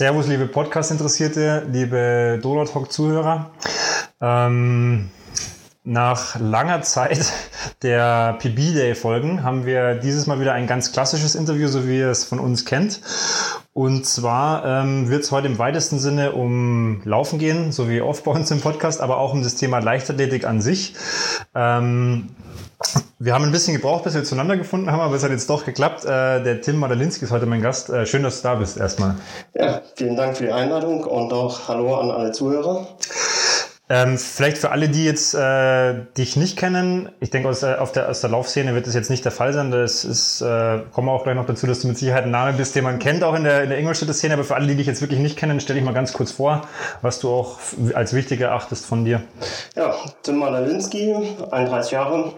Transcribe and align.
Servus, 0.00 0.28
liebe 0.28 0.46
Podcast-Interessierte, 0.46 1.66
liebe 1.70 2.38
Donut-Talk-Zuhörer. 2.40 3.50
Ähm, 4.22 5.10
nach 5.84 6.40
langer 6.40 6.80
Zeit 6.80 7.30
der 7.82 8.38
PB-Day-Folgen 8.40 9.42
haben 9.42 9.66
wir 9.66 9.96
dieses 9.96 10.26
Mal 10.26 10.40
wieder 10.40 10.54
ein 10.54 10.66
ganz 10.66 10.92
klassisches 10.92 11.34
Interview, 11.34 11.68
so 11.68 11.86
wie 11.86 11.98
ihr 11.98 12.08
es 12.08 12.24
von 12.24 12.40
uns 12.40 12.64
kennt. 12.64 13.02
Und 13.72 14.04
zwar 14.04 14.64
ähm, 14.64 15.08
wird 15.10 15.22
es 15.22 15.30
heute 15.30 15.46
im 15.46 15.58
weitesten 15.58 16.00
Sinne 16.00 16.32
um 16.32 17.02
Laufen 17.04 17.38
gehen, 17.38 17.70
so 17.70 17.88
wie 17.88 18.00
oft 18.00 18.24
bei 18.24 18.32
uns 18.32 18.50
im 18.50 18.60
Podcast, 18.60 19.00
aber 19.00 19.18
auch 19.18 19.32
um 19.32 19.42
das 19.42 19.54
Thema 19.54 19.78
Leichtathletik 19.78 20.44
an 20.44 20.60
sich. 20.60 20.94
Ähm, 21.54 22.30
wir 23.18 23.34
haben 23.34 23.44
ein 23.44 23.52
bisschen 23.52 23.74
gebraucht, 23.74 24.04
bis 24.04 24.14
wir 24.14 24.24
zueinander 24.24 24.56
gefunden 24.56 24.90
haben, 24.90 25.00
aber 25.00 25.14
es 25.14 25.22
hat 25.22 25.30
jetzt 25.30 25.50
doch 25.50 25.64
geklappt. 25.64 26.04
Äh, 26.04 26.42
der 26.42 26.62
Tim 26.62 26.78
Madalinski 26.78 27.24
ist 27.26 27.30
heute 27.30 27.46
mein 27.46 27.62
Gast. 27.62 27.90
Äh, 27.90 28.06
schön, 28.06 28.22
dass 28.22 28.42
du 28.42 28.48
da 28.48 28.54
bist 28.56 28.76
erstmal. 28.76 29.16
Ja, 29.54 29.82
vielen 29.94 30.16
Dank 30.16 30.36
für 30.36 30.44
die 30.44 30.52
Einladung 30.52 31.04
und 31.04 31.32
auch 31.32 31.68
Hallo 31.68 31.96
an 31.96 32.10
alle 32.10 32.32
Zuhörer. 32.32 32.88
Ähm, 33.92 34.18
vielleicht 34.18 34.58
für 34.58 34.70
alle, 34.70 34.88
die 34.88 35.04
jetzt 35.04 35.34
äh, 35.34 35.94
dich 36.16 36.36
nicht 36.36 36.56
kennen, 36.56 37.08
ich 37.18 37.30
denke 37.30 37.48
aus, 37.48 37.64
äh, 37.64 37.74
der, 37.92 38.08
aus 38.08 38.20
der 38.20 38.30
Laufszene 38.30 38.72
wird 38.72 38.86
das 38.86 38.94
jetzt 38.94 39.10
nicht 39.10 39.24
der 39.24 39.32
Fall 39.32 39.52
sein. 39.52 39.72
Das 39.72 40.04
ist, 40.04 40.40
äh, 40.42 40.78
kommen 40.92 41.08
wir 41.08 41.12
auch 41.12 41.24
gleich 41.24 41.34
noch 41.34 41.44
dazu, 41.44 41.66
dass 41.66 41.80
du 41.80 41.88
mit 41.88 41.98
Sicherheit 41.98 42.22
ein 42.22 42.30
Name 42.30 42.52
bist, 42.52 42.76
den 42.76 42.84
man 42.84 43.00
kennt, 43.00 43.24
auch 43.24 43.34
in 43.34 43.42
der, 43.42 43.64
in 43.64 43.68
der 43.68 43.80
Ingolstädter 43.80 44.14
Szene. 44.14 44.34
Aber 44.34 44.44
für 44.44 44.54
alle, 44.54 44.68
die 44.68 44.76
dich 44.76 44.86
jetzt 44.86 45.00
wirklich 45.00 45.18
nicht 45.18 45.36
kennen, 45.36 45.58
stelle 45.58 45.80
ich 45.80 45.84
mal 45.84 45.92
ganz 45.92 46.12
kurz 46.12 46.30
vor, 46.30 46.68
was 47.02 47.18
du 47.18 47.30
auch 47.30 47.58
als 47.94 48.14
wichtig 48.14 48.40
erachtest 48.40 48.86
von 48.86 49.04
dir. 49.04 49.22
Ja, 49.74 49.92
Tim 50.22 50.38
Malawinski, 50.38 51.16
31 51.50 51.90
Jahre, 51.90 52.32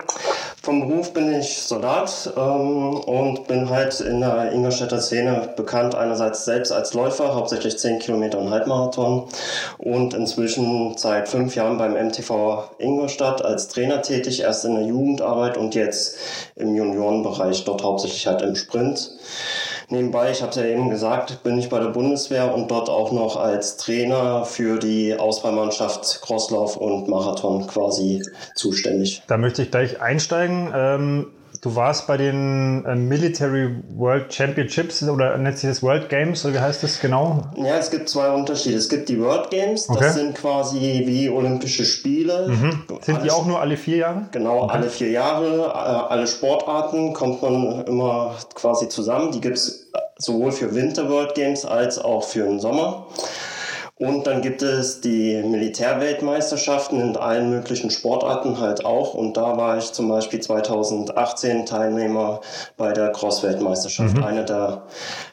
vom 0.63 0.89
Beruf 0.89 1.13
bin 1.13 1.33
ich 1.35 1.61
Soldat 1.61 2.33
ähm, 2.37 2.95
und 2.95 3.49
bin 3.49 3.69
halt 3.69 4.01
in 4.01 4.21
der 4.21 4.53
Ingolstädter 4.53 5.01
Szene 5.01 5.53
bekannt, 5.57 5.97
einerseits 5.97 6.45
selbst 6.45 6.71
als 6.71 6.95
Läufer, 6.95 7.35
hauptsächlich 7.35 7.79
10 7.79 7.99
Kilometer 7.99 8.39
und 8.39 8.51
Halbmarathon 8.51 9.29
und 9.79 10.15
inzwischen 10.15 10.97
seit 10.97 11.29
fünf 11.29 11.57
Jahren 11.57 11.79
beim 11.79 11.95
MTV 11.95 12.71
Ingolstadt 12.79 13.45
als 13.45 13.67
Trainer 13.69 14.03
tätig, 14.03 14.43
erst 14.43 14.65
in 14.65 14.77
der 14.77 14.85
Jugendarbeit 14.85 15.57
und 15.57 15.75
jetzt 15.75 16.17
im 16.55 16.77
Juniorenbereich, 16.77 17.65
dort 17.65 17.83
hauptsächlich 17.83 18.29
halt 18.29 18.43
im 18.43 18.55
Sprint. 18.55 19.11
Nebenbei, 19.89 20.31
ich 20.31 20.43
habe 20.43 20.51
es 20.51 20.57
ja 20.57 20.65
eben 20.65 20.91
gesagt, 20.91 21.43
bin 21.43 21.59
ich 21.59 21.69
bei 21.69 21.79
der 21.79 21.89
Bundeswehr 21.89 22.55
und 22.55 22.71
dort 22.71 22.89
auch 22.89 23.13
noch 23.13 23.37
als 23.37 23.77
Trainer 23.77 24.45
für 24.45 24.79
die 24.79 25.15
Auswahlmannschaft 25.15 26.21
Crosslauf 26.23 26.77
und 26.77 27.09
Marathon 27.09 27.67
quasi 27.67 28.23
zuständig. 28.55 29.23
Da 29.27 29.37
möchte 29.37 29.63
ich 29.63 29.71
gleich 29.71 30.01
einsteigen. 30.01 30.73
Ähm 30.75 31.27
Du 31.63 31.77
warst 31.77 32.09
bei 32.09 32.17
den 32.17 32.85
äh, 32.85 32.97
Military 32.97 33.77
World 33.95 34.35
Championships 34.35 35.01
oder 35.05 35.39
nennt 35.39 35.59
sich 35.59 35.71
das 35.71 35.81
World 35.81 36.09
Games 36.09 36.45
oder 36.45 36.55
wie 36.55 36.59
heißt 36.59 36.83
das 36.83 36.99
genau? 36.99 37.41
Ja, 37.55 37.77
es 37.77 37.89
gibt 37.89 38.09
zwei 38.09 38.33
Unterschiede. 38.33 38.77
Es 38.77 38.89
gibt 38.89 39.09
die 39.09 39.21
World 39.21 39.49
Games, 39.51 39.89
okay. 39.89 40.01
das 40.01 40.15
sind 40.17 40.35
quasi 40.35 41.05
wie 41.07 41.29
Olympische 41.29 41.85
Spiele. 41.85 42.49
Mhm. 42.49 42.83
Sind 43.03 43.15
alles, 43.15 43.23
die 43.23 43.31
auch 43.31 43.47
nur 43.47 43.61
alle 43.61 43.77
vier 43.77 43.99
Jahre? 43.99 44.27
Genau, 44.33 44.65
okay. 44.65 44.73
alle 44.75 44.91
vier 44.91 45.11
Jahre. 45.13 45.69
Äh, 45.69 46.13
alle 46.13 46.27
Sportarten 46.27 47.13
kommt 47.13 47.43
man 47.43 47.85
immer 47.87 48.35
quasi 48.55 48.89
zusammen. 48.89 49.31
Die 49.31 49.41
gibt 49.41 49.57
es 49.57 49.89
sowohl 50.19 50.51
für 50.51 50.75
Winter 50.75 51.09
World 51.09 51.37
Games 51.37 51.65
als 51.65 51.97
auch 51.97 52.25
für 52.25 52.43
den 52.43 52.59
Sommer. 52.59 53.07
Und 54.03 54.27
dann 54.27 54.43
gibt 54.43 54.63
es 54.63 55.01
die 55.01 55.41
Militärweltmeisterschaften 55.45 57.01
in 57.01 57.17
allen 57.17 57.51
möglichen 57.51 57.89
Sportarten 57.93 58.59
halt 58.59 58.85
auch. 58.85 59.15
Und 59.15 59.37
da 59.37 59.57
war 59.57 59.79
ich 59.79 59.93
zum 59.93 60.09
Beispiel 60.09 60.41
2018 60.41 61.67
Teilnehmer 61.67 62.41
bei 62.77 62.93
der 62.93 63.13
Cross-Weltmeisterschaft. 63.13 64.17
Mhm. 64.17 64.25
Eine 64.25 64.45
der 64.45 64.89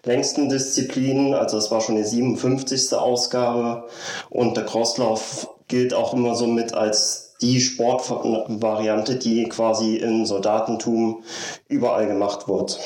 längsten 0.06 0.50
Disziplinen. 0.50 1.34
Also 1.34 1.58
es 1.58 1.72
war 1.72 1.82
schon 1.82 1.96
die 1.96 2.04
57. 2.04 2.94
Ausgabe. 2.94 3.88
Und 4.30 4.56
der 4.56 4.66
Crosslauf 4.66 5.50
gilt 5.68 5.96
auch 5.96 6.14
immer 6.14 6.36
so 6.36 6.46
mit 6.46 6.76
als 6.76 7.38
die 7.42 7.62
Sportvariante, 7.62 9.16
die 9.16 9.46
quasi 9.46 9.96
im 9.96 10.28
Soldatentum 10.28 11.24
überall 11.68 12.06
gemacht 12.06 12.48
wird. 12.48 12.80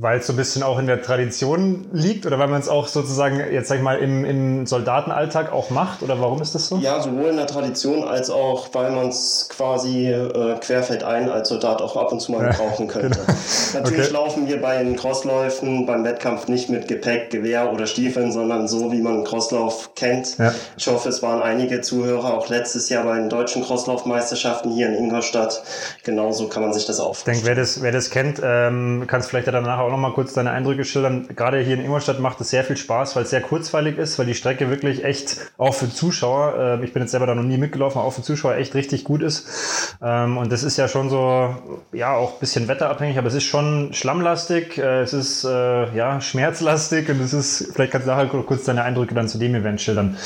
Weil 0.00 0.20
es 0.20 0.26
so 0.26 0.32
ein 0.32 0.36
bisschen 0.36 0.62
auch 0.62 0.78
in 0.78 0.86
der 0.86 1.02
Tradition 1.02 1.86
liegt 1.92 2.24
oder 2.24 2.38
weil 2.38 2.48
man 2.48 2.58
es 2.58 2.68
auch 2.68 2.88
sozusagen, 2.88 3.38
jetzt 3.52 3.68
sag 3.68 3.76
ich 3.76 3.82
mal, 3.82 3.98
im, 3.98 4.24
im 4.24 4.66
Soldatenalltag 4.66 5.52
auch 5.52 5.68
macht 5.68 6.02
oder 6.02 6.18
warum 6.20 6.40
ist 6.40 6.54
das 6.54 6.68
so? 6.68 6.78
Ja, 6.78 7.02
sowohl 7.02 7.26
in 7.26 7.36
der 7.36 7.46
Tradition 7.46 8.04
als 8.04 8.30
auch, 8.30 8.68
weil 8.72 8.92
man 8.92 9.08
es 9.08 9.48
quasi 9.50 10.08
äh, 10.10 10.56
querfeldein 10.58 11.28
als 11.28 11.50
Soldat 11.50 11.82
auch 11.82 11.98
ab 11.98 12.12
und 12.12 12.20
zu 12.20 12.32
mal 12.32 12.46
ja, 12.46 12.52
brauchen 12.52 12.88
könnte. 12.88 13.18
Genau. 13.18 13.38
Natürlich 13.74 14.06
okay. 14.06 14.12
laufen 14.14 14.48
wir 14.48 14.62
bei 14.62 14.82
den 14.82 14.96
Crossläufen 14.96 15.84
beim 15.84 16.02
Wettkampf 16.04 16.48
nicht 16.48 16.70
mit 16.70 16.88
Gepäck, 16.88 17.28
Gewehr 17.28 17.70
oder 17.70 17.86
Stiefeln, 17.86 18.32
sondern 18.32 18.68
so, 18.68 18.92
wie 18.92 19.02
man 19.02 19.16
einen 19.16 19.24
Crosslauf 19.24 19.94
kennt. 19.94 20.38
Ja. 20.38 20.54
Ich 20.78 20.86
hoffe, 20.86 21.10
es 21.10 21.22
waren 21.22 21.42
einige 21.42 21.82
Zuhörer 21.82 22.32
auch 22.32 22.48
letztes 22.48 22.88
Jahr 22.88 23.04
bei 23.04 23.16
den 23.16 23.28
deutschen 23.28 23.62
Crosslaufmeisterschaften 23.62 24.72
hier 24.72 24.88
in 24.88 24.94
Ingolstadt. 24.94 25.62
Genauso 26.04 26.48
kann 26.48 26.62
man 26.62 26.72
sich 26.72 26.86
das 26.86 27.00
auch 27.00 27.16
vorstellen. 27.16 27.36
Ich 27.36 27.42
denke, 27.42 27.56
wer 27.56 27.62
das, 27.62 27.82
wer 27.82 27.92
das 27.92 28.08
kennt, 28.08 28.40
ähm, 28.42 29.04
kann 29.06 29.20
es 29.20 29.26
vielleicht 29.26 29.46
ja 29.46 29.52
danach 29.52 29.78
auch 29.78 29.89
auch 29.90 29.96
noch 29.96 30.08
mal 30.08 30.12
kurz 30.12 30.32
deine 30.32 30.52
Eindrücke 30.52 30.84
schildern. 30.84 31.28
Gerade 31.34 31.58
hier 31.60 31.74
in 31.74 31.84
Ingolstadt 31.84 32.20
macht 32.20 32.40
es 32.40 32.50
sehr 32.50 32.64
viel 32.64 32.76
Spaß, 32.76 33.16
weil 33.16 33.24
es 33.24 33.30
sehr 33.30 33.40
kurzweilig 33.40 33.98
ist, 33.98 34.18
weil 34.18 34.26
die 34.26 34.34
Strecke 34.34 34.70
wirklich 34.70 35.04
echt 35.04 35.52
auch 35.58 35.74
für 35.74 35.90
Zuschauer, 35.90 36.78
äh, 36.80 36.84
ich 36.84 36.92
bin 36.92 37.02
jetzt 37.02 37.10
selber 37.10 37.26
da 37.26 37.34
noch 37.34 37.42
nie 37.42 37.58
mitgelaufen, 37.58 38.00
auch 38.00 38.12
für 38.12 38.22
Zuschauer 38.22 38.54
echt 38.54 38.74
richtig 38.74 39.04
gut 39.04 39.22
ist. 39.22 39.96
Ähm, 40.02 40.38
und 40.38 40.52
das 40.52 40.62
ist 40.62 40.76
ja 40.76 40.88
schon 40.88 41.10
so, 41.10 41.54
ja, 41.92 42.14
auch 42.14 42.34
ein 42.34 42.40
bisschen 42.40 42.68
wetterabhängig, 42.68 43.18
aber 43.18 43.26
es 43.26 43.34
ist 43.34 43.44
schon 43.44 43.92
schlammlastig, 43.92 44.78
äh, 44.78 45.00
es 45.00 45.12
ist 45.12 45.44
äh, 45.44 45.94
ja 45.96 46.20
schmerzlastig 46.20 47.08
und 47.08 47.20
es 47.20 47.32
ist, 47.32 47.72
vielleicht 47.72 47.92
kannst 47.92 48.06
du 48.06 48.12
nachher 48.12 48.26
kurz 48.26 48.64
deine 48.64 48.84
Eindrücke 48.84 49.14
dann 49.14 49.28
zu 49.28 49.38
dem 49.38 49.54
Event 49.54 49.80
schildern. 49.80 50.16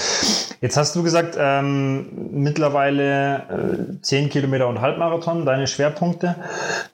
Jetzt 0.61 0.77
hast 0.77 0.95
du 0.97 1.03
gesagt, 1.03 1.37
ähm, 1.39 2.07
mittlerweile 2.33 3.37
äh, 3.37 4.03
10 4.03 4.29
Kilometer 4.31 4.69
und 4.69 4.81
Halbmarathon, 4.81 5.45
deine 5.45 5.67
Schwerpunkte. 5.67 6.37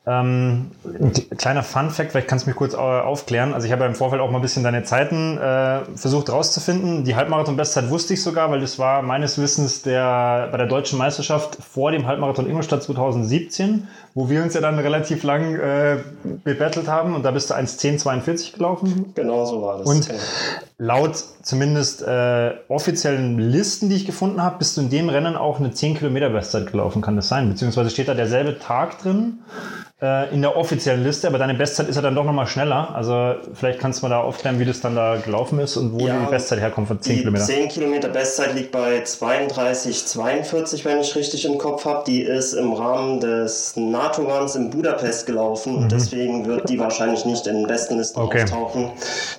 Ähm, 0.06 0.72
ein 0.84 1.12
kleiner 1.36 1.62
Fun-Fact, 1.62 2.12
vielleicht 2.12 2.28
kannst 2.28 2.46
du 2.46 2.49
mich 2.50 2.56
kurz 2.56 2.74
äh, 2.74 2.76
aufklären. 2.76 3.54
Also 3.54 3.66
ich 3.66 3.72
habe 3.72 3.84
im 3.84 3.94
Vorfeld 3.94 4.20
auch 4.20 4.30
mal 4.30 4.38
ein 4.38 4.42
bisschen 4.42 4.62
deine 4.62 4.82
Zeiten 4.82 5.38
äh, 5.38 5.84
versucht 5.96 6.30
rauszufinden. 6.30 7.04
Die 7.04 7.16
Halbmarathon-Bestzeit 7.16 7.88
wusste 7.90 8.14
ich 8.14 8.22
sogar, 8.22 8.50
weil 8.50 8.60
das 8.60 8.78
war 8.78 9.02
meines 9.02 9.38
Wissens 9.38 9.82
der, 9.82 10.48
bei 10.50 10.58
der 10.58 10.66
deutschen 10.66 10.98
Meisterschaft 10.98 11.56
vor 11.56 11.92
dem 11.92 12.06
Halbmarathon 12.06 12.46
Ingolstadt 12.46 12.82
2017, 12.82 13.88
wo 14.14 14.28
wir 14.28 14.42
uns 14.42 14.54
ja 14.54 14.60
dann 14.60 14.78
relativ 14.78 15.22
lang 15.22 15.54
äh, 15.54 15.98
bebettelt 16.44 16.88
haben 16.88 17.14
und 17.14 17.22
da 17.22 17.30
bist 17.30 17.50
du 17.50 17.54
1,1042 17.54 18.54
gelaufen. 18.54 19.12
Genau 19.14 19.44
so 19.44 19.62
war 19.62 19.78
das. 19.78 19.86
Und 19.86 20.08
laut 20.78 21.16
zumindest 21.42 22.02
äh, 22.02 22.52
offiziellen 22.68 23.38
Listen, 23.38 23.88
die 23.88 23.96
ich 23.96 24.06
gefunden 24.06 24.42
habe, 24.42 24.58
bist 24.58 24.76
du 24.76 24.80
in 24.80 24.90
dem 24.90 25.08
Rennen 25.08 25.36
auch 25.36 25.60
eine 25.60 25.72
10 25.72 25.96
Kilometer 25.96 26.30
Bestzeit 26.30 26.70
gelaufen, 26.70 27.02
kann 27.02 27.16
das 27.16 27.28
sein? 27.28 27.48
Beziehungsweise 27.48 27.90
steht 27.90 28.08
da 28.08 28.14
derselbe 28.14 28.58
Tag 28.58 29.00
drin 29.02 29.40
äh, 30.02 30.32
in 30.32 30.40
der 30.40 30.56
offiziellen 30.56 31.04
Liste, 31.04 31.28
aber 31.28 31.38
deine 31.38 31.54
Bestzeit 31.54 31.88
ist 31.88 31.96
ja 31.96 32.02
dann 32.02 32.14
doch 32.14 32.24
nochmal 32.24 32.46
schneller. 32.46 32.94
Also 32.94 33.34
vielleicht 33.54 33.78
kannst 33.78 34.00
du 34.00 34.06
mal 34.06 34.10
da 34.10 34.20
aufklären, 34.20 34.58
wie 34.58 34.64
das 34.64 34.80
dann 34.80 34.96
da 34.96 35.16
gelaufen 35.16 35.58
ist 35.58 35.76
und 35.76 35.92
wo 35.92 36.06
ja, 36.06 36.18
die 36.18 36.30
Bestzeit 36.30 36.60
herkommt 36.60 36.88
von 36.88 37.00
10 37.00 37.18
Kilometern. 37.18 37.46
10 37.46 37.68
Kilometer 37.68 38.08
Bestzeit 38.08 38.54
liegt 38.54 38.72
bei 38.72 39.02
32, 39.02 40.06
42, 40.06 40.84
wenn 40.84 41.00
ich 41.00 41.14
richtig 41.14 41.44
im 41.44 41.58
Kopf 41.58 41.84
habe. 41.84 42.04
Die 42.06 42.22
ist 42.22 42.54
im 42.54 42.72
Rahmen 42.72 43.20
des 43.20 43.76
NATO-Runs 44.00 44.54
in 44.56 44.70
Budapest 44.70 45.26
gelaufen 45.26 45.72
mhm. 45.72 45.82
und 45.82 45.92
deswegen 45.92 46.46
wird 46.46 46.68
die 46.68 46.78
wahrscheinlich 46.78 47.24
nicht 47.24 47.46
in 47.46 47.56
den 47.56 47.66
besten 47.66 47.98
Listen 47.98 48.20
okay. 48.20 48.42
auftauchen, 48.42 48.90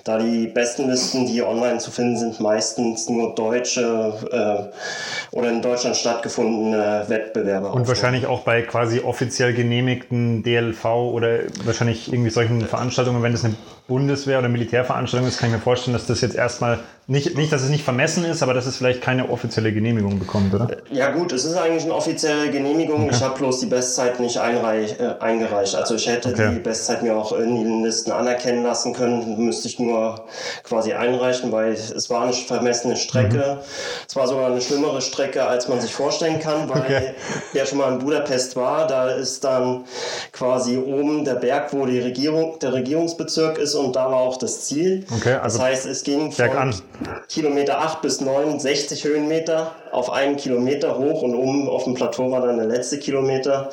da 0.04 0.18
die 0.18 0.46
besten 0.46 0.88
Listen, 0.88 1.26
die 1.26 1.42
online 1.42 1.78
zu 1.78 1.90
finden 1.90 2.16
sind, 2.16 2.40
meistens 2.40 3.08
nur 3.08 3.34
deutsche 3.34 4.14
äh, 4.30 5.36
oder 5.36 5.50
in 5.50 5.62
Deutschland 5.62 5.96
stattgefundene 5.96 7.04
Wettbewerbe. 7.08 7.72
Und 7.72 7.88
wahrscheinlich 7.88 8.26
auch 8.26 8.40
bei 8.40 8.62
quasi 8.62 9.00
offiziell 9.00 9.52
genehmigten 9.54 10.42
DLV 10.42 10.84
oder 10.84 11.40
wahrscheinlich 11.64 12.12
irgendwie 12.12 12.30
solchen 12.30 12.60
Veranstaltungen, 12.62 13.22
wenn 13.22 13.32
das 13.32 13.44
eine 13.44 13.54
Bundeswehr- 13.88 14.38
oder 14.38 14.48
Militärveranstaltung 14.48 15.28
ist, 15.28 15.38
kann 15.38 15.50
ich 15.50 15.56
mir 15.56 15.60
vorstellen, 15.60 15.94
dass 15.94 16.06
das 16.06 16.20
jetzt 16.20 16.36
erstmal 16.36 16.78
nicht, 17.08 17.36
nicht, 17.36 17.52
dass 17.52 17.62
es 17.62 17.68
nicht 17.68 17.82
vermessen 17.82 18.24
ist, 18.24 18.42
aber 18.42 18.54
dass 18.54 18.66
es 18.66 18.76
vielleicht 18.76 19.02
keine 19.02 19.28
offizielle 19.28 19.72
Genehmigung 19.72 20.20
bekommt, 20.20 20.54
oder? 20.54 20.68
Ja 20.90 21.10
gut, 21.10 21.32
es 21.32 21.44
ist 21.44 21.56
eigentlich 21.56 21.82
eine 21.82 21.94
offizielle 21.94 22.50
Genehmigung. 22.50 23.04
Okay. 23.04 23.14
Ich 23.16 23.22
habe 23.22 23.36
bloß 23.38 23.60
die 23.60 23.66
Bestzeit 23.66 24.20
nicht 24.20 24.38
einreich, 24.52 24.96
äh, 25.00 25.14
eingereicht. 25.20 25.74
Also 25.74 25.94
ich 25.94 26.06
hätte 26.06 26.30
okay. 26.30 26.50
die 26.52 26.58
Bestzeit 26.58 27.02
mir 27.02 27.16
auch 27.16 27.32
in 27.32 27.56
den 27.56 27.84
Listen 27.84 28.12
anerkennen 28.12 28.62
lassen 28.62 28.92
können, 28.92 29.44
müsste 29.44 29.68
ich 29.68 29.78
nur 29.78 30.24
quasi 30.64 30.92
einreichen, 30.92 31.52
weil 31.52 31.72
es 31.72 32.10
war 32.10 32.22
eine 32.22 32.32
vermessene 32.32 32.96
Strecke. 32.96 33.58
Mhm. 33.58 33.64
Es 34.08 34.16
war 34.16 34.26
sogar 34.26 34.46
eine 34.46 34.60
schlimmere 34.60 35.00
Strecke, 35.00 35.44
als 35.44 35.68
man 35.68 35.80
sich 35.80 35.92
vorstellen 35.94 36.38
kann, 36.40 36.68
weil 36.68 36.82
okay. 36.82 37.14
wer 37.52 37.66
schon 37.66 37.78
mal 37.78 37.92
in 37.92 37.98
Budapest 37.98 38.56
war, 38.56 38.86
da 38.86 39.10
ist 39.10 39.44
dann 39.44 39.84
quasi 40.32 40.76
oben 40.78 41.24
der 41.24 41.34
Berg, 41.34 41.72
wo 41.72 41.86
die 41.86 42.00
Regierung, 42.00 42.58
der 42.60 42.72
Regierungsbezirk 42.74 43.58
ist 43.58 43.74
und 43.74 43.96
da 43.96 44.10
war 44.10 44.20
auch 44.20 44.36
das 44.36 44.62
Ziel. 44.62 45.04
Okay, 45.16 45.34
also 45.34 45.58
das 45.58 45.66
heißt, 45.66 45.86
es 45.86 46.04
ging 46.04 46.32
von 46.32 46.50
an. 46.50 46.74
Kilometer 47.28 47.78
8 47.78 48.02
bis 48.02 48.20
9, 48.20 48.60
60 48.60 49.04
Höhenmeter 49.04 49.72
auf 49.90 50.10
einen 50.10 50.36
Kilometer 50.36 50.98
hoch 50.98 51.22
und 51.22 51.34
oben 51.34 51.68
auf 51.68 51.84
dem 51.84 51.94
Plateau 51.94 52.30
war 52.30 52.40
dann 52.40 52.56
der 52.56 52.66
letzte 52.66 52.98
Kilometer. 52.98 53.70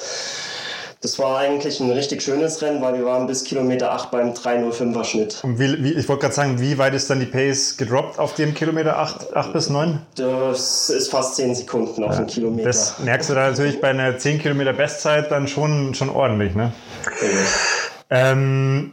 Das 1.01 1.17
war 1.17 1.37
eigentlich 1.37 1.79
ein 1.79 1.89
richtig 1.91 2.21
schönes 2.21 2.61
Rennen, 2.61 2.81
weil 2.81 2.95
wir 2.95 3.05
waren 3.05 3.25
bis 3.25 3.45
Kilometer 3.45 3.93
8 3.93 4.11
beim 4.11 4.33
305er 4.33 5.05
Schnitt. 5.05 5.39
Und 5.43 5.57
wie, 5.57 5.81
wie, 5.81 5.93
ich 5.93 6.09
wollte 6.09 6.23
gerade 6.23 6.35
sagen, 6.35 6.59
wie 6.59 6.77
weit 6.77 6.93
ist 6.93 7.09
dann 7.09 7.21
die 7.21 7.25
Pace 7.25 7.77
gedroppt 7.77 8.19
auf 8.19 8.33
dem 8.33 8.53
Kilometer 8.53 8.97
8, 8.97 9.33
8 9.33 9.53
bis 9.53 9.69
9? 9.69 10.01
Das 10.15 10.89
ist 10.89 11.09
fast 11.09 11.35
10 11.35 11.55
Sekunden 11.55 12.03
auf 12.03 12.11
ja, 12.11 12.17
den 12.17 12.27
Kilometer. 12.27 12.67
Das 12.67 12.99
merkst 12.99 13.29
du 13.29 13.33
da 13.33 13.49
natürlich 13.49 13.79
bei 13.79 13.91
einer 13.91 14.17
10 14.17 14.39
Kilometer 14.39 14.73
Bestzeit 14.73 15.31
dann 15.31 15.47
schon, 15.47 15.93
schon 15.93 16.09
ordentlich, 16.09 16.53
ne? 16.53 16.73
Ja. 17.21 18.31
Ähm, 18.31 18.91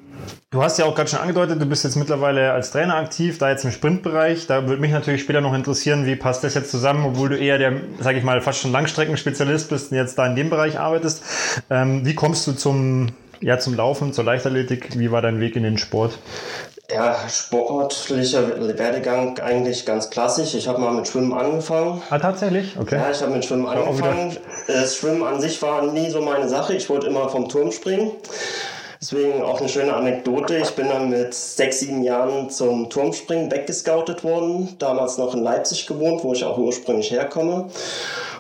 Du 0.51 0.63
hast 0.63 0.79
ja 0.79 0.85
auch 0.85 0.95
gerade 0.95 1.11
schon 1.11 1.19
angedeutet, 1.19 1.61
du 1.61 1.67
bist 1.67 1.85
jetzt 1.85 1.97
mittlerweile 1.97 2.53
als 2.53 2.71
Trainer 2.71 2.97
aktiv, 2.97 3.39
da 3.39 3.51
jetzt 3.51 3.65
im 3.65 3.73
Sprintbereich. 3.73 4.47
Da 4.47 4.67
würde 4.69 4.81
mich 4.81 4.93
natürlich 4.93 5.23
später 5.23 5.41
noch 5.41 5.55
interessieren, 5.55 6.07
wie 6.07 6.17
passt 6.17 6.45
das 6.45 6.55
jetzt 6.55 6.71
zusammen, 6.71 7.05
obwohl 7.05 7.29
du 7.29 7.37
eher 7.37 7.59
der, 7.59 7.73
sage 8.01 8.19
ich 8.19 8.25
mal, 8.25 8.41
fast 8.41 8.61
schon 8.61 8.73
Langstreckenspezialist 8.73 9.69
bist 9.69 9.91
und 9.91 9.99
jetzt 9.99 10.19
da 10.19 10.27
in 10.27 10.37
dem 10.37 10.49
Bereich 10.49 10.79
arbeitest. 10.79 11.23
Ähm, 11.69 12.07
wie 12.07 12.15
kommst 12.15 12.47
du 12.47 12.53
zum, 12.53 13.09
ja, 13.41 13.59
zum 13.59 13.75
Laufen, 13.75 14.13
zur 14.13 14.25
Leichtathletik? 14.25 14.99
Wie 14.99 15.11
war 15.11 15.21
dein 15.21 15.41
Weg 15.41 15.57
in 15.57 15.65
den 15.65 15.79
Sport? 15.79 16.19
Ja, 16.91 17.17
sportlicher 17.29 18.79
Werdegang 18.79 19.39
eigentlich 19.41 19.85
ganz 19.85 20.09
klassisch. 20.09 20.55
Ich 20.55 20.69
habe 20.69 20.81
mal 20.81 20.93
mit 20.93 21.09
Schwimmen 21.09 21.33
angefangen. 21.33 22.01
Ah, 22.11 22.19
tatsächlich? 22.21 22.77
Okay. 22.79 22.95
Ja, 22.97 23.11
ich 23.11 23.21
habe 23.21 23.33
mit 23.33 23.45
Schwimmen 23.45 23.67
angefangen. 23.67 24.37
Das 24.69 24.97
Schwimmen 24.97 25.25
an 25.25 25.41
sich 25.41 25.61
war 25.63 25.83
nie 25.83 26.09
so 26.11 26.21
meine 26.21 26.49
Sache. 26.49 26.75
Ich 26.75 26.89
wollte 26.89 27.09
immer 27.09 27.29
vom 27.29 27.49
Turm 27.49 27.73
springen. 27.73 28.13
Deswegen 29.01 29.43
auch 29.43 29.61
eine 29.61 29.69
schöne 29.69 29.95
Anekdote. 29.95 30.57
Ich 30.59 30.71
bin 30.71 30.89
dann 30.89 31.11
mit 31.11 31.35
sechs, 31.35 31.81
sieben 31.81 32.03
Jahren 32.03 32.51
zum 32.51 32.89
Turmspringen 32.89 33.51
weggescoutet 33.51 34.25
worden. 34.25 34.77
Damals 34.79 35.19
noch 35.19 35.35
in 35.35 35.43
Leipzig 35.43 35.87
gewohnt, 35.87 36.25
wo 36.25 36.33
ich 36.33 36.45
auch 36.45 36.59
ursprünglich 36.59 37.11
herkomme 37.11 37.71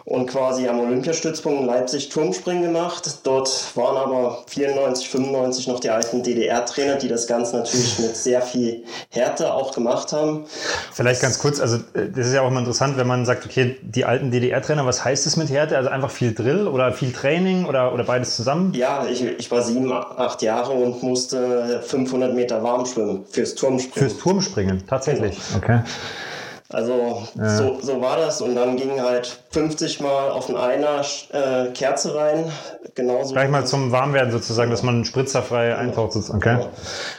und 0.06 0.28
quasi 0.28 0.68
am 0.68 0.78
Olympiastützpunkt 0.78 1.60
in 1.62 1.66
Leipzig 1.66 2.10
Turmspringen 2.10 2.62
gemacht. 2.62 3.18
Dort 3.24 3.76
waren 3.76 3.96
aber 3.96 4.44
94, 4.46 5.08
95 5.08 5.66
noch 5.66 5.80
die 5.80 5.90
alten 5.90 6.22
DDR-Trainer, 6.22 6.94
die 6.94 7.08
das 7.08 7.26
Ganze 7.26 7.56
natürlich 7.56 7.98
mit 7.98 8.16
sehr 8.16 8.40
viel 8.40 8.84
Härte 9.10 9.52
auch 9.52 9.74
gemacht 9.74 10.12
haben. 10.12 10.44
Vielleicht 10.92 11.20
ganz 11.20 11.40
kurz, 11.40 11.58
also 11.58 11.78
äh, 11.94 12.08
das 12.14 12.28
ist 12.28 12.34
ja 12.34 12.42
auch 12.42 12.48
immer 12.48 12.60
interessant, 12.60 12.96
wenn 12.96 13.08
man 13.08 13.26
sagt, 13.26 13.46
okay, 13.46 13.76
die 13.82 14.04
alten 14.04 14.30
DDR-Trainer, 14.30 14.86
was 14.86 15.04
heißt 15.04 15.26
das 15.26 15.36
mit 15.36 15.50
Härte? 15.50 15.76
Also 15.76 15.90
einfach 15.90 16.12
viel 16.12 16.32
Drill 16.32 16.68
oder 16.68 16.92
viel 16.92 17.12
Training 17.12 17.64
oder, 17.64 17.92
oder 17.92 18.04
beides 18.04 18.36
zusammen? 18.36 18.72
Ja, 18.74 19.06
ich, 19.10 19.24
ich 19.24 19.50
war 19.50 19.62
sieben, 19.62 19.92
acht 19.92 20.40
Jahre 20.40 20.72
und 20.72 21.02
musste 21.02 21.82
500 21.84 22.32
Meter 22.32 22.62
warm 22.62 22.86
schwimmen 22.86 23.24
fürs 23.28 23.56
Turmspringen. 23.56 24.08
Fürs 24.08 24.22
Turmspringen, 24.22 24.86
tatsächlich. 24.86 25.36
Genau. 25.48 25.64
Okay. 25.64 25.80
Also 26.68 27.22
ja. 27.36 27.56
so, 27.56 27.78
so 27.80 28.00
war 28.00 28.16
das 28.16 28.40
und 28.40 28.56
dann 28.56 28.76
ging 28.76 29.00
halt 29.00 29.38
50 29.50 30.00
Mal 30.00 30.30
auf 30.30 30.46
den 30.46 30.56
Einer 30.56 31.02
äh, 31.30 31.66
Kerze 31.72 32.14
rein. 32.16 32.50
Genauso 32.96 33.34
Gleich 33.34 33.50
mal 33.50 33.64
zum 33.64 33.92
Warmwerden 33.92 34.32
sozusagen, 34.32 34.70
dass 34.70 34.82
man 34.82 35.04
spritzerfrei 35.04 35.68
ja. 35.68 35.78
eintaucht. 35.78 36.16
Okay. 36.16 36.56
Genau. 36.56 36.68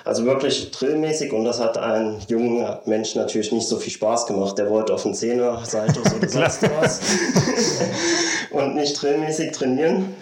Also 0.03 0.25
wirklich 0.25 0.71
drillmäßig 0.71 1.31
und 1.31 1.45
das 1.45 1.61
hat 1.61 1.77
einem 1.77 2.17
jungen 2.27 2.67
Mensch 2.85 3.15
natürlich 3.15 3.53
nicht 3.53 3.67
so 3.67 3.77
viel 3.77 3.93
Spaß 3.93 4.25
gemacht. 4.27 4.57
Der 4.57 4.69
wollte 4.69 4.93
auf 4.93 5.03
den 5.03 5.13
Zehner, 5.13 5.63
Seite 5.65 6.01
oder 6.01 6.09
sonst 6.27 6.63
was 6.81 6.99
und 8.51 8.75
nicht 8.75 9.01
drillmäßig 9.01 9.51
trainieren. 9.53 10.15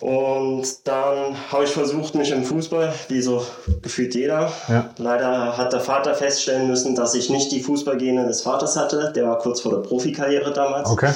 Und 0.00 0.86
dann 0.86 1.36
habe 1.50 1.64
ich 1.64 1.70
versucht, 1.70 2.14
mich 2.14 2.30
im 2.30 2.44
Fußball, 2.44 2.92
wie 3.08 3.20
so 3.20 3.44
gefühlt 3.82 4.14
jeder. 4.14 4.52
Ja. 4.68 4.90
Leider 4.96 5.56
hat 5.56 5.72
der 5.72 5.80
Vater 5.80 6.14
feststellen 6.14 6.68
müssen, 6.68 6.94
dass 6.94 7.14
ich 7.14 7.30
nicht 7.30 7.50
die 7.50 7.60
Fußballgene 7.60 8.24
des 8.24 8.42
Vaters 8.42 8.76
hatte. 8.76 9.12
Der 9.16 9.26
war 9.26 9.38
kurz 9.38 9.60
vor 9.60 9.72
der 9.72 9.78
Profikarriere 9.78 10.52
damals. 10.52 10.88
Okay. 10.88 11.10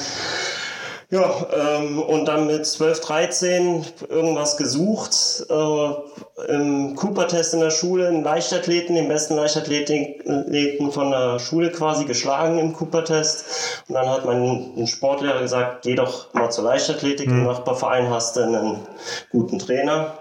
Ja, 1.12 1.46
ähm, 1.54 1.98
und 1.98 2.24
dann 2.24 2.46
mit 2.46 2.64
12, 2.64 3.00
13 3.00 3.84
irgendwas 4.08 4.56
gesucht. 4.56 5.44
Äh, 5.50 6.52
Im 6.54 6.96
Cooper-Test 6.96 7.52
in 7.52 7.60
der 7.60 7.70
Schule, 7.70 8.08
einen 8.08 8.24
Leichtathleten, 8.24 8.96
den 8.96 9.08
besten 9.08 9.36
Leichtathleten 9.36 10.90
von 10.90 11.10
der 11.10 11.38
Schule 11.38 11.70
quasi 11.70 12.06
geschlagen 12.06 12.58
im 12.58 12.72
Cooper-Test. 12.72 13.84
Und 13.88 13.94
dann 13.94 14.08
hat 14.08 14.24
mein 14.24 14.86
Sportlehrer 14.86 15.42
gesagt, 15.42 15.82
geh 15.82 15.96
doch 15.96 16.32
mal 16.32 16.48
zur 16.48 16.64
Leichtathletik. 16.64 17.28
Mhm. 17.28 17.40
Im 17.40 17.44
Nachbarverein 17.44 18.08
hast 18.08 18.36
du 18.36 18.40
einen 18.40 18.80
guten 19.30 19.58
Trainer. 19.58 20.14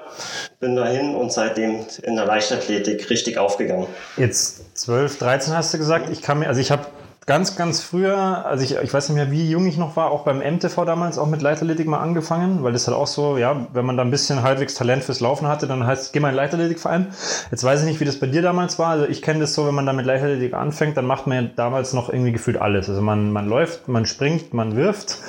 Bin 0.60 0.76
dahin 0.76 1.16
und 1.16 1.32
seitdem 1.32 1.86
in 2.04 2.18
der 2.18 2.26
Leichtathletik 2.26 3.10
richtig 3.10 3.38
aufgegangen. 3.38 3.88
Jetzt 4.18 4.78
12, 4.78 5.20
13 5.20 5.56
hast 5.56 5.74
du 5.74 5.78
gesagt. 5.78 6.10
Ich 6.12 6.22
kann 6.22 6.40
mir, 6.40 6.50
also 6.50 6.60
ich 6.60 6.70
habe 6.70 6.86
ganz, 7.27 7.56
ganz 7.56 7.81
früher, 7.81 8.45
also 8.45 8.63
ich, 8.63 8.75
ich 8.75 8.94
weiß 8.94 9.09
nicht 9.09 9.15
mehr, 9.15 9.31
wie 9.31 9.50
jung 9.50 9.68
ich 9.68 9.77
noch 9.77 9.95
war, 9.95 10.09
auch 10.09 10.23
beim 10.23 10.39
MTV 10.39 10.85
damals 10.85 11.19
auch 11.19 11.27
mit 11.27 11.41
Leichtathletik 11.41 11.88
mal 11.88 12.00
angefangen, 12.00 12.63
weil 12.63 12.73
das 12.73 12.88
halt 12.88 12.97
auch 12.97 13.06
so, 13.06 13.38
ja, 13.38 13.68
wenn 13.73 13.85
man 13.85 13.95
da 13.95 14.03
ein 14.03 14.09
bisschen 14.09 14.41
halbwegs 14.41 14.73
Talent 14.73 15.03
fürs 15.03 15.19
Laufen 15.19 15.47
hatte, 15.47 15.68
dann 15.68 15.85
heißt, 15.85 16.13
geh 16.13 16.19
mal 16.19 16.29
in 16.29 16.35
Leichtathletikverein. 16.35 17.07
Jetzt 17.51 17.63
weiß 17.63 17.81
ich 17.81 17.85
nicht, 17.85 18.00
wie 18.00 18.06
das 18.06 18.19
bei 18.19 18.27
dir 18.27 18.41
damals 18.41 18.79
war. 18.79 18.89
Also 18.89 19.06
ich 19.06 19.21
kenne 19.21 19.41
das 19.41 19.53
so, 19.53 19.68
wenn 19.68 19.75
man 19.75 19.85
da 19.85 19.94
mit 19.94 20.06
Leichtathletik 20.06 20.53
anfängt, 20.53 20.97
dann 20.97 21.06
macht 21.06 21.27
man 21.27 21.44
ja 21.44 21.50
damals 21.56 21.94
noch 21.94 22.09
irgendwie 22.09 22.31
gefühlt 22.31 22.59
alles. 22.59 22.89
Also 22.89 23.01
man, 23.01 23.31
man 23.31 23.47
läuft, 23.47 23.88
man 23.88 24.07
springt, 24.07 24.53
man 24.56 24.75
wirft 24.75 25.19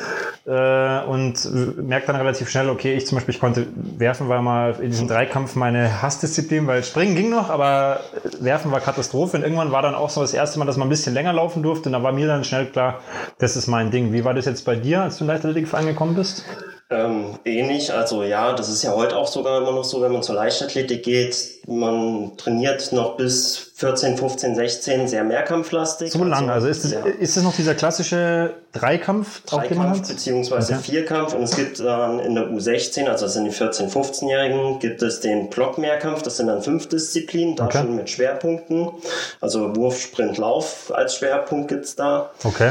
äh, 0.47 1.05
und 1.05 1.49
merkt 1.77 2.09
dann 2.09 2.17
relativ 2.17 2.51
schnell, 2.51 2.69
okay, 2.69 2.95
ich 2.95 3.07
zum 3.07 3.17
Beispiel, 3.17 3.35
ich 3.35 3.41
konnte 3.41 3.67
werfen, 3.75 4.29
war 4.29 4.43
mal 4.43 4.77
in 4.81 4.91
diesem 4.91 5.09
Dreikampf 5.09 5.55
meine 5.55 6.03
Hassdisziplin, 6.03 6.67
weil 6.67 6.83
springen 6.83 7.15
ging 7.15 7.31
noch, 7.31 7.51
aber 7.51 8.01
werfen 8.41 8.73
war 8.73 8.81
Katastrophe. 8.81 9.37
Und 9.37 9.43
irgendwann 9.45 9.73
war 9.73 9.83
dann 9.83 9.95
auch 9.95 10.11
so 10.11 10.21
das 10.21 10.35
erste 10.35 10.59
Mal, 10.59 10.65
dass 10.65 10.77
man 10.77 10.89
ein 10.89 10.91
bisschen 10.91 11.15
länger 11.15 11.33
laufen 11.33 11.63
durfte. 11.63 11.82
Und 11.87 11.93
da 11.93 12.03
war 12.03 12.13
mir 12.13 12.27
dann 12.27 12.45
schnell 12.45 12.67
klar, 12.67 13.01
das 13.39 13.57
ist 13.57 13.67
mein 13.67 13.91
Ding. 13.91 14.13
Wie 14.13 14.25
war 14.25 14.35
das 14.35 14.47
jetzt 14.47 14.65
bei 14.65 14.77
dir, 14.77 15.03
als 15.03 15.19
du 15.19 15.25
in 15.25 15.29
Leichtathletikverein 15.29 15.87
gekommen 15.87 16.15
bist? 16.15 16.45
Ähm, 16.91 17.39
ähnlich, 17.47 17.93
also 17.93 18.23
ja, 18.23 18.53
das 18.53 18.69
ist 18.69 18.83
ja 18.83 18.95
heute 18.95 19.17
auch 19.17 19.27
sogar 19.27 19.63
immer 19.63 19.73
noch 19.73 19.85
so, 19.85 20.03
wenn 20.03 20.13
man 20.13 20.23
zur 20.23 20.35
Leichtathletik 20.35 21.03
geht, 21.03 21.62
man 21.67 22.37
trainiert 22.37 22.93
noch 22.93 23.17
bis 23.17 23.73
14, 23.75 24.17
15, 24.17 24.55
16 24.55 25.09
sehr 25.09 25.25
mehrkampflastig. 25.25 26.13
So 26.13 26.25
lange, 26.25 26.53
also, 26.53 26.67
also 26.67 26.69
ist, 26.69 26.85
das, 26.85 26.93
ja. 26.93 27.05
ist 27.05 27.43
noch 27.43 27.55
dieser 27.55 27.75
klassische 27.75 28.55
Dreikampf, 28.73 29.43
Dreikampf 29.45 30.09
beziehungsweise 30.09 30.75
okay. 30.75 30.83
Vierkampf 30.83 31.35
und 31.35 31.43
es 31.43 31.57
gibt 31.57 31.81
dann 31.81 32.21
in 32.21 32.35
der 32.35 32.49
U16, 32.49 33.07
also 33.07 33.27
das 33.27 33.35
sind 33.35 33.45
die 33.45 33.51
14, 33.51 33.91
15-Jährigen, 33.91 34.79
gibt 34.79 35.03
es 35.03 35.21
den 35.21 35.51
Blockmehrkampf, 35.51 36.23
das 36.23 36.37
sind 36.37 36.47
dann 36.47 36.63
fünf 36.63 36.89
Disziplinen, 36.89 37.57
da 37.57 37.67
okay. 37.67 37.79
schon 37.79 37.97
mit 37.97 38.11
Schwerpunkten, 38.11 38.91
also 39.41 39.75
Wurf, 39.77 40.01
Sprint, 40.01 40.39
Lauf 40.39 40.93
als 40.95 41.17
Schwerpunkt 41.17 41.69
gibt's 41.69 41.97
da. 41.97 42.31
Okay. 42.45 42.71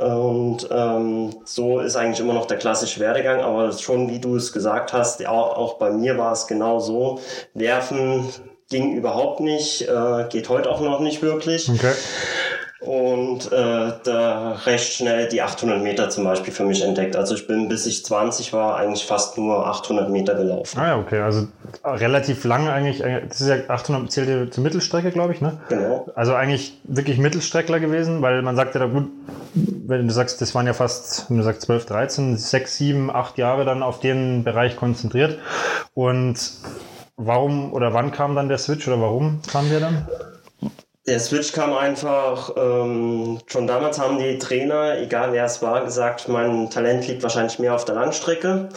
Und 0.00 0.66
ähm, 0.70 1.34
so 1.44 1.80
ist 1.80 1.94
eigentlich 1.94 2.20
immer 2.20 2.32
noch 2.32 2.46
der 2.46 2.56
klassische 2.56 3.00
Werdegang, 3.00 3.40
aber 3.40 3.70
schon 3.72 4.08
wie 4.08 4.18
du 4.18 4.34
es 4.36 4.50
gesagt 4.50 4.94
hast, 4.94 5.26
auch, 5.26 5.58
auch 5.58 5.74
bei 5.74 5.90
mir 5.90 6.16
war 6.16 6.32
es 6.32 6.46
genau 6.46 6.80
so. 6.80 7.20
Werfen 7.52 8.09
ging 8.68 8.94
überhaupt 8.94 9.40
nicht, 9.40 9.82
äh, 9.82 10.26
geht 10.28 10.48
heute 10.48 10.70
auch 10.70 10.80
noch 10.80 11.00
nicht 11.00 11.22
wirklich. 11.22 11.68
Okay 11.68 11.92
und 12.80 13.52
äh, 13.52 13.92
da 14.04 14.52
recht 14.64 14.94
schnell 14.94 15.28
die 15.28 15.42
800 15.42 15.82
Meter 15.82 16.08
zum 16.08 16.24
Beispiel 16.24 16.52
für 16.52 16.64
mich 16.64 16.82
entdeckt. 16.82 17.14
Also 17.14 17.34
ich 17.34 17.46
bin, 17.46 17.68
bis 17.68 17.84
ich 17.84 18.06
20 18.06 18.54
war, 18.54 18.76
eigentlich 18.76 19.04
fast 19.04 19.36
nur 19.36 19.66
800 19.66 20.08
Meter 20.08 20.34
gelaufen. 20.34 20.78
Ah 20.78 20.86
ja, 20.88 20.98
okay, 20.98 21.20
also 21.20 21.46
relativ 21.84 22.44
lang 22.44 22.68
eigentlich, 22.68 23.04
äh, 23.04 23.20
das 23.28 23.42
ist 23.42 23.48
ja 23.48 23.56
800, 23.68 24.10
zählt 24.10 24.28
ja 24.30 24.50
zur 24.50 24.64
Mittelstrecke, 24.64 25.10
glaube 25.10 25.34
ich, 25.34 25.42
ne? 25.42 25.58
Genau. 25.68 26.08
Also 26.14 26.34
eigentlich 26.34 26.80
wirklich 26.84 27.18
Mittelstreckler 27.18 27.80
gewesen, 27.80 28.22
weil 28.22 28.40
man 28.40 28.56
sagt 28.56 28.74
ja 28.74 28.80
da 28.80 28.86
gut, 28.86 29.10
wenn 29.54 30.08
du 30.08 30.14
sagst, 30.14 30.40
das 30.40 30.54
waren 30.54 30.66
ja 30.66 30.72
fast, 30.72 31.28
wenn 31.28 31.36
du 31.36 31.42
sagst 31.42 31.62
12, 31.62 31.84
13, 31.84 32.36
6, 32.38 32.76
7, 32.76 33.10
8 33.14 33.36
Jahre 33.36 33.66
dann 33.66 33.82
auf 33.82 34.00
den 34.00 34.42
Bereich 34.42 34.76
konzentriert 34.76 35.38
und 35.92 36.38
warum 37.26 37.72
oder 37.72 37.92
wann 37.92 38.12
kam 38.12 38.34
dann 38.34 38.48
der 38.48 38.58
Switch 38.58 38.86
oder 38.88 39.00
warum 39.00 39.40
kam 39.50 39.68
der 39.68 39.80
dann? 39.80 40.08
Der 41.06 41.18
Switch 41.18 41.52
kam 41.52 41.72
einfach, 41.72 42.52
ähm, 42.56 43.38
schon 43.46 43.66
damals 43.66 43.98
haben 43.98 44.18
die 44.18 44.38
Trainer, 44.38 44.98
egal 44.98 45.32
wer 45.32 45.46
es 45.46 45.62
war, 45.62 45.82
gesagt, 45.82 46.28
mein 46.28 46.68
Talent 46.68 47.08
liegt 47.08 47.22
wahrscheinlich 47.22 47.58
mehr 47.58 47.74
auf 47.74 47.86
der 47.86 47.94
Langstrecke. 47.94 48.68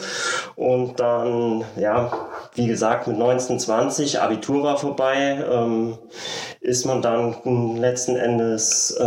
Und 0.56 0.98
dann, 0.98 1.64
ja, 1.76 2.10
wie 2.54 2.66
gesagt, 2.66 3.06
mit 3.06 3.18
19, 3.18 3.60
20, 3.60 4.20
Abitur 4.20 4.64
war 4.64 4.78
vorbei, 4.78 5.44
ähm, 5.48 5.98
ist 6.64 6.86
man 6.86 7.02
dann 7.02 7.76
letzten 7.76 8.16
Endes 8.16 8.90
äh, 8.98 9.04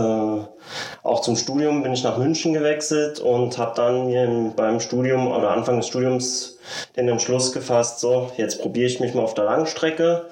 auch 1.04 1.22
zum 1.22 1.36
Studium, 1.36 1.82
bin 1.82 1.92
ich 1.92 2.04
nach 2.04 2.18
München 2.18 2.54
gewechselt 2.54 3.20
und 3.20 3.58
habe 3.58 3.74
dann 3.76 4.06
mir 4.06 4.54
beim 4.56 4.80
Studium 4.80 5.28
oder 5.28 5.50
Anfang 5.50 5.78
des 5.78 5.88
Studiums 5.88 6.60
den 6.96 7.08
Entschluss 7.08 7.54
gefasst, 7.54 8.00
so, 8.00 8.30
jetzt 8.38 8.62
probiere 8.62 8.88
ich 8.88 9.00
mich 9.00 9.14
mal 9.14 9.24
auf 9.24 9.34
der 9.34 9.46
Langstrecke. 9.46 10.26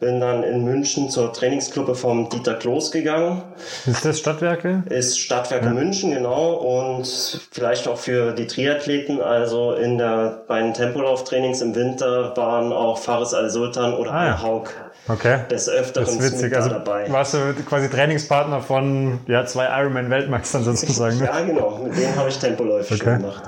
Bin 0.00 0.20
dann 0.20 0.42
in 0.42 0.64
München 0.64 1.08
zur 1.10 1.32
Trainingsgruppe 1.32 1.94
vom 1.94 2.28
Dieter 2.28 2.54
Kloß 2.54 2.90
gegangen. 2.90 3.42
Ist 3.86 4.04
das 4.04 4.18
Stadtwerke? 4.18 4.82
Ist 4.90 5.18
Stadtwerke 5.18 5.66
ja. 5.66 5.72
München, 5.72 6.10
genau. 6.10 6.54
Und 6.54 7.06
vielleicht 7.52 7.86
auch 7.88 7.98
für 7.98 8.32
die 8.32 8.48
Triathleten, 8.48 9.20
also 9.20 9.72
in 9.72 9.96
der, 9.96 10.44
bei 10.48 10.60
den 10.60 10.74
Tempolauftrainings 10.74 11.62
im 11.62 11.74
Winter 11.74 12.36
waren 12.36 12.72
auch 12.72 12.98
Faris 12.98 13.32
Al-Sultan 13.32 13.94
oder 13.94 14.12
ah, 14.12 14.26
ja. 14.26 14.42
Haug 14.42 14.70
okay. 15.08 15.40
des 15.50 15.68
Öfteren 15.68 16.04
das 16.04 16.14
ist 16.14 16.32
witzig. 16.32 16.56
Also 16.56 16.70
dabei. 16.70 17.10
Warst 17.10 17.34
du 17.34 17.54
quasi 17.68 17.88
Trainingspartner 17.88 18.60
von 18.60 19.20
ja, 19.26 19.44
zwei 19.46 19.66
Ironman-Weltmeistern 19.80 20.64
sozusagen. 20.64 21.18
Ne? 21.18 21.26
Ja, 21.26 21.40
genau. 21.40 21.80
Mit 21.82 21.96
denen 21.96 22.16
habe 22.16 22.28
ich 22.28 22.38
Tempoläufe 22.38 22.94
okay. 22.94 23.04
schon 23.04 23.18
gemacht. 23.18 23.42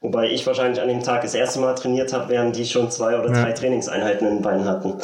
Wobei 0.00 0.26
ich 0.26 0.46
wahrscheinlich 0.46 0.80
an 0.82 0.88
dem 0.88 1.02
Tag 1.02 1.22
das 1.22 1.34
erste 1.34 1.60
Mal 1.60 1.74
trainiert 1.74 2.12
habe, 2.12 2.28
während 2.28 2.56
die 2.56 2.66
schon 2.66 2.90
zwei 2.90 3.18
oder 3.18 3.30
drei 3.30 3.48
ja. 3.48 3.54
Trainingseinheiten 3.54 4.26
in 4.26 4.34
den 4.34 4.42
Beinen 4.42 4.66
hatten. 4.66 4.94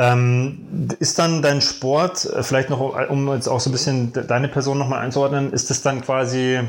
Ähm, 0.00 0.88
ist 1.00 1.18
dann 1.18 1.42
dein 1.42 1.60
Sport, 1.60 2.24
äh, 2.26 2.44
vielleicht 2.44 2.70
noch, 2.70 2.96
um 3.10 3.32
jetzt 3.32 3.48
auch 3.48 3.58
so 3.58 3.68
ein 3.68 3.72
bisschen 3.72 4.12
deine 4.12 4.46
Person 4.46 4.78
nochmal 4.78 5.00
einzuordnen, 5.00 5.52
ist 5.52 5.70
das 5.70 5.82
dann 5.82 6.02
quasi, 6.02 6.60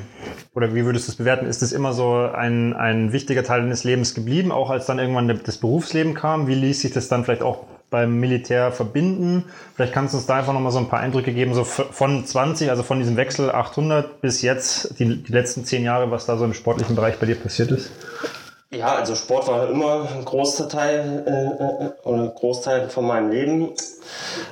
oder 0.55 0.73
wie 0.73 0.83
würdest 0.83 1.07
du 1.07 1.11
es 1.11 1.17
bewerten, 1.17 1.45
ist 1.45 1.61
das 1.61 1.71
immer 1.71 1.93
so 1.93 2.15
ein, 2.15 2.73
ein 2.73 3.13
wichtiger 3.13 3.43
Teil 3.43 3.61
deines 3.61 3.83
Lebens 3.83 4.15
geblieben, 4.15 4.51
auch 4.51 4.71
als 4.71 4.87
dann 4.87 4.97
irgendwann 4.97 5.39
das 5.45 5.57
Berufsleben 5.57 6.15
kam? 6.15 6.47
Wie 6.47 6.55
ließ 6.55 6.81
sich 6.81 6.91
das 6.91 7.07
dann 7.07 7.23
vielleicht 7.23 7.43
auch 7.43 7.65
beim 7.91 8.19
Militär 8.19 8.71
verbinden? 8.71 9.45
Vielleicht 9.75 9.93
kannst 9.93 10.15
du 10.15 10.17
uns 10.17 10.25
da 10.25 10.37
einfach 10.37 10.53
nochmal 10.53 10.71
so 10.71 10.79
ein 10.79 10.89
paar 10.89 10.99
Eindrücke 10.99 11.31
geben, 11.31 11.53
so 11.53 11.63
von 11.65 12.25
20, 12.25 12.71
also 12.71 12.81
von 12.81 12.97
diesem 12.97 13.15
Wechsel 13.15 13.51
800 13.51 14.21
bis 14.21 14.41
jetzt, 14.41 14.97
die, 14.97 15.21
die 15.21 15.31
letzten 15.31 15.65
zehn 15.65 15.83
Jahre, 15.83 16.09
was 16.09 16.25
da 16.25 16.35
so 16.35 16.45
im 16.45 16.55
sportlichen 16.55 16.95
Bereich 16.95 17.19
bei 17.19 17.27
dir 17.27 17.35
passiert 17.35 17.69
ist? 17.69 17.91
Ja, 18.71 18.95
also 18.95 19.15
Sport 19.15 19.47
war 19.47 19.67
immer 19.67 20.07
ein 20.15 20.23
großer 20.23 20.69
Teil 20.69 21.23
äh, 21.25 21.85
äh 21.85 22.07
oder 22.07 22.27
Großteil 22.27 22.87
von 22.89 23.07
meinem 23.07 23.31
Leben. 23.31 23.73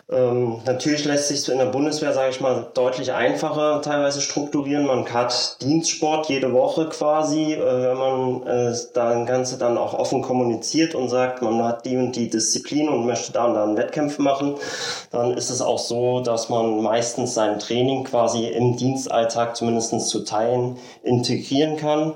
Ähm, 0.09 0.61
natürlich 0.65 1.05
lässt 1.05 1.27
sich 1.27 1.47
in 1.49 1.57
der 1.57 1.65
Bundeswehr, 1.65 2.13
sage 2.13 2.31
ich 2.31 2.41
mal, 2.41 2.67
deutlich 2.73 3.11
einfacher 3.11 3.81
teilweise 3.81 4.21
strukturieren. 4.21 4.85
Man 4.87 5.11
hat 5.13 5.61
Dienstsport 5.61 6.29
jede 6.29 6.53
Woche 6.53 6.87
quasi, 6.89 7.53
äh, 7.53 7.59
wenn 7.59 7.97
man 7.97 8.47
äh, 8.47 8.65
das 8.69 8.93
Ganze 8.93 9.57
dann 9.57 9.77
auch 9.77 9.93
offen 9.93 10.21
kommuniziert 10.21 10.95
und 10.95 11.09
sagt, 11.09 11.41
man 11.41 11.63
hat 11.63 11.85
die 11.85 11.97
und 11.97 12.15
die 12.15 12.29
Disziplin 12.29 12.89
und 12.89 13.05
möchte 13.05 13.33
da 13.33 13.45
und 13.45 13.53
da 13.53 13.63
einen 13.63 13.77
Wettkämpfe 13.77 14.21
machen, 14.21 14.55
dann 15.11 15.37
ist 15.37 15.49
es 15.49 15.61
auch 15.61 15.79
so, 15.79 16.21
dass 16.21 16.49
man 16.49 16.81
meistens 16.81 17.33
sein 17.33 17.59
Training 17.59 18.03
quasi 18.05 18.47
im 18.47 18.77
Dienstalltag 18.77 19.55
zumindest 19.55 19.87
zu 20.07 20.23
Teilen 20.23 20.77
integrieren 21.03 21.77
kann. 21.77 22.13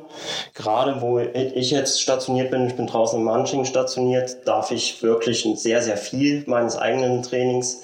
Gerade 0.54 1.02
wo 1.02 1.20
ich 1.20 1.72
jetzt 1.72 1.91
stationiert 2.00 2.52
bin, 2.52 2.68
ich 2.68 2.76
bin 2.76 2.88
draußen 2.88 3.20
in 3.20 3.26
Manching 3.26 3.66
stationiert, 3.66 4.38
darf 4.46 4.72
ich 4.72 5.02
wirklich 5.02 5.46
sehr, 5.56 5.82
sehr 5.82 5.98
viel 5.98 6.44
meines 6.46 6.78
eigenen 6.78 7.24
Trainings 7.24 7.84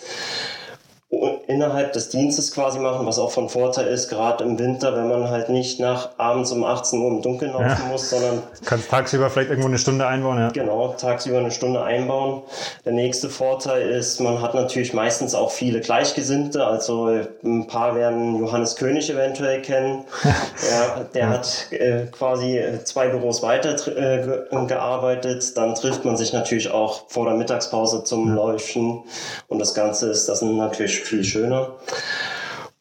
innerhalb 1.10 1.94
des 1.94 2.10
Dienstes 2.10 2.52
quasi 2.52 2.80
machen, 2.80 3.06
was 3.06 3.18
auch 3.18 3.32
von 3.32 3.48
Vorteil 3.48 3.88
ist, 3.88 4.10
gerade 4.10 4.44
im 4.44 4.60
Winter, 4.60 4.94
wenn 4.94 5.08
man 5.08 5.30
halt 5.30 5.48
nicht 5.48 5.80
nach 5.80 6.10
abends 6.18 6.52
um 6.52 6.66
18 6.66 7.00
Uhr 7.00 7.12
im 7.12 7.22
Dunkeln 7.22 7.54
laufen 7.54 7.84
ja. 7.84 7.88
muss, 7.90 8.10
sondern. 8.10 8.44
Kannst 8.66 8.90
tagsüber 8.90 9.30
vielleicht 9.30 9.50
irgendwo 9.50 9.70
eine 9.70 9.78
Stunde 9.78 10.06
einbauen, 10.06 10.38
ja. 10.38 10.50
Genau, 10.50 10.96
tagsüber 11.00 11.38
eine 11.38 11.52
Stunde 11.52 11.82
einbauen. 11.82 12.44
Der 12.84 12.92
nächste 12.92 13.30
Vorteil 13.30 13.90
ist, 13.90 14.20
man 14.20 14.42
hat 14.42 14.54
natürlich 14.54 14.94
meistens 14.94 15.34
auch 15.34 15.52
viele 15.52 15.80
Gleichgesinnte, 15.80 16.66
also 16.66 17.08
ein 17.44 17.68
paar 17.68 17.96
werden 17.96 18.38
Johannes 18.38 18.76
König 18.76 19.10
eventuell 19.10 19.62
kennen. 19.62 20.04
ja, 20.24 21.06
der 21.14 21.22
ja. 21.22 21.30
hat 21.30 21.68
äh, 21.72 22.08
quasi 22.12 22.62
zwei 22.84 23.08
Büros 23.08 23.42
weiter 23.42 23.76
äh, 23.88 24.66
gearbeitet. 24.68 25.56
Dann 25.56 25.74
trifft 25.74 26.04
man 26.04 26.18
sich 26.18 26.34
natürlich 26.34 26.70
auch 26.70 27.04
vor 27.08 27.26
der 27.26 27.36
Mittagspause 27.36 28.04
zum 28.04 28.36
Leuchten 28.36 29.04
und 29.48 29.60
das 29.60 29.74
Ganze 29.74 30.10
ist, 30.10 30.28
das 30.28 30.40
sind 30.40 30.58
natürlich 30.58 30.97
viel 31.04 31.24
schöner. 31.24 31.72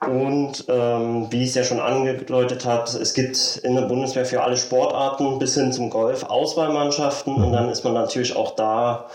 Und 0.06 0.66
ähm, 0.68 1.26
wie 1.30 1.44
es 1.44 1.54
ja 1.54 1.64
schon 1.64 1.80
angedeutet 1.80 2.66
hat, 2.66 2.94
es 2.94 3.14
gibt 3.14 3.60
in 3.64 3.74
der 3.76 3.82
Bundeswehr 3.82 4.26
für 4.26 4.42
alle 4.42 4.58
Sportarten 4.58 5.38
bis 5.38 5.54
hin 5.54 5.72
zum 5.72 5.88
Golf 5.88 6.22
Auswahlmannschaften 6.22 7.34
und 7.34 7.52
dann 7.52 7.70
ist 7.70 7.82
man 7.82 7.94
natürlich 7.94 8.36
auch 8.36 8.54
da 8.54 9.06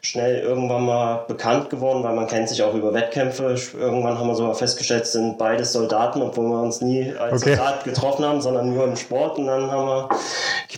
schnell 0.00 0.38
irgendwann 0.38 0.86
mal 0.86 1.24
bekannt 1.26 1.70
geworden, 1.70 2.04
weil 2.04 2.14
man 2.14 2.28
kennt 2.28 2.48
sich 2.48 2.62
auch 2.62 2.72
über 2.74 2.94
Wettkämpfe. 2.94 3.56
Irgendwann 3.78 4.16
haben 4.16 4.28
wir 4.28 4.36
sogar 4.36 4.54
festgestellt, 4.54 5.02
es 5.02 5.12
sind 5.12 5.38
beides 5.38 5.72
Soldaten, 5.72 6.22
obwohl 6.22 6.48
wir 6.48 6.62
uns 6.62 6.80
nie 6.80 7.12
als 7.18 7.42
okay. 7.42 7.56
Soldat 7.56 7.84
getroffen 7.84 8.24
haben, 8.24 8.40
sondern 8.40 8.72
nur 8.72 8.84
im 8.84 8.96
Sport. 8.96 9.38
Und 9.38 9.48
dann 9.48 9.70
haben 9.72 9.86
wir, 9.86 10.08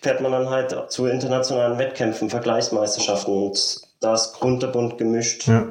fährt 0.02 0.22
man 0.22 0.32
dann 0.32 0.48
halt 0.48 0.74
zu 0.88 1.06
internationalen 1.06 1.78
Wettkämpfen, 1.78 2.30
Vergleichsmeisterschaften 2.30 3.34
und 3.34 3.82
das 4.00 4.32
kunterbunt 4.32 4.96
gemischt. 4.96 5.46
Ja. 5.46 5.66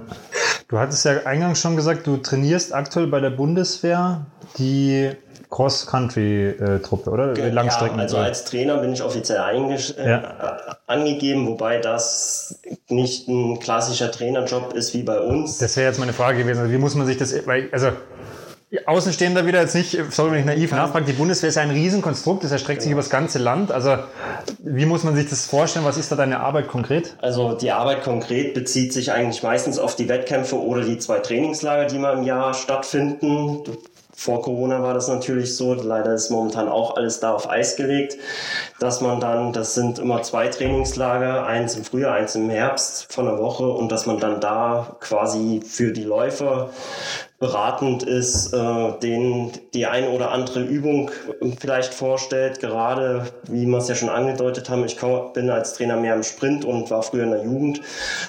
Du 0.70 0.78
hattest 0.78 1.04
ja 1.04 1.24
eingangs 1.26 1.60
schon 1.60 1.76
gesagt, 1.76 2.06
du 2.06 2.18
trainierst 2.18 2.76
aktuell 2.76 3.08
bei 3.08 3.20
der 3.20 3.32
Bundeswehr 3.32 4.28
die 4.60 5.10
Cross-Country-Truppe, 5.50 7.10
oder? 7.10 7.34
Die 7.34 7.42
Langstrecken. 7.42 7.98
Ja, 7.98 8.04
also 8.04 8.18
als 8.18 8.46
Trainer 8.46 8.78
bin 8.78 8.94
ich 8.94 9.02
offiziell 9.02 9.40
äh, 9.40 10.08
ja. 10.08 10.78
angegeben, 10.86 11.48
wobei 11.48 11.80
das 11.80 12.60
nicht 12.88 13.28
ein 13.28 13.60
klassischer 13.60 14.12
Trainerjob 14.12 14.74
ist 14.74 14.94
wie 14.94 15.02
bei 15.02 15.20
uns. 15.20 15.58
Das 15.58 15.76
wäre 15.76 15.88
jetzt 15.88 16.00
meine 16.00 16.14
Frage 16.14 16.38
gewesen. 16.38 16.60
Also 16.60 16.72
wie 16.72 16.78
muss 16.78 16.94
man 16.94 17.08
sich 17.08 17.18
das, 17.18 17.48
weil, 17.48 17.70
also 17.72 17.88
Außenstehender 18.86 19.48
wieder 19.48 19.62
jetzt 19.62 19.74
nicht, 19.74 19.98
sorry, 20.12 20.32
wenn 20.32 20.40
ich 20.42 20.46
naiv 20.46 20.72
nachfrage, 20.72 21.06
die 21.06 21.14
Bundeswehr 21.14 21.50
ist 21.50 21.58
ein 21.58 21.72
Riesenkonstrukt, 21.72 22.44
das 22.44 22.52
erstreckt 22.52 22.84
sich 22.84 22.92
über 22.92 23.02
das 23.02 23.10
ganze 23.10 23.40
Land. 23.40 23.72
Also 23.72 23.98
wie 24.60 24.86
muss 24.86 25.04
man 25.04 25.16
sich 25.16 25.28
das 25.28 25.48
vorstellen? 25.48 25.86
Was 25.86 25.98
ist 25.98 26.12
da 26.12 26.16
deine 26.16 26.40
Arbeit 26.40 26.68
konkret? 26.68 27.16
Also 27.20 27.54
die 27.54 27.72
Arbeit 27.72 28.04
konkret 28.04 28.54
bezieht 28.54 28.94
sich 28.94 29.12
eigentlich 29.12 29.42
meistens 29.42 29.80
auf 29.80 29.96
die 29.96 30.08
Wettkämpfe 30.08 30.56
oder 30.56 30.84
die 30.84 31.00
zwei 31.00 31.18
Trainingslager, 31.18 31.86
die 31.86 31.98
mal 31.98 32.16
im 32.16 32.24
Jahr 32.24 32.54
stattfinden. 32.54 33.64
Vor 34.14 34.42
Corona 34.42 34.84
war 34.84 34.94
das 34.94 35.08
natürlich 35.08 35.56
so, 35.56 35.74
leider 35.74 36.14
ist 36.14 36.30
momentan 36.30 36.68
auch 36.68 36.98
alles 36.98 37.22
da 37.22 37.34
auf 37.34 37.50
Eis 37.50 37.78
gelegt, 37.78 38.18
dass 38.80 39.00
man 39.00 39.22
dann, 39.22 39.54
das 39.54 39.76
sind 39.76 39.98
immer 39.98 40.22
zwei 40.24 40.50
Trainingslager, 40.50 41.48
eins 41.48 41.76
im 41.76 41.86
Frühjahr, 41.86 42.16
eins 42.16 42.36
im 42.36 42.50
Herbst 42.50 43.12
von 43.12 43.26
der 43.26 43.40
Woche 43.40 43.68
und 43.68 43.92
dass 43.92 44.06
man 44.06 44.20
dann 44.20 44.42
da 44.42 44.98
quasi 45.00 45.62
für 45.66 45.94
die 45.94 46.04
Läufer 46.04 46.70
beratend 47.40 48.04
ist, 48.04 48.54
äh, 48.54 49.00
denen 49.02 49.54
die 49.74 49.86
eine 49.86 50.10
oder 50.10 50.32
andere 50.32 50.62
Übung 50.62 51.10
vielleicht 51.60 51.94
vorstellt. 51.94 52.60
Gerade, 52.60 53.28
wie 53.50 53.66
wir 53.66 53.78
es 53.78 53.88
ja 53.88 53.96
schon 53.96 54.10
angedeutet 54.10 54.70
haben, 54.70 54.84
ich 54.84 54.98
bin 55.34 55.50
als 55.50 55.74
Trainer 55.74 55.96
mehr 55.96 56.16
im 56.16 56.24
Sprint 56.24 56.66
und 56.66 56.92
war 56.92 57.02
früher 57.02 57.24
in 57.24 57.32
der 57.32 57.44
Jugend. 57.44 57.82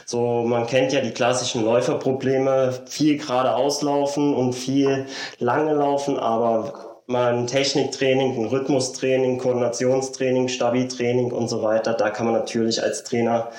So, 0.06 0.44
man 0.46 0.66
kennt 0.66 0.92
ja 0.92 1.00
die 1.00 1.10
klassischen 1.10 1.64
Läuferprobleme, 1.64 2.72
viel 2.86 3.18
gerade 3.18 3.54
auslaufen 3.54 4.32
und 4.32 4.52
viel 4.52 5.06
lange 5.38 5.74
laufen, 5.74 6.16
aber 6.16 6.90
mal 7.10 7.34
ein 7.34 7.48
Techniktraining, 7.48 8.36
ein 8.36 8.46
Rhythmustraining, 8.46 9.38
Koordinationstraining, 9.38 10.46
Stabi-Training 10.46 11.32
und 11.32 11.48
so 11.48 11.64
weiter. 11.64 11.94
Da 11.94 12.10
kann 12.10 12.26
man 12.26 12.36
natürlich 12.36 12.80
als 12.80 13.02
Trainer 13.02 13.50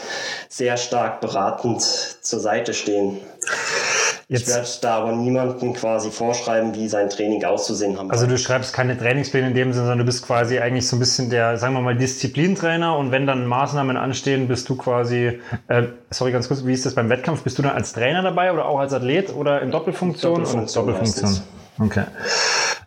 sehr 0.47 0.77
stark 0.77 1.19
beratend 1.19 1.81
zur 1.81 2.39
Seite 2.39 2.73
stehen. 2.73 3.19
Jetzt, 4.31 4.47
ich 4.47 4.55
werde 4.55 4.69
da 4.79 4.95
aber 4.99 5.11
niemandem 5.11 5.73
quasi 5.73 6.09
vorschreiben, 6.09 6.73
wie 6.73 6.87
sein 6.87 7.09
Training 7.09 7.43
auszusehen 7.43 7.97
haben. 7.97 8.09
Also 8.11 8.27
du 8.27 8.37
schreibst 8.37 8.71
keine 8.71 8.97
Trainingspläne 8.97 9.49
in 9.49 9.53
dem 9.53 9.73
Sinne, 9.73 9.87
sondern 9.87 9.99
du 9.99 10.05
bist 10.05 10.25
quasi 10.25 10.57
eigentlich 10.57 10.87
so 10.87 10.95
ein 10.95 10.99
bisschen 10.99 11.29
der, 11.29 11.57
sagen 11.57 11.73
wir 11.73 11.81
mal, 11.81 11.97
Disziplintrainer 11.97 12.95
und 12.95 13.11
wenn 13.11 13.27
dann 13.27 13.45
Maßnahmen 13.45 13.97
anstehen, 13.97 14.47
bist 14.47 14.69
du 14.69 14.77
quasi, 14.77 15.41
äh, 15.67 15.83
sorry 16.11 16.31
ganz 16.31 16.47
kurz, 16.47 16.65
wie 16.65 16.71
ist 16.71 16.85
das 16.85 16.95
beim 16.95 17.09
Wettkampf? 17.09 17.43
Bist 17.43 17.57
du 17.57 17.61
dann 17.61 17.73
als 17.73 17.91
Trainer 17.91 18.21
dabei 18.21 18.53
oder 18.53 18.67
auch 18.67 18.79
als 18.79 18.93
Athlet 18.93 19.35
oder 19.35 19.61
in 19.61 19.69
Doppelfunktion? 19.69 20.35
Doppelfunktion. 20.35 20.85
Doppelfunktion. 20.87 21.41
Okay. 21.79 22.03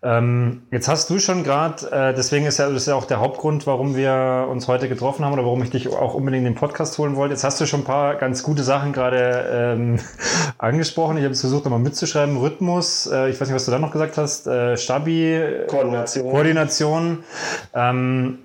Ähm, 0.05 0.63
jetzt 0.71 0.87
hast 0.87 1.09
du 1.09 1.19
schon 1.19 1.45
gerade, 1.45 1.91
äh, 1.91 2.15
deswegen 2.15 2.45
ist 2.45 2.59
ja, 2.59 2.69
das 2.69 2.83
ist 2.83 2.89
ja 2.89 2.95
auch 2.95 3.07
der 3.07 3.21
Hauptgrund, 3.21 3.67
warum 3.67 3.97
wir 3.97 4.47
uns 4.51 4.69
heute 4.69 4.87
getroffen 4.87 5.25
haben 5.25 5.33
oder 5.33 5.45
warum 5.45 5.63
ich 5.63 5.71
dich 5.71 5.89
auch 5.89 6.13
unbedingt 6.13 6.47
in 6.47 6.53
den 6.53 6.59
Podcast 6.59 6.99
holen 6.99 7.17
wollte. 7.17 7.33
Jetzt 7.33 7.43
hast 7.43 7.59
du 7.59 7.65
schon 7.67 7.81
ein 7.81 7.85
paar 7.85 8.17
ganz 8.17 8.43
gute 8.43 8.63
Sachen 8.63 8.93
gerade 8.93 9.49
ähm, 9.51 9.99
angesprochen. 10.59 11.17
Ich 11.17 11.25
habe 11.25 11.33
es 11.33 11.41
versucht, 11.41 11.65
nochmal 11.65 11.81
mitzuschreiben. 11.81 12.37
Rhythmus, 12.37 13.07
äh, 13.07 13.31
ich 13.31 13.41
weiß 13.41 13.49
nicht, 13.49 13.55
was 13.55 13.65
du 13.65 13.71
da 13.71 13.79
noch 13.79 13.93
gesagt 13.93 14.19
hast, 14.19 14.47
äh, 14.47 14.77
Stabi, 14.77 15.43
Koordination. 15.69 16.31
Koordination. 16.31 17.25
Ähm, 17.73 18.39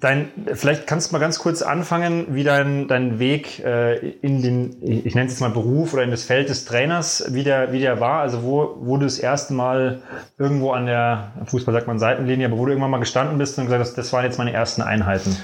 Dein, 0.00 0.30
vielleicht 0.54 0.86
kannst 0.86 1.08
du 1.08 1.12
mal 1.14 1.18
ganz 1.18 1.38
kurz 1.38 1.62
anfangen, 1.62 2.26
wie 2.30 2.44
dein, 2.44 2.86
dein 2.88 3.18
Weg 3.18 3.64
äh, 3.64 3.96
in 3.96 4.42
den, 4.42 4.76
ich 4.80 5.14
nenne 5.14 5.26
es 5.26 5.32
jetzt 5.32 5.40
mal 5.40 5.50
Beruf 5.50 5.92
oder 5.92 6.02
in 6.02 6.10
das 6.10 6.24
Feld 6.24 6.48
des 6.48 6.64
Trainers, 6.64 7.24
wie 7.30 7.42
der, 7.42 7.72
wie 7.72 7.80
der 7.80 7.98
war. 7.98 8.20
Also 8.20 8.42
wo, 8.42 8.76
wo 8.80 8.96
du 8.96 9.04
das 9.04 9.18
erste 9.18 9.54
Mal 9.54 10.02
irgendwo 10.38 10.70
an 10.70 10.86
der, 10.86 11.32
Fußball 11.46 11.74
sagt 11.74 11.86
man 11.86 11.98
Seitenlinie, 11.98 12.46
aber 12.46 12.58
wo 12.58 12.64
du 12.66 12.72
irgendwann 12.72 12.90
mal 12.90 12.98
gestanden 12.98 13.38
bist 13.38 13.58
und 13.58 13.64
gesagt 13.64 13.80
hast, 13.80 13.98
das 13.98 14.12
waren 14.12 14.24
jetzt 14.24 14.38
meine 14.38 14.52
ersten 14.52 14.82
Einheiten. 14.82 15.36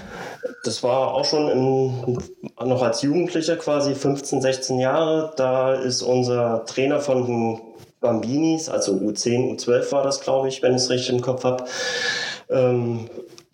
Das 0.62 0.82
war 0.82 1.14
auch 1.14 1.24
schon 1.24 1.50
im, 1.50 2.18
noch 2.64 2.82
als 2.82 3.02
Jugendlicher 3.02 3.56
quasi 3.56 3.94
15, 3.94 4.40
16 4.40 4.78
Jahre. 4.78 5.32
Da 5.36 5.74
ist 5.74 6.02
unser 6.02 6.64
Trainer 6.66 7.00
von 7.00 7.26
den 7.26 7.60
Bambinis, 8.00 8.68
also 8.68 8.92
U10, 8.92 9.56
U12 9.56 9.90
war 9.90 10.04
das, 10.04 10.20
glaube 10.20 10.48
ich, 10.48 10.62
wenn 10.62 10.72
ich 10.72 10.82
es 10.82 10.90
richtig 10.90 11.16
im 11.16 11.22
Kopf 11.22 11.42
habe. 11.44 11.64
Ähm, 12.50 13.08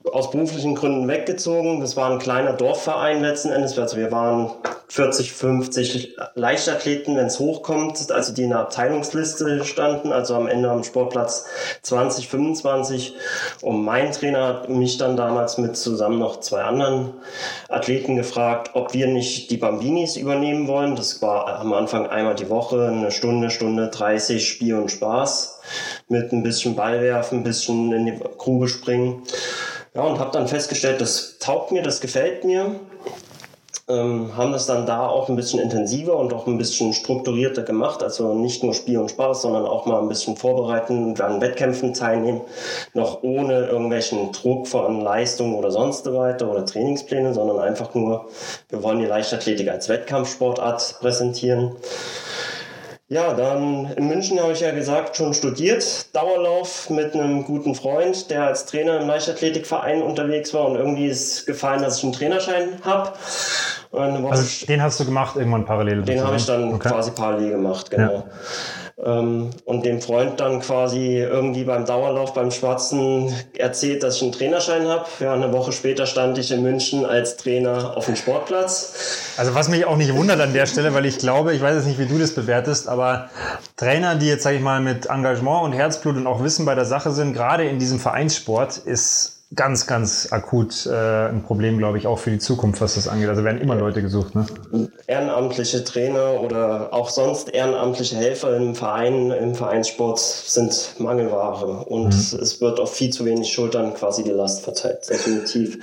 aus 0.04 0.30
beruflichen 0.30 0.74
Gründen 0.74 1.08
weggezogen. 1.08 1.80
Das 1.80 1.96
war 1.96 2.10
ein 2.10 2.18
kleiner 2.18 2.52
Dorfverein 2.52 3.20
letzten 3.20 3.50
Endes. 3.50 3.78
Also 3.78 3.96
wir 3.96 4.10
waren 4.10 4.50
40, 4.88 5.32
50 5.32 6.16
Leichtathleten, 6.34 7.16
wenn 7.16 7.26
es 7.26 7.38
hochkommt, 7.38 8.10
also 8.10 8.34
die 8.34 8.42
in 8.42 8.50
der 8.50 8.58
Abteilungsliste 8.58 9.64
standen, 9.64 10.10
also 10.10 10.34
am 10.34 10.48
Ende 10.48 10.68
am 10.68 10.82
Sportplatz 10.82 11.46
20, 11.82 12.28
25. 12.28 13.14
Und 13.60 13.84
mein 13.84 14.10
Trainer 14.10 14.46
hat 14.48 14.68
mich 14.68 14.98
dann 14.98 15.16
damals 15.16 15.58
mit 15.58 15.76
zusammen 15.76 16.18
noch 16.18 16.40
zwei 16.40 16.62
anderen 16.62 17.14
Athleten 17.68 18.16
gefragt, 18.16 18.70
ob 18.74 18.92
wir 18.92 19.06
nicht 19.06 19.50
die 19.52 19.58
Bambinis 19.58 20.16
übernehmen 20.16 20.66
wollen. 20.66 20.96
Das 20.96 21.22
war 21.22 21.60
am 21.60 21.72
Anfang 21.72 22.08
einmal 22.08 22.34
die 22.34 22.50
Woche, 22.50 22.88
eine 22.88 23.12
Stunde, 23.12 23.50
Stunde 23.50 23.88
30 23.88 24.48
Spiel 24.48 24.74
und 24.74 24.90
Spaß 24.90 25.60
mit 26.08 26.32
ein 26.32 26.42
bisschen 26.42 26.74
Ball 26.74 27.00
werfen, 27.00 27.38
ein 27.38 27.44
bisschen 27.44 27.92
in 27.92 28.06
die 28.06 28.18
Grube 28.38 28.66
springen. 28.66 29.22
Ja, 29.94 30.02
und 30.02 30.18
habe 30.18 30.30
dann 30.30 30.46
festgestellt, 30.46 31.00
das 31.00 31.38
taugt 31.38 31.72
mir, 31.72 31.82
das 31.82 32.00
gefällt 32.00 32.44
mir 32.44 32.80
ähm, 33.90 34.36
haben 34.36 34.52
das 34.52 34.66
dann 34.66 34.86
da 34.86 35.08
auch 35.08 35.28
ein 35.28 35.36
bisschen 35.36 35.58
intensiver 35.58 36.16
und 36.16 36.32
auch 36.32 36.46
ein 36.46 36.58
bisschen 36.58 36.92
strukturierter 36.92 37.62
gemacht. 37.62 38.02
Also 38.02 38.34
nicht 38.34 38.62
nur 38.62 38.72
Spiel 38.72 38.98
und 38.98 39.10
Spaß, 39.10 39.42
sondern 39.42 39.66
auch 39.66 39.86
mal 39.86 40.00
ein 40.00 40.08
bisschen 40.08 40.36
vorbereiten 40.36 41.08
und 41.08 41.20
an 41.20 41.40
Wettkämpfen 41.40 41.92
teilnehmen. 41.92 42.42
Noch 42.94 43.22
ohne 43.22 43.66
irgendwelchen 43.66 44.32
Druck 44.32 44.68
von 44.68 45.00
Leistung 45.00 45.56
oder 45.56 45.70
sonst 45.70 46.10
weiter 46.12 46.50
oder 46.50 46.64
Trainingspläne, 46.64 47.34
sondern 47.34 47.58
einfach 47.58 47.94
nur, 47.94 48.28
wir 48.68 48.82
wollen 48.82 49.00
die 49.00 49.06
Leichtathletik 49.06 49.68
als 49.68 49.88
Wettkampfsportart 49.88 50.98
präsentieren. 51.00 51.76
Ja, 53.12 53.34
dann 53.34 53.86
in 53.96 54.06
München 54.06 54.38
habe 54.40 54.52
ich 54.52 54.60
ja 54.60 54.70
gesagt, 54.70 55.16
schon 55.16 55.34
studiert, 55.34 56.14
Dauerlauf 56.14 56.90
mit 56.90 57.12
einem 57.12 57.44
guten 57.44 57.74
Freund, 57.74 58.30
der 58.30 58.44
als 58.44 58.66
Trainer 58.66 59.00
im 59.00 59.08
Leichtathletikverein 59.08 60.00
unterwegs 60.00 60.54
war 60.54 60.66
und 60.66 60.76
irgendwie 60.76 61.08
ist 61.08 61.44
gefallen, 61.44 61.82
dass 61.82 61.98
ich 61.98 62.04
einen 62.04 62.12
Trainerschein 62.12 62.68
habe. 62.84 63.12
Also 63.90 64.66
den 64.66 64.80
hast 64.80 65.00
du 65.00 65.04
gemacht 65.04 65.34
irgendwann 65.34 65.64
parallel? 65.64 66.02
Den 66.02 66.24
habe 66.24 66.36
ich 66.36 66.46
dann 66.46 66.72
okay. 66.72 66.88
quasi 66.88 67.10
parallel 67.10 67.50
gemacht, 67.50 67.90
genau. 67.90 68.12
Ja. 68.12 68.24
Ähm, 69.02 69.50
und 69.64 69.86
dem 69.86 70.02
Freund 70.02 70.40
dann 70.40 70.60
quasi 70.60 71.16
irgendwie 71.16 71.64
beim 71.64 71.86
Dauerlauf 71.86 72.34
beim 72.34 72.50
Schwarzen 72.50 73.34
erzählt, 73.56 74.02
dass 74.02 74.16
ich 74.16 74.22
einen 74.22 74.32
Trainerschein 74.32 74.86
habe. 74.88 75.06
Ja, 75.20 75.32
eine 75.32 75.52
Woche 75.52 75.72
später 75.72 76.04
stand 76.04 76.36
ich 76.36 76.50
in 76.50 76.62
München 76.62 77.06
als 77.06 77.36
Trainer 77.36 77.96
auf 77.96 78.06
dem 78.06 78.16
Sportplatz. 78.16 79.34
Also 79.38 79.54
was 79.54 79.68
mich 79.68 79.86
auch 79.86 79.96
nicht 79.96 80.14
wundert 80.14 80.40
an 80.40 80.52
der 80.52 80.66
Stelle, 80.66 80.92
weil 80.92 81.06
ich 81.06 81.18
glaube, 81.18 81.54
ich 81.54 81.62
weiß 81.62 81.76
jetzt 81.76 81.86
nicht, 81.86 81.98
wie 81.98 82.06
du 82.06 82.18
das 82.18 82.34
bewertest, 82.34 82.88
aber 82.88 83.30
Trainer, 83.76 84.16
die 84.16 84.26
jetzt, 84.26 84.42
sage 84.42 84.56
ich 84.56 84.62
mal, 84.62 84.80
mit 84.80 85.06
Engagement 85.06 85.64
und 85.64 85.72
Herzblut 85.72 86.16
und 86.16 86.26
auch 86.26 86.42
Wissen 86.42 86.66
bei 86.66 86.74
der 86.74 86.84
Sache 86.84 87.10
sind, 87.10 87.32
gerade 87.32 87.64
in 87.64 87.78
diesem 87.78 87.98
Vereinssport, 87.98 88.76
ist 88.76 89.39
ganz, 89.54 89.86
ganz 89.86 90.28
akut 90.30 90.86
äh, 90.86 91.28
ein 91.28 91.42
Problem, 91.42 91.78
glaube 91.78 91.98
ich, 91.98 92.06
auch 92.06 92.18
für 92.18 92.30
die 92.30 92.38
Zukunft, 92.38 92.80
was 92.80 92.94
das 92.94 93.08
angeht. 93.08 93.28
Also 93.28 93.42
werden 93.42 93.60
immer 93.60 93.74
Leute 93.74 94.00
gesucht. 94.00 94.34
Ne? 94.34 94.46
Ehrenamtliche 95.06 95.82
Trainer 95.82 96.40
oder 96.40 96.92
auch 96.92 97.10
sonst 97.10 97.48
ehrenamtliche 97.48 98.16
Helfer 98.16 98.56
im 98.56 98.74
Verein, 98.74 99.32
im 99.32 99.54
Vereinssport 99.54 100.20
sind 100.20 100.94
Mangelware 100.98 101.84
und 101.84 102.14
mhm. 102.14 102.40
es 102.40 102.60
wird 102.60 102.78
auf 102.78 102.94
viel 102.94 103.10
zu 103.10 103.24
wenig 103.24 103.52
Schultern 103.52 103.94
quasi 103.94 104.22
die 104.22 104.30
Last 104.30 104.62
verteilt, 104.62 105.08
definitiv. 105.10 105.78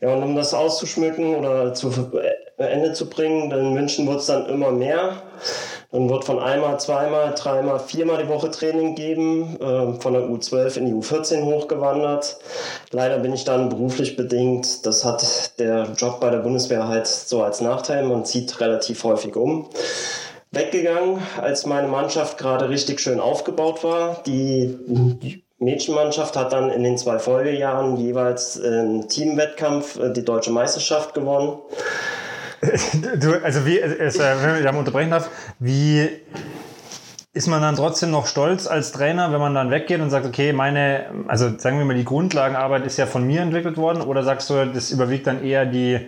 Ja, 0.00 0.14
und 0.14 0.22
um 0.22 0.36
das 0.36 0.54
auszuschmücken 0.54 1.34
oder 1.34 1.74
zu 1.74 1.90
Ende 2.58 2.92
zu 2.92 3.08
bringen, 3.08 3.50
in 3.50 3.74
München 3.74 4.06
wird 4.06 4.20
es 4.20 4.26
dann 4.26 4.46
immer 4.46 4.70
mehr. 4.70 5.22
Dann 5.96 6.10
wird 6.10 6.26
von 6.26 6.38
einmal, 6.38 6.78
zweimal, 6.78 7.34
dreimal, 7.34 7.80
viermal 7.80 8.22
die 8.22 8.28
Woche 8.28 8.50
Training 8.50 8.96
geben, 8.96 9.56
äh, 9.58 9.98
von 9.98 10.12
der 10.12 10.28
U12 10.28 10.76
in 10.76 10.84
die 10.84 10.92
U14 10.92 11.42
hochgewandert. 11.42 12.36
Leider 12.90 13.18
bin 13.18 13.32
ich 13.32 13.44
dann 13.44 13.70
beruflich 13.70 14.14
bedingt, 14.14 14.84
das 14.84 15.06
hat 15.06 15.58
der 15.58 15.94
Job 15.96 16.20
bei 16.20 16.28
der 16.28 16.40
Bundeswehr 16.40 16.86
halt 16.86 17.06
so 17.06 17.42
als 17.42 17.62
Nachteil, 17.62 18.04
man 18.04 18.26
zieht 18.26 18.60
relativ 18.60 19.04
häufig 19.04 19.36
um 19.36 19.70
weggegangen, 20.50 21.22
als 21.40 21.64
meine 21.64 21.88
Mannschaft 21.88 22.36
gerade 22.36 22.68
richtig 22.68 23.00
schön 23.00 23.18
aufgebaut 23.18 23.82
war. 23.82 24.22
Die 24.26 25.42
Mädchenmannschaft 25.58 26.36
hat 26.36 26.52
dann 26.52 26.70
in 26.70 26.82
den 26.82 26.98
zwei 26.98 27.18
Folgejahren 27.18 27.96
jeweils 27.96 28.60
einen 28.60 29.08
Teamwettkampf 29.08 29.98
äh, 29.98 30.12
die 30.12 30.26
deutsche 30.26 30.50
Meisterschaft 30.50 31.14
gewonnen. 31.14 31.58
Du, 33.16 33.42
also 33.42 33.66
wie, 33.66 33.78
es, 33.78 34.16
äh, 34.16 34.34
wenn 34.42 34.56
ich 34.56 34.64
da 34.64 34.70
unterbrechen 34.70 35.10
darf, 35.10 35.30
wie 35.58 36.08
ist 37.36 37.48
man 37.48 37.60
dann 37.60 37.76
trotzdem 37.76 38.10
noch 38.10 38.26
stolz 38.26 38.66
als 38.66 38.92
Trainer, 38.92 39.30
wenn 39.30 39.40
man 39.40 39.54
dann 39.54 39.70
weggeht 39.70 40.00
und 40.00 40.08
sagt, 40.08 40.24
okay, 40.24 40.54
meine, 40.54 41.04
also 41.28 41.50
sagen 41.58 41.76
wir 41.76 41.84
mal, 41.84 41.94
die 41.94 42.04
Grundlagenarbeit 42.04 42.86
ist 42.86 42.96
ja 42.96 43.04
von 43.04 43.26
mir 43.26 43.42
entwickelt 43.42 43.76
worden, 43.76 44.00
oder 44.00 44.22
sagst 44.22 44.48
du, 44.48 44.64
das 44.64 44.90
überwiegt 44.90 45.26
dann 45.26 45.44
eher 45.44 45.66
die, 45.66 46.00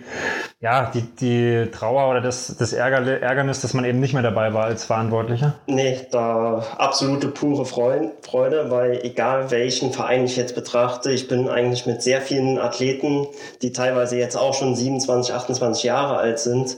ja, 0.59 0.89
die, 0.89 1.03
die 1.03 1.69
Trauer 1.71 2.09
oder 2.09 2.21
das, 2.21 2.55
das 2.57 2.73
Ärger, 2.73 3.21
Ärgernis, 3.21 3.61
dass 3.61 3.75
man 3.75 3.85
eben 3.85 3.99
nicht 3.99 4.13
mehr 4.13 4.23
dabei 4.23 4.55
war 4.55 4.63
als 4.63 4.85
Verantwortlicher? 4.85 5.53
Nee, 5.67 5.99
da 6.09 6.63
absolute 6.79 7.27
pure 7.27 7.65
Freude, 7.65 8.71
weil 8.71 8.99
egal 9.03 9.51
welchen 9.51 9.93
Verein 9.93 10.25
ich 10.25 10.35
jetzt 10.35 10.55
betrachte, 10.55 11.11
ich 11.11 11.27
bin 11.27 11.47
eigentlich 11.47 11.85
mit 11.85 12.01
sehr 12.01 12.21
vielen 12.21 12.57
Athleten, 12.57 13.27
die 13.61 13.71
teilweise 13.71 14.17
jetzt 14.17 14.35
auch 14.35 14.55
schon 14.55 14.75
27, 14.75 15.31
28 15.35 15.83
Jahre 15.83 16.17
alt 16.17 16.39
sind, 16.39 16.75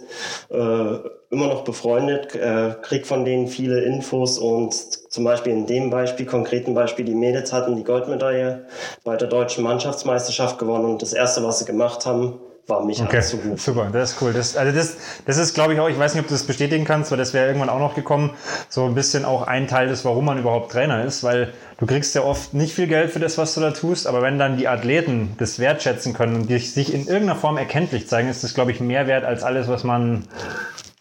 äh, 0.49 0.97
immer 1.31 1.47
noch 1.47 1.63
befreundet, 1.63 2.35
äh, 2.35 2.75
krieg 2.81 3.07
von 3.07 3.23
denen 3.23 3.47
viele 3.47 3.81
Infos 3.81 4.37
und 4.37 4.73
zum 4.73 5.23
Beispiel 5.23 5.53
in 5.53 5.65
dem 5.65 5.89
Beispiel, 5.89 6.25
konkreten 6.25 6.73
Beispiel, 6.73 7.05
die 7.05 7.15
Mädels 7.15 7.53
hatten 7.53 7.77
die 7.77 7.85
Goldmedaille 7.85 8.65
bei 9.05 9.15
der 9.15 9.29
deutschen 9.29 9.63
Mannschaftsmeisterschaft 9.63 10.59
gewonnen 10.59 10.85
und 10.85 11.01
das 11.01 11.13
erste, 11.13 11.43
was 11.43 11.59
sie 11.59 11.65
gemacht 11.65 12.05
haben, 12.05 12.39
war 12.67 12.83
mich 12.85 13.01
okay. 13.01 13.17
anzurufen. 13.17 13.57
Super, 13.57 13.89
das 13.91 14.11
ist 14.11 14.21
cool. 14.21 14.33
Das, 14.33 14.55
also 14.55 14.75
das, 14.75 14.97
das 15.25 15.37
ist, 15.37 15.53
glaube 15.53 15.73
ich, 15.73 15.79
auch, 15.79 15.89
ich 15.89 15.97
weiß 15.97 16.13
nicht, 16.13 16.21
ob 16.21 16.27
du 16.27 16.33
das 16.33 16.43
bestätigen 16.43 16.85
kannst, 16.85 17.11
weil 17.11 17.17
das 17.17 17.33
wäre 17.33 17.47
irgendwann 17.47 17.69
auch 17.69 17.79
noch 17.79 17.95
gekommen, 17.95 18.31
so 18.69 18.85
ein 18.85 18.93
bisschen 18.93 19.25
auch 19.25 19.47
ein 19.47 19.67
Teil 19.67 19.87
des, 19.87 20.05
warum 20.05 20.25
man 20.25 20.37
überhaupt 20.37 20.71
Trainer 20.71 21.03
ist, 21.03 21.23
weil 21.23 21.53
du 21.79 21.85
kriegst 21.85 22.13
ja 22.13 22.23
oft 22.23 22.53
nicht 22.53 22.73
viel 22.73 22.87
Geld 22.87 23.11
für 23.11 23.19
das, 23.19 23.37
was 23.37 23.55
du 23.55 23.61
da 23.61 23.71
tust, 23.71 24.05
aber 24.05 24.21
wenn 24.21 24.37
dann 24.37 24.57
die 24.57 24.67
Athleten 24.67 25.33
das 25.37 25.59
wertschätzen 25.59 26.13
können 26.13 26.35
und 26.35 26.47
sich 26.49 26.93
in 26.93 27.07
irgendeiner 27.07 27.35
Form 27.35 27.57
erkenntlich 27.57 28.07
zeigen, 28.07 28.29
ist 28.29 28.43
das, 28.43 28.53
glaube 28.53 28.71
ich, 28.71 28.79
mehr 28.79 29.07
wert 29.07 29.23
als 29.23 29.43
alles, 29.43 29.67
was 29.67 29.83
man 29.83 30.27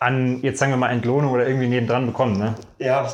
an, 0.00 0.40
jetzt 0.42 0.58
sagen 0.58 0.72
wir 0.72 0.78
mal, 0.78 0.90
Entlohnung 0.90 1.30
oder 1.32 1.46
irgendwie 1.46 1.68
nebendran 1.68 2.06
bekommen, 2.06 2.38
ne? 2.38 2.54
Ja, 2.78 3.06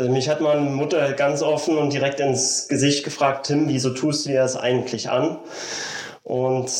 mich 0.00 0.28
hat 0.28 0.40
meine 0.40 0.62
Mutter 0.62 1.12
ganz 1.12 1.42
offen 1.42 1.78
und 1.78 1.92
direkt 1.92 2.18
ins 2.18 2.66
Gesicht 2.68 3.04
gefragt, 3.04 3.46
Tim, 3.46 3.68
wieso 3.68 3.90
tust 3.90 4.26
du 4.26 4.30
dir 4.30 4.40
das 4.40 4.56
eigentlich 4.56 5.08
an? 5.08 5.38
Und 6.24 6.70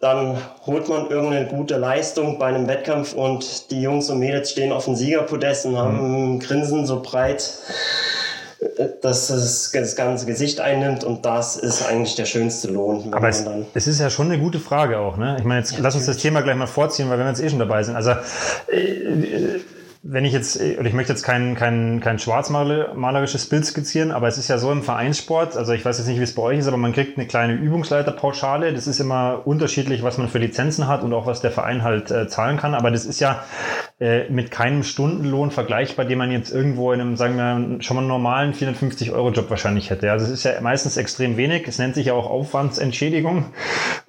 dann 0.00 0.36
holt 0.66 0.88
man 0.88 1.08
irgendeine 1.08 1.46
gute 1.46 1.76
Leistung 1.76 2.38
bei 2.38 2.46
einem 2.46 2.68
Wettkampf 2.68 3.14
und 3.14 3.70
die 3.70 3.80
Jungs 3.80 4.10
und 4.10 4.18
Mädels 4.18 4.50
stehen 4.50 4.72
auf 4.72 4.84
dem 4.84 4.96
Siegerpodest 4.96 5.66
und 5.66 5.78
haben 5.78 6.34
mhm. 6.34 6.40
Grinsen 6.40 6.86
so 6.86 7.00
breit 7.00 7.54
dass 9.02 9.30
es 9.30 9.72
das 9.72 9.96
ganze 9.96 10.26
Gesicht 10.26 10.60
einnimmt 10.60 11.04
und 11.04 11.24
das 11.24 11.56
ist 11.56 11.82
eigentlich 11.82 12.14
der 12.14 12.24
schönste 12.24 12.68
Lohn. 12.68 13.12
Aber 13.12 13.28
es, 13.28 13.44
es, 13.74 13.86
ist 13.86 14.00
ja 14.00 14.10
schon 14.10 14.30
eine 14.30 14.40
gute 14.40 14.58
Frage 14.58 14.98
auch. 14.98 15.16
Ne? 15.16 15.36
Ich 15.38 15.44
meine, 15.44 15.60
jetzt 15.60 15.72
ja, 15.72 15.78
lass 15.80 15.94
uns 15.94 16.06
das 16.06 16.16
Thema 16.16 16.40
gleich 16.42 16.56
mal 16.56 16.66
vorziehen, 16.66 17.10
weil 17.10 17.18
wir 17.18 17.26
jetzt 17.26 17.42
eh 17.42 17.48
schon 17.48 17.58
dabei 17.58 17.82
sind. 17.82 17.96
Also 17.96 18.10
äh, 18.10 19.60
wenn 20.02 20.24
ich 20.24 20.32
jetzt, 20.32 20.56
oder 20.56 20.86
ich 20.86 20.94
möchte 20.94 21.12
jetzt 21.12 21.24
kein, 21.24 21.56
kein, 21.56 22.00
kein 22.00 22.18
schwarzmalerisches 22.18 23.46
Bild 23.50 23.66
skizzieren, 23.66 24.12
aber 24.12 24.28
es 24.28 24.38
ist 24.38 24.48
ja 24.48 24.56
so 24.56 24.72
im 24.72 24.82
Vereinssport, 24.82 25.58
also 25.58 25.72
ich 25.72 25.84
weiß 25.84 25.98
jetzt 25.98 26.06
nicht, 26.06 26.18
wie 26.18 26.24
es 26.24 26.34
bei 26.34 26.42
euch 26.42 26.58
ist, 26.60 26.68
aber 26.68 26.78
man 26.78 26.94
kriegt 26.94 27.18
eine 27.18 27.26
kleine 27.26 27.52
Übungsleiterpauschale. 27.52 28.72
Das 28.72 28.86
ist 28.86 28.98
immer 28.98 29.42
unterschiedlich, 29.44 30.02
was 30.02 30.16
man 30.16 30.28
für 30.28 30.38
Lizenzen 30.38 30.88
hat 30.88 31.02
und 31.02 31.12
auch 31.12 31.26
was 31.26 31.42
der 31.42 31.50
Verein 31.50 31.82
halt 31.82 32.10
äh, 32.10 32.28
zahlen 32.28 32.56
kann. 32.56 32.74
Aber 32.74 32.90
das 32.90 33.04
ist 33.04 33.20
ja 33.20 33.44
äh, 34.00 34.30
mit 34.30 34.50
keinem 34.50 34.82
Stundenlohn 34.82 35.50
vergleichbar, 35.50 36.06
den 36.06 36.16
man 36.16 36.32
jetzt 36.32 36.50
irgendwo 36.50 36.90
in 36.92 37.02
einem, 37.02 37.16
sagen 37.16 37.36
wir, 37.36 37.82
schon 37.82 37.96
mal 37.96 38.02
normalen 38.02 38.54
450-Euro-Job 38.54 39.50
wahrscheinlich 39.50 39.90
hätte. 39.90 40.10
Also 40.10 40.24
es 40.24 40.30
ist 40.30 40.44
ja 40.44 40.58
meistens 40.62 40.96
extrem 40.96 41.36
wenig. 41.36 41.68
Es 41.68 41.78
nennt 41.78 41.94
sich 41.94 42.06
ja 42.06 42.14
auch 42.14 42.30
Aufwandsentschädigung. 42.30 43.52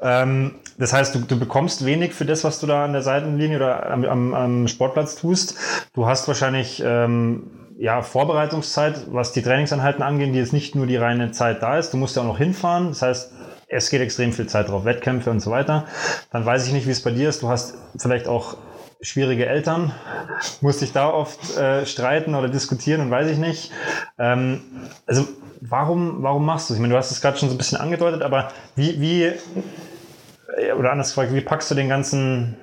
Ähm, 0.01 0.55
das 0.77 0.93
heißt, 0.93 1.13
du, 1.13 1.19
du 1.19 1.37
bekommst 1.37 1.85
wenig 1.85 2.13
für 2.13 2.23
das, 2.23 2.45
was 2.45 2.61
du 2.61 2.67
da 2.67 2.85
an 2.85 2.93
der 2.93 3.01
Seitenlinie 3.01 3.57
oder 3.57 3.91
am, 3.91 4.05
am, 4.05 4.33
am 4.33 4.67
Sportplatz 4.69 5.17
tust. 5.17 5.55
Du 5.93 6.05
hast 6.05 6.25
wahrscheinlich 6.29 6.81
ähm, 6.85 7.43
ja, 7.77 8.01
Vorbereitungszeit, 8.01 9.07
was 9.11 9.33
die 9.33 9.41
Trainingseinheiten 9.41 10.03
angeht, 10.03 10.33
die 10.33 10.39
jetzt 10.39 10.53
nicht 10.53 10.73
nur 10.73 10.87
die 10.87 10.95
reine 10.95 11.31
Zeit 11.31 11.61
da 11.61 11.77
ist. 11.77 11.91
Du 11.91 11.97
musst 11.97 12.15
ja 12.15 12.21
auch 12.21 12.27
noch 12.27 12.37
hinfahren. 12.37 12.87
Das 12.87 13.01
heißt, 13.01 13.33
es 13.67 13.89
geht 13.89 13.99
extrem 13.99 14.31
viel 14.31 14.47
Zeit 14.47 14.69
drauf, 14.69 14.85
Wettkämpfe 14.85 15.31
und 15.31 15.41
so 15.41 15.51
weiter. 15.51 15.85
Dann 16.31 16.45
weiß 16.45 16.65
ich 16.67 16.71
nicht, 16.71 16.87
wie 16.87 16.91
es 16.91 17.01
bei 17.01 17.11
dir 17.11 17.27
ist. 17.27 17.41
Du 17.41 17.49
hast 17.49 17.75
vielleicht 17.97 18.29
auch 18.29 18.55
schwierige 19.01 19.47
Eltern, 19.47 19.91
musst 20.61 20.81
dich 20.81 20.91
da 20.91 21.09
oft 21.09 21.57
äh, 21.57 21.85
streiten 21.85 22.35
oder 22.35 22.49
diskutieren 22.49 23.01
und 23.01 23.11
weiß 23.11 23.29
ich 23.29 23.37
nicht. 23.37 23.71
Ähm, 24.19 24.61
also 25.07 25.27
warum, 25.59 26.21
warum 26.21 26.45
machst 26.45 26.69
du 26.69 26.73
es? 26.73 26.77
Ich 26.77 26.81
meine, 26.81 26.93
du 26.93 26.97
hast 26.97 27.11
es 27.11 27.21
gerade 27.21 27.37
schon 27.37 27.49
so 27.49 27.55
ein 27.55 27.57
bisschen 27.57 27.79
angedeutet, 27.79 28.21
aber 28.21 28.51
wie, 28.75 29.01
wie, 29.01 29.31
oder 30.77 30.91
anders 30.91 31.09
gefragt, 31.09 31.33
wie 31.33 31.41
packst 31.41 31.71
du 31.71 31.75
den 31.75 31.89
ganzen 31.89 32.55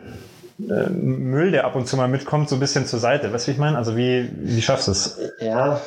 äh, 0.61 0.89
Müll, 0.91 1.51
der 1.51 1.65
ab 1.65 1.75
und 1.75 1.89
zu 1.89 1.97
mal 1.97 2.09
mitkommt, 2.09 2.49
so 2.49 2.57
ein 2.57 2.61
bisschen 2.61 2.87
zur 2.87 2.99
Seite. 2.99 3.33
Weißt 3.33 3.47
du, 3.47 3.51
wie 3.51 3.55
ich 3.55 3.59
meine? 3.59 3.77
Also 3.77 3.97
wie, 3.97 4.31
wie 4.33 4.63
schaffst 4.63 4.89
du 4.89 4.93
es? 4.93 5.19
Ja. 5.41 5.81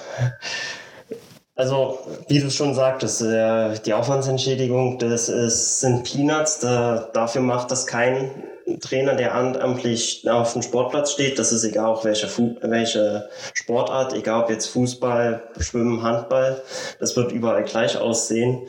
Also, 1.56 2.00
wie 2.28 2.40
du 2.40 2.50
schon 2.50 2.74
sagtest, 2.74 3.22
äh, 3.22 3.78
die 3.86 3.94
Aufwandsentschädigung, 3.94 4.98
das 5.00 5.30
ist, 5.30 5.80
sind 5.82 6.04
Peanuts. 6.04 6.60
Da, 6.60 7.10
dafür 7.14 7.42
macht 7.42 7.70
das 7.70 7.86
kein 7.86 8.32
Trainer, 8.80 9.16
der 9.16 9.36
amtlich 9.36 10.30
auf 10.30 10.54
dem 10.54 10.62
Sportplatz 10.62 11.12
steht. 11.12 11.40
Das 11.40 11.52
ist 11.52 11.64
egal, 11.64 11.88
auch 11.88 12.06
welche, 12.06 12.28
welche 12.62 13.30
Sportart, 13.54 14.14
egal 14.14 14.44
ob 14.44 14.50
jetzt 14.50 14.68
Fußball, 14.68 15.44
Schwimmen, 15.60 16.04
Handball. 16.04 16.62
Das 17.00 17.16
wird 17.16 17.32
überall 17.32 17.64
gleich 17.64 17.98
aussehen. 17.98 18.62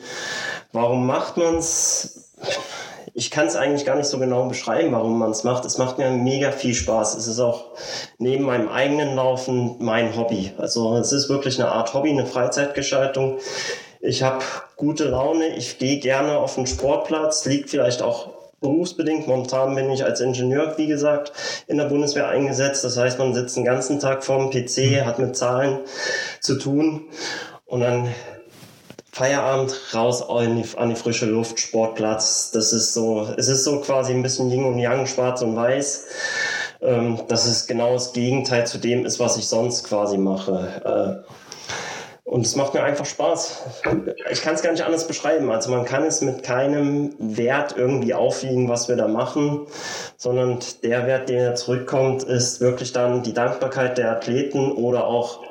Warum 0.71 1.05
macht 1.05 1.37
man's? 1.37 2.19
ich 3.15 3.29
kann 3.29 3.45
es 3.45 3.55
eigentlich 3.55 3.85
gar 3.85 3.95
nicht 3.95 4.07
so 4.07 4.17
genau 4.17 4.47
beschreiben, 4.47 4.91
warum 4.91 5.19
man 5.19 5.31
es 5.31 5.43
macht. 5.43 5.65
Es 5.65 5.77
macht 5.77 5.99
mir 5.99 6.09
mega 6.09 6.51
viel 6.51 6.73
Spaß. 6.73 7.15
Es 7.15 7.27
ist 7.27 7.39
auch 7.39 7.65
neben 8.17 8.43
meinem 8.43 8.69
eigenen 8.69 9.15
Laufen 9.15 9.75
mein 9.79 10.15
Hobby. 10.17 10.51
Also 10.57 10.97
es 10.97 11.11
ist 11.11 11.29
wirklich 11.29 11.59
eine 11.61 11.71
Art 11.71 11.93
Hobby, 11.93 12.09
eine 12.09 12.25
Freizeitgestaltung. 12.25 13.37
Ich 14.01 14.23
habe 14.23 14.43
gute 14.77 15.05
Laune, 15.05 15.55
ich 15.55 15.77
gehe 15.77 15.99
gerne 15.99 16.37
auf 16.37 16.55
den 16.55 16.65
Sportplatz, 16.65 17.45
liegt 17.45 17.69
vielleicht 17.69 18.01
auch 18.01 18.29
berufsbedingt. 18.63 19.27
Momentan 19.27 19.75
bin 19.75 19.91
ich 19.91 20.03
als 20.03 20.19
Ingenieur, 20.19 20.73
wie 20.77 20.87
gesagt, 20.87 21.31
in 21.67 21.77
der 21.77 21.85
Bundeswehr 21.85 22.29
eingesetzt. 22.29 22.83
Das 22.83 22.97
heißt, 22.97 23.19
man 23.19 23.35
sitzt 23.35 23.55
den 23.55 23.65
ganzen 23.65 23.99
Tag 23.99 24.23
vorm 24.23 24.49
PC, 24.49 25.05
hat 25.05 25.19
mit 25.19 25.35
Zahlen 25.35 25.77
zu 26.41 26.57
tun 26.57 27.03
und 27.65 27.81
dann 27.81 28.09
Feierabend 29.11 29.79
raus 29.93 30.27
an 30.27 30.63
die, 30.63 30.77
an 30.77 30.89
die, 30.89 30.95
frische 30.95 31.27
Luft, 31.27 31.59
Sportplatz. 31.59 32.49
Das 32.49 32.73
ist 32.73 32.95
so, 32.95 33.27
es 33.37 33.47
ist 33.47 33.63
so 33.63 33.79
quasi 33.81 34.11
ein 34.11 34.23
bisschen 34.23 34.49
Yin 34.49 34.65
und 34.65 34.79
Yang, 34.79 35.05
Schwarz 35.05 35.43
und 35.43 35.55
Weiß. 35.55 36.05
Ähm, 36.81 37.19
das 37.27 37.45
ist 37.45 37.67
genau 37.67 37.93
das 37.93 38.13
Gegenteil 38.13 38.65
zu 38.65 38.79
dem 38.79 39.05
ist, 39.05 39.19
was 39.19 39.37
ich 39.37 39.47
sonst 39.47 39.83
quasi 39.83 40.17
mache. 40.17 41.23
Äh, 41.27 41.33
und 42.25 42.45
es 42.45 42.55
macht 42.55 42.73
mir 42.73 42.83
einfach 42.83 43.05
Spaß. 43.05 43.63
Ich 44.31 44.41
kann 44.41 44.55
es 44.55 44.61
gar 44.61 44.71
nicht 44.71 44.83
anders 44.83 45.07
beschreiben. 45.07 45.51
Also 45.51 45.71
man 45.71 45.85
kann 45.85 46.03
es 46.03 46.21
mit 46.21 46.43
keinem 46.43 47.13
Wert 47.19 47.75
irgendwie 47.77 48.13
aufwiegen, 48.13 48.69
was 48.69 48.87
wir 48.87 48.95
da 48.95 49.07
machen, 49.07 49.67
sondern 50.15 50.59
der 50.83 51.05
Wert, 51.05 51.29
der 51.29 51.55
zurückkommt, 51.55 52.23
ist 52.23 52.61
wirklich 52.61 52.93
dann 52.93 53.23
die 53.23 53.33
Dankbarkeit 53.33 53.97
der 53.97 54.11
Athleten 54.11 54.71
oder 54.71 55.05
auch 55.05 55.41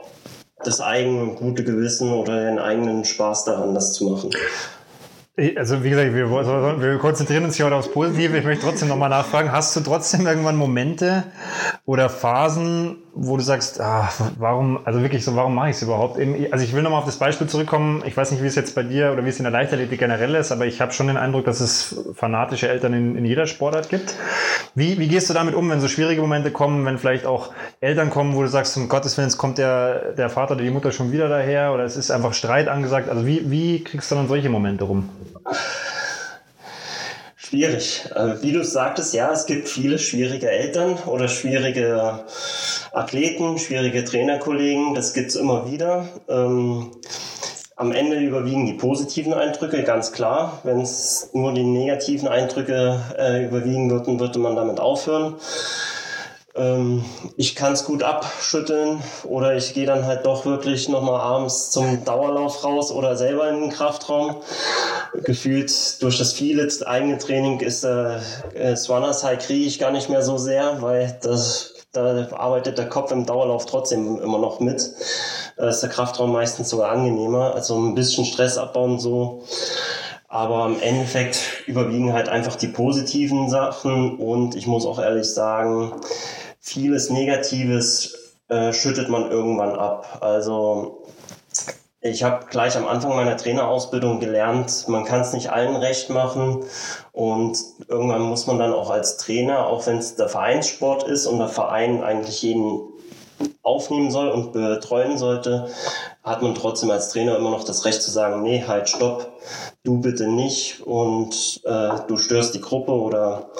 das 0.64 0.80
eigene 0.80 1.34
gute 1.34 1.64
Gewissen 1.64 2.12
oder 2.12 2.44
den 2.44 2.58
eigenen 2.58 3.04
Spaß 3.04 3.44
daran, 3.44 3.74
das 3.74 3.92
zu 3.92 4.08
machen. 4.08 4.30
Also 5.56 5.82
wie 5.82 5.88
gesagt, 5.88 6.14
wir, 6.14 6.30
wir, 6.30 6.98
konzentrieren 6.98 7.44
uns 7.44 7.56
hier 7.56 7.64
heute 7.64 7.76
aufs 7.76 7.90
Positive. 7.90 8.36
Ich 8.36 8.44
möchte 8.44 8.66
trotzdem 8.66 8.88
nochmal 8.88 9.08
nachfragen, 9.08 9.50
hast 9.50 9.74
du 9.74 9.80
trotzdem 9.80 10.26
irgendwann 10.26 10.56
Momente 10.56 11.24
oder 11.86 12.10
Phasen, 12.10 12.98
wo 13.14 13.36
du 13.36 13.42
sagst, 13.42 13.78
ah, 13.80 14.10
warum, 14.38 14.80
also 14.86 15.02
wirklich 15.02 15.24
so, 15.24 15.36
warum 15.36 15.54
mache 15.54 15.70
ich 15.70 15.76
es 15.76 15.82
überhaupt? 15.82 16.18
Also 16.50 16.64
ich 16.64 16.72
will 16.72 16.82
nochmal 16.82 17.00
auf 17.00 17.04
das 17.04 17.18
Beispiel 17.18 17.46
zurückkommen. 17.46 18.02
Ich 18.06 18.16
weiß 18.16 18.30
nicht, 18.30 18.42
wie 18.42 18.46
es 18.46 18.54
jetzt 18.54 18.74
bei 18.74 18.82
dir 18.82 19.12
oder 19.12 19.24
wie 19.24 19.28
es 19.28 19.38
in 19.38 19.44
der 19.44 19.52
Leichtathletik 19.52 19.98
generell 19.98 20.34
ist, 20.34 20.50
aber 20.50 20.64
ich 20.64 20.80
habe 20.80 20.92
schon 20.92 21.08
den 21.08 21.18
Eindruck, 21.18 21.44
dass 21.44 21.60
es 21.60 21.94
fanatische 22.14 22.68
Eltern 22.68 22.94
in, 22.94 23.16
in 23.16 23.26
jeder 23.26 23.46
Sportart 23.46 23.90
gibt. 23.90 24.14
Wie, 24.74 24.98
wie 24.98 25.08
gehst 25.08 25.28
du 25.28 25.34
damit 25.34 25.54
um, 25.54 25.68
wenn 25.68 25.80
so 25.80 25.88
schwierige 25.88 26.22
Momente 26.22 26.50
kommen, 26.50 26.86
wenn 26.86 26.98
vielleicht 26.98 27.26
auch 27.26 27.52
Eltern 27.80 28.08
kommen, 28.08 28.34
wo 28.34 28.42
du 28.42 28.48
sagst, 28.48 28.76
um 28.78 28.88
Gottes 28.88 29.18
Willen, 29.18 29.28
es 29.28 29.36
kommt 29.36 29.58
der, 29.58 30.12
der 30.12 30.30
Vater 30.30 30.54
oder 30.54 30.64
die 30.64 30.70
Mutter 30.70 30.90
schon 30.90 31.12
wieder 31.12 31.28
daher 31.28 31.74
oder 31.74 31.84
es 31.84 31.96
ist 31.96 32.10
einfach 32.10 32.32
Streit 32.32 32.68
angesagt. 32.68 33.10
Also 33.10 33.26
wie, 33.26 33.50
wie 33.50 33.84
kriegst 33.84 34.10
du 34.10 34.14
dann 34.14 34.28
solche 34.28 34.48
Momente 34.48 34.84
rum? 34.84 35.10
Schwierig. 37.36 38.06
Äh, 38.14 38.40
wie 38.40 38.52
du 38.52 38.64
sagtest, 38.64 39.12
ja, 39.12 39.30
es 39.30 39.44
gibt 39.44 39.68
viele 39.68 39.98
schwierige 39.98 40.50
Eltern 40.50 40.94
oder 41.04 41.28
schwierige 41.28 42.20
Athleten, 42.92 43.58
schwierige 43.58 44.04
Trainerkollegen. 44.04 44.94
Das 44.94 45.14
gibt 45.14 45.30
es 45.30 45.36
immer 45.36 45.70
wieder. 45.70 46.08
Ähm, 46.28 46.90
am 47.76 47.90
Ende 47.90 48.18
überwiegen 48.18 48.66
die 48.66 48.74
positiven 48.74 49.32
Eindrücke, 49.32 49.82
ganz 49.82 50.12
klar. 50.12 50.60
Wenn 50.62 50.80
es 50.80 51.30
nur 51.32 51.52
die 51.54 51.64
negativen 51.64 52.28
Eindrücke 52.28 53.00
äh, 53.18 53.46
überwiegen 53.46 53.90
würden, 53.90 54.20
würde 54.20 54.38
man 54.38 54.56
damit 54.56 54.78
aufhören. 54.78 55.36
Ähm, 56.54 57.02
ich 57.38 57.56
kann 57.56 57.72
es 57.72 57.84
gut 57.84 58.02
abschütteln 58.02 59.02
oder 59.24 59.56
ich 59.56 59.72
gehe 59.72 59.86
dann 59.86 60.04
halt 60.04 60.26
doch 60.26 60.44
wirklich 60.44 60.88
nochmal 60.90 61.20
abends 61.20 61.70
zum 61.70 62.04
Dauerlauf 62.04 62.62
raus 62.62 62.92
oder 62.92 63.16
selber 63.16 63.48
in 63.48 63.62
den 63.62 63.70
Kraftraum. 63.70 64.36
Gefühlt 65.24 66.02
durch 66.02 66.18
das 66.18 66.34
viele 66.34 66.68
eigene 66.86 67.16
Training 67.16 67.60
ist 67.60 67.84
äh, 67.84 68.20
Swanas 68.76 69.24
High 69.24 69.38
kriege 69.38 69.64
ich 69.64 69.78
gar 69.78 69.92
nicht 69.92 70.10
mehr 70.10 70.22
so 70.22 70.36
sehr, 70.36 70.82
weil 70.82 71.18
das 71.22 71.71
da 71.92 72.26
arbeitet 72.32 72.78
der 72.78 72.88
Kopf 72.88 73.12
im 73.12 73.26
Dauerlauf 73.26 73.66
trotzdem 73.66 74.18
immer 74.20 74.38
noch 74.38 74.60
mit. 74.60 74.92
Da 75.56 75.68
ist 75.68 75.80
der 75.80 75.90
Kraftraum 75.90 76.32
meistens 76.32 76.70
sogar 76.70 76.90
angenehmer. 76.90 77.54
Also 77.54 77.76
ein 77.78 77.94
bisschen 77.94 78.24
Stress 78.24 78.56
abbauen 78.58 78.98
so. 78.98 79.44
Aber 80.28 80.66
im 80.66 80.80
Endeffekt 80.80 81.38
überwiegen 81.66 82.14
halt 82.14 82.30
einfach 82.30 82.56
die 82.56 82.68
positiven 82.68 83.50
Sachen 83.50 84.18
und 84.18 84.54
ich 84.54 84.66
muss 84.66 84.86
auch 84.86 84.98
ehrlich 84.98 85.30
sagen, 85.30 85.92
vieles 86.58 87.10
Negatives 87.10 88.38
äh, 88.48 88.72
schüttet 88.72 89.10
man 89.10 89.30
irgendwann 89.30 89.78
ab. 89.78 90.18
Also 90.22 91.01
ich 92.02 92.24
habe 92.24 92.46
gleich 92.46 92.76
am 92.76 92.88
Anfang 92.88 93.14
meiner 93.14 93.36
Trainerausbildung 93.36 94.18
gelernt, 94.18 94.86
man 94.88 95.04
kann 95.04 95.20
es 95.20 95.32
nicht 95.32 95.50
allen 95.50 95.76
recht 95.76 96.10
machen. 96.10 96.64
Und 97.12 97.56
irgendwann 97.86 98.22
muss 98.22 98.48
man 98.48 98.58
dann 98.58 98.72
auch 98.72 98.90
als 98.90 99.18
Trainer, 99.18 99.66
auch 99.66 99.86
wenn 99.86 99.98
es 99.98 100.16
der 100.16 100.28
Vereinssport 100.28 101.04
ist 101.04 101.26
und 101.26 101.38
der 101.38 101.48
Verein 101.48 102.02
eigentlich 102.02 102.42
jeden 102.42 102.80
aufnehmen 103.62 104.10
soll 104.10 104.28
und 104.30 104.52
betreuen 104.52 105.16
sollte, 105.16 105.68
hat 106.24 106.42
man 106.42 106.56
trotzdem 106.56 106.90
als 106.90 107.10
Trainer 107.10 107.36
immer 107.36 107.50
noch 107.50 107.64
das 107.64 107.84
Recht 107.84 108.02
zu 108.02 108.10
sagen, 108.10 108.42
nee, 108.42 108.64
halt, 108.66 108.88
stopp, 108.88 109.32
du 109.84 110.00
bitte 110.00 110.26
nicht 110.26 110.80
und 110.84 111.60
äh, 111.64 111.90
du 112.08 112.18
störst 112.18 112.54
die 112.54 112.60
Gruppe 112.60 112.92
oder 112.92 113.50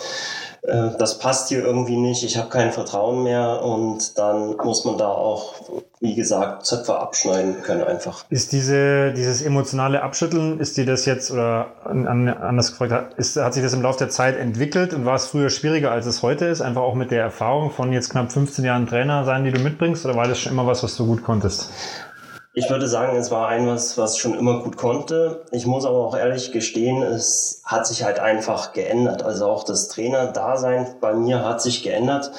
äh, 0.62 0.90
das 0.98 1.18
passt 1.18 1.48
hier 1.48 1.64
irgendwie 1.64 1.96
nicht, 1.96 2.22
ich 2.22 2.36
habe 2.36 2.48
kein 2.48 2.72
Vertrauen 2.72 3.24
mehr 3.24 3.62
und 3.62 4.18
dann 4.18 4.56
muss 4.56 4.84
man 4.84 4.96
da 4.96 5.08
auch, 5.08 5.54
wie 6.00 6.14
gesagt, 6.14 6.66
Zöpfe 6.66 6.98
abschneiden 6.98 7.62
können 7.62 7.82
einfach. 7.82 8.24
Ist 8.30 8.52
diese, 8.52 9.12
dieses 9.12 9.42
emotionale 9.42 10.02
Abschütteln, 10.02 10.60
ist 10.60 10.76
dir 10.76 10.86
das 10.86 11.04
jetzt, 11.04 11.32
oder 11.32 11.72
anders 11.84 12.70
gefragt, 12.70 13.14
ist, 13.18 13.36
hat 13.36 13.54
sich 13.54 13.62
das 13.62 13.72
im 13.72 13.82
Laufe 13.82 13.98
der 13.98 14.10
Zeit 14.10 14.38
entwickelt 14.38 14.94
und 14.94 15.04
war 15.04 15.16
es 15.16 15.26
früher 15.26 15.50
schwieriger, 15.50 15.90
als 15.90 16.06
es 16.06 16.22
heute 16.22 16.46
ist? 16.46 16.60
Einfach 16.60 16.82
auch 16.82 16.94
mit 16.94 17.10
der 17.10 17.22
Erfahrung 17.22 17.70
von 17.72 17.92
jetzt 17.92 18.10
knapp 18.10 18.30
15 18.30 18.64
Jahren 18.64 18.86
Trainer 18.86 19.24
sein, 19.24 19.44
die 19.44 19.50
du 19.50 19.60
mitbringst, 19.60 20.04
oder 20.04 20.14
war 20.14 20.28
das 20.28 20.38
schon 20.38 20.52
immer 20.52 20.66
was, 20.66 20.84
was 20.84 20.96
du 20.96 21.06
gut 21.06 21.24
konntest? 21.24 21.70
Ich 22.54 22.68
würde 22.68 22.86
sagen, 22.86 23.16
es 23.16 23.30
war 23.30 23.48
ein 23.48 23.66
was, 23.66 23.96
was 23.96 24.18
schon 24.18 24.38
immer 24.38 24.62
gut 24.62 24.76
konnte. 24.76 25.46
Ich 25.52 25.64
muss 25.64 25.86
aber 25.86 26.06
auch 26.06 26.14
ehrlich 26.14 26.52
gestehen, 26.52 27.02
es 27.02 27.62
hat 27.64 27.86
sich 27.86 28.04
halt 28.04 28.20
einfach 28.20 28.74
geändert. 28.74 29.22
Also 29.22 29.46
auch 29.46 29.64
das 29.64 29.88
Trainerdasein 29.88 30.96
bei 31.00 31.14
mir 31.14 31.46
hat 31.46 31.62
sich 31.62 31.82
geändert, 31.82 32.30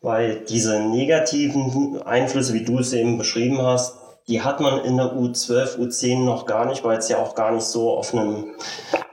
weil 0.00 0.40
diese 0.40 0.80
negativen 0.80 2.02
Einflüsse, 2.02 2.54
wie 2.54 2.64
du 2.64 2.80
es 2.80 2.92
eben 2.92 3.18
beschrieben 3.18 3.62
hast, 3.62 3.94
die 4.26 4.42
hat 4.42 4.58
man 4.58 4.84
in 4.84 4.96
der 4.96 5.12
U12, 5.14 5.78
U10 5.78 6.24
noch 6.24 6.44
gar 6.44 6.66
nicht, 6.66 6.82
weil 6.82 6.98
es 6.98 7.08
ja 7.08 7.18
auch 7.18 7.36
gar 7.36 7.52
nicht 7.52 7.66
so 7.66 7.90
auf 7.90 8.12
einem, 8.12 8.56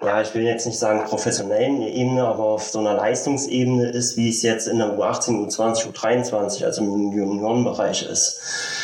ja, 0.04 0.20
ich 0.22 0.34
will 0.34 0.44
jetzt 0.44 0.66
nicht 0.66 0.80
sagen 0.80 1.06
professionellen 1.06 1.84
Ebene, 1.84 2.26
aber 2.26 2.44
auf 2.44 2.64
so 2.64 2.80
einer 2.80 2.96
Leistungsebene 2.96 3.92
ist, 3.92 4.18
wie 4.18 4.30
es 4.32 4.42
jetzt 4.42 4.68
in 4.68 4.80
der 4.80 4.98
U18, 4.98 5.48
U20, 5.48 5.92
U23, 5.92 6.66
also 6.66 6.82
im 6.82 7.12
Juniorenbereich 7.12 8.02
ist 8.02 8.77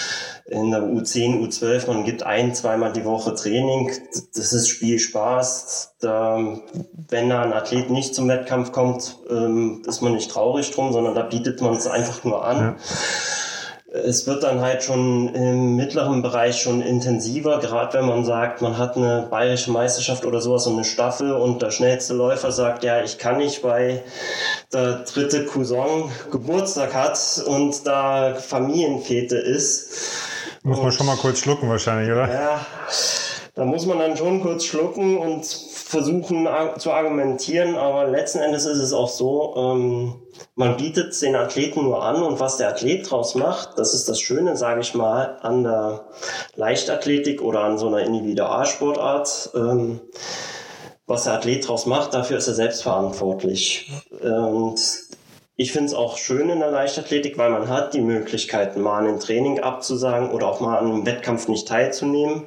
in 0.46 0.72
der 0.72 0.82
U10, 0.82 1.42
U12, 1.42 1.88
man 1.88 2.04
gibt 2.04 2.24
ein, 2.24 2.54
zweimal 2.54 2.92
die 2.92 3.06
Woche 3.06 3.34
Training. 3.34 3.92
Das 4.36 4.52
ist 4.52 4.68
Spielspaß. 4.68 5.96
Da, 6.02 6.60
wenn 7.10 7.30
da 7.30 7.44
ein 7.44 7.54
Athlet 7.54 7.90
nicht 7.90 8.14
zum 8.14 8.28
Wettkampf 8.28 8.72
kommt, 8.74 9.20
ähm, 9.30 9.84
ist 9.88 10.02
man 10.02 10.14
nicht 10.14 10.30
traurig 10.30 10.72
drum, 10.72 10.92
sondern 10.92 11.16
da 11.16 11.24
bietet 11.24 11.62
man 11.62 11.76
es 11.76 11.88
einfach 11.88 12.24
nur 12.26 12.46
an. 12.46 12.58
Ja. 12.58 12.76
Es 13.96 14.26
wird 14.26 14.44
dann 14.44 14.60
halt 14.60 14.82
schon 14.82 15.34
im 15.36 15.76
mittleren 15.76 16.24
Bereich 16.24 16.60
schon 16.60 16.82
intensiver, 16.82 17.60
gerade 17.60 18.00
wenn 18.00 18.06
man 18.06 18.26
sagt, 18.26 18.64
man 18.64 18.80
hat 18.80 18.98
eine 18.98 19.28
bayerische 19.30 19.70
Meisterschaft 19.70 20.26
oder 20.26 20.42
sowas 20.42 20.66
und 20.66 20.74
eine 20.74 20.84
Staffel 20.84 21.32
und 21.32 21.62
der 21.62 21.70
schnellste 21.70 22.16
Läufer 22.16 22.52
sagt, 22.52 22.84
ja, 22.84 23.04
ich 23.04 23.20
kann 23.20 23.38
nicht, 23.38 23.64
weil 23.64 24.04
der 24.74 25.04
dritte 25.04 25.46
Cousin 25.46 26.10
Geburtstag 26.32 26.96
hat 26.96 27.44
und 27.46 27.86
da 27.86 28.34
Familienfete 28.34 29.38
ist 29.38 30.33
muss 30.64 30.82
man 30.82 30.92
schon 30.92 31.06
mal 31.06 31.18
kurz 31.18 31.40
schlucken 31.40 31.70
wahrscheinlich, 31.70 32.12
oder? 32.12 32.32
Ja, 32.32 32.66
da 33.56 33.66
muss 33.66 33.86
man 33.86 34.00
dann 34.00 34.18
schon 34.18 34.42
kurz 34.42 34.66
schlucken 34.66 35.18
und 35.18 35.46
versuchen 35.46 36.48
zu 36.80 36.92
argumentieren, 36.92 37.76
aber 37.76 38.08
letzten 38.08 38.40
Endes 38.40 38.66
ist 38.66 38.80
es 38.80 38.94
auch 38.94 39.10
so, 39.10 39.54
ähm, 39.56 40.16
man 40.56 40.76
bietet 40.78 41.22
den 41.22 41.36
Athleten 41.36 41.84
nur 41.84 42.04
an 42.04 42.24
und 42.24 42.40
was 42.40 42.58
der 42.58 42.70
Athlet 42.70 43.12
draus 43.12 43.36
macht, 43.36 43.78
das 43.78 43.94
ist 43.94 44.10
das 44.10 44.20
Schöne, 44.20 44.58
sage 44.58 44.82
ich 44.82 44.96
mal, 44.96 45.38
an 45.42 45.64
der 45.64 46.06
Leichtathletik 46.56 47.44
oder 47.44 47.60
an 47.60 47.78
so 47.78 47.88
einer 47.88 48.00
Individualsportart. 48.00 49.52
Ähm, 49.56 50.02
was 51.06 51.26
der 51.26 51.34
Athlet 51.34 51.68
draus 51.68 51.86
macht, 51.86 52.14
dafür 52.14 52.38
ist 52.38 52.48
er 52.48 52.54
selbst 52.54 52.82
verantwortlich. 52.82 53.92
Und 54.22 54.80
ich 55.64 55.72
finde 55.72 55.86
es 55.86 55.94
auch 55.94 56.18
schön 56.18 56.50
in 56.50 56.60
der 56.60 56.72
Leichtathletik, 56.72 57.38
weil 57.38 57.50
man 57.50 57.70
hat 57.70 57.94
die 57.94 58.02
Möglichkeit, 58.02 58.76
mal 58.76 59.08
ein 59.08 59.22
Training 59.22 59.62
abzusagen 59.62 60.30
oder 60.32 60.46
auch 60.46 60.60
mal 60.60 60.78
an 60.78 60.92
einem 60.92 61.06
Wettkampf 61.06 61.48
nicht 61.48 61.70
teilzunehmen. 61.70 62.44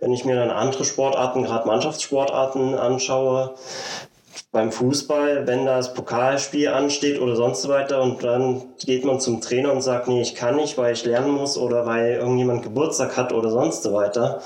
Wenn 0.00 0.14
ich 0.14 0.24
mir 0.24 0.34
dann 0.34 0.50
andere 0.50 0.86
Sportarten, 0.86 1.42
gerade 1.42 1.66
Mannschaftssportarten 1.66 2.74
anschaue, 2.74 3.54
beim 4.50 4.72
Fußball, 4.72 5.46
wenn 5.46 5.66
das 5.66 5.92
Pokalspiel 5.92 6.68
ansteht 6.68 7.20
oder 7.20 7.36
sonst 7.36 7.60
so 7.60 7.68
weiter 7.68 8.00
und 8.00 8.24
dann 8.24 8.62
geht 8.82 9.04
man 9.04 9.20
zum 9.20 9.42
Trainer 9.42 9.72
und 9.74 9.82
sagt, 9.82 10.08
nee, 10.08 10.22
ich 10.22 10.34
kann 10.34 10.56
nicht, 10.56 10.78
weil 10.78 10.94
ich 10.94 11.04
lernen 11.04 11.32
muss 11.32 11.58
oder 11.58 11.84
weil 11.84 12.14
irgendjemand 12.14 12.62
Geburtstag 12.62 13.18
hat 13.18 13.34
oder 13.34 13.50
sonst 13.50 13.82
so 13.82 13.92
weiter, 13.92 14.40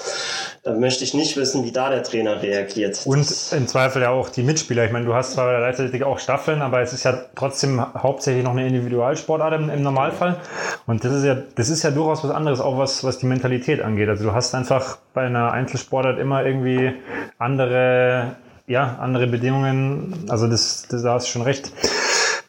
dann 0.64 0.80
möchte 0.80 1.04
ich 1.04 1.14
nicht 1.14 1.36
wissen, 1.36 1.64
wie 1.64 1.70
da 1.70 1.88
der 1.88 2.02
Trainer 2.02 2.42
reagiert. 2.42 3.00
Und 3.04 3.52
im 3.52 3.68
Zweifel 3.68 4.02
ja 4.02 4.10
auch 4.10 4.28
die 4.28 4.42
Mitspieler. 4.42 4.84
Ich 4.84 4.90
meine, 4.90 5.06
du 5.06 5.14
hast 5.14 5.34
zwar 5.34 5.46
bei 5.46 5.52
der 5.52 5.60
Leichtathletik 5.60 6.02
auch 6.02 6.18
Staffeln, 6.18 6.62
aber 6.62 6.80
es 6.80 6.92
ist 6.92 7.04
ja 7.04 7.20
trotzdem 7.36 7.80
hauptsächlich 7.94 8.42
noch 8.42 8.52
eine 8.52 8.66
Individualsportart 8.66 9.54
im, 9.54 9.70
im 9.70 9.82
Normalfall. 9.82 10.40
Und 10.88 11.04
das 11.04 11.12
ist 11.12 11.24
ja, 11.24 11.36
das 11.54 11.68
ist 11.68 11.84
ja 11.84 11.92
durchaus 11.92 12.24
was 12.24 12.32
anderes, 12.32 12.60
auch 12.60 12.76
was, 12.76 13.04
was 13.04 13.18
die 13.18 13.26
Mentalität 13.26 13.80
angeht. 13.80 14.08
Also 14.08 14.24
du 14.24 14.32
hast 14.32 14.52
einfach 14.56 14.98
bei 15.14 15.22
einer 15.22 15.52
Einzelsportart 15.52 16.18
immer 16.18 16.44
irgendwie 16.44 16.92
andere 17.38 18.34
ja, 18.72 18.96
andere 19.00 19.26
Bedingungen. 19.26 20.14
Also 20.28 20.48
das, 20.48 20.86
das 20.88 21.02
da 21.02 21.14
hast 21.14 21.26
du 21.26 21.32
schon 21.32 21.42
recht. 21.42 21.70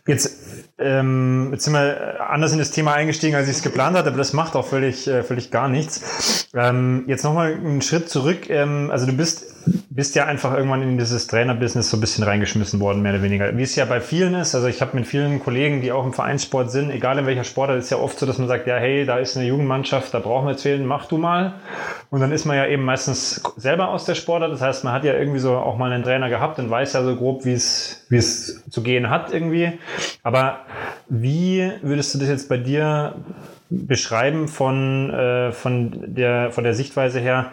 Jetzt, 0.08 0.43
ähm, 0.80 1.50
jetzt 1.52 1.66
sind 1.66 1.74
wir 1.74 2.30
anders 2.30 2.52
in 2.52 2.60
das 2.60 2.72
Thema 2.72 2.94
eingestiegen, 2.94 3.36
als 3.36 3.48
ich 3.48 3.58
es 3.58 3.64
geplant 3.64 3.96
hatte, 3.96 4.08
aber 4.10 4.18
das 4.18 4.34
macht 4.34 4.56
auch 4.56 4.66
völlig, 4.66 5.08
äh, 5.08 5.24
völlig 5.24 5.52
gar 5.52 5.68
nichts. 5.68 6.48
Ähm, 6.56 7.04
jetzt 7.08 7.24
nochmal 7.24 7.54
einen 7.54 7.82
Schritt 7.82 8.10
zurück. 8.10 8.50
Ähm, 8.50 8.90
also 8.92 9.06
du 9.06 9.14
bist 9.14 9.54
bist 9.66 10.16
ja 10.16 10.26
einfach 10.26 10.54
irgendwann 10.54 10.82
in 10.82 10.98
dieses 10.98 11.28
Trainerbusiness 11.28 11.90
so 11.90 11.98
ein 11.98 12.02
bisschen 12.02 12.24
reingeschmissen 12.24 12.80
worden, 12.80 13.02
mehr 13.02 13.14
oder 13.14 13.24
weniger. 13.24 13.56
Wie 13.56 13.62
es 13.62 13.76
ja 13.76 13.86
bei 13.86 14.02
vielen 14.02 14.34
ist, 14.34 14.56
also 14.56 14.68
ich 14.68 14.82
habe 14.82 14.98
mit 14.98 15.08
vielen 15.08 15.40
Kollegen, 15.40 15.82
die 15.82 15.92
auch 15.92 16.06
im 16.06 16.14
Vereinssport 16.14 16.72
sind, 16.72 16.90
egal 16.90 17.18
in 17.20 17.26
welcher 17.26 17.44
Sportart, 17.44 17.78
ist 17.78 17.92
ja 17.92 17.98
oft 17.98 18.18
so, 18.18 18.26
dass 18.26 18.38
man 18.38 18.48
sagt, 18.48 18.68
ja, 18.68 18.76
hey, 18.76 19.06
da 19.06 19.18
ist 19.18 19.38
eine 19.38 19.46
Jugendmannschaft, 19.46 20.14
da 20.14 20.20
brauchen 20.20 20.48
wir 20.48 20.52
jetzt 20.52 20.66
wählen, 20.66 20.86
mach 20.86 21.06
du 21.06 21.18
mal. 21.18 21.56
Und 22.10 22.20
dann 22.20 22.32
ist 22.32 22.46
man 22.46 22.58
ja 22.58 22.68
eben 22.68 22.84
meistens 22.84 23.42
selber 23.56 23.90
aus 23.90 24.06
der 24.06 24.16
Sportart. 24.16 24.52
Das 24.52 24.62
heißt, 24.62 24.84
man 24.84 24.94
hat 24.94 25.04
ja 25.04 25.14
irgendwie 25.14 25.40
so 25.40 25.56
auch 25.56 25.78
mal 25.78 25.92
einen 25.92 26.04
Trainer 26.04 26.30
gehabt 26.30 26.60
und 26.60 26.70
weiß 26.70 26.94
ja 26.94 27.04
so 27.04 27.16
grob, 27.16 27.46
wie 27.46 27.54
es, 27.54 28.06
wie 28.10 28.18
es 28.18 28.64
zu 28.70 28.82
gehen 28.84 29.10
hat 29.10 29.32
irgendwie. 29.32 29.80
Aber 30.24 30.63
wie 31.10 31.72
würdest 31.82 32.14
du 32.14 32.20
das 32.20 32.30
jetzt 32.30 32.50
bei 32.50 32.58
dir 32.58 33.16
beschreiben 33.70 34.48
von, 34.48 35.10
äh, 35.12 35.52
von, 35.52 36.16
der, 36.16 36.52
von 36.52 36.64
der 36.64 36.74
Sichtweise 36.74 37.20
her? 37.20 37.52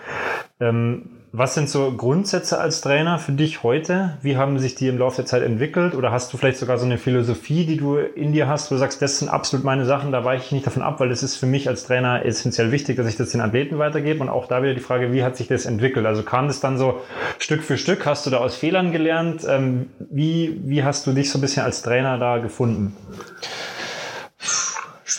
Ähm, 0.61 1.20
was 1.33 1.55
sind 1.55 1.69
so 1.71 1.93
Grundsätze 1.93 2.59
als 2.59 2.81
Trainer 2.81 3.21
für 3.21 3.31
dich 3.31 3.63
heute? 3.63 4.19
Wie 4.21 4.37
haben 4.37 4.59
sich 4.59 4.75
die 4.75 4.89
im 4.89 4.99
Laufe 4.99 5.17
der 5.17 5.27
Zeit 5.27 5.45
entwickelt? 5.45 5.95
Oder 5.95 6.11
hast 6.11 6.33
du 6.33 6.37
vielleicht 6.37 6.59
sogar 6.59 6.77
so 6.77 6.85
eine 6.85 6.99
Philosophie, 6.99 7.67
die 7.67 7.77
du 7.77 7.99
in 7.99 8.33
dir 8.33 8.49
hast, 8.49 8.71
wo 8.71 8.75
du 8.75 8.81
sagst, 8.81 9.01
das 9.01 9.21
sind 9.21 9.29
absolut 9.29 9.65
meine 9.65 9.87
Sachen, 9.87 10.11
da 10.11 10.25
weiche 10.25 10.47
ich 10.47 10.53
nicht 10.53 10.67
davon 10.67 10.83
ab, 10.83 10.99
weil 10.99 11.09
das 11.09 11.23
ist 11.23 11.37
für 11.37 11.47
mich 11.47 11.69
als 11.69 11.85
Trainer 11.85 12.25
essentiell 12.25 12.73
wichtig, 12.73 12.97
dass 12.97 13.07
ich 13.07 13.17
das 13.17 13.31
den 13.31 13.41
Athleten 13.41 13.79
weitergebe. 13.79 14.21
Und 14.21 14.29
auch 14.29 14.49
da 14.49 14.61
wieder 14.63 14.75
die 14.75 14.81
Frage, 14.81 15.13
wie 15.13 15.23
hat 15.23 15.37
sich 15.37 15.47
das 15.47 15.67
entwickelt? 15.67 16.05
Also 16.05 16.25
kam 16.25 16.49
das 16.49 16.59
dann 16.59 16.79
so 16.79 17.01
Stück 17.39 17.63
für 17.63 17.79
Stück? 17.79 18.07
Hast 18.07 18.27
du 18.27 18.31
da 18.31 18.39
aus 18.39 18.57
Fehlern 18.57 18.91
gelernt? 18.91 19.47
Ähm, 19.49 19.91
wie, 19.99 20.61
wie 20.65 20.83
hast 20.83 21.07
du 21.07 21.13
dich 21.13 21.31
so 21.31 21.39
ein 21.39 21.43
bisschen 21.43 21.63
als 21.63 21.83
Trainer 21.83 22.19
da 22.19 22.39
gefunden? 22.39 22.97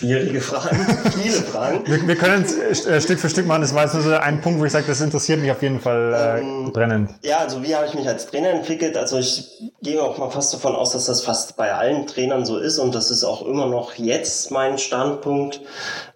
Schwierige 0.01 0.41
Fragen, 0.41 0.83
viele 1.21 1.35
Fragen. 1.43 1.85
Wir, 1.85 2.07
wir 2.07 2.15
können 2.15 2.43
es 2.43 2.87
äh, 2.87 2.99
Stück 2.99 3.19
für 3.19 3.29
Stück 3.29 3.45
machen. 3.45 3.61
Das 3.61 3.75
war 3.75 3.83
jetzt 3.83 3.93
nur 3.93 4.01
so 4.01 4.09
ein 4.09 4.41
Punkt, 4.41 4.59
wo 4.59 4.65
ich 4.65 4.71
sage, 4.71 4.85
das 4.87 4.99
interessiert 4.99 5.39
mich 5.39 5.51
auf 5.51 5.61
jeden 5.61 5.79
Fall 5.79 6.11
äh, 6.11 6.41
ähm, 6.41 6.73
brennend. 6.73 7.11
Ja, 7.23 7.37
also 7.37 7.61
wie 7.61 7.75
habe 7.75 7.85
ich 7.85 7.93
mich 7.93 8.07
als 8.07 8.25
Trainer 8.25 8.49
entwickelt? 8.49 8.97
Also 8.97 9.19
ich 9.19 9.61
gehe 9.83 10.01
auch 10.01 10.17
mal 10.17 10.31
fast 10.31 10.55
davon 10.55 10.75
aus, 10.75 10.93
dass 10.93 11.05
das 11.05 11.21
fast 11.21 11.55
bei 11.55 11.71
allen 11.71 12.07
Trainern 12.07 12.45
so 12.45 12.57
ist 12.57 12.79
und 12.79 12.95
das 12.95 13.11
ist 13.11 13.23
auch 13.23 13.45
immer 13.45 13.67
noch 13.67 13.93
jetzt 13.93 14.49
mein 14.49 14.79
Standpunkt. 14.79 15.61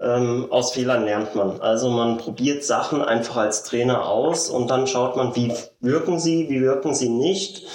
Ähm, 0.02 0.48
aus 0.50 0.72
Fehlern 0.72 1.06
lernt 1.06 1.36
man. 1.36 1.62
Also 1.62 1.92
man 1.92 2.18
probiert 2.18 2.64
Sachen 2.64 3.04
einfach 3.04 3.38
als 3.38 3.62
Trainer 3.62 4.08
aus 4.08 4.50
und 4.50 4.72
dann 4.72 4.88
schaut 4.88 5.16
man, 5.16 5.36
wie 5.36 5.54
wirken 5.80 6.20
sie, 6.20 6.50
wie 6.50 6.62
wirken 6.62 6.96
sie 6.96 7.10
nicht. 7.10 7.68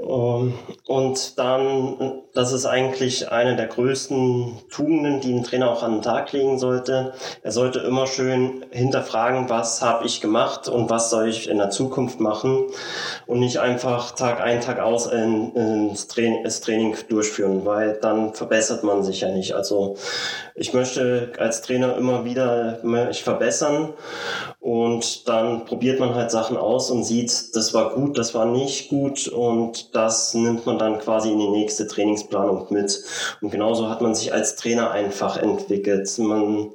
Ähm, 0.00 0.54
und 0.86 1.38
dann, 1.38 2.22
das 2.34 2.52
ist 2.52 2.66
eigentlich 2.66 3.30
eine 3.30 3.56
der 3.56 3.66
größten 3.66 4.58
Tugenden, 4.70 5.20
die 5.20 5.32
ein 5.32 5.42
Trainer 5.42 5.70
auch 5.70 5.82
an 5.82 5.94
den 5.94 6.02
Tag 6.02 6.32
legen 6.32 6.58
sollte. 6.58 7.14
Er 7.42 7.52
sollte 7.52 7.80
immer 7.80 8.06
schön 8.06 8.64
hinterfragen, 8.70 9.48
was 9.48 9.80
habe 9.82 10.04
ich 10.04 10.20
gemacht 10.20 10.68
und 10.68 10.90
was 10.90 11.10
soll 11.10 11.28
ich 11.28 11.48
in 11.48 11.58
der 11.58 11.70
Zukunft 11.70 12.20
machen 12.20 12.66
und 13.26 13.40
nicht 13.40 13.58
einfach 13.58 14.12
Tag 14.12 14.40
ein, 14.40 14.60
Tag 14.60 14.80
aus 14.80 15.06
in, 15.06 15.54
ins 15.54 16.06
Training 16.08 16.96
durchführen, 17.08 17.64
weil 17.64 17.94
dann 17.94 18.34
verbessert 18.34 18.84
man 18.84 19.02
sich 19.02 19.22
ja 19.22 19.30
nicht. 19.30 19.54
Also 19.54 19.96
ich 20.56 20.72
möchte 20.72 21.32
als 21.38 21.60
Trainer 21.60 21.96
immer 21.96 22.24
wieder 22.24 22.80
mich 22.82 23.22
verbessern 23.22 23.92
und 24.58 25.28
dann 25.28 25.66
probiert 25.66 26.00
man 26.00 26.14
halt 26.14 26.30
Sachen 26.30 26.56
aus 26.56 26.90
und 26.90 27.04
sieht, 27.04 27.54
das 27.54 27.74
war 27.74 27.94
gut, 27.94 28.16
das 28.16 28.34
war 28.34 28.46
nicht 28.46 28.88
gut 28.88 29.28
und 29.28 29.94
das 29.94 30.32
nimmt 30.32 30.64
man 30.64 30.78
dann 30.78 30.98
quasi 30.98 31.30
in 31.30 31.38
die 31.38 31.48
nächste 31.50 31.86
Trainingsplanung 31.86 32.66
mit. 32.70 33.04
Und 33.42 33.50
genauso 33.50 33.90
hat 33.90 34.00
man 34.00 34.14
sich 34.14 34.32
als 34.32 34.56
Trainer 34.56 34.90
einfach 34.90 35.36
entwickelt. 35.36 36.10
Man, 36.18 36.72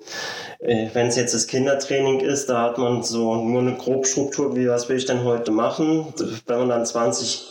äh, 0.60 0.90
wenn 0.94 1.08
es 1.08 1.16
jetzt 1.16 1.34
das 1.34 1.48
Kindertraining 1.48 2.20
ist, 2.20 2.50
da 2.50 2.62
hat 2.62 2.78
man 2.78 3.02
so 3.02 3.36
nur 3.36 3.62
eine 3.62 3.74
Grobstruktur, 3.74 4.56
wie 4.56 4.70
was 4.70 4.88
will 4.90 4.98
ich 4.98 5.06
denn 5.06 5.24
heute 5.24 5.52
machen. 5.52 6.14
Wenn 6.46 6.60
man 6.60 6.70
dann 6.70 6.86
20 6.86 7.48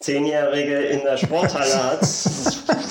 Zehnjährige 0.00 0.80
in 0.80 1.02
der 1.02 1.16
Sporthalle 1.16 1.82
hat, 1.82 2.00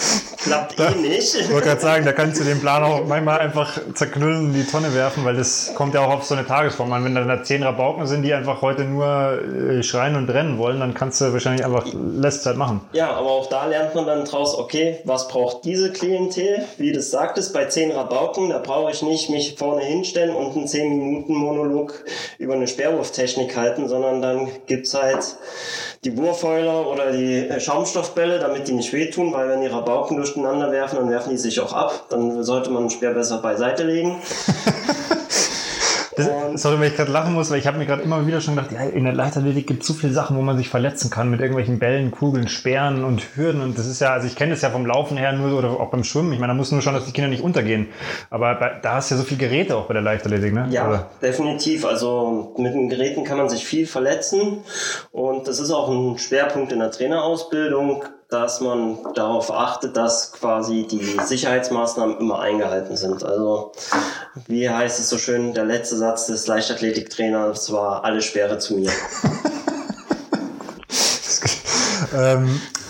klappt 0.46 0.80
eh 0.80 0.96
nicht. 0.96 1.36
Ich 1.36 1.50
wollte 1.52 1.68
gerade 1.68 1.82
sagen, 1.82 2.06
da 2.06 2.14
kannst 2.14 2.40
du 2.40 2.44
den 2.44 2.60
Plan 2.60 2.84
auch 2.84 3.06
manchmal 3.06 3.40
einfach 3.40 3.80
zerknüllen 3.94 4.48
in 4.48 4.54
die 4.54 4.66
Tonne 4.66 4.94
werfen, 4.94 5.26
weil 5.26 5.36
das 5.36 5.74
kommt 5.76 5.94
ja 5.94 6.06
auch 6.06 6.12
auf 6.12 6.24
so 6.24 6.36
eine 6.36 6.46
Tagesform 6.46 6.92
an. 6.94 7.04
Wenn 7.04 7.16
da 7.16 7.44
zehn 7.44 7.64
Rabauken 7.64 8.08
sind, 8.08 8.22
die 8.22 8.34
einfach 8.34 8.62
heute 8.62 8.84
nur 8.84 9.40
äh, 9.42 9.84
schreien 9.84 10.16
und 10.16 10.30
rennen 10.30 10.58
wollen, 10.58 10.80
dann 10.80 10.94
kannst 10.94 11.20
du 11.22 11.34
wahrscheinlich 11.34 11.66
einfach 11.66 11.86
Lästzeit 11.94 12.56
machen. 12.56 12.82
Ja, 12.94 13.12
aber 13.12 13.32
auch 13.32 13.48
da 13.48 13.66
lernt 13.66 13.96
man 13.96 14.06
dann 14.06 14.26
draus, 14.26 14.58
okay, 14.58 15.00
was 15.04 15.28
braucht 15.28 15.66
diese 15.66 15.92
Klientel? 15.92 16.66
Wie 16.78 16.92
du 16.92 17.02
sagtest, 17.02 17.54
bei 17.54 17.66
zehn 17.66 17.92
Rabauken, 17.92 18.50
da 18.50 18.60
brauche 18.60 18.92
ich 18.92 19.02
nicht 19.02 19.30
mich 19.30 19.56
vorne 19.58 19.84
hinstellen 19.84 20.36
und 20.36 20.56
einen 20.56 20.68
10 20.68 20.90
Minuten 20.90 21.34
Monolog 21.34 22.04
über 22.38 22.54
eine 22.54 22.68
Sperrwurftechnik 22.68 23.56
halten, 23.56 23.88
sondern 23.88 24.22
dann 24.22 24.50
gibt's 24.68 24.94
halt 24.94 25.36
die 26.06 26.16
Wurfheuler 26.16 26.88
oder 26.88 27.12
die 27.12 27.48
äh, 27.48 27.60
Schaumstoffbälle, 27.60 28.40
damit 28.40 28.68
die 28.68 28.74
nicht 28.74 28.94
wehtun, 28.94 29.34
weil 29.34 29.50
wenn 29.50 29.62
die 29.62 29.68
Rabauken 29.68 30.18
durcheinander 30.18 30.72
werfen, 30.72 30.98
dann 30.98 31.10
werfen 31.10 31.32
die 31.32 31.38
sich 31.38 31.60
auch 31.60 31.74
ab. 31.74 32.06
Dann 32.10 32.44
sollte 32.44 32.70
man 32.70 32.84
den 32.84 32.90
Speer 32.92 33.14
besser 33.14 33.40
beiseite 33.40 33.84
legen. 33.84 34.22
Das, 36.16 36.62
sorry, 36.62 36.80
wenn 36.80 36.88
ich 36.88 36.96
gerade 36.96 37.12
lachen 37.12 37.34
muss, 37.34 37.52
weil 37.52 37.60
ich 37.60 37.68
habe 37.68 37.78
mir 37.78 37.86
gerade 37.86 38.02
immer 38.02 38.26
wieder 38.26 38.40
schon 38.40 38.56
gedacht, 38.56 38.72
ja, 38.72 38.82
in 38.82 39.04
der 39.04 39.14
Leichtathletik 39.14 39.68
gibt 39.68 39.82
es 39.82 39.88
so 39.88 39.94
viele 39.94 40.14
Sachen, 40.14 40.38
wo 40.38 40.42
man 40.42 40.58
sich 40.58 40.70
verletzen 40.70 41.10
kann 41.10 41.30
mit 41.30 41.42
irgendwelchen 41.42 41.78
Bällen, 41.80 42.12
Kugeln, 42.12 42.48
Sperren 42.48 43.04
und 43.04 43.36
Hürden. 43.36 43.62
Und 43.62 43.78
das 43.78 43.86
ist 43.86 44.00
ja, 44.00 44.14
also 44.14 44.28
ich 44.28 44.36
kenne 44.36 44.52
das 44.52 44.62
ja 44.62 44.70
vom 44.70 44.86
Laufen 44.86 45.18
her 45.18 45.34
nur 45.34 45.58
oder 45.58 45.72
auch 45.72 45.90
beim 45.90 46.04
Schwimmen. 46.04 46.32
Ich 46.32 46.40
meine, 46.40 46.52
da 46.52 46.58
muss 46.58 46.72
nur 46.72 46.82
schauen, 46.82 46.94
dass 46.94 47.06
die 47.06 47.12
Kinder 47.12 47.30
nicht 47.30 47.44
untergehen. 47.44 47.88
Aber 48.30 48.56
bei, 48.56 48.80
da 48.82 48.96
hast 48.96 49.12
du 49.12 49.16
ja 49.16 49.22
so 49.22 49.28
viele 49.28 49.40
Geräte 49.40 49.76
auch 49.76 49.88
bei 49.88 49.94
der 49.94 50.04
Leichtathletik, 50.04 50.54
ne? 50.54 50.68
Ja, 50.70 50.88
oder? 50.88 51.10
definitiv. 51.22 51.86
Also 51.86 52.54
mit 52.58 52.74
den 52.74 52.90
Geräten 52.90 53.24
kann 53.24 53.38
man 53.38 53.50
sich 53.50 53.66
viel 53.66 53.86
verletzen. 53.86 54.60
Und 55.12 55.48
das 55.48 55.60
ist 55.60 55.72
auch 55.72 55.90
ein 55.90 56.18
Schwerpunkt 56.18 56.72
in 56.72 56.80
der 56.80 56.92
Trainerausbildung 56.92 58.04
dass 58.30 58.60
man 58.60 58.98
darauf 59.14 59.52
achtet, 59.52 59.96
dass 59.96 60.34
quasi 60.34 60.88
die 60.90 61.18
Sicherheitsmaßnahmen 61.24 62.20
immer 62.20 62.40
eingehalten 62.40 62.98
sind. 62.98 63.24
Also 63.24 63.72
wie 64.48 64.70
heißt 64.70 65.00
es 65.00 65.10
so 65.10 65.18
schön, 65.18 65.54
der 65.54 65.66
letzte 65.66 65.98
Satz 65.98 66.28
des 66.28 66.48
Leichtathletiktrainers 66.48 67.72
war, 67.72 68.04
alle 68.04 68.22
Sperre 68.22 68.58
zu 68.58 68.76
mir. 68.76 68.92
ähm, 72.16 72.48
äh, 72.48 72.85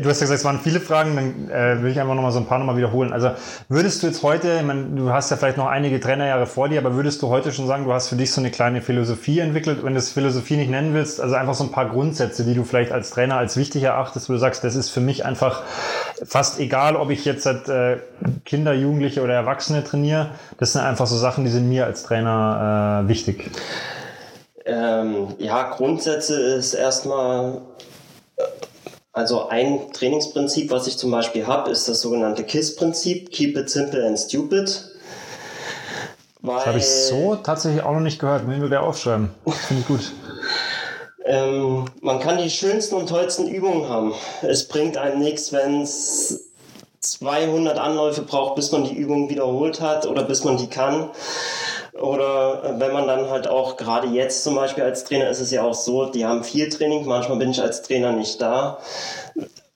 du 0.00 0.08
hast 0.08 0.20
ja 0.20 0.24
gesagt, 0.24 0.40
es 0.40 0.44
waren 0.44 0.60
viele 0.60 0.80
Fragen, 0.80 1.16
dann 1.16 1.50
äh, 1.50 1.82
will 1.82 1.90
ich 1.90 2.00
einfach 2.00 2.14
nochmal 2.14 2.32
so 2.32 2.38
ein 2.38 2.46
paar 2.46 2.58
nochmal 2.58 2.76
wiederholen. 2.76 3.12
Also 3.12 3.30
würdest 3.68 4.02
du 4.02 4.06
jetzt 4.06 4.22
heute, 4.22 4.56
ich 4.58 4.62
meine, 4.62 4.84
du 4.84 5.10
hast 5.10 5.30
ja 5.30 5.36
vielleicht 5.36 5.56
noch 5.56 5.66
einige 5.66 6.00
Trainerjahre 6.00 6.46
vor 6.46 6.68
dir, 6.68 6.78
aber 6.78 6.94
würdest 6.94 7.22
du 7.22 7.28
heute 7.28 7.52
schon 7.52 7.66
sagen, 7.66 7.84
du 7.84 7.92
hast 7.92 8.08
für 8.08 8.16
dich 8.16 8.32
so 8.32 8.40
eine 8.40 8.50
kleine 8.50 8.82
Philosophie 8.82 9.40
entwickelt, 9.40 9.84
wenn 9.84 9.94
du 9.94 9.98
es 9.98 10.12
Philosophie 10.12 10.56
nicht 10.56 10.70
nennen 10.70 10.94
willst, 10.94 11.20
also 11.20 11.34
einfach 11.34 11.54
so 11.54 11.64
ein 11.64 11.72
paar 11.72 11.88
Grundsätze, 11.88 12.44
die 12.44 12.54
du 12.54 12.64
vielleicht 12.64 12.92
als 12.92 13.10
Trainer 13.10 13.36
als 13.36 13.56
wichtig 13.56 13.82
erachtest, 13.82 14.28
wo 14.28 14.32
du 14.32 14.38
sagst, 14.38 14.64
das 14.64 14.74
ist 14.74 14.90
für 14.90 15.00
mich 15.00 15.24
einfach 15.24 15.62
fast 16.24 16.60
egal, 16.60 16.96
ob 16.96 17.10
ich 17.10 17.24
jetzt 17.24 17.46
äh, 17.46 17.98
Kinder, 18.44 18.72
Jugendliche 18.72 19.22
oder 19.22 19.34
Erwachsene 19.34 19.84
trainiere, 19.84 20.30
das 20.58 20.72
sind 20.72 20.82
einfach 20.82 21.06
so 21.06 21.16
Sachen, 21.16 21.44
die 21.44 21.50
sind 21.50 21.68
mir 21.68 21.86
als 21.86 22.02
Trainer 22.02 23.04
äh, 23.04 23.08
wichtig. 23.08 23.50
Ähm, 24.66 25.28
ja, 25.38 25.70
Grundsätze 25.70 26.38
ist 26.40 26.74
erstmal 26.74 27.62
also 29.12 29.48
ein 29.48 29.92
Trainingsprinzip, 29.92 30.70
was 30.70 30.86
ich 30.86 30.96
zum 30.96 31.10
Beispiel 31.10 31.46
habe, 31.46 31.70
ist 31.70 31.88
das 31.88 32.00
sogenannte 32.00 32.44
KISS-Prinzip, 32.44 33.30
Keep 33.30 33.56
it 33.56 33.70
simple 33.70 34.06
and 34.06 34.18
stupid. 34.18 34.84
das 36.42 36.66
habe 36.66 36.78
ich 36.78 36.86
so 36.86 37.36
tatsächlich 37.36 37.82
auch 37.82 37.92
noch 37.92 38.00
nicht 38.00 38.18
gehört. 38.20 38.46
Muss 38.46 38.56
ich 38.56 38.60
mir 38.60 38.80
aufschreiben. 38.80 39.30
Finde 39.46 39.82
ich 39.82 39.86
gut. 39.88 40.12
Ähm, 41.22 41.84
man 42.00 42.18
kann 42.18 42.38
die 42.38 42.50
schönsten 42.50 42.94
und 42.96 43.08
tollsten 43.08 43.46
Übungen 43.46 43.88
haben. 43.88 44.14
Es 44.40 44.66
bringt 44.66 44.96
einem 44.96 45.20
nichts, 45.20 45.52
wenn 45.52 45.82
es 45.82 46.49
200 47.00 47.78
Anläufe 47.78 48.22
braucht, 48.22 48.56
bis 48.56 48.72
man 48.72 48.84
die 48.84 48.94
Übung 48.94 49.30
wiederholt 49.30 49.80
hat 49.80 50.06
oder 50.06 50.22
bis 50.22 50.44
man 50.44 50.58
die 50.58 50.68
kann. 50.68 51.10
Oder 51.98 52.78
wenn 52.78 52.92
man 52.92 53.06
dann 53.06 53.30
halt 53.30 53.48
auch, 53.48 53.76
gerade 53.76 54.08
jetzt 54.08 54.44
zum 54.44 54.54
Beispiel 54.54 54.84
als 54.84 55.04
Trainer 55.04 55.28
ist 55.28 55.40
es 55.40 55.50
ja 55.50 55.62
auch 55.62 55.74
so, 55.74 56.06
die 56.06 56.24
haben 56.24 56.44
viel 56.44 56.68
Training, 56.68 57.04
manchmal 57.06 57.38
bin 57.38 57.50
ich 57.50 57.60
als 57.60 57.82
Trainer 57.82 58.12
nicht 58.12 58.40
da 58.40 58.78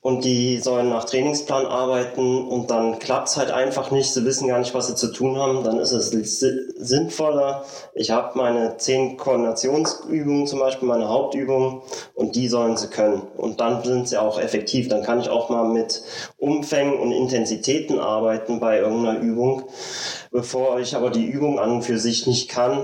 und 0.04 0.26
die 0.26 0.58
sollen 0.58 0.90
nach 0.90 1.04
Trainingsplan 1.04 1.64
arbeiten 1.64 2.46
und 2.46 2.70
dann 2.70 2.98
klappt 2.98 3.28
es 3.28 3.38
halt 3.38 3.50
einfach 3.50 3.90
nicht, 3.90 4.12
sie 4.12 4.26
wissen 4.26 4.48
gar 4.48 4.58
nicht, 4.58 4.74
was 4.74 4.88
sie 4.88 4.96
zu 4.96 5.10
tun 5.10 5.38
haben, 5.38 5.64
dann 5.64 5.78
ist 5.78 5.92
es 5.92 6.10
sinnvoller. 6.10 7.64
Ich 7.94 8.10
habe 8.10 8.36
meine 8.36 8.76
zehn 8.76 9.16
Koordinationsübungen 9.16 10.46
zum 10.46 10.58
Beispiel, 10.58 10.86
meine 10.86 11.08
Hauptübungen 11.08 11.80
und 12.12 12.36
die 12.36 12.48
sollen 12.48 12.76
sie 12.76 12.88
können. 12.88 13.22
Und 13.38 13.62
dann 13.62 13.82
sind 13.82 14.06
sie 14.06 14.18
auch 14.18 14.38
effektiv. 14.38 14.88
Dann 14.88 15.02
kann 15.02 15.20
ich 15.20 15.30
auch 15.30 15.48
mal 15.48 15.66
mit 15.70 16.02
Umfängen 16.36 16.98
und 16.98 17.10
Intensitäten 17.10 17.98
arbeiten 17.98 18.60
bei 18.60 18.80
irgendeiner 18.80 19.20
Übung. 19.20 19.62
Bevor 20.30 20.80
ich 20.80 20.96
aber 20.96 21.08
die 21.08 21.24
Übung 21.24 21.58
an 21.58 21.76
und 21.76 21.82
für 21.82 21.98
sich 21.98 22.26
nicht 22.26 22.50
kann, 22.50 22.78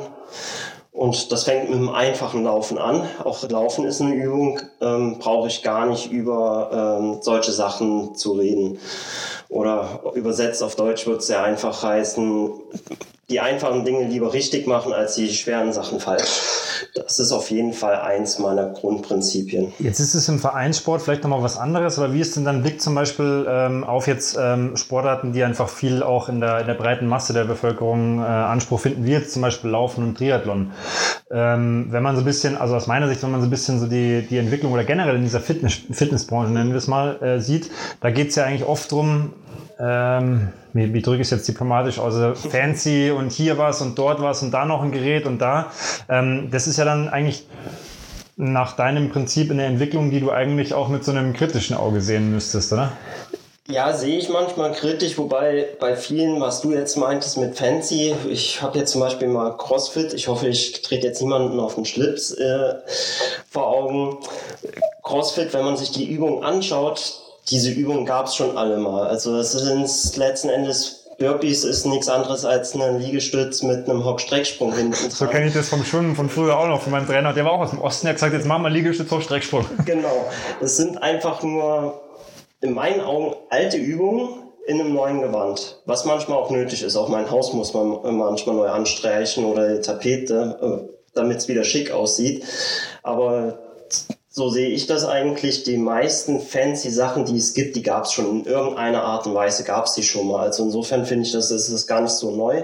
und 0.92 1.30
das 1.30 1.44
fängt 1.44 1.70
mit 1.70 1.78
einem 1.78 1.88
einfachen 1.88 2.44
Laufen 2.44 2.76
an. 2.76 3.08
Auch 3.22 3.48
Laufen 3.48 3.84
ist 3.84 4.00
eine 4.00 4.14
Übung, 4.14 4.60
ähm, 4.80 5.18
brauche 5.18 5.48
ich 5.48 5.62
gar 5.62 5.86
nicht 5.86 6.10
über 6.10 6.98
ähm, 7.00 7.18
solche 7.22 7.52
Sachen 7.52 8.14
zu 8.16 8.32
reden. 8.32 8.78
Oder 9.48 10.00
übersetzt 10.14 10.62
auf 10.62 10.76
Deutsch 10.76 11.06
wird 11.06 11.20
es 11.20 11.28
sehr 11.28 11.42
einfach 11.42 11.82
heißen, 11.82 12.52
die 13.30 13.40
einfachen 13.40 13.84
Dinge 13.84 14.06
lieber 14.06 14.32
richtig 14.32 14.66
machen 14.66 14.92
als 14.92 15.14
die 15.14 15.28
schweren 15.28 15.72
Sachen 15.72 16.00
falsch. 16.00 16.40
Das 16.94 17.18
ist 17.20 17.30
auf 17.30 17.50
jeden 17.50 17.72
Fall 17.72 17.96
eins 17.96 18.38
meiner 18.38 18.66
Grundprinzipien. 18.66 19.72
Jetzt 19.78 20.00
ist 20.00 20.14
es 20.14 20.28
im 20.28 20.40
Vereinssport 20.40 21.02
vielleicht 21.02 21.22
nochmal 21.22 21.42
was 21.42 21.56
anderes, 21.56 21.98
aber 21.98 22.12
wie 22.12 22.20
ist 22.20 22.36
denn 22.36 22.44
dein 22.44 22.62
Blick 22.62 22.80
zum 22.80 22.94
Beispiel 22.94 23.46
ähm, 23.48 23.84
auf 23.84 24.08
jetzt 24.08 24.36
ähm, 24.40 24.76
Sportarten, 24.76 25.32
die 25.32 25.44
einfach 25.44 25.68
viel 25.68 26.02
auch 26.02 26.28
in 26.28 26.40
der, 26.40 26.60
in 26.60 26.66
der 26.66 26.74
breiten 26.74 27.06
Masse 27.06 27.32
der 27.32 27.44
Bevölkerung 27.44 28.18
äh, 28.18 28.22
Anspruch 28.22 28.80
finden, 28.80 29.04
wie 29.04 29.12
jetzt 29.12 29.32
zum 29.32 29.42
Beispiel 29.42 29.70
Laufen 29.70 30.04
und 30.04 30.18
Triathlon? 30.18 30.72
Ähm, 31.30 31.86
wenn 31.90 32.02
man 32.02 32.16
so 32.16 32.22
ein 32.22 32.24
bisschen, 32.24 32.56
also 32.56 32.74
aus 32.74 32.88
meiner 32.88 33.08
Sicht, 33.08 33.22
wenn 33.22 33.30
man 33.30 33.40
so 33.40 33.46
ein 33.46 33.50
bisschen 33.50 33.78
so 33.78 33.86
die, 33.86 34.26
die 34.28 34.38
Entwicklung 34.38 34.72
oder 34.72 34.84
generell 34.84 35.14
in 35.14 35.22
dieser 35.22 35.40
Fitness, 35.40 35.78
Fitnessbranche, 35.92 36.52
nennen 36.52 36.70
wir 36.70 36.78
es 36.78 36.88
mal, 36.88 37.22
äh, 37.22 37.40
sieht, 37.40 37.70
da 38.00 38.10
geht 38.10 38.30
es 38.30 38.34
ja 38.34 38.44
eigentlich 38.44 38.66
oft 38.66 38.90
drum, 38.90 39.32
ähm, 39.80 40.48
wie, 40.72 40.92
wie 40.92 41.02
drücke 41.02 41.22
ich 41.22 41.28
es 41.28 41.30
jetzt 41.30 41.48
diplomatisch, 41.48 41.98
also 41.98 42.34
fancy 42.50 43.10
und 43.10 43.32
hier 43.32 43.58
was 43.58 43.80
und 43.80 43.98
dort 43.98 44.20
was 44.20 44.42
und 44.42 44.50
da 44.50 44.64
noch 44.64 44.82
ein 44.82 44.92
Gerät 44.92 45.26
und 45.26 45.38
da. 45.38 45.72
Ähm, 46.08 46.48
das 46.50 46.66
ist 46.66 46.76
ja 46.76 46.84
dann 46.84 47.08
eigentlich 47.08 47.46
nach 48.36 48.76
deinem 48.76 49.10
Prinzip 49.10 49.50
in 49.50 49.58
der 49.58 49.66
Entwicklung, 49.66 50.10
die 50.10 50.20
du 50.20 50.30
eigentlich 50.30 50.72
auch 50.74 50.88
mit 50.88 51.04
so 51.04 51.12
einem 51.12 51.32
kritischen 51.34 51.76
Auge 51.76 52.00
sehen 52.00 52.30
müsstest, 52.30 52.72
oder? 52.72 52.92
Ja, 53.68 53.92
sehe 53.92 54.18
ich 54.18 54.28
manchmal 54.28 54.72
kritisch, 54.72 55.16
wobei 55.16 55.68
bei 55.78 55.94
vielen, 55.94 56.40
was 56.40 56.60
du 56.60 56.72
jetzt 56.72 56.96
meintest 56.96 57.36
mit 57.36 57.56
Fancy, 57.56 58.16
ich 58.28 58.62
habe 58.62 58.78
jetzt 58.78 58.90
zum 58.90 59.00
Beispiel 59.00 59.28
mal 59.28 59.56
CrossFit, 59.56 60.12
ich 60.12 60.26
hoffe, 60.26 60.48
ich 60.48 60.82
trete 60.82 61.06
jetzt 61.06 61.22
niemanden 61.22 61.60
auf 61.60 61.76
den 61.76 61.84
Schlips 61.84 62.32
äh, 62.32 62.74
vor 63.48 63.68
Augen. 63.68 64.18
CrossFit, 65.04 65.52
wenn 65.54 65.64
man 65.64 65.76
sich 65.76 65.92
die 65.92 66.10
Übung 66.10 66.42
anschaut, 66.42 67.19
diese 67.50 67.70
Übung 67.70 68.06
gab 68.06 68.26
es 68.26 68.36
schon 68.36 68.56
alle 68.56 68.78
mal. 68.78 69.06
Also 69.06 69.36
es 69.38 69.52
sind 69.52 70.16
letzten 70.16 70.48
Endes 70.48 71.00
Burpees 71.20 71.64
ist 71.64 71.84
nichts 71.84 72.08
anderes 72.08 72.46
als 72.46 72.74
ein 72.74 72.98
Liegestütz 72.98 73.62
mit 73.62 73.88
einem 73.88 74.06
Hockstrecksprung 74.06 74.74
hinten. 74.74 75.10
So 75.10 75.26
kenne 75.26 75.48
ich 75.48 75.52
das 75.52 75.68
vom 75.68 75.84
Schwimmen 75.84 76.16
von 76.16 76.30
früher 76.30 76.58
auch 76.58 76.66
noch 76.66 76.80
von 76.80 76.92
meinem 76.92 77.06
Trainer. 77.06 77.34
Der 77.34 77.44
war 77.44 77.52
auch 77.52 77.60
aus 77.60 77.70
dem 77.70 77.80
Osten. 77.82 78.06
Der 78.06 78.12
hat 78.12 78.16
gesagt, 78.16 78.32
jetzt 78.32 78.46
machen 78.46 78.62
wir 78.62 78.70
Liegestütz, 78.70 79.10
Hockstrecksprung. 79.10 79.66
Genau. 79.84 80.30
Es 80.62 80.78
sind 80.78 81.02
einfach 81.02 81.42
nur 81.42 82.00
in 82.62 82.72
meinen 82.72 83.02
Augen 83.02 83.36
alte 83.50 83.76
Übungen 83.76 84.30
in 84.66 84.80
einem 84.80 84.94
neuen 84.94 85.20
Gewand. 85.20 85.82
Was 85.84 86.06
manchmal 86.06 86.38
auch 86.38 86.50
nötig 86.50 86.82
ist. 86.82 86.96
Auch 86.96 87.10
mein 87.10 87.30
Haus 87.30 87.52
muss 87.52 87.74
man 87.74 87.98
manchmal 88.16 88.56
neu 88.56 88.68
anstreichen 88.68 89.44
oder 89.44 89.74
die 89.74 89.82
Tapete, 89.82 90.58
äh, 90.62 90.90
damit 91.14 91.36
es 91.38 91.48
wieder 91.48 91.64
schick 91.64 91.90
aussieht. 91.90 92.44
Aber 93.02 93.58
so 94.32 94.48
sehe 94.48 94.68
ich 94.68 94.86
das 94.86 95.04
eigentlich. 95.04 95.64
Die 95.64 95.76
meisten 95.76 96.40
fancy 96.40 96.90
Sachen, 96.90 97.24
die 97.24 97.36
es 97.36 97.52
gibt, 97.52 97.74
die 97.74 97.82
gab 97.82 98.04
es 98.04 98.12
schon 98.12 98.30
in 98.30 98.44
irgendeiner 98.44 99.02
Art 99.02 99.26
und 99.26 99.34
Weise, 99.34 99.64
gab 99.64 99.86
es 99.86 99.94
die 99.94 100.04
schon 100.04 100.28
mal. 100.28 100.40
Also 100.40 100.62
insofern 100.62 101.04
finde 101.04 101.26
ich, 101.26 101.32
das 101.32 101.50
ist, 101.50 101.68
ist 101.68 101.86
gar 101.88 102.00
nicht 102.00 102.12
so 102.12 102.30
neu. 102.30 102.62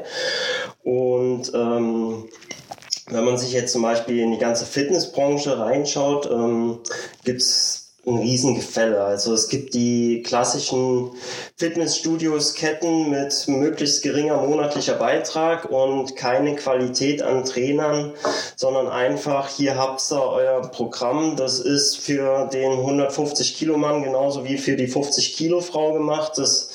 Und 0.85 1.53
ähm, 1.55 2.29
wenn 3.09 3.25
man 3.25 3.37
sich 3.37 3.53
jetzt 3.53 3.73
zum 3.73 3.83
Beispiel 3.83 4.21
in 4.21 4.31
die 4.31 4.39
ganze 4.39 4.65
Fitnessbranche 4.65 5.59
reinschaut, 5.59 6.31
ähm, 6.31 6.79
gibt 7.25 7.43
es 7.43 7.86
ein 8.07 8.19
Riesengefälle. 8.19 9.03
Also 9.03 9.35
es 9.35 9.49
gibt 9.49 9.75
die 9.75 10.23
klassischen 10.23 11.11
Fitnessstudios, 11.57 12.55
Ketten 12.55 13.11
mit 13.11 13.49
möglichst 13.49 14.03
geringer 14.03 14.40
monatlicher 14.40 14.95
Beitrag 14.95 15.71
und 15.71 16.14
keine 16.14 16.55
Qualität 16.55 17.23
an 17.23 17.45
Trainern, 17.45 18.12
sondern 18.55 18.88
einfach, 18.88 19.49
hier 19.49 19.77
habt 19.77 20.03
ihr 20.12 20.23
euer 20.23 20.62
Programm. 20.71 21.37
Das 21.37 21.59
ist 21.59 21.99
für 21.99 22.49
den 22.53 22.73
150 22.73 23.57
Kilo 23.57 23.77
Mann 23.77 24.05
genauso 24.05 24.45
wie 24.45 24.59
für 24.59 24.77
die 24.77 24.87
50 24.87 25.35
Kilo 25.35 25.61
Frau 25.61 25.92
gemacht. 25.92 26.33
Das 26.37 26.69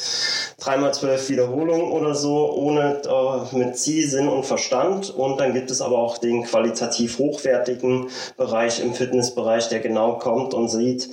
dreimal 0.62 0.94
zwölf 0.94 1.28
Wiederholungen 1.30 1.92
oder 1.92 2.14
so, 2.14 2.54
ohne 2.54 3.02
äh, 3.04 3.56
mit 3.58 3.78
Ziel, 3.78 4.08
Sinn 4.08 4.28
und 4.28 4.46
Verstand. 4.46 5.10
Und 5.10 5.40
dann 5.40 5.54
gibt 5.54 5.72
es 5.72 5.82
aber 5.82 5.98
auch 5.98 6.20
den 6.20 6.44
qualitativ 6.44 7.18
hochwertigen 7.18 8.08
Bereich 8.38 8.80
im 8.80 8.94
Fitnessbereich, 8.94 9.70
der 9.70 9.80
genau 9.80 10.20
kommt 10.20 10.54
und 10.54 10.70
sieht, 10.70 11.10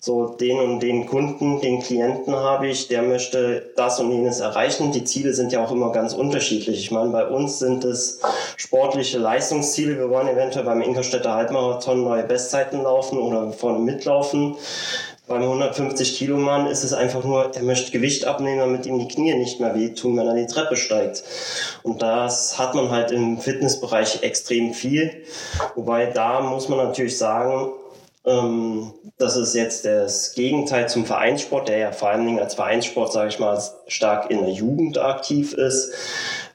so 0.00 0.26
den 0.26 0.58
und 0.58 0.80
den 0.80 1.06
Kunden, 1.06 1.60
den 1.60 1.80
Klienten 1.80 2.34
habe 2.34 2.66
ich, 2.66 2.88
der 2.88 3.02
möchte 3.02 3.70
das 3.76 4.00
und 4.00 4.10
jenes 4.10 4.40
erreichen. 4.40 4.90
Die 4.90 5.04
Ziele 5.04 5.34
sind 5.34 5.52
ja 5.52 5.64
auch 5.64 5.70
immer 5.70 5.92
ganz 5.92 6.12
unterschiedlich. 6.12 6.80
Ich 6.80 6.90
meine, 6.90 7.10
bei 7.10 7.26
uns 7.26 7.60
sind 7.60 7.84
es 7.84 8.20
sportliche 8.56 9.18
Leistungsziele. 9.18 9.96
Wir 9.98 10.10
wollen 10.10 10.26
eventuell 10.26 10.64
beim 10.64 10.80
Ingolstädter 10.80 11.34
Halbmarathon 11.34 12.02
neue 12.02 12.24
Bestzeiten 12.24 12.82
laufen 12.82 13.18
oder 13.18 13.52
vorne 13.52 13.78
mitlaufen. 13.78 14.56
Beim 15.30 15.42
150 15.42 16.18
Kilo 16.18 16.36
Mann 16.36 16.66
ist 16.66 16.82
es 16.82 16.92
einfach 16.92 17.22
nur, 17.22 17.54
er 17.54 17.62
möchte 17.62 17.92
Gewicht 17.92 18.24
abnehmen, 18.24 18.58
damit 18.58 18.84
ihm 18.84 18.98
die 18.98 19.06
Knie 19.06 19.32
nicht 19.34 19.60
mehr 19.60 19.76
wehtun, 19.76 20.16
wenn 20.16 20.26
er 20.26 20.34
die 20.34 20.48
Treppe 20.48 20.76
steigt. 20.76 21.22
Und 21.84 22.02
das 22.02 22.58
hat 22.58 22.74
man 22.74 22.90
halt 22.90 23.12
im 23.12 23.38
Fitnessbereich 23.38 24.24
extrem 24.24 24.74
viel. 24.74 25.22
Wobei 25.76 26.06
da 26.06 26.40
muss 26.40 26.68
man 26.68 26.78
natürlich 26.78 27.16
sagen, 27.16 27.70
ähm, 28.26 28.92
das 29.18 29.36
ist 29.36 29.54
jetzt 29.54 29.84
das 29.84 30.34
Gegenteil 30.34 30.88
zum 30.88 31.06
Vereinssport, 31.06 31.68
der 31.68 31.78
ja 31.78 31.92
vor 31.92 32.08
allen 32.08 32.26
Dingen 32.26 32.40
als 32.40 32.54
Vereinssport, 32.56 33.12
sage 33.12 33.28
ich 33.28 33.38
mal, 33.38 33.56
stark 33.86 34.32
in 34.32 34.40
der 34.40 34.50
Jugend 34.50 34.98
aktiv 34.98 35.52
ist. 35.52 35.92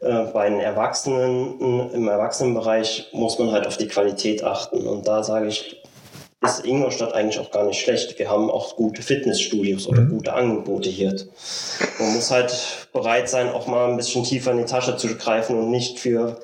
Äh, 0.02 0.26
bei 0.34 0.50
den 0.50 0.60
Erwachsenen, 0.60 1.92
im 1.94 2.10
Erwachsenenbereich 2.10 3.08
muss 3.14 3.40
man 3.40 3.54
halt 3.54 3.68
auf 3.68 3.78
die 3.78 3.88
Qualität 3.88 4.44
achten. 4.44 4.86
Und 4.86 5.08
da 5.08 5.24
sage 5.24 5.48
ich, 5.48 5.82
ist 6.42 6.66
Ingolstadt 6.66 7.14
eigentlich 7.14 7.40
auch 7.40 7.52
gar 7.52 7.66
nicht 7.66 7.80
schlecht. 7.80 8.20
Wir 8.20 8.30
haben 8.30 8.50
auch 8.52 8.76
gute 8.76 9.02
Fitnessstudios 9.02 9.88
oder 9.88 10.02
mhm. 10.02 10.10
gute 10.10 10.34
Angebote 10.34 10.90
hier. 10.90 11.16
Man 12.00 12.14
muss 12.14 12.32
halt 12.32 12.88
bereit 12.94 13.30
sein, 13.30 13.50
auch 13.50 13.68
mal 13.68 13.90
ein 13.90 13.98
bisschen 13.98 14.24
tiefer 14.24 14.52
in 14.52 14.58
die 14.58 14.66
Tasche 14.66 14.98
zu 14.98 15.16
greifen 15.16 15.58
und 15.58 15.72
nicht 15.72 16.00
für 16.00 16.40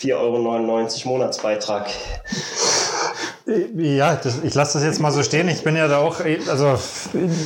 4,99 0.00 0.14
Euro 0.16 0.38
Monatsbeitrag 1.08 1.90
ja, 3.76 4.16
das, 4.16 4.42
ich 4.42 4.54
lasse 4.54 4.78
das 4.78 4.84
jetzt 4.84 5.00
mal 5.00 5.10
so 5.10 5.22
stehen. 5.22 5.48
Ich 5.48 5.62
bin 5.62 5.76
ja 5.76 5.86
da 5.86 5.98
auch, 5.98 6.20
also 6.48 6.78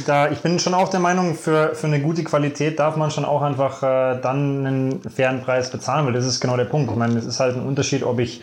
da, 0.07 0.31
ich 0.31 0.39
bin 0.39 0.61
schon 0.61 0.75
auch 0.75 0.89
der 0.91 1.01
Meinung, 1.01 1.35
für, 1.35 1.75
für 1.75 1.89
eine 1.89 2.01
gute 2.01 2.23
Qualität 2.23 2.79
darf 2.79 2.97
man 2.97 3.11
schon 3.11 3.25
auch 3.25 3.43
einfach 3.43 3.83
äh, 3.83 4.21
dann 4.21 4.67
einen 4.67 5.03
fairen 5.11 5.43
Preis 5.43 5.71
bezahlen, 5.71 6.07
weil 6.07 6.13
das 6.13 6.25
ist 6.25 6.41
genau 6.41 6.57
der 6.57 6.67
Punkt. 6.67 6.91
Ich 6.91 6.97
meine, 6.97 7.19
es 7.19 7.27
ist 7.27 7.41
halt 7.41 7.57
ein 7.57 7.67
Unterschied, 7.67 8.05
ob 8.05 8.21
ich 8.21 8.43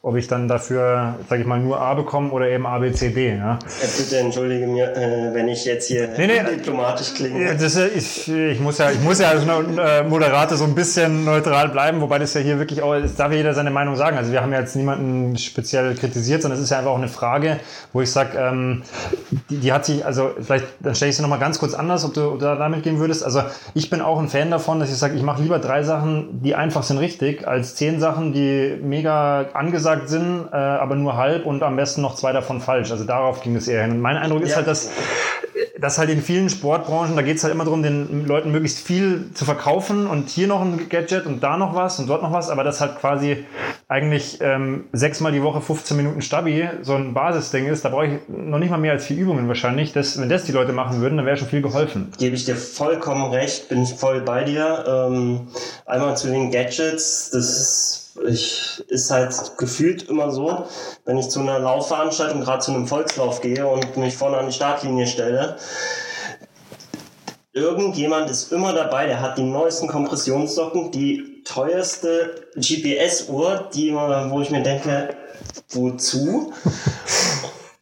ob 0.00 0.14
ich 0.14 0.28
dann 0.28 0.46
dafür, 0.46 1.16
sage 1.28 1.42
ich 1.42 1.46
mal, 1.46 1.58
nur 1.58 1.80
A 1.80 1.92
bekomme 1.94 2.30
oder 2.30 2.48
eben 2.48 2.66
A, 2.66 2.78
B, 2.78 2.92
C, 2.92 3.10
D. 3.10 3.34
Ja. 3.34 3.58
Bitte 3.96 4.18
entschuldige 4.18 4.68
mir, 4.68 4.94
äh, 4.96 5.34
wenn 5.34 5.48
ich 5.48 5.64
jetzt 5.64 5.88
hier 5.88 6.08
nee, 6.16 6.28
nee, 6.28 6.40
diplomatisch 6.56 7.14
klinge. 7.14 7.56
Das, 7.56 7.76
ich, 7.76 8.28
ich, 8.32 8.60
muss 8.60 8.78
ja, 8.78 8.92
ich 8.92 9.00
muss 9.00 9.18
ja 9.18 9.30
als 9.30 9.42
äh, 9.44 10.04
Moderator 10.04 10.56
so 10.56 10.64
ein 10.64 10.76
bisschen 10.76 11.24
neutral 11.24 11.68
bleiben, 11.70 12.00
wobei 12.00 12.20
das 12.20 12.32
ja 12.34 12.40
hier 12.40 12.60
wirklich 12.60 12.80
auch, 12.80 12.94
es 12.94 13.16
darf 13.16 13.32
ja 13.32 13.38
jeder 13.38 13.54
seine 13.54 13.72
Meinung 13.72 13.96
sagen. 13.96 14.16
Also 14.16 14.30
wir 14.30 14.40
haben 14.40 14.52
ja 14.52 14.60
jetzt 14.60 14.76
niemanden 14.76 15.36
speziell 15.36 15.92
kritisiert, 15.96 16.42
sondern 16.42 16.58
es 16.58 16.64
ist 16.64 16.70
ja 16.70 16.78
einfach 16.78 16.92
auch 16.92 16.98
eine 16.98 17.08
Frage, 17.08 17.58
wo 17.92 18.00
ich 18.00 18.12
sage, 18.12 18.38
ähm, 18.38 18.84
die, 19.50 19.58
die, 19.58 19.72
hat 19.72 19.84
sich, 19.84 20.06
also 20.06 20.30
vielleicht, 20.40 20.66
dann 20.78 20.94
stelle 20.94 21.10
ich 21.10 21.16
sie 21.16 21.22
nochmal 21.22 21.40
ganz 21.40 21.58
kurz 21.58 21.74
anders, 21.74 22.04
ob 22.04 22.14
du 22.14 22.36
da 22.36 22.54
damit 22.54 22.84
gehen 22.84 23.00
würdest. 23.00 23.24
Also 23.24 23.42
ich 23.74 23.90
bin 23.90 24.00
auch 24.00 24.20
ein 24.20 24.28
Fan 24.28 24.52
davon, 24.52 24.78
dass 24.78 24.90
ich 24.90 24.96
sage, 24.96 25.16
ich 25.16 25.22
mache 25.22 25.42
lieber 25.42 25.58
drei 25.58 25.82
Sachen, 25.82 26.40
die 26.40 26.54
einfach 26.54 26.84
sind 26.84 26.98
richtig, 26.98 27.48
als 27.48 27.74
zehn 27.74 27.98
Sachen, 27.98 28.32
die 28.32 28.78
mega 28.80 29.46
angesagt 29.54 29.87
gesagt 29.88 30.08
sind, 30.08 30.48
äh, 30.52 30.56
aber 30.56 30.94
nur 30.96 31.16
halb 31.16 31.46
und 31.46 31.62
am 31.62 31.76
besten 31.76 32.02
noch 32.02 32.14
zwei 32.14 32.32
davon 32.32 32.60
falsch. 32.60 32.90
Also 32.90 33.04
darauf 33.04 33.42
ging 33.42 33.56
es 33.56 33.68
eher 33.68 33.82
hin. 33.82 33.92
Und 33.92 34.00
mein 34.00 34.16
Eindruck 34.16 34.42
ist 34.42 34.50
ja. 34.50 34.56
halt, 34.56 34.66
dass, 34.66 34.90
dass 35.78 35.98
halt 35.98 36.10
in 36.10 36.22
vielen 36.22 36.50
Sportbranchen, 36.50 37.16
da 37.16 37.22
geht 37.22 37.38
es 37.38 37.44
halt 37.44 37.54
immer 37.54 37.64
darum, 37.64 37.82
den 37.82 38.26
Leuten 38.26 38.52
möglichst 38.52 38.86
viel 38.86 39.30
zu 39.34 39.44
verkaufen 39.44 40.06
und 40.06 40.28
hier 40.28 40.46
noch 40.46 40.60
ein 40.60 40.88
Gadget 40.88 41.26
und 41.26 41.42
da 41.42 41.56
noch 41.56 41.74
was 41.74 41.98
und 41.98 42.06
dort 42.08 42.22
noch 42.22 42.32
was, 42.32 42.50
aber 42.50 42.64
das 42.64 42.80
halt 42.80 42.98
quasi 42.98 43.44
eigentlich 43.88 44.38
ähm, 44.42 44.84
sechsmal 44.92 45.32
die 45.32 45.42
Woche 45.42 45.62
15 45.62 45.96
Minuten 45.96 46.20
Stabi 46.20 46.68
so 46.82 46.94
ein 46.94 47.14
Basisding 47.14 47.66
ist, 47.66 47.84
da 47.84 47.88
brauche 47.88 48.06
ich 48.06 48.12
noch 48.28 48.58
nicht 48.58 48.70
mal 48.70 48.76
mehr 48.76 48.92
als 48.92 49.06
vier 49.06 49.16
Übungen 49.16 49.48
wahrscheinlich. 49.48 49.94
Das, 49.94 50.20
wenn 50.20 50.28
das 50.28 50.44
die 50.44 50.52
Leute 50.52 50.72
machen 50.72 51.00
würden, 51.00 51.16
dann 51.16 51.24
wäre 51.24 51.38
schon 51.38 51.48
viel 51.48 51.62
geholfen. 51.62 52.12
Gebe 52.18 52.36
ich 52.36 52.44
dir 52.44 52.56
vollkommen 52.56 53.30
recht, 53.32 53.70
bin 53.70 53.82
ich 53.82 53.94
voll 53.94 54.20
bei 54.20 54.44
dir. 54.44 54.84
Ähm, 54.86 55.48
einmal 55.86 56.16
zu 56.18 56.28
den 56.28 56.50
Gadgets, 56.50 57.30
das 57.30 57.48
ist, 57.48 58.07
ich, 58.26 58.84
ist 58.88 59.10
halt 59.10 59.34
gefühlt 59.58 60.08
immer 60.08 60.30
so, 60.30 60.66
wenn 61.04 61.18
ich 61.18 61.28
zu 61.28 61.40
einer 61.40 61.58
Laufveranstaltung, 61.58 62.40
gerade 62.40 62.60
zu 62.60 62.72
einem 62.72 62.86
Volkslauf 62.86 63.40
gehe 63.40 63.66
und 63.66 63.96
mich 63.96 64.16
vorne 64.16 64.38
an 64.38 64.46
die 64.46 64.52
Startlinie 64.52 65.06
stelle, 65.06 65.56
irgendjemand 67.52 68.30
ist 68.30 68.52
immer 68.52 68.72
dabei, 68.72 69.06
der 69.06 69.20
hat 69.20 69.38
die 69.38 69.42
neuesten 69.42 69.88
Kompressionssocken, 69.88 70.90
die 70.90 71.42
teuerste 71.44 72.48
GPS-Uhr, 72.56 73.68
wo 74.30 74.40
ich 74.40 74.50
mir 74.50 74.62
denke, 74.62 75.16
wozu? 75.70 76.52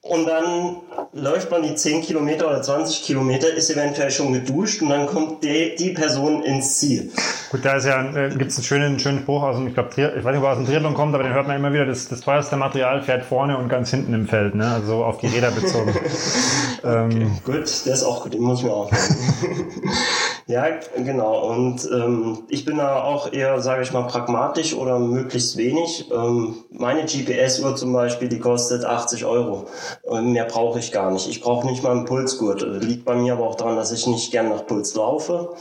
Und 0.09 0.27
dann 0.27 0.77
läuft 1.13 1.51
man 1.51 1.63
die 1.63 1.75
10 1.75 2.03
Kilometer 2.03 2.47
oder 2.47 2.63
20 2.63 3.03
Kilometer, 3.03 3.53
ist 3.53 3.71
eventuell 3.71 4.11
schon 4.11 4.33
geduscht 4.33 4.83
und 4.83 4.91
dann 4.91 5.07
kommt 5.07 5.43
die, 5.43 5.75
die 5.77 5.91
Person 5.91 6.43
ins 6.43 6.79
Ziel. 6.79 7.11
Gut, 7.51 7.65
da 7.65 7.77
ist 7.77 7.87
ja, 7.87 8.03
äh, 8.15 8.29
gibt 8.31 8.51
es 8.51 8.59
einen 8.59 8.65
schönen, 8.65 8.99
schönen 9.01 9.21
Spruch 9.21 9.43
aus 9.43 9.57
dem, 9.57 9.67
ich 9.67 9.75
glaube, 9.75 9.91
ich 9.97 10.25
weiß 10.25 10.33
nicht, 10.33 10.43
wo 10.43 10.47
aus 10.47 10.57
dem 10.57 10.67
Triathlon 10.67 10.95
kommt, 10.95 11.15
aber 11.15 11.25
den 11.25 11.33
hört 11.33 11.47
man 11.47 11.57
immer 11.57 11.73
wieder, 11.73 11.87
das, 11.87 12.09
das 12.09 12.21
teuerste 12.21 12.57
Material 12.57 13.03
fährt 13.03 13.25
vorne 13.25 13.57
und 13.57 13.69
ganz 13.69 13.91
hinten 13.91 14.15
im 14.15 14.29
Feld, 14.29 14.55
ne? 14.55 14.71
also 14.71 15.05
auf 15.05 15.19
die 15.19 15.27
Räder 15.27 15.51
bezogen. 15.51 15.95
ähm, 16.85 17.39
gut, 17.45 17.87
der 17.87 17.95
ist 17.95 18.05
auch 18.05 18.23
gut, 18.23 18.35
den 18.35 18.43
muss 18.43 18.61
ich 18.61 18.67
mir 18.67 18.73
auch 18.73 18.91
Ja, 20.49 20.65
genau. 20.97 21.49
Und 21.51 21.89
ähm, 21.93 22.45
ich 22.49 22.65
bin 22.65 22.79
da 22.79 23.03
auch 23.03 23.33
eher, 23.33 23.61
sage 23.61 23.83
ich 23.83 23.93
mal, 23.93 24.07
pragmatisch 24.07 24.75
oder 24.75 25.01
möglichst 25.01 25.57
wenig. 25.57 26.09
Ähm, 26.13 26.65
meine 26.71 27.05
GPS-Uhr 27.05 27.75
zum 27.75 27.93
Beispiel, 27.93 28.29
die 28.29 28.39
kostet 28.39 28.85
80 28.85 29.25
Euro. 29.25 29.67
Und 30.05 30.31
mehr 30.31 30.45
brauche 30.45 30.79
ich 30.79 30.93
gar 30.93 31.11
nicht. 31.11 31.29
Ich 31.29 31.41
brauche 31.41 31.67
nicht 31.67 31.83
mal 31.83 31.91
einen 31.91 32.05
Pulsgurt. 32.05 32.63
Liegt 32.63 33.05
bei 33.05 33.17
mir 33.17 33.33
aber 33.33 33.49
auch 33.49 33.57
daran, 33.57 33.75
dass 33.75 33.91
ich 33.91 34.07
nicht 34.07 34.31
gern 34.31 34.49
nach 34.49 34.65
Puls 34.67 34.95
laufe. 34.95 35.55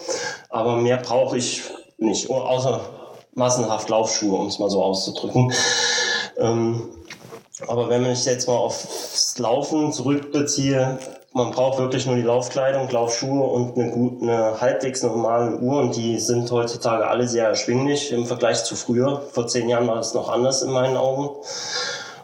Aber 0.49 0.77
mehr 0.77 0.97
brauche 0.97 1.35
ich 1.35 1.63
nicht, 1.97 2.29
außer 2.29 2.81
massenhaft 3.33 3.89
Laufschuhe, 3.89 4.37
um 4.37 4.47
es 4.47 4.59
mal 4.59 4.69
so 4.69 4.83
auszudrücken. 4.83 5.51
Ähm, 6.37 6.89
aber 7.67 7.89
wenn 7.89 8.05
ich 8.05 8.25
jetzt 8.25 8.47
mal 8.47 8.57
aufs 8.57 9.37
Laufen 9.39 9.91
zurückbeziehe, 9.91 10.99
man 11.35 11.51
braucht 11.51 11.79
wirklich 11.79 12.05
nur 12.05 12.15
die 12.15 12.21
Laufkleidung, 12.21 12.89
Laufschuhe 12.89 13.43
und 13.43 13.77
eine, 13.77 13.91
gut, 13.91 14.21
eine 14.21 14.61
halbwegs 14.61 15.03
normale 15.03 15.57
Uhr 15.57 15.81
und 15.81 15.93
die 15.97 16.17
sind 16.17 16.49
heutzutage 16.49 17.07
alle 17.07 17.27
sehr 17.27 17.49
erschwinglich 17.49 18.13
im 18.13 18.25
Vergleich 18.25 18.63
zu 18.63 18.77
früher. 18.77 19.21
Vor 19.33 19.45
zehn 19.45 19.67
Jahren 19.67 19.85
war 19.85 19.95
das 19.95 20.13
noch 20.13 20.29
anders 20.29 20.61
in 20.61 20.71
meinen 20.71 20.95
Augen. 20.95 21.35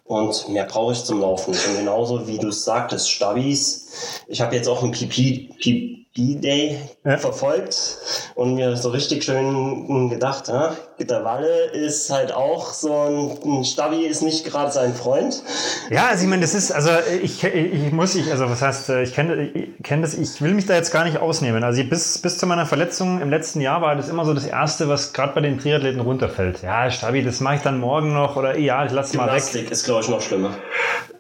Und 0.05 0.47
mehr 0.47 0.63
brauche 0.63 0.93
ich 0.93 1.03
zum 1.03 1.19
Laufen. 1.19 1.53
Und 1.53 1.77
genauso 1.77 2.25
wie 2.27 2.37
du 2.37 2.47
es 2.47 2.63
sagtest, 2.63 3.11
Stabis. 3.11 4.23
Ich 4.27 4.39
habe 4.39 4.55
jetzt 4.55 4.69
auch 4.69 4.81
ein 4.81 4.91
PP, 4.91 6.00
B-Day 6.13 6.77
ja. 7.05 7.17
verfolgt 7.17 7.97
und 8.35 8.55
mir 8.55 8.75
so 8.75 8.89
richtig 8.89 9.23
schön 9.23 10.09
gedacht, 10.09 10.49
ja, 10.49 10.75
der 10.99 11.23
Walle 11.23 11.65
ist 11.71 12.09
halt 12.09 12.33
auch 12.33 12.73
so 12.73 12.93
ein, 12.93 13.37
ein 13.59 13.63
Stabi 13.63 14.05
ist 14.05 14.21
nicht 14.21 14.45
gerade 14.45 14.71
sein 14.71 14.93
Freund. 14.93 15.41
Ja, 15.89 16.07
also 16.07 16.23
ich 16.23 16.29
meine, 16.29 16.41
das 16.41 16.53
ist, 16.53 16.71
also 16.71 16.89
ich, 17.21 17.43
ich 17.43 17.91
muss, 17.93 18.15
ich, 18.15 18.29
also 18.29 18.49
was 18.49 18.61
heißt, 18.61 18.89
ich 18.89 19.13
kenne 19.13 19.51
ich 19.53 19.69
kenn 19.83 20.01
das, 20.01 20.13
ich 20.13 20.41
will 20.41 20.53
mich 20.53 20.65
da 20.65 20.75
jetzt 20.75 20.91
gar 20.91 21.05
nicht 21.05 21.17
ausnehmen. 21.17 21.63
Also 21.63 21.83
bis, 21.85 22.17
bis 22.17 22.37
zu 22.37 22.45
meiner 22.45 22.65
Verletzung 22.65 23.21
im 23.21 23.29
letzten 23.29 23.61
Jahr 23.61 23.81
war 23.81 23.95
das 23.95 24.09
immer 24.09 24.25
so 24.25 24.33
das 24.33 24.45
Erste, 24.45 24.89
was 24.89 25.13
gerade 25.13 25.33
bei 25.33 25.41
den 25.41 25.59
Triathleten 25.59 26.01
runterfällt. 26.01 26.61
Ja, 26.61 26.91
Stabi, 26.91 27.23
das 27.23 27.39
mache 27.39 27.55
ich 27.55 27.61
dann 27.61 27.79
morgen 27.79 28.13
noch 28.13 28.35
oder 28.35 28.57
ja, 28.57 28.85
ich 28.85 28.91
lasse 28.91 29.15
mal 29.15 29.27
weg. 29.27 29.31
Gymnastik 29.31 29.71
ist, 29.71 29.85
glaube 29.85 30.01
ich, 30.01 30.09
noch 30.09 30.21
schlimmer. 30.21 30.55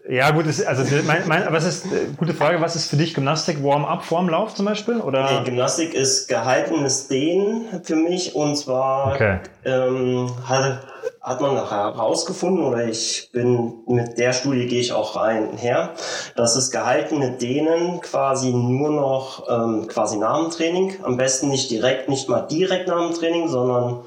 Ja, 0.09 0.31
gut, 0.31 0.47
ist, 0.47 0.65
also 0.65 0.83
mein, 1.05 1.27
mein, 1.27 1.45
was 1.49 1.65
ist, 1.65 1.85
äh, 1.85 2.07
gute 2.17 2.33
Frage, 2.33 2.59
was 2.59 2.75
ist 2.75 2.89
für 2.89 2.95
dich 2.95 3.13
Gymnastik 3.13 3.63
Warm-up 3.63 4.03
vorm 4.03 4.29
Lauf 4.29 4.55
zum 4.55 4.65
Beispiel? 4.65 4.99
Oder? 4.99 5.41
Nee, 5.41 5.45
Gymnastik 5.45 5.93
ist 5.93 6.27
gehaltenes 6.27 7.07
Dehnen 7.07 7.65
für 7.83 7.95
mich 7.95 8.33
und 8.35 8.55
zwar 8.55 9.13
okay. 9.13 9.39
ähm, 9.63 10.31
hat, 10.47 10.79
hat 11.21 11.39
man 11.39 11.55
herausgefunden 11.55 12.63
oder 12.63 12.87
ich 12.87 13.29
bin 13.31 13.83
mit 13.85 14.17
der 14.17 14.33
Studie 14.33 14.65
gehe 14.65 14.81
ich 14.81 14.91
auch 14.91 15.15
rein 15.15 15.55
her, 15.55 15.93
dass 16.35 16.55
es 16.55 16.71
gehaltene 16.71 17.37
Dehnen 17.37 18.01
quasi 18.01 18.51
nur 18.51 18.89
noch 18.89 19.47
ähm, 19.47 19.87
quasi 19.87 20.17
Namentraining, 20.17 20.95
am 21.03 21.17
besten 21.17 21.49
nicht 21.49 21.69
direkt, 21.69 22.09
nicht 22.09 22.27
mal 22.27 22.41
direkt 22.41 22.87
Namentraining, 22.87 23.49
sondern 23.49 23.99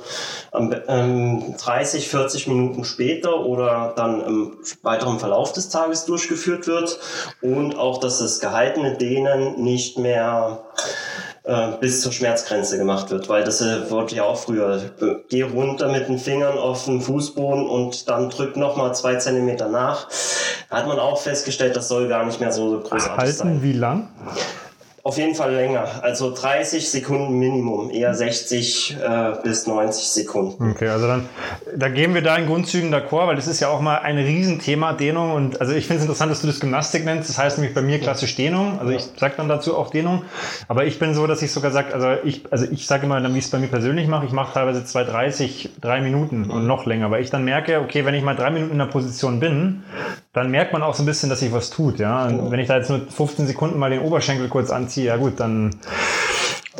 ähm, 0.53 1.55
30, 1.57 2.09
40 2.09 2.49
Minuten 2.49 2.85
später 2.85 3.47
oder 3.47 3.93
dann 3.95 4.21
im 4.21 4.57
weiteren 4.83 5.21
Verlauf 5.21 5.53
des 5.53 5.69
Tages 5.69 6.07
durchgeführt 6.07 6.67
wird. 6.67 6.99
Und 7.41 7.79
auch, 7.79 7.99
dass 7.99 8.19
das 8.19 8.41
gehaltene 8.41 8.97
Dehnen 8.97 9.63
nicht 9.63 9.99
mehr 9.99 10.65
äh, 11.45 11.73
bis 11.81 12.01
zur 12.01 12.13
Schmerzgrenze 12.13 12.79
gemacht 12.79 13.11
wird, 13.11 13.29
weil 13.29 13.45
das 13.45 13.61
äh, 13.61 13.91
wurde 13.91 14.15
ja 14.15 14.25
auch 14.25 14.39
früher, 14.39 14.81
geh 15.29 15.43
runter 15.43 15.93
mit 15.93 16.09
den 16.09 16.19
Fingern 16.19 16.57
auf 16.57 16.87
den 16.87 17.01
Fußboden 17.01 17.69
und 17.69 18.09
dann 18.09 18.31
drück 18.31 18.57
nochmal 18.57 18.95
zwei 18.95 19.17
Zentimeter 19.17 19.69
nach. 19.69 20.09
Da 20.71 20.79
hat 20.79 20.87
man 20.87 20.99
auch 20.99 21.21
festgestellt, 21.21 21.77
das 21.77 21.89
soll 21.89 22.09
gar 22.09 22.25
nicht 22.25 22.41
mehr 22.41 22.51
so 22.51 22.81
großartig 22.81 23.17
Halten 23.17 23.33
sein. 23.33 23.49
Halten 23.49 23.63
wie 23.63 23.73
lang? 23.73 24.09
Auf 25.07 25.19
jeden 25.19 25.35
Fall 25.35 25.53
länger. 25.53 26.03
Also 26.03 26.35
30 26.35 26.89
Sekunden 26.91 27.39
Minimum, 27.39 27.91
eher 27.91 28.15
60 28.15 28.97
äh, 28.99 29.33
bis 29.43 29.67
90 29.67 30.03
Sekunden. 30.03 30.71
Okay, 30.71 30.89
also 30.89 31.07
dann 31.07 31.29
da 31.77 31.91
gehen 31.91 32.15
wir 32.15 32.23
da 32.23 32.37
in 32.37 32.47
Grundzügen 32.47 32.91
d'accord, 32.91 33.27
weil 33.27 33.37
das 33.37 33.47
ist 33.47 33.61
ja 33.61 33.69
auch 33.69 33.83
mal 33.83 33.99
ein 33.99 34.17
Riesenthema, 34.17 34.95
Dehnung. 34.95 35.33
Und 35.33 35.61
also 35.61 35.75
ich 35.75 35.87
finde 35.87 35.99
es 35.99 36.05
interessant, 36.05 36.33
dass 36.33 36.41
du 36.41 36.47
das 36.47 36.59
Gymnastik 36.59 37.05
nennst. 37.05 37.29
Das 37.29 37.37
heißt 37.37 37.59
nämlich 37.59 37.75
bei 37.75 37.83
mir 37.83 38.01
klassisch 38.01 38.35
Dehnung. 38.35 38.79
Also 38.79 38.93
ich 38.93 39.03
sage 39.19 39.35
dann 39.37 39.47
dazu 39.47 39.77
auch 39.77 39.91
Dehnung. 39.91 40.23
Aber 40.69 40.87
ich 40.87 40.99
bin 40.99 41.13
so, 41.13 41.27
dass 41.27 41.43
ich 41.43 41.53
sogar 41.53 41.71
sage, 41.71 41.93
also 41.93 42.13
ich, 42.25 42.51
also 42.51 42.65
ich 42.71 42.87
sage 42.87 43.05
immer, 43.05 43.23
wie 43.23 43.39
ich 43.39 43.45
es 43.45 43.51
bei 43.51 43.59
mir 43.59 43.69
persönlich 43.69 44.09
mache, 44.09 44.25
ich 44.25 44.33
mache 44.33 44.55
teilweise 44.55 44.81
2,30, 44.81 45.69
drei 45.83 46.01
Minuten 46.01 46.51
und 46.51 46.67
noch 46.67 46.87
länger, 46.87 47.11
weil 47.11 47.23
ich 47.23 47.29
dann 47.29 47.45
merke, 47.45 47.81
okay, 47.81 48.07
wenn 48.07 48.15
ich 48.15 48.23
mal 48.23 48.37
drei 48.37 48.49
Minuten 48.49 48.73
in 48.73 48.79
der 48.79 48.87
Position 48.87 49.39
bin, 49.39 49.83
dann 50.35 50.51
merkt 50.51 50.73
man 50.73 50.83
auch 50.83 50.95
so 50.95 51.03
ein 51.03 51.07
bisschen, 51.07 51.31
dass 51.31 51.41
sich 51.41 51.53
was 51.53 51.71
tut. 51.71 51.99
Ja? 51.99 52.27
Genau. 52.27 52.51
Wenn 52.51 52.61
ich 52.61 52.69
da 52.69 52.77
jetzt 52.77 52.91
nur 52.91 53.01
15 53.09 53.47
Sekunden 53.47 53.79
mal 53.79 53.91
den 53.91 54.03
Oberschenkel 54.03 54.49
kurz 54.49 54.71
anziehe, 54.71 55.07
ja 55.07 55.17
gut, 55.17 55.41
dann. 55.41 55.77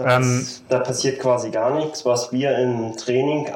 Ähm, 0.05 0.45
da 0.69 0.81
passiert 0.81 1.21
quasi 1.21 1.51
gar 1.51 1.77
nichts. 1.77 2.05
Was 2.05 2.33
wir 2.33 2.59
im 2.59 2.97
Training 2.97 3.49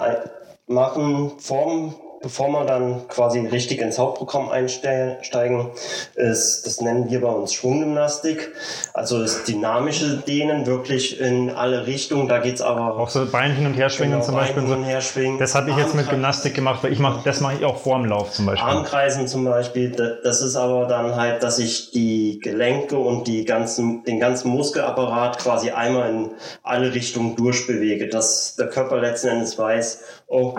machen, 0.68 1.32
vorm 1.38 1.96
bevor 2.20 2.48
wir 2.48 2.64
dann 2.64 3.06
quasi 3.08 3.40
richtig 3.40 3.80
ins 3.80 3.98
Hauptprogramm 3.98 4.48
einsteigen, 4.48 5.70
ist, 6.14 6.66
das 6.66 6.80
nennen 6.80 7.10
wir 7.10 7.20
bei 7.20 7.28
uns 7.28 7.52
Schwunggymnastik. 7.54 8.52
Also 8.92 9.20
das 9.20 9.44
dynamische 9.44 10.18
Dehnen 10.18 10.66
wirklich 10.66 11.20
in 11.20 11.50
alle 11.50 11.86
Richtungen. 11.86 12.28
Da 12.28 12.38
geht's 12.38 12.60
aber 12.60 12.96
auch 12.96 13.08
so 13.08 13.26
Bein 13.26 13.52
hin 13.52 13.66
und 13.66 13.74
her 13.74 13.90
schwingen 13.90 14.14
genau, 14.14 14.24
zum 14.24 14.34
Beispiel. 14.34 14.62
Hin 14.62 14.72
und 14.72 14.84
her 14.84 15.00
schwingen. 15.00 15.38
Das 15.38 15.54
habe 15.54 15.70
ich 15.70 15.76
jetzt 15.76 15.94
mit 15.94 16.08
Gymnastik 16.08 16.54
gemacht, 16.54 16.82
weil 16.82 16.92
ich 16.92 16.98
mache, 16.98 17.20
das 17.24 17.40
mache 17.40 17.56
ich 17.58 17.64
auch 17.64 17.78
vorm 17.78 18.04
Lauf 18.04 18.32
zum 18.32 18.46
Beispiel. 18.46 18.68
Armkreisen 18.68 19.28
zum 19.28 19.44
Beispiel. 19.44 19.90
Das 20.22 20.40
ist 20.40 20.56
aber 20.56 20.86
dann 20.86 21.16
halt, 21.16 21.42
dass 21.42 21.58
ich 21.58 21.90
die 21.92 22.40
Gelenke 22.42 22.98
und 22.98 23.26
die 23.28 23.44
ganzen, 23.44 24.02
den 24.04 24.18
ganzen 24.18 24.50
Muskelapparat 24.50 25.38
quasi 25.38 25.70
einmal 25.70 26.10
in 26.10 26.30
alle 26.62 26.94
Richtungen 26.94 27.36
durchbewege, 27.36 28.08
dass 28.08 28.56
der 28.56 28.68
Körper 28.68 28.98
letzten 28.98 29.28
Endes 29.28 29.58
weiß, 29.58 30.02
oh, 30.28 30.54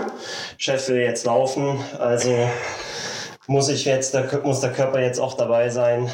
Chef 0.58 0.90
will 0.90 0.98
jetzt 0.98 1.26
laufen, 1.26 1.80
also 1.98 2.50
muss 3.50 3.68
ich 3.68 3.84
jetzt, 3.86 4.14
da 4.14 4.24
muss 4.43 4.60
der 4.60 4.72
Körper 4.72 5.02
jetzt 5.02 5.20
auch 5.20 5.34
dabei 5.34 5.70
sein 5.70 6.02
und 6.02 6.12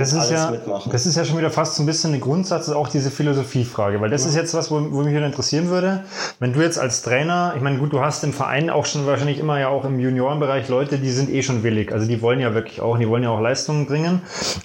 das 0.00 0.12
ist 0.12 0.18
alles 0.18 0.30
ja, 0.30 0.50
mitmachen. 0.52 0.92
Das 0.92 1.06
ist 1.06 1.16
ja 1.16 1.24
schon 1.24 1.36
wieder 1.36 1.50
fast 1.50 1.74
so 1.74 1.82
ein 1.82 1.86
bisschen 1.86 2.12
eine 2.12 2.20
Grundsatz, 2.20 2.68
auch 2.68 2.86
diese 2.86 3.10
Philosophiefrage, 3.10 4.00
weil 4.00 4.10
das 4.10 4.22
ja. 4.22 4.28
ist 4.28 4.36
jetzt 4.36 4.54
was, 4.54 4.70
wo, 4.70 4.76
wo 4.92 5.02
mich 5.02 5.12
wieder 5.12 5.26
interessieren 5.26 5.70
würde. 5.70 6.04
Wenn 6.38 6.52
du 6.52 6.60
jetzt 6.60 6.78
als 6.78 7.02
Trainer, 7.02 7.54
ich 7.56 7.62
meine, 7.62 7.78
gut, 7.78 7.92
du 7.92 8.00
hast 8.00 8.22
im 8.22 8.32
Verein 8.32 8.70
auch 8.70 8.86
schon 8.86 9.06
wahrscheinlich 9.06 9.40
immer 9.40 9.58
ja 9.58 9.68
auch 9.68 9.84
im 9.84 9.98
Juniorenbereich 9.98 10.68
Leute, 10.68 10.98
die 10.98 11.10
sind 11.10 11.30
eh 11.30 11.42
schon 11.42 11.64
willig, 11.64 11.92
also 11.92 12.06
die 12.06 12.22
wollen 12.22 12.38
ja 12.38 12.54
wirklich 12.54 12.80
auch, 12.80 12.96
die 12.96 13.08
wollen 13.08 13.24
ja 13.24 13.30
auch 13.30 13.40
Leistungen 13.40 13.86
bringen. 13.86 14.22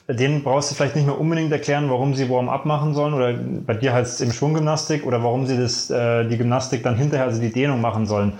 Denen 0.07 0.43
brauchst 0.43 0.69
du 0.69 0.75
vielleicht 0.75 0.95
nicht 0.95 1.07
mehr 1.07 1.19
unbedingt 1.19 1.51
erklären, 1.51 1.89
warum 1.89 2.13
sie 2.13 2.29
Warm-up 2.29 2.65
machen 2.65 2.93
sollen 2.93 3.15
oder 3.15 3.33
bei 3.33 3.73
dir 3.73 3.91
heißt 3.91 4.13
es 4.13 4.21
im 4.21 4.31
Schwunggymnastik 4.31 5.07
oder 5.07 5.23
warum 5.23 5.47
sie 5.47 5.57
das, 5.57 5.89
äh, 5.89 6.25
die 6.25 6.37
Gymnastik 6.37 6.83
dann 6.83 6.95
hinterher, 6.95 7.25
also 7.25 7.41
die 7.41 7.51
Dehnung 7.51 7.81
machen 7.81 8.05
sollen. 8.05 8.33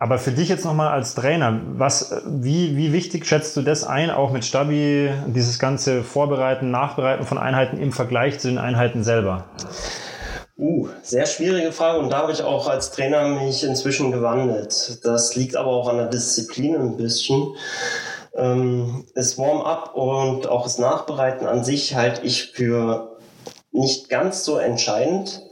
Aber 0.00 0.18
für 0.18 0.30
dich 0.30 0.48
jetzt 0.48 0.64
nochmal 0.64 0.92
als 0.92 1.16
Trainer, 1.16 1.60
was, 1.72 2.14
wie, 2.24 2.76
wie 2.76 2.92
wichtig 2.92 3.26
schätzt 3.26 3.56
du 3.56 3.62
das 3.62 3.82
ein, 3.82 4.10
auch 4.10 4.30
mit 4.30 4.44
Stabi, 4.44 5.10
dieses 5.26 5.58
ganze 5.58 6.04
Vorbereiten, 6.04 6.70
Nachbereiten 6.70 7.26
von 7.26 7.36
Einheiten 7.36 7.78
im 7.78 7.90
Vergleich 7.90 8.38
zu 8.38 8.46
den 8.46 8.58
Einheiten 8.58 9.02
selber? 9.02 9.46
Uh, 10.56 10.88
sehr 11.02 11.26
schwierige 11.26 11.72
Frage 11.72 11.98
und 11.98 12.10
da 12.10 12.18
habe 12.18 12.32
ich 12.32 12.42
auch 12.42 12.68
als 12.68 12.92
Trainer 12.92 13.28
mich 13.28 13.64
inzwischen 13.64 14.12
gewandelt. 14.12 15.00
Das 15.04 15.34
liegt 15.34 15.56
aber 15.56 15.70
auch 15.70 15.88
an 15.88 15.96
der 15.96 16.06
Disziplin 16.06 16.76
ein 16.76 16.96
bisschen. 16.96 17.54
Ähm, 18.34 19.04
das 19.14 19.36
Warm-up 19.36 19.94
und 19.94 20.46
auch 20.46 20.62
das 20.62 20.78
Nachbereiten 20.78 21.46
an 21.46 21.64
sich 21.64 21.96
halte 21.96 22.24
ich 22.24 22.52
für 22.52 23.18
nicht 23.72 24.08
ganz 24.08 24.44
so 24.44 24.58
entscheidend. 24.58 25.42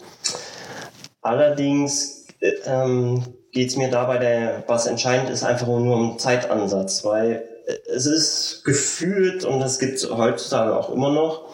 Allerdings 1.21 2.27
äh, 2.41 2.51
ähm, 2.67 3.36
geht 3.57 3.71
es 3.71 3.77
mir 3.77 3.89
dabei, 3.89 4.19
der, 4.19 4.65
was 4.67 4.87
entscheidend 4.87 5.31
ist, 5.31 5.43
einfach 5.43 5.67
nur 5.67 5.97
um 5.97 6.19
Zeitansatz, 6.19 7.07
weil 7.07 7.49
es 7.87 8.05
ist 8.05 8.65
gefühlt, 8.65 9.47
und 9.47 9.61
das 9.61 9.79
gibt 9.79 9.95
es 9.95 10.11
heutzutage 10.11 10.77
auch 10.77 10.91
immer 10.91 11.11
noch, 11.11 11.49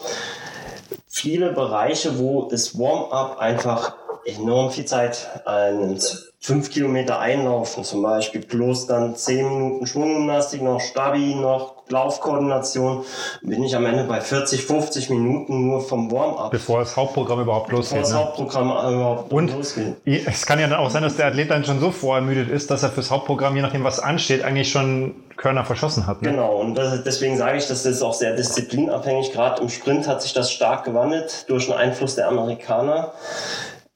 viele 1.07 1.53
Bereiche, 1.53 2.19
wo 2.19 2.49
das 2.49 2.77
Warm-up 2.77 3.39
einfach 3.39 3.95
enorm 4.25 4.69
viel 4.71 4.83
Zeit 4.83 5.29
einnimmt. 5.45 6.32
Fünf 6.45 6.71
Kilometer 6.71 7.21
einlaufen 7.21 7.85
zum 7.85 8.01
Beispiel, 8.01 8.41
plus 8.41 8.85
dann 8.85 9.15
zehn 9.15 9.47
Minuten 9.47 9.87
Schwunggymnastik, 9.87 10.61
noch 10.61 10.81
Stabi, 10.81 11.35
noch 11.35 11.75
Laufkoordination, 11.87 13.05
bin 13.43 13.63
ich 13.63 13.73
am 13.77 13.85
Ende 13.85 14.03
bei 14.03 14.19
40, 14.19 14.65
50 14.65 15.09
Minuten 15.09 15.67
nur 15.67 15.79
vom 15.79 16.11
Warm-up. 16.11 16.51
Bevor 16.51 16.79
das 16.79 16.97
Hauptprogramm 16.97 17.39
überhaupt 17.39 17.71
losgeht. 17.71 17.99
Bevor 17.99 18.01
das 18.01 18.11
ne? 18.11 18.17
Hauptprogramm 18.17 18.71
überhaupt 18.71 19.31
Und 19.31 19.53
losgeht. 19.53 19.95
es 20.03 20.45
kann 20.45 20.59
ja 20.59 20.67
dann 20.67 20.79
auch 20.79 20.89
sein, 20.89 21.03
dass 21.03 21.15
der 21.15 21.27
Athlet 21.27 21.49
dann 21.49 21.63
schon 21.63 21.79
so 21.79 21.91
vorermüdet 21.91 22.49
ist, 22.49 22.69
dass 22.69 22.83
er 22.83 22.89
fürs 22.89 23.09
Hauptprogramm, 23.09 23.55
je 23.55 23.61
nachdem 23.61 23.85
was 23.85 24.01
ansteht, 24.01 24.43
eigentlich 24.43 24.69
schon 24.69 25.15
Körner 25.37 25.63
verschossen 25.63 26.07
hat. 26.07 26.23
Ne? 26.23 26.31
Genau, 26.31 26.57
und 26.57 26.75
das, 26.75 27.05
deswegen 27.05 27.37
sage 27.37 27.57
ich, 27.57 27.67
das 27.67 27.85
ist 27.85 28.01
auch 28.01 28.13
sehr 28.13 28.35
disziplinabhängig. 28.35 29.31
Gerade 29.31 29.61
im 29.61 29.69
Sprint 29.69 30.09
hat 30.09 30.21
sich 30.21 30.33
das 30.33 30.51
stark 30.51 30.83
gewandelt 30.83 31.45
durch 31.47 31.67
den 31.67 31.75
Einfluss 31.75 32.15
der 32.15 32.27
Amerikaner. 32.27 33.13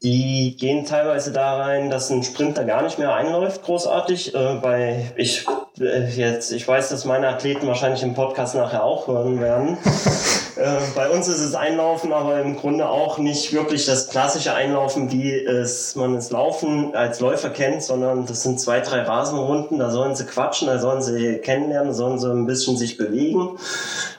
Die 0.04 0.56
gehen 0.58 0.86
teilweise 0.86 1.32
da 1.32 1.58
rein, 1.58 1.90
dass 1.90 2.12
ein 2.12 2.22
Sprinter 2.22 2.66
gar 2.66 2.84
nicht 2.84 3.00
mehr 3.00 3.16
einläuft, 3.16 3.64
großartig. 3.64 4.36
Äh, 4.36 4.60
bei 4.62 5.12
ich 5.16 5.48
äh, 5.80 6.08
jetzt, 6.10 6.52
ich 6.52 6.68
weiß, 6.68 6.90
dass 6.90 7.06
meine 7.06 7.28
Athleten 7.28 7.66
wahrscheinlich 7.66 8.04
im 8.04 8.14
Podcast 8.14 8.54
nachher 8.54 8.84
auch 8.84 9.08
hören 9.08 9.42
werden. 9.42 9.80
äh, 10.56 10.78
bei 10.94 11.10
uns 11.10 11.28
ist 11.28 11.40
es 11.40 11.56
Einlaufen, 11.56 12.14
aber 12.14 12.40
im 12.42 12.58
Grunde 12.58 12.88
auch 12.88 13.18
nicht 13.18 13.54
wirklich 13.54 13.88
das 13.88 14.10
klassische 14.10 14.54
Einlaufen, 14.54 15.12
wie 15.12 15.34
es 15.34 15.96
man 15.96 16.14
es 16.14 16.30
Laufen 16.30 16.94
als 16.94 17.20
Läufer 17.20 17.50
kennt, 17.50 17.82
sondern 17.82 18.28
das 18.28 18.44
sind 18.44 18.60
zwei, 18.60 18.82
drei 18.82 19.02
Rasenrunden. 19.02 19.80
Da 19.80 19.90
sollen 19.90 20.16
sie 20.16 20.26
quatschen, 20.26 20.68
da 20.68 20.78
sollen 20.78 21.02
sie 21.02 21.40
kennenlernen, 21.40 21.88
da 21.88 21.94
sollen 21.96 22.20
sie 22.20 22.32
ein 22.32 22.46
bisschen 22.46 22.78
sich 22.78 22.98
bewegen. 22.98 23.58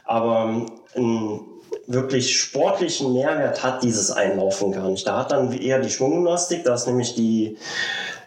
Aber 0.04 0.66
ein 0.96 1.40
wirklich 1.88 2.38
sportlichen 2.38 3.14
Mehrwert 3.14 3.64
hat 3.64 3.82
dieses 3.82 4.10
Einlaufen 4.10 4.72
gar 4.72 4.90
nicht. 4.90 5.06
Da 5.06 5.20
hat 5.20 5.32
dann 5.32 5.52
eher 5.52 5.80
die 5.80 5.90
Schwunggymnastik, 5.90 6.62
da 6.62 6.74
ist 6.74 6.86
nämlich 6.86 7.14
die, 7.14 7.56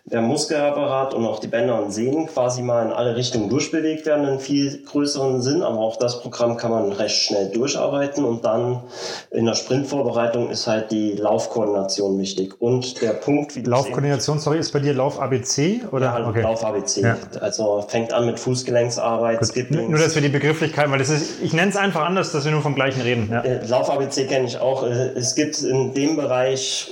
der 0.06 0.22
Muskelapparat 0.22 1.14
und 1.14 1.26
auch 1.26 1.39
die 1.39 1.47
Bänder 1.47 1.82
und 1.82 1.91
Sehnen 1.91 2.28
quasi 2.28 2.62
mal 2.62 2.86
in 2.86 2.91
alle 2.91 3.16
Richtungen 3.16 3.49
durchbewegt 3.49 4.06
werden, 4.06 4.26
einen 4.26 4.39
viel 4.39 4.84
größeren 4.84 5.41
Sinn. 5.41 5.62
Aber 5.62 5.80
auch 5.80 5.97
das 5.97 6.22
Programm 6.22 6.58
kann 6.58 6.72
man 6.72 6.91
recht 6.91 7.16
schnell 7.16 7.49
durcharbeiten 7.49 8.26
und 8.26 8.43
dann 8.43 8.82
in 9.30 9.45
der 9.45 9.54
Sprintvorbereitung 9.56 10.49
ist 10.49 10.68
halt 10.68 10.91
die 10.91 11.14
Laufkoordination 11.14 12.18
wichtig. 12.20 12.60
Und 12.60 13.02
der 13.02 13.12
Punkt, 13.14 13.56
wie 13.56 13.62
Laufkoordination, 13.62 14.39
sorry, 14.39 14.58
ist 14.58 14.72
bei 14.72 14.80
dir 14.80 14.93
Lauf 14.93 15.20
ABC 15.22 15.82
oder? 15.91 16.06
Ja, 16.18 16.28
okay. 16.28 16.41
Lauf 16.41 16.66
ABC. 16.66 17.02
Ja. 17.02 17.18
Also 17.39 17.86
fängt 17.88 18.12
an 18.14 18.26
mit 18.26 18.39
Fußgelenksarbeit. 18.39 19.45
Skipping. 19.45 19.89
Nur, 19.89 19.99
dass 19.99 20.16
wir 20.16 20.22
die 20.22 20.30
Begrifflichkeit, 20.30 20.89
weil 20.89 20.99
das 20.99 21.10
ist, 21.10 21.41
ich 21.41 21.54
nenne 21.54 21.70
es 21.70 21.78
einfach 21.78 22.02
anders, 22.02 22.32
dass 22.32 22.43
wir 22.43 22.52
nur 22.52 22.62
vom 22.62 22.76
gleichen 22.76 23.02
reden. 23.02 23.30
Ja. 23.32 23.41
Äh, 23.41 23.66
Lauf-ABC 23.66 24.26
kenne 24.26 24.47
ich 24.47 24.60
auch. 24.60 24.84
Äh, 24.84 25.12
Es 25.16 25.36
gibt 25.36 25.62
in 25.62 25.93
dem 25.93 26.16
Bereich, 26.16 26.89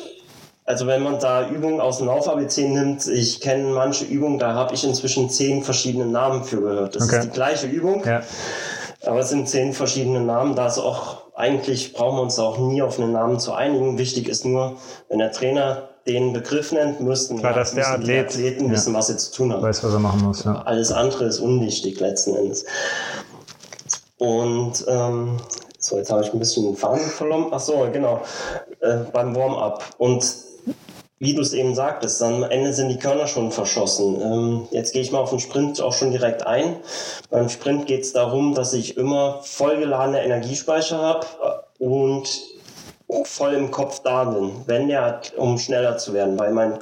also 0.70 0.86
wenn 0.86 1.02
man 1.02 1.20
da 1.20 1.50
Übungen 1.50 1.82
aus 1.82 1.98
dem 1.98 2.06
Lauf-ABC 2.06 2.68
nimmt, 2.70 3.08
ich 3.08 3.42
kenne 3.42 3.74
manche 3.74 4.06
Übungen, 4.06 4.38
da 4.38 4.54
habe 4.54 4.76
ich 4.76 4.84
inzwischen 4.84 5.28
zehn 5.28 5.64
verschiedene 5.64 6.06
Namen 6.06 6.44
für 6.44 6.62
gehört. 6.62 6.96
Das 6.96 7.06
Okay. 7.08 7.18
ist 7.18 7.26
die 7.26 7.30
gleiche 7.32 7.66
Übung, 7.66 8.04
Ja. 8.06 8.22
aber 9.04 9.20
es 9.22 9.30
sind 9.30 9.50
zehn 9.50 9.74
verschiedene 9.74 10.20
Namen. 10.22 10.54
Da 10.54 10.68
ist 10.68 10.78
auch, 10.78 11.24
eigentlich 11.34 11.94
brauchen 11.94 12.18
wir 12.18 12.22
uns 12.22 12.38
auch 12.38 12.60
nie 12.60 12.84
auf 12.84 13.00
einen 13.00 13.12
Namen 13.14 13.40
zu 13.40 13.54
einigen. 13.54 13.98
Wichtig 13.98 14.30
ist 14.30 14.46
nur, 14.46 14.76
wenn 15.10 15.18
der 15.18 15.32
Trainer 15.32 15.90
den 16.08 16.34
Begriff 16.34 16.72
nennt, 16.72 17.00
müssten, 17.02 17.40
Klar, 17.40 17.54
dass 17.54 17.74
der 17.74 17.88
Athlet- 17.88 18.28
Athleten 18.28 18.68
ja. 18.68 18.72
wissen, 18.74 18.94
was 18.94 19.08
sie 19.08 19.18
zu 19.18 19.32
tun 19.32 19.52
haben. 19.52 19.64
Weiß, 19.64 19.84
was 19.84 19.92
er 19.92 20.00
machen 20.00 20.22
muss. 20.24 20.44
Ja. 20.44 20.62
Alles 20.68 20.92
andere 20.92 21.26
ist 21.26 21.40
unwichtig 21.40 22.00
letzten 22.00 22.36
Endes. 22.36 22.64
Und 24.20 24.86
ähm, 24.88 25.38
so, 25.80 25.98
jetzt 25.98 26.12
habe 26.12 26.22
ich 26.24 26.32
ein 26.32 26.38
bisschen 26.40 26.66
den 26.66 26.76
Faden 26.76 27.00
verloren. 27.10 27.48
Ach 27.52 27.60
so, 27.60 27.88
genau. 27.92 28.22
Äh, 28.82 28.98
beim 29.12 29.36
Warm-up. 29.36 29.84
Und 29.98 30.24
wie 31.20 31.34
du 31.34 31.42
es 31.42 31.54
eben 31.54 31.76
sagtest, 31.76 32.24
am 32.24 32.44
Ende 32.44 32.74
sind 32.74 32.90
die 32.90 32.98
Körner 32.98 33.28
schon 33.28 33.52
verschossen. 33.52 34.22
Ähm, 34.22 34.68
jetzt 34.72 34.94
gehe 34.94 35.02
ich 35.02 35.12
mal 35.12 35.20
auf 35.20 35.30
den 35.30 35.40
Sprint 35.40 35.82
auch 35.82 35.94
schon 35.94 36.12
direkt 36.12 36.48
ein. 36.48 36.78
Beim 37.30 37.50
Sprint 37.50 37.88
geht 37.88 38.02
es 38.02 38.14
darum, 38.14 38.56
dass 38.56 38.74
ich 38.74 38.98
immer 38.98 39.42
vollgeladene 39.44 40.24
Energiespeicher 40.24 40.98
habe 40.98 41.28
und 41.78 42.30
voll 43.26 43.54
im 43.54 43.70
Kopf 43.70 44.02
da 44.02 44.24
bin, 44.26 44.52
wenn 44.66 44.88
der, 44.88 45.22
um 45.36 45.58
schneller 45.58 45.98
zu 45.98 46.14
werden. 46.14 46.40
Weil 46.40 46.52
mein 46.52 46.80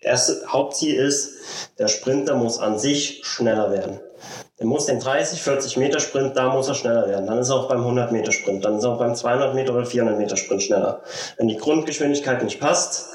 erstes 0.00 0.46
Hauptziel 0.46 0.94
ist, 0.94 1.32
der 1.78 1.88
Sprinter 1.88 2.36
muss 2.36 2.58
an 2.58 2.78
sich 2.78 3.20
schneller 3.24 3.70
werden. 3.70 4.00
Der 4.58 4.66
muss 4.66 4.86
den 4.86 5.00
30, 5.00 5.42
40 5.42 5.76
Meter 5.76 5.98
Sprint, 5.98 6.36
da 6.36 6.54
muss 6.54 6.68
er 6.68 6.74
schneller 6.74 7.08
werden. 7.08 7.26
Dann 7.26 7.38
ist 7.38 7.50
er 7.50 7.56
auch 7.56 7.68
beim 7.68 7.80
100 7.80 8.12
Meter 8.12 8.30
Sprint, 8.30 8.64
dann 8.64 8.78
ist 8.78 8.84
er 8.84 8.92
auch 8.92 8.98
beim 8.98 9.14
200 9.14 9.54
Meter 9.54 9.74
oder 9.74 9.84
400 9.84 10.16
Meter 10.16 10.36
Sprint 10.36 10.62
schneller. 10.62 11.02
Wenn 11.36 11.48
die 11.48 11.56
Grundgeschwindigkeit 11.56 12.42
nicht 12.44 12.60
passt, 12.60 13.13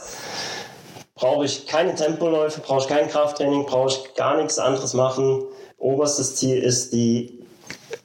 brauche 1.19 1.45
ich 1.45 1.67
keine 1.67 1.95
Tempoläufe, 1.95 2.61
brauche 2.61 2.81
ich 2.81 2.87
kein 2.87 3.09
Krafttraining, 3.09 3.65
brauche 3.65 3.89
ich 3.89 4.15
gar 4.15 4.37
nichts 4.37 4.57
anderes 4.57 4.93
machen. 4.93 5.43
Oberstes 5.77 6.35
Ziel 6.35 6.61
ist 6.63 6.93
die 6.93 7.39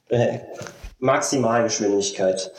äh, 0.09 0.41
Maximalgeschwindigkeit. 0.99 2.53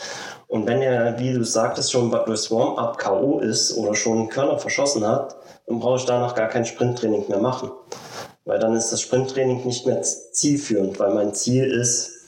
Und 0.47 0.65
wenn 0.67 0.81
er, 0.81 1.19
wie 1.19 1.33
du 1.33 1.43
sagtest, 1.43 1.91
schon 1.91 2.11
durchs 2.11 2.51
Warm-up 2.51 2.97
K.O. 2.97 3.39
ist 3.39 3.75
oder 3.75 3.95
schon 3.95 4.19
einen 4.19 4.29
Körner 4.29 4.57
verschossen 4.57 5.05
hat, 5.05 5.35
dann 5.67 5.79
brauche 5.79 5.97
ich 5.97 6.05
danach 6.05 6.35
gar 6.35 6.47
kein 6.47 6.65
Sprinttraining 6.65 7.25
mehr 7.27 7.39
machen. 7.39 7.71
Weil 8.45 8.59
dann 8.59 8.75
ist 8.75 8.91
das 8.91 9.01
Sprinttraining 9.01 9.65
nicht 9.65 9.85
mehr 9.85 10.01
zielführend, 10.01 10.99
weil 10.99 11.13
mein 11.13 11.33
Ziel 11.33 11.65
ist, 11.65 12.25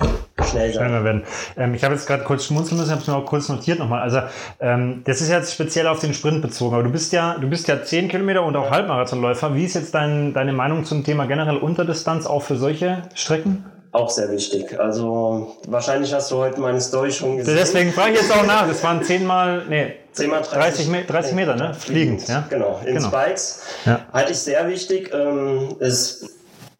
schnell 0.50 0.74
sein. 0.74 0.88
Schneller 0.88 1.04
werden. 1.04 1.24
Ähm, 1.58 1.74
ich 1.74 1.84
habe 1.84 1.94
jetzt 1.94 2.08
gerade 2.08 2.24
kurz 2.24 2.46
schmunzeln 2.46 2.78
müssen, 2.80 2.92
habe 2.92 3.02
es 3.02 3.08
mir 3.08 3.16
auch 3.16 3.26
kurz 3.26 3.50
notiert 3.50 3.80
nochmal. 3.80 4.02
Also 4.02 4.22
ähm, 4.60 5.02
das 5.06 5.22
ist 5.22 5.30
jetzt 5.30 5.54
speziell 5.54 5.88
auf 5.88 6.00
den 6.00 6.14
Sprint 6.14 6.42
bezogen, 6.42 6.74
aber 6.74 6.84
du 6.84 6.90
bist 6.90 7.12
ja, 7.14 7.36
du 7.40 7.48
bist 7.48 7.68
ja 7.68 7.84
10 7.84 8.08
Kilometer 8.10 8.44
und 8.44 8.56
auch 8.56 8.70
Halbmarathonläufer. 8.72 9.54
Wie 9.56 9.66
ist 9.66 9.76
jetzt 9.76 9.94
dein, 9.94 10.34
deine 10.34 10.54
Meinung 10.54 10.86
zum 10.86 11.04
Thema 11.04 11.26
generell 11.26 11.58
Unterdistanz 11.58 12.26
auch 12.26 12.42
für 12.44 12.56
solche 12.58 13.04
Strecken? 13.14 13.66
Auch 13.94 14.10
sehr 14.10 14.30
wichtig. 14.30 14.80
Also 14.80 15.56
wahrscheinlich 15.68 16.14
hast 16.14 16.30
du 16.30 16.38
heute 16.38 16.60
meine 16.60 16.80
Story 16.82 17.12
schon 17.12 17.38
gesehen. 17.38 17.56
Deswegen 17.58 17.92
frage 17.94 18.12
ich 18.14 18.22
jetzt 18.22 18.32
auch 18.32 18.46
nach. 18.46 18.68
Das 18.68 18.84
waren 18.84 19.02
10 19.02 19.26
mal, 19.26 19.64
nee, 19.70 19.94
10 20.12 20.30
mal 20.30 20.42
30 20.42 20.88
Me- 20.90 21.04
30 21.04 21.34
Meter, 21.34 21.56
ne? 21.56 21.74
Fliegend, 21.74 22.28
ja? 22.28 22.44
Genau, 22.50 22.80
in 22.86 22.96
Genau. 22.96 23.08
Spikes. 23.08 23.64
Ja. 23.86 24.02
Halte 24.14 24.34
ich 24.34 24.40
sehr 24.40 24.68
wichtig. 24.68 25.10
Ähm, 25.14 25.78
ist 25.80 26.30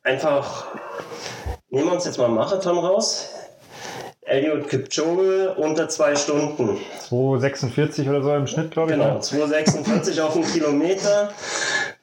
einfach, 0.04 0.66
nehmen 1.70 1.86
wir 1.88 1.94
uns 1.94 2.06
jetzt 2.06 2.18
mal 2.20 2.26
einen 2.26 2.36
Marathon 2.36 2.78
raus. 2.78 3.30
Eliud 4.28 4.68
Kipchoge 4.68 5.54
unter 5.56 5.88
zwei 5.88 6.16
Stunden. 6.16 6.78
2,46 7.10 8.10
oder 8.10 8.22
so 8.22 8.34
im 8.34 8.48
Schnitt, 8.48 8.72
glaube 8.72 8.92
ich. 8.92 8.98
Genau, 8.98 9.14
ne? 9.14 9.20
2,46 9.20 10.22
auf 10.22 10.36
einen 10.36 10.46
Kilometer. 10.46 11.32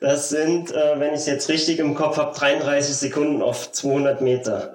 Das 0.01 0.31
sind, 0.31 0.72
äh, 0.72 0.99
wenn 0.99 1.11
ich 1.11 1.20
es 1.20 1.27
jetzt 1.27 1.49
richtig 1.49 1.79
im 1.79 1.95
Kopf 1.95 2.16
habe, 2.16 2.35
33 2.37 2.95
Sekunden 2.95 3.43
auf 3.43 3.72
200 3.72 4.20
Meter. 4.22 4.75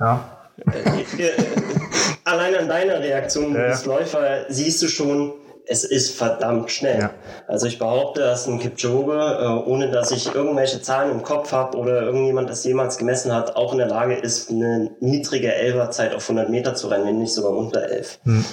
Ja. 0.00 0.24
Äh, 0.72 1.30
Allein 2.24 2.56
an 2.56 2.68
deiner 2.68 2.98
Reaktion 2.98 3.54
ja. 3.54 3.66
als 3.66 3.84
Läufer 3.84 4.46
siehst 4.48 4.82
du 4.82 4.88
schon, 4.88 5.34
es 5.66 5.84
ist 5.84 6.16
verdammt 6.16 6.70
schnell. 6.70 7.00
Ja. 7.00 7.10
Also 7.48 7.66
ich 7.66 7.78
behaupte, 7.78 8.20
dass 8.20 8.46
ein 8.46 8.58
Kipchoge, 8.58 9.14
äh, 9.14 9.68
ohne 9.68 9.90
dass 9.90 10.10
ich 10.12 10.34
irgendwelche 10.34 10.80
Zahlen 10.80 11.10
im 11.10 11.22
Kopf 11.22 11.52
habe 11.52 11.76
oder 11.76 12.02
irgendjemand 12.02 12.48
das 12.48 12.64
jemals 12.64 12.98
gemessen 12.98 13.34
hat, 13.34 13.56
auch 13.56 13.72
in 13.72 13.78
der 13.78 13.88
Lage 13.88 14.14
ist, 14.14 14.50
eine 14.50 14.92
niedrige 15.00 15.52
Elferzeit 15.54 16.14
auf 16.14 16.22
100 16.22 16.50
Meter 16.50 16.74
zu 16.74 16.88
rennen, 16.88 17.06
wenn 17.06 17.18
nicht 17.18 17.34
sogar 17.34 17.52
unter 17.52 17.82
11. 17.82 18.20
Hm. 18.24 18.44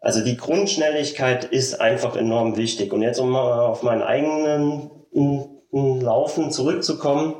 Also 0.00 0.22
die 0.22 0.36
Grundschnelligkeit 0.36 1.44
ist 1.44 1.80
einfach 1.80 2.16
enorm 2.16 2.56
wichtig. 2.56 2.92
Und 2.92 3.02
jetzt 3.02 3.18
um 3.18 3.30
mal 3.30 3.60
auf 3.60 3.82
meinen 3.82 4.02
eigenen 4.02 4.90
mm, 5.12 6.00
Laufen 6.00 6.50
zurückzukommen. 6.50 7.34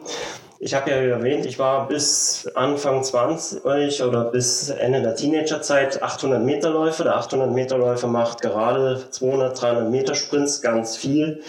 Ich 0.61 0.75
habe 0.75 0.91
ja 0.91 0.97
erwähnt, 0.97 1.47
ich 1.47 1.61
war 1.61 1.87
bis 1.87 2.51
Anfang 2.57 3.05
20 3.05 3.65
oder 4.03 4.25
bis 4.25 4.71
Ende 4.71 5.03
der 5.03 5.15
Teenagerzeit 5.15 6.03
800 6.03 6.43
Meter 6.43 6.71
Läufer. 6.71 7.05
Der 7.05 7.17
800 7.17 7.53
Meter 7.53 7.79
Läufer 7.79 8.09
macht 8.09 8.41
gerade 8.41 9.01
200, 9.09 9.61
300 9.61 9.91
Meter 9.91 10.17
Sprints 10.17 10.61
ganz 10.61 10.97
viel. 10.97 11.43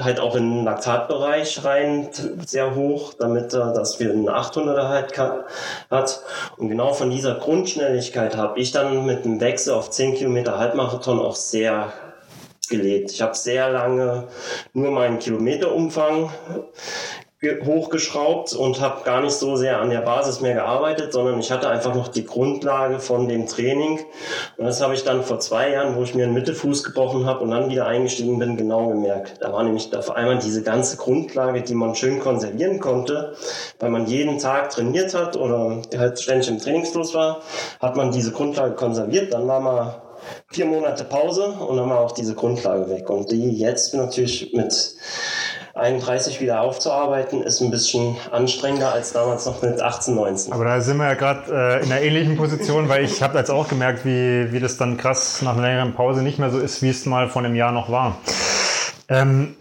Halt 0.00 0.18
auch 0.18 0.34
in 0.34 0.50
den 0.50 0.64
Laktatbereich 0.64 1.62
rein, 1.62 2.08
sehr 2.46 2.74
hoch, 2.74 3.12
damit 3.18 3.52
er 3.52 3.74
das 3.74 3.96
für 3.96 4.10
einen 4.10 4.30
800er 4.30 4.88
halt 4.88 5.18
hat. 5.90 6.22
Und 6.56 6.70
genau 6.70 6.94
von 6.94 7.10
dieser 7.10 7.34
Grundschnelligkeit 7.34 8.34
habe 8.34 8.58
ich 8.60 8.72
dann 8.72 9.04
mit 9.04 9.26
dem 9.26 9.42
Wechsel 9.42 9.74
auf 9.74 9.90
10 9.90 10.14
Kilometer 10.14 10.58
Halbmarathon 10.58 11.20
auch 11.20 11.36
sehr 11.36 11.92
gelebt. 12.70 13.10
Ich 13.10 13.20
habe 13.20 13.36
sehr 13.36 13.68
lange 13.68 14.28
nur 14.72 14.90
meinen 14.90 15.18
Kilometerumfang 15.18 16.30
hochgeschraubt 17.42 18.52
und 18.52 18.80
habe 18.80 19.02
gar 19.02 19.22
nicht 19.22 19.32
so 19.32 19.56
sehr 19.56 19.80
an 19.80 19.88
der 19.88 20.02
Basis 20.02 20.42
mehr 20.42 20.52
gearbeitet, 20.52 21.14
sondern 21.14 21.40
ich 21.40 21.50
hatte 21.50 21.70
einfach 21.70 21.94
noch 21.94 22.08
die 22.08 22.26
Grundlage 22.26 22.98
von 22.98 23.28
dem 23.28 23.46
Training. 23.46 23.98
Und 24.58 24.66
das 24.66 24.82
habe 24.82 24.92
ich 24.92 25.04
dann 25.04 25.22
vor 25.22 25.40
zwei 25.40 25.70
Jahren, 25.70 25.96
wo 25.96 26.02
ich 26.02 26.14
mir 26.14 26.24
einen 26.24 26.34
Mittelfuß 26.34 26.84
gebrochen 26.84 27.24
habe 27.24 27.40
und 27.40 27.50
dann 27.50 27.70
wieder 27.70 27.86
eingestiegen 27.86 28.38
bin, 28.38 28.58
genau 28.58 28.88
gemerkt. 28.88 29.36
Da 29.40 29.54
war 29.54 29.62
nämlich 29.62 29.96
auf 29.96 30.10
einmal 30.10 30.38
diese 30.38 30.62
ganze 30.62 30.98
Grundlage, 30.98 31.62
die 31.62 31.74
man 31.74 31.94
schön 31.94 32.20
konservieren 32.20 32.78
konnte, 32.78 33.34
weil 33.78 33.88
man 33.88 34.06
jeden 34.06 34.38
Tag 34.38 34.68
trainiert 34.68 35.14
hat 35.14 35.36
oder 35.36 35.80
halt 35.96 36.20
ständig 36.20 36.48
im 36.48 36.58
Trainingsfluss 36.58 37.14
war, 37.14 37.40
hat 37.80 37.96
man 37.96 38.12
diese 38.12 38.32
Grundlage 38.32 38.74
konserviert. 38.74 39.32
Dann 39.32 39.48
war 39.48 39.60
man 39.60 39.94
vier 40.48 40.66
Monate 40.66 41.04
Pause 41.04 41.46
und 41.46 41.78
dann 41.78 41.88
war 41.88 42.00
auch 42.00 42.12
diese 42.12 42.34
Grundlage 42.34 42.90
weg. 42.90 43.08
Und 43.08 43.30
die 43.30 43.50
jetzt 43.50 43.94
natürlich 43.94 44.52
mit 44.52 44.94
31 45.80 46.40
wieder 46.40 46.60
aufzuarbeiten, 46.60 47.42
ist 47.42 47.60
ein 47.60 47.70
bisschen 47.70 48.16
anstrengender 48.30 48.92
als 48.92 49.12
damals 49.12 49.46
noch 49.46 49.62
mit 49.62 49.80
18, 49.80 50.14
19. 50.14 50.52
Aber 50.52 50.64
da 50.64 50.80
sind 50.80 50.98
wir 50.98 51.06
ja 51.06 51.14
gerade 51.14 51.80
äh, 51.80 51.84
in 51.84 51.90
einer 51.90 52.00
ähnlichen 52.00 52.36
Position, 52.36 52.88
weil 52.88 53.04
ich 53.04 53.22
habe 53.22 53.38
jetzt 53.38 53.50
auch 53.50 53.68
gemerkt, 53.68 54.04
wie, 54.04 54.52
wie 54.52 54.60
das 54.60 54.76
dann 54.76 54.96
krass 54.96 55.42
nach 55.42 55.54
einer 55.54 55.62
längeren 55.62 55.94
Pause 55.94 56.22
nicht 56.22 56.38
mehr 56.38 56.50
so 56.50 56.58
ist, 56.58 56.82
wie 56.82 56.90
es 56.90 57.06
mal 57.06 57.28
vor 57.28 57.42
einem 57.42 57.54
Jahr 57.54 57.72
noch 57.72 57.90
war. 57.90 58.18
Ähm, 59.08 59.56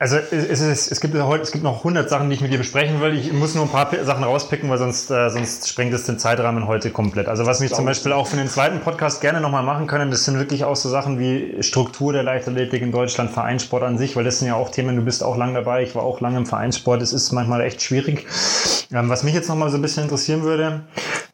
also 0.00 0.16
es, 0.16 0.60
ist, 0.60 0.92
es, 0.92 1.00
gibt 1.00 1.20
heute, 1.20 1.42
es 1.42 1.50
gibt 1.50 1.64
noch 1.64 1.78
100 1.78 2.08
Sachen, 2.08 2.28
die 2.28 2.36
ich 2.36 2.40
mit 2.40 2.52
dir 2.52 2.58
besprechen 2.58 3.00
will. 3.00 3.14
Ich 3.14 3.32
muss 3.32 3.56
nur 3.56 3.64
ein 3.64 3.70
paar 3.70 3.90
Sachen 4.04 4.22
rauspicken, 4.22 4.70
weil 4.70 4.78
sonst, 4.78 5.10
äh, 5.10 5.28
sonst 5.28 5.68
sprengt 5.68 5.92
es 5.92 6.04
den 6.04 6.20
Zeitrahmen 6.20 6.68
heute 6.68 6.90
komplett. 6.90 7.26
Also 7.26 7.46
was 7.46 7.60
wir 7.60 7.68
zum 7.68 7.84
Beispiel 7.84 8.12
auch 8.12 8.28
für 8.28 8.36
den 8.36 8.46
zweiten 8.46 8.78
Podcast 8.78 9.20
gerne 9.20 9.40
nochmal 9.40 9.64
machen 9.64 9.88
können, 9.88 10.12
das 10.12 10.24
sind 10.24 10.38
wirklich 10.38 10.62
auch 10.62 10.76
so 10.76 10.88
Sachen 10.88 11.18
wie 11.18 11.64
Struktur 11.64 12.12
der 12.12 12.22
Leichtathletik 12.22 12.80
in 12.80 12.92
Deutschland, 12.92 13.32
Vereinssport 13.32 13.82
an 13.82 13.98
sich, 13.98 14.14
weil 14.14 14.22
das 14.22 14.38
sind 14.38 14.46
ja 14.46 14.54
auch 14.54 14.70
Themen, 14.70 14.94
du 14.94 15.02
bist 15.02 15.24
auch 15.24 15.36
lang 15.36 15.54
dabei, 15.54 15.82
ich 15.82 15.96
war 15.96 16.04
auch 16.04 16.20
lange 16.20 16.36
im 16.36 16.46
Vereinssport, 16.46 17.02
es 17.02 17.12
ist 17.12 17.32
manchmal 17.32 17.60
echt 17.62 17.82
schwierig. 17.82 18.24
Ähm, 18.92 19.08
was 19.08 19.24
mich 19.24 19.34
jetzt 19.34 19.48
nochmal 19.48 19.68
so 19.70 19.78
ein 19.78 19.82
bisschen 19.82 20.04
interessieren 20.04 20.42
würde, 20.42 20.82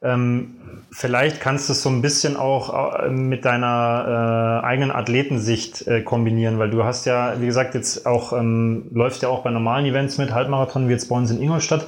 ähm, 0.01 0.57
vielleicht 0.91 1.41
kannst 1.41 1.68
du 1.68 1.72
es 1.72 1.83
so 1.83 1.89
ein 1.89 2.03
bisschen 2.03 2.37
auch 2.37 2.99
äh, 2.99 3.11
mit 3.11 3.45
deiner 3.45 4.61
äh, 4.62 4.66
eigenen 4.66 4.91
Athletensicht 4.91 5.87
äh, 5.87 6.03
kombinieren, 6.03 6.59
weil 6.59 6.70
du 6.70 6.85
hast 6.85 7.07
ja, 7.07 7.41
wie 7.41 7.47
gesagt, 7.47 7.75
jetzt 7.75 8.07
auch, 8.07 8.33
ähm, 8.33 8.87
läufst 8.93 9.22
ja 9.22 9.29
auch 9.29 9.43
bei 9.43 9.51
normalen 9.51 9.87
Events 9.87 10.18
mit, 10.18 10.33
Halbmarathon 10.33 10.89
wie 10.89 10.93
jetzt 10.93 11.09
bei 11.09 11.16
uns 11.16 11.31
in 11.31 11.41
Ingolstadt. 11.41 11.87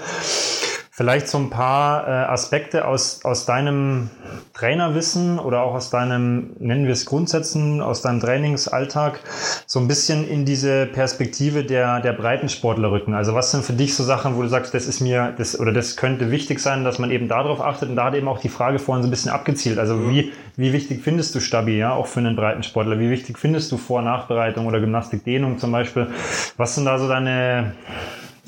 Vielleicht 0.96 1.28
so 1.28 1.36
ein 1.36 1.50
paar 1.50 2.08
äh, 2.08 2.10
Aspekte 2.10 2.86
aus, 2.86 3.22
aus 3.22 3.44
deinem 3.44 4.08
Trainerwissen 4.54 5.38
oder 5.38 5.60
auch 5.60 5.74
aus 5.74 5.90
deinem, 5.90 6.56
nennen 6.58 6.86
wir 6.86 6.94
es 6.94 7.04
Grundsätzen, 7.04 7.82
aus 7.82 8.00
deinem 8.00 8.18
Trainingsalltag, 8.18 9.20
so 9.66 9.78
ein 9.78 9.88
bisschen 9.88 10.26
in 10.26 10.46
diese 10.46 10.86
Perspektive 10.86 11.64
der, 11.64 12.00
der 12.00 12.14
Breitensportler 12.14 12.90
rücken. 12.90 13.12
Also 13.12 13.34
was 13.34 13.50
sind 13.50 13.62
für 13.62 13.74
dich 13.74 13.94
so 13.94 14.04
Sachen, 14.04 14.36
wo 14.36 14.42
du 14.42 14.48
sagst, 14.48 14.72
das 14.72 14.86
ist 14.86 15.00
mir, 15.02 15.34
das, 15.36 15.60
oder 15.60 15.70
das 15.70 15.98
könnte 15.98 16.30
wichtig 16.30 16.60
sein, 16.60 16.82
dass 16.82 16.98
man 16.98 17.10
eben 17.10 17.28
darauf 17.28 17.60
achtet 17.60 17.90
und 17.90 17.96
da 17.96 18.04
hat 18.04 18.14
eben 18.14 18.26
auch 18.26 18.38
die 18.38 18.48
Frage 18.48 18.78
vorhin 18.78 19.02
so 19.02 19.08
ein 19.08 19.10
bisschen 19.10 19.32
abgezielt. 19.32 19.78
Also 19.78 19.96
mhm. 19.96 20.10
wie, 20.10 20.32
wie 20.56 20.72
wichtig 20.72 21.02
findest 21.02 21.34
du 21.34 21.40
Stabi, 21.40 21.76
ja, 21.76 21.92
auch 21.92 22.06
für 22.06 22.20
einen 22.20 22.36
Breitensportler? 22.36 22.98
Wie 22.98 23.10
wichtig 23.10 23.38
findest 23.38 23.70
du 23.70 23.76
Vor- 23.76 24.00
Nachbereitung 24.00 24.64
oder 24.64 24.80
Gymnastikdehnung 24.80 25.58
zum 25.58 25.72
Beispiel? 25.72 26.06
Was 26.56 26.74
sind 26.74 26.86
da 26.86 26.98
so 26.98 27.06
deine, 27.06 27.74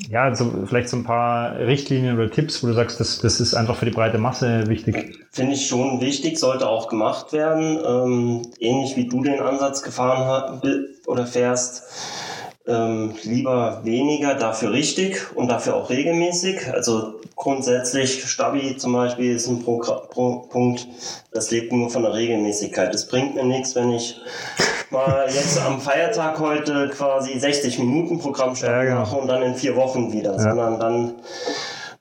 ja, 0.07 0.33
so, 0.33 0.65
vielleicht 0.65 0.89
so 0.89 0.97
ein 0.97 1.03
paar 1.03 1.57
Richtlinien 1.59 2.15
oder 2.15 2.29
Tipps, 2.29 2.63
wo 2.63 2.67
du 2.67 2.73
sagst, 2.73 2.99
das, 2.99 3.19
das 3.19 3.39
ist 3.39 3.53
einfach 3.53 3.75
für 3.75 3.85
die 3.85 3.91
breite 3.91 4.17
Masse 4.17 4.67
wichtig? 4.67 5.19
Finde 5.31 5.53
ich 5.53 5.67
schon 5.67 6.01
wichtig, 6.01 6.39
sollte 6.39 6.67
auch 6.67 6.87
gemacht 6.87 7.33
werden. 7.33 7.79
Ähm, 7.85 8.41
ähnlich 8.59 8.95
wie 8.95 9.07
du 9.07 9.23
den 9.23 9.39
Ansatz 9.39 9.81
gefahren 9.81 10.25
hast 10.25 10.65
oder 11.07 11.25
fährst. 11.25 11.83
Ähm, 12.67 13.15
lieber 13.23 13.81
weniger, 13.83 14.35
dafür 14.35 14.71
richtig 14.71 15.35
und 15.35 15.49
dafür 15.49 15.75
auch 15.75 15.89
regelmäßig. 15.89 16.71
Also 16.71 17.19
grundsätzlich, 17.35 18.23
Stabi 18.25 18.77
zum 18.77 18.93
Beispiel 18.93 19.35
ist 19.35 19.47
ein 19.47 19.63
Pro 19.63 19.79
Pro 19.79 20.47
Punkt, 20.49 20.87
das 21.31 21.49
lebt 21.49 21.71
nur 21.71 21.89
von 21.89 22.03
der 22.03 22.13
Regelmäßigkeit. 22.13 22.93
Es 22.93 23.07
bringt 23.07 23.35
mir 23.35 23.45
nichts, 23.45 23.75
wenn 23.75 23.91
ich 23.91 24.21
mal 24.91 25.27
jetzt 25.29 25.59
am 25.59 25.79
Feiertag 25.79 26.39
heute 26.39 26.89
quasi 26.89 27.37
60 27.37 27.79
Minuten 27.79 28.19
Programm 28.19 28.55
ja, 28.55 28.83
genau. 28.83 28.99
mache 29.01 29.15
und 29.15 29.27
dann 29.27 29.41
in 29.43 29.55
vier 29.55 29.75
Wochen 29.75 30.11
wieder, 30.11 30.33
ja. 30.33 30.39
sondern 30.39 30.79
dann 30.79 31.15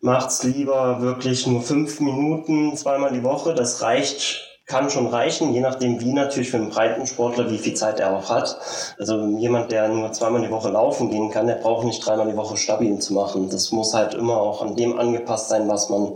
macht's 0.01 0.43
lieber 0.45 1.01
wirklich 1.01 1.47
nur 1.47 1.63
fünf 1.63 2.01
Minuten 2.01 2.77
zweimal 2.77 3.13
die 3.13 3.25
Woche. 3.25 3.55
Das 3.55 3.83
reicht 3.83 4.49
kann 4.69 4.91
schon 4.91 5.07
reichen, 5.07 5.55
je 5.55 5.61
nachdem 5.61 5.99
wie 6.01 6.13
natürlich 6.13 6.51
für 6.51 6.59
einen 6.59 6.69
Breitensportler, 6.69 7.51
wie 7.51 7.57
viel 7.57 7.73
Zeit 7.73 8.01
er 8.01 8.15
auch 8.15 8.29
hat. 8.29 8.59
Also 8.99 9.27
jemand, 9.39 9.73
der 9.73 9.89
nur 9.89 10.13
zweimal 10.13 10.43
die 10.43 10.51
Woche 10.51 10.69
laufen 10.69 11.11
gehen 11.11 11.31
kann, 11.31 11.47
der 11.47 11.55
braucht 11.55 11.87
nicht 11.87 12.07
dreimal 12.07 12.29
die 12.31 12.37
Woche 12.37 12.59
stabil 12.59 12.99
zu 12.99 13.15
machen. 13.15 13.49
Das 13.49 13.73
muss 13.73 13.95
halt 13.95 14.13
immer 14.13 14.37
auch 14.37 14.61
an 14.61 14.77
dem 14.77 14.99
angepasst 14.99 15.49
sein, 15.49 15.69
was 15.69 15.89
man 15.89 16.13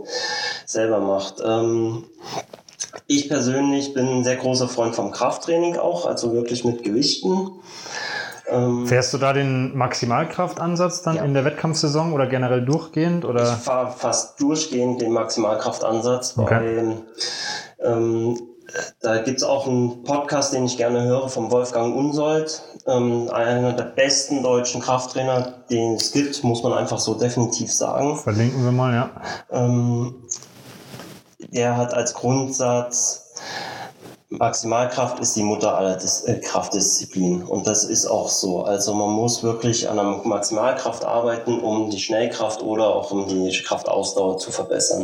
selber 0.67 0.99
macht. 0.99 1.41
Ähm, 1.43 2.05
ich 3.07 3.29
persönlich 3.29 3.93
bin 3.93 4.07
ein 4.07 4.23
sehr 4.23 4.37
großer 4.37 4.67
Freund 4.67 4.95
vom 4.95 5.11
Krafttraining 5.11 5.77
auch, 5.77 6.05
also 6.05 6.33
wirklich 6.33 6.63
mit 6.65 6.83
Gewichten. 6.83 7.51
Ähm, 8.49 8.85
Fährst 8.87 9.13
du 9.13 9.17
da 9.17 9.33
den 9.33 9.75
Maximalkraftansatz 9.77 11.01
dann 11.01 11.15
ja. 11.15 11.23
in 11.23 11.33
der 11.33 11.45
Wettkampfsaison 11.45 12.13
oder 12.13 12.27
generell 12.27 12.63
durchgehend? 12.65 13.25
Oder? 13.25 13.43
Ich 13.43 13.63
fahre 13.63 13.91
fast 13.91 14.39
durchgehend 14.41 15.01
den 15.01 15.11
Maximalkraftansatz. 15.11 16.37
Okay. 16.37 17.03
Bei, 17.79 17.87
ähm, 17.87 18.37
da 19.01 19.19
gibt 19.19 19.37
es 19.37 19.43
auch 19.43 19.67
einen 19.67 20.03
Podcast, 20.03 20.53
den 20.53 20.65
ich 20.65 20.77
gerne 20.77 21.03
höre, 21.03 21.29
vom 21.29 21.51
Wolfgang 21.51 21.95
Unsold. 21.95 22.63
Ähm, 22.87 23.29
einer 23.31 23.73
der 23.73 23.83
besten 23.83 24.41
deutschen 24.41 24.81
Krafttrainer, 24.81 25.63
den 25.69 25.95
es 25.95 26.11
gibt, 26.11 26.43
muss 26.43 26.63
man 26.63 26.73
einfach 26.73 26.99
so 26.99 27.13
definitiv 27.13 27.71
sagen. 27.71 28.17
Verlinken 28.17 28.63
wir 28.63 28.71
mal, 28.71 28.93
ja. 28.93 29.11
Ähm, 29.51 30.15
er 31.53 31.77
hat 31.77 31.93
als 31.93 32.13
Grundsatz, 32.13 33.23
Maximalkraft 34.29 35.19
ist 35.19 35.35
die 35.35 35.43
Mutter 35.43 35.77
aller 35.77 35.95
Dis 35.95 36.23
äh, 36.23 36.39
Kraftdisziplinen. 36.39 37.43
Und 37.43 37.67
das 37.67 37.85
ist 37.85 38.07
auch 38.07 38.29
so. 38.29 38.63
Also 38.63 38.95
man 38.95 39.11
muss 39.11 39.43
wirklich 39.43 39.87
an 39.89 39.97
der 39.97 40.05
Maximalkraft 40.05 41.05
arbeiten, 41.05 41.59
um 41.59 41.91
die 41.91 41.99
Schnellkraft 41.99 42.63
oder 42.63 42.95
auch 42.95 43.11
um 43.11 43.27
die 43.27 43.51
Kraftausdauer 43.61 44.39
zu 44.39 44.51
verbessern. 44.51 45.03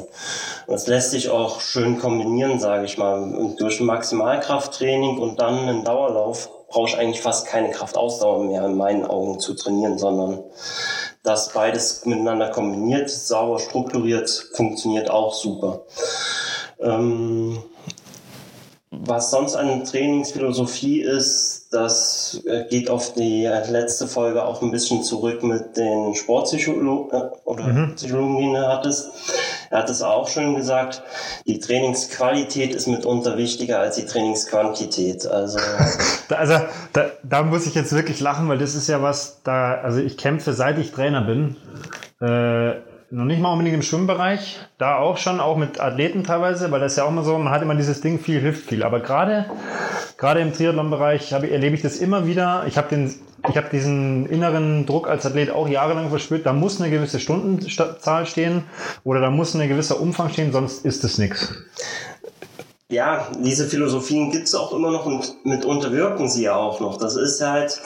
Und 0.65 0.73
das 0.73 0.87
lässt 0.87 1.11
sich 1.11 1.29
auch 1.29 1.61
schön 1.61 1.99
kombinieren, 1.99 2.59
sage 2.59 2.85
ich 2.85 2.97
mal. 2.97 3.53
Durch 3.59 3.79
ein 3.79 3.85
Maximalkrafttraining 3.85 5.19
und 5.19 5.39
dann 5.39 5.59
einen 5.59 5.83
Dauerlauf 5.83 6.49
brauche 6.67 6.89
ich 6.89 6.97
eigentlich 6.97 7.21
fast 7.21 7.45
keine 7.45 7.69
Kraftausdauer 7.69 8.45
mehr 8.45 8.65
in 8.65 8.77
meinen 8.77 9.05
Augen 9.05 9.39
zu 9.39 9.53
trainieren, 9.53 9.99
sondern 9.99 10.43
das 11.23 11.53
beides 11.53 12.05
miteinander 12.05 12.49
kombiniert, 12.49 13.09
sauber 13.09 13.59
strukturiert, 13.59 14.29
funktioniert 14.53 15.11
auch 15.11 15.33
super. 15.33 15.85
Ähm, 16.81 17.59
was 18.91 19.29
sonst 19.29 19.55
eine 19.55 19.83
Trainingsphilosophie 19.83 21.01
ist, 21.01 21.67
das 21.71 22.41
äh, 22.47 22.65
geht 22.69 22.89
auf 22.89 23.13
die 23.13 23.45
letzte 23.45 24.07
Folge 24.07 24.43
auch 24.43 24.63
ein 24.63 24.71
bisschen 24.71 25.03
zurück 25.03 25.43
mit 25.43 25.77
den 25.77 26.15
Sportpsychologen 26.15 27.19
äh, 27.19 27.29
oder 27.45 27.65
mhm. 27.65 27.95
Psychologen, 27.95 28.37
die 28.39 28.45
du 28.47 28.67
hattest. 28.67 29.11
Er 29.69 29.79
hat 29.79 29.89
es 29.91 30.01
auch 30.01 30.27
schon 30.27 30.55
gesagt, 30.55 31.03
die 31.45 31.59
Trainingsqualität 31.59 32.73
ist 32.73 32.87
mitunter 32.87 33.37
wichtiger 33.37 33.79
als 33.79 33.97
die 33.97 34.05
Trainingsquantität. 34.05 35.27
Also, 35.27 35.59
also 36.29 36.55
da, 36.93 37.05
da 37.21 37.43
muss 37.43 37.67
ich 37.67 37.75
jetzt 37.75 37.93
wirklich 37.93 38.19
lachen, 38.19 38.49
weil 38.49 38.57
das 38.57 38.73
ist 38.73 38.89
ja 38.89 39.03
was, 39.03 39.41
da, 39.43 39.75
also 39.75 39.99
ich 39.99 40.17
kämpfe 40.17 40.53
seit 40.53 40.79
ich 40.79 40.91
Trainer 40.91 41.21
bin. 41.21 41.55
Äh, 42.19 42.88
noch 43.11 43.25
nicht 43.25 43.41
mal 43.41 43.51
unbedingt 43.51 43.75
im 43.75 43.81
Schwimmbereich, 43.81 44.59
da 44.77 44.97
auch 44.97 45.17
schon, 45.17 45.39
auch 45.39 45.57
mit 45.57 45.79
Athleten 45.79 46.23
teilweise, 46.23 46.71
weil 46.71 46.79
das 46.79 46.93
ist 46.93 46.97
ja 46.97 47.05
auch 47.05 47.09
immer 47.09 47.23
so, 47.23 47.37
man 47.37 47.51
hat 47.51 47.61
immer 47.61 47.75
dieses 47.75 48.01
Ding, 48.01 48.19
viel 48.19 48.39
hilft 48.39 48.69
viel. 48.69 48.83
Aber 48.83 48.99
gerade, 48.99 49.45
gerade 50.17 50.41
im 50.41 50.53
Triathlon-Bereich 50.53 51.31
erlebe 51.31 51.75
ich 51.75 51.81
das 51.81 51.97
immer 51.97 52.27
wieder. 52.27 52.65
Ich 52.67 52.77
habe 52.77 52.89
den, 52.89 53.15
ich 53.49 53.57
habe 53.57 53.69
diesen 53.71 54.27
inneren 54.27 54.85
Druck 54.85 55.09
als 55.09 55.25
Athlet 55.25 55.49
auch 55.49 55.67
jahrelang 55.67 56.09
verspürt. 56.09 56.45
Da 56.45 56.53
muss 56.53 56.79
eine 56.79 56.91
gewisse 56.91 57.19
Stundenzahl 57.19 58.25
stehen 58.27 58.63
oder 59.03 59.21
da 59.21 59.31
muss 59.31 59.55
ein 59.55 59.67
gewisser 59.67 59.99
Umfang 59.99 60.29
stehen, 60.29 60.51
sonst 60.51 60.85
ist 60.85 61.03
es 61.03 61.17
nichts. 61.17 61.53
Ja, 62.89 63.27
diese 63.43 63.67
Philosophien 63.67 64.31
gibt 64.31 64.47
es 64.47 64.55
auch 64.55 64.73
immer 64.73 64.91
noch 64.91 65.05
und 65.05 65.45
mitunter 65.45 65.91
wirken 65.91 66.27
sie 66.27 66.43
ja 66.43 66.55
auch 66.55 66.79
noch. 66.79 66.97
Das 66.97 67.15
ist 67.15 67.39
halt, 67.39 67.79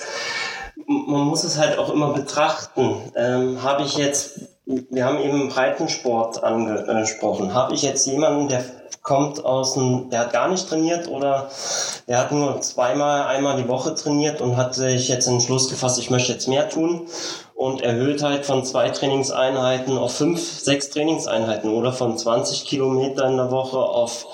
man 0.88 1.22
muss 1.28 1.44
es 1.44 1.58
halt 1.58 1.78
auch 1.78 1.92
immer 1.94 2.14
betrachten. 2.14 3.02
Ähm, 3.16 3.62
Habe 3.64 3.84
ich 3.84 3.98
jetzt 3.98 4.53
wir 4.66 5.06
haben 5.06 5.22
eben 5.22 5.50
Breitensport 5.50 6.44
angesprochen. 6.44 7.54
Habe 7.54 7.74
ich 7.74 7.82
jetzt 7.82 8.06
jemanden, 8.08 8.48
der 8.48 8.64
kommt 9.02 9.44
aus 9.44 9.74
dem, 9.74 10.10
der 10.10 10.22
hat 10.22 10.32
gar 10.32 10.48
nicht 10.48 10.70
trainiert 10.70 11.10
oder 11.10 11.50
der 12.08 12.20
hat 12.20 12.32
nur 12.32 12.62
zweimal, 12.62 13.24
einmal 13.28 13.62
die 13.62 13.68
Woche 13.68 13.94
trainiert 13.96 14.40
und 14.40 14.56
hat 14.56 14.76
sich 14.76 15.10
jetzt 15.10 15.28
den 15.28 15.42
Schluss 15.42 15.70
gefasst, 15.70 16.00
ich 16.00 16.10
möchte 16.10 16.32
jetzt 16.32 16.48
mehr 16.48 16.70
tun 16.70 17.08
und 17.54 17.82
erhöht 17.82 18.24
halt 18.24 18.46
von 18.46 18.64
zwei 18.64 18.90
Trainingseinheiten 18.90 19.98
auf 19.98 20.16
fünf, 20.16 20.42
sechs 20.42 20.90
Trainingseinheiten 20.90 21.72
oder 21.72 21.92
von 21.92 22.18
20 22.18 22.66
Kilometer 22.66 23.26
in 23.28 23.36
der 23.36 23.52
Woche 23.52 23.78
auf 23.78 24.26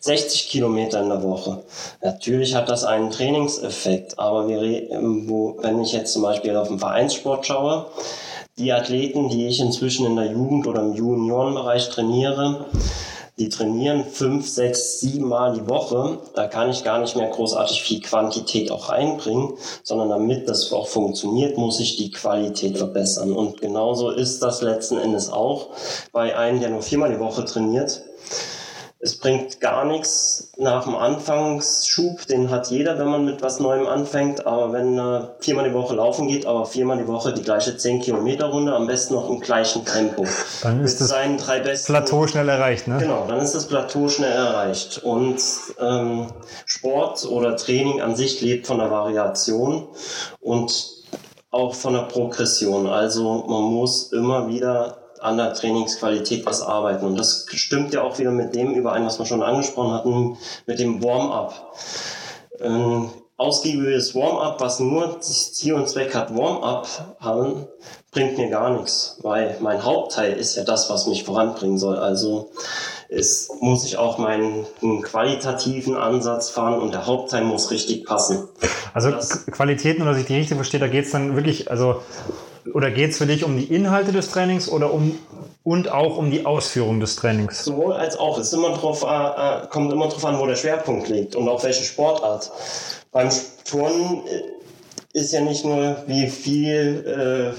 60 0.00 0.48
Kilometer 0.50 1.00
in 1.00 1.08
der 1.08 1.22
Woche. 1.22 1.64
Natürlich 2.02 2.54
hat 2.54 2.68
das 2.68 2.84
einen 2.84 3.10
Trainingseffekt, 3.10 4.18
aber 4.18 4.46
wir, 4.48 4.60
wo, 5.26 5.56
wenn 5.60 5.80
ich 5.80 5.92
jetzt 5.92 6.12
zum 6.12 6.22
Beispiel 6.22 6.54
auf 6.56 6.68
den 6.68 6.78
Vereinssport 6.78 7.46
schaue, 7.46 7.86
die 8.58 8.72
Athleten, 8.72 9.28
die 9.28 9.46
ich 9.46 9.60
inzwischen 9.60 10.06
in 10.06 10.16
der 10.16 10.32
Jugend 10.32 10.66
oder 10.66 10.82
im 10.82 10.94
Juniorenbereich 10.94 11.88
trainiere, 11.90 12.66
die 13.38 13.48
trainieren 13.48 14.04
fünf, 14.04 14.48
sechs, 14.48 14.98
sieben 14.98 15.28
Mal 15.28 15.52
die 15.54 15.68
Woche. 15.68 16.18
Da 16.34 16.48
kann 16.48 16.70
ich 16.70 16.82
gar 16.82 16.98
nicht 16.98 17.14
mehr 17.14 17.28
großartig 17.28 17.82
viel 17.82 18.00
Quantität 18.00 18.72
auch 18.72 18.88
reinbringen, 18.88 19.52
sondern 19.84 20.08
damit 20.08 20.48
das 20.48 20.72
auch 20.72 20.88
funktioniert, 20.88 21.56
muss 21.56 21.78
ich 21.78 21.96
die 21.96 22.10
Qualität 22.10 22.76
verbessern. 22.76 23.32
Und 23.32 23.60
genauso 23.60 24.10
ist 24.10 24.42
das 24.42 24.60
letzten 24.60 24.98
Endes 24.98 25.30
auch 25.30 25.68
bei 26.10 26.36
einem, 26.36 26.58
der 26.58 26.70
nur 26.70 26.82
viermal 26.82 27.12
die 27.12 27.20
Woche 27.20 27.44
trainiert 27.44 28.02
es 29.00 29.16
bringt 29.16 29.60
gar 29.60 29.84
nichts 29.84 30.50
nach 30.56 30.82
dem 30.82 30.96
Anfangsschub, 30.96 32.26
den 32.26 32.50
hat 32.50 32.68
jeder, 32.68 32.98
wenn 32.98 33.06
man 33.06 33.24
mit 33.24 33.42
was 33.42 33.60
Neuem 33.60 33.86
anfängt, 33.86 34.44
aber 34.44 34.72
wenn 34.72 34.98
er 34.98 35.36
viermal 35.38 35.68
die 35.68 35.74
Woche 35.74 35.94
laufen 35.94 36.26
geht, 36.26 36.46
aber 36.46 36.66
viermal 36.66 36.98
die 36.98 37.06
Woche 37.06 37.32
die 37.32 37.42
gleiche 37.42 37.76
10 37.76 38.00
Kilometer 38.00 38.46
Runde, 38.46 38.74
am 38.74 38.88
besten 38.88 39.14
noch 39.14 39.30
im 39.30 39.38
gleichen 39.38 39.84
Tempo. 39.84 40.26
Dann 40.62 40.82
ist 40.82 41.00
das 41.00 41.12
besten, 41.62 41.92
Plateau 41.92 42.26
schnell 42.26 42.48
erreicht, 42.48 42.88
ne? 42.88 42.98
Genau, 42.98 43.24
dann 43.28 43.38
ist 43.38 43.54
das 43.54 43.66
Plateau 43.66 44.08
schnell 44.08 44.32
erreicht. 44.32 44.98
Und 45.04 45.40
ähm, 45.80 46.26
Sport 46.66 47.24
oder 47.26 47.56
Training 47.56 48.00
an 48.00 48.16
sich 48.16 48.40
lebt 48.40 48.66
von 48.66 48.78
der 48.78 48.90
Variation 48.90 49.86
und 50.40 50.98
auch 51.50 51.74
von 51.74 51.94
der 51.94 52.02
Progression. 52.02 52.88
Also 52.88 53.44
man 53.46 53.62
muss 53.62 54.12
immer 54.12 54.48
wieder 54.48 54.97
an 55.20 55.36
der 55.36 55.54
Trainingsqualität 55.54 56.46
was 56.46 56.62
arbeiten. 56.62 57.06
Und 57.06 57.18
das 57.18 57.46
stimmt 57.50 57.94
ja 57.94 58.02
auch 58.02 58.18
wieder 58.18 58.30
mit 58.30 58.54
dem 58.54 58.74
überein, 58.74 59.04
was 59.06 59.18
wir 59.18 59.26
schon 59.26 59.42
angesprochen 59.42 59.92
hatten, 59.92 60.38
mit 60.66 60.78
dem 60.78 61.02
Warm-up. 61.02 61.74
Ein 62.60 63.10
ausgiebiges 63.36 64.14
Warm-up, 64.14 64.60
was 64.60 64.80
nur 64.80 65.20
Ziel 65.20 65.74
und 65.74 65.88
Zweck 65.88 66.14
hat, 66.14 66.36
Warm-up 66.36 67.16
haben, 67.20 67.66
bringt 68.10 68.36
mir 68.38 68.48
gar 68.48 68.70
nichts, 68.70 69.18
weil 69.22 69.56
mein 69.60 69.84
Hauptteil 69.84 70.32
ist 70.32 70.56
ja 70.56 70.64
das, 70.64 70.90
was 70.90 71.06
mich 71.06 71.24
voranbringen 71.24 71.78
soll. 71.78 71.98
Also 71.98 72.50
es 73.08 73.48
muss 73.60 73.84
ich 73.84 73.96
auch 73.96 74.18
meinen 74.18 74.66
qualitativen 75.02 75.96
Ansatz 75.96 76.50
fahren 76.50 76.80
und 76.80 76.92
der 76.92 77.06
Hauptteil 77.06 77.44
muss 77.44 77.70
richtig 77.70 78.04
passen. 78.04 78.48
Also 78.92 79.10
das, 79.10 79.46
Qualitäten, 79.46 80.02
oder 80.02 80.12
dass 80.12 80.20
ich 80.20 80.26
die 80.26 80.36
richtig 80.36 80.56
verstehe, 80.56 80.80
da 80.80 80.88
geht 80.88 81.04
es 81.04 81.12
dann 81.12 81.36
wirklich, 81.36 81.70
also 81.70 82.02
oder 82.74 82.90
geht 82.90 83.10
es 83.10 83.18
für 83.18 83.26
dich 83.26 83.44
um 83.44 83.56
die 83.56 83.64
Inhalte 83.64 84.12
des 84.12 84.30
Trainings 84.30 84.68
oder 84.68 84.92
um 84.92 85.18
und 85.64 85.90
auch 85.90 86.16
um 86.16 86.30
die 86.30 86.46
Ausführung 86.46 87.00
des 87.00 87.16
Trainings? 87.16 87.64
Sowohl 87.64 87.92
als 87.92 88.18
auch. 88.18 88.38
Es 88.38 88.52
immer 88.52 88.72
drauf, 88.72 89.02
äh, 89.02 89.66
kommt 89.68 89.92
immer 89.92 90.08
darauf 90.08 90.24
an, 90.24 90.38
wo 90.38 90.46
der 90.46 90.56
Schwerpunkt 90.56 91.08
liegt 91.08 91.36
und 91.36 91.48
auf 91.48 91.64
welche 91.64 91.84
Sportart. 91.84 92.50
Beim 93.12 93.28
Turnen 93.64 94.22
äh, 94.26 95.18
ist 95.18 95.32
ja 95.32 95.40
nicht 95.40 95.64
nur, 95.64 95.96
wie 96.06 96.28
viel 96.28 97.54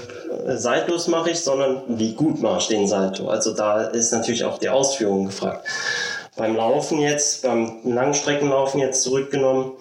äh, 0.48 0.56
Seitlos 0.56 1.08
mache 1.08 1.30
ich, 1.30 1.40
sondern 1.40 1.82
wie 1.88 2.14
gut 2.14 2.40
mache 2.40 2.58
ich 2.58 2.68
den 2.68 2.88
Salto. 2.88 3.28
Also 3.28 3.54
da 3.54 3.82
ist 3.82 4.12
natürlich 4.12 4.44
auch 4.44 4.58
die 4.58 4.68
Ausführung 4.68 5.26
gefragt. 5.26 5.66
Beim 6.36 6.56
Laufen 6.56 7.00
jetzt, 7.00 7.42
beim 7.42 7.78
Langstreckenlaufen 7.84 8.80
jetzt 8.80 9.02
zurückgenommen, 9.02 9.72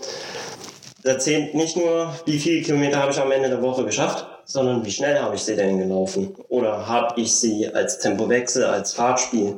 da 1.03 1.17
zählt 1.17 1.55
nicht 1.55 1.77
nur, 1.77 2.13
wie 2.25 2.39
viele 2.39 2.61
Kilometer 2.61 2.99
habe 2.99 3.11
ich 3.11 3.19
am 3.19 3.31
Ende 3.31 3.49
der 3.49 3.61
Woche 3.61 3.85
geschafft, 3.85 4.25
sondern 4.49 4.83
wie 4.83 4.91
schnell 4.91 5.19
habe 5.19 5.35
ich 5.35 5.43
sie 5.43 5.55
denn 5.55 5.77
gelaufen? 5.77 6.35
Oder 6.49 6.87
habe 6.87 7.21
ich 7.21 7.35
sie 7.35 7.71
als 7.71 7.99
Tempowechsel, 7.99 8.65
als 8.65 8.93
Fahrtspiel 8.93 9.57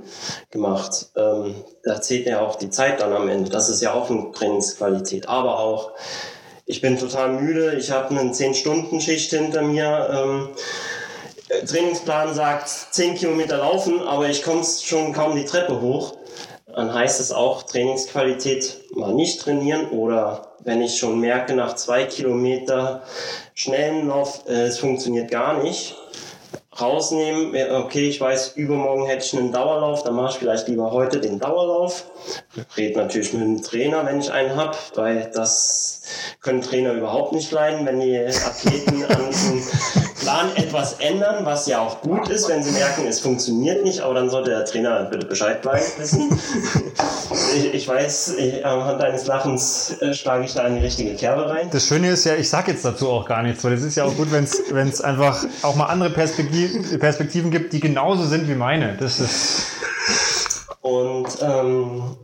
gemacht? 0.52 1.08
Ähm, 1.16 1.56
da 1.84 2.02
zählt 2.02 2.28
ja 2.28 2.42
auch 2.42 2.58
die 2.58 2.70
Zeit 2.70 3.00
dann 3.00 3.14
am 3.14 3.30
Ende. 3.30 3.50
Das 3.50 3.70
ist 3.70 3.82
ja 3.82 3.94
auch 3.94 4.10
eine 4.10 4.32
Trainingsqualität. 4.34 5.30
Aber 5.30 5.60
auch, 5.60 5.94
ich 6.66 6.82
bin 6.82 7.00
total 7.00 7.30
müde, 7.42 7.76
ich 7.76 7.90
habe 7.90 8.10
eine 8.10 8.32
10-Stunden-Schicht 8.32 9.32
hinter 9.32 9.62
mir. 9.62 10.10
Ähm, 10.12 10.50
Trainingsplan 11.66 12.34
sagt 12.34 12.68
10 12.68 13.16
Kilometer 13.16 13.60
laufen, 13.60 14.02
aber 14.02 14.28
ich 14.28 14.44
komme 14.44 14.64
schon 14.64 15.14
kaum 15.14 15.38
die 15.38 15.46
Treppe 15.46 15.80
hoch. 15.80 16.16
Dann 16.76 16.94
heißt 16.94 17.20
es 17.20 17.32
auch 17.32 17.64
Trainingsqualität 17.64 18.78
mal 18.96 19.14
nicht 19.14 19.42
trainieren 19.42 19.90
oder 19.90 20.54
wenn 20.64 20.82
ich 20.82 20.98
schon 20.98 21.20
merke, 21.20 21.54
nach 21.54 21.76
zwei 21.76 22.06
Kilometer 22.06 23.04
schnellen 23.54 24.08
Lauf, 24.08 24.44
äh, 24.48 24.64
es 24.64 24.80
funktioniert 24.80 25.32
gar 25.32 25.62
nicht. 25.62 25.96
Rausnehmen, 26.80 27.54
okay, 27.74 28.08
ich 28.08 28.22
weiß, 28.22 28.54
übermorgen 28.56 29.06
hätte 29.06 29.26
ich 29.26 29.38
einen 29.38 29.52
Dauerlauf, 29.52 30.04
dann 30.04 30.16
mache 30.16 30.32
ich 30.32 30.38
vielleicht 30.38 30.70
lieber 30.70 30.92
heute 30.92 31.20
den 31.20 31.38
Dauerlauf. 31.38 32.06
Rede 32.78 32.98
natürlich 32.98 33.34
mit 33.34 33.42
dem 33.42 33.62
Trainer, 33.62 34.06
wenn 34.06 34.22
ich 34.22 34.32
einen 34.32 34.56
habe, 34.56 34.78
weil 34.96 35.30
das 35.34 36.02
können 36.40 36.62
Trainer 36.62 36.94
überhaupt 36.94 37.34
nicht 37.34 37.52
leiden, 37.52 37.86
wenn 37.86 38.00
die 38.00 38.18
Athleten 38.18 39.04
an 39.10 39.28
diesem 39.30 39.62
Plan 40.22 40.56
etwas 40.56 40.94
ändern, 41.00 41.46
was 41.46 41.66
ja 41.66 41.80
auch 41.80 42.02
gut 42.02 42.30
ist, 42.30 42.48
wenn 42.48 42.62
sie 42.62 42.72
merken, 42.72 43.08
es 43.08 43.20
funktioniert 43.20 43.84
nicht, 43.84 44.02
aber 44.02 44.14
dann 44.14 44.30
sollte 44.30 44.52
der 44.52 44.66
Trainer 44.66 45.04
bitte 45.06 45.26
Bescheid 45.26 45.66
wissen. 45.98 46.30
ich, 47.56 47.74
ich, 47.74 47.88
weiß, 47.88 48.36
ich, 48.38 48.64
anhand 48.64 49.02
deines 49.02 49.26
Lachens 49.26 50.00
äh, 50.00 50.14
schlage 50.14 50.46
ich 50.46 50.54
da 50.54 50.68
in 50.68 50.76
die 50.76 50.82
richtige 50.82 51.16
Kerbe 51.16 51.50
rein. 51.50 51.70
Das 51.72 51.88
Schöne 51.88 52.12
ist 52.12 52.26
ja, 52.26 52.36
ich 52.36 52.50
sage 52.50 52.72
jetzt 52.72 52.86
dazu 52.86 53.10
auch 53.10 53.28
gar 53.28 53.42
nichts, 53.42 53.64
weil 53.64 53.74
es 53.74 53.82
ist 53.82 53.96
ja 53.96 54.04
auch 54.04 54.16
gut, 54.16 54.32
wenn 54.32 54.44
es 54.44 55.02
einfach 55.02 55.44
auch 55.64 55.76
mal 55.76 55.88
andere 55.88 56.12
Perspektiven, 56.12 57.00
Perspektiven 57.00 57.50
gibt, 57.50 57.74
die 57.74 57.80
genauso 57.80 58.26
sind 58.26 58.48
wie 58.48 58.56
meine. 58.56 58.96
Das 59.00 59.20
ist. 59.20 59.66
Und 60.82 61.30
ähm, 61.42 62.18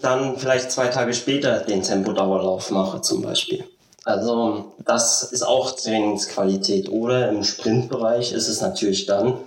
dann 0.00 0.38
vielleicht 0.38 0.72
zwei 0.72 0.88
Tage 0.88 1.12
später 1.12 1.60
den 1.60 1.82
Tempodauerlauf 1.82 2.70
mache 2.70 3.02
zum 3.02 3.20
Beispiel. 3.20 3.64
Also 4.10 4.72
das 4.84 5.22
ist 5.22 5.42
auch 5.42 5.70
Trainingsqualität. 5.72 6.90
Oder 6.90 7.28
im 7.28 7.44
Sprintbereich 7.44 8.32
ist 8.32 8.48
es 8.48 8.60
natürlich 8.60 9.06
dann, 9.06 9.38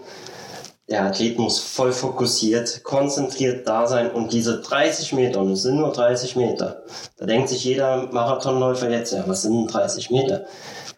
der 0.89 1.03
Athlet 1.03 1.37
muss 1.37 1.59
voll 1.59 1.91
fokussiert, 1.91 2.83
konzentriert 2.83 3.67
da 3.67 3.87
sein 3.87 4.11
und 4.11 4.33
diese 4.33 4.61
30 4.61 5.13
Meter, 5.13 5.39
und 5.39 5.51
es 5.51 5.63
sind 5.63 5.77
nur 5.77 5.91
30 5.91 6.35
Meter, 6.35 6.83
da 7.17 7.25
denkt 7.25 7.49
sich 7.49 7.63
jeder 7.63 8.09
Marathonläufer 8.11 8.89
jetzt, 8.89 9.13
ja, 9.13 9.23
was 9.25 9.43
sind 9.43 9.53
denn 9.53 9.67
30 9.67 10.11
Meter? 10.11 10.45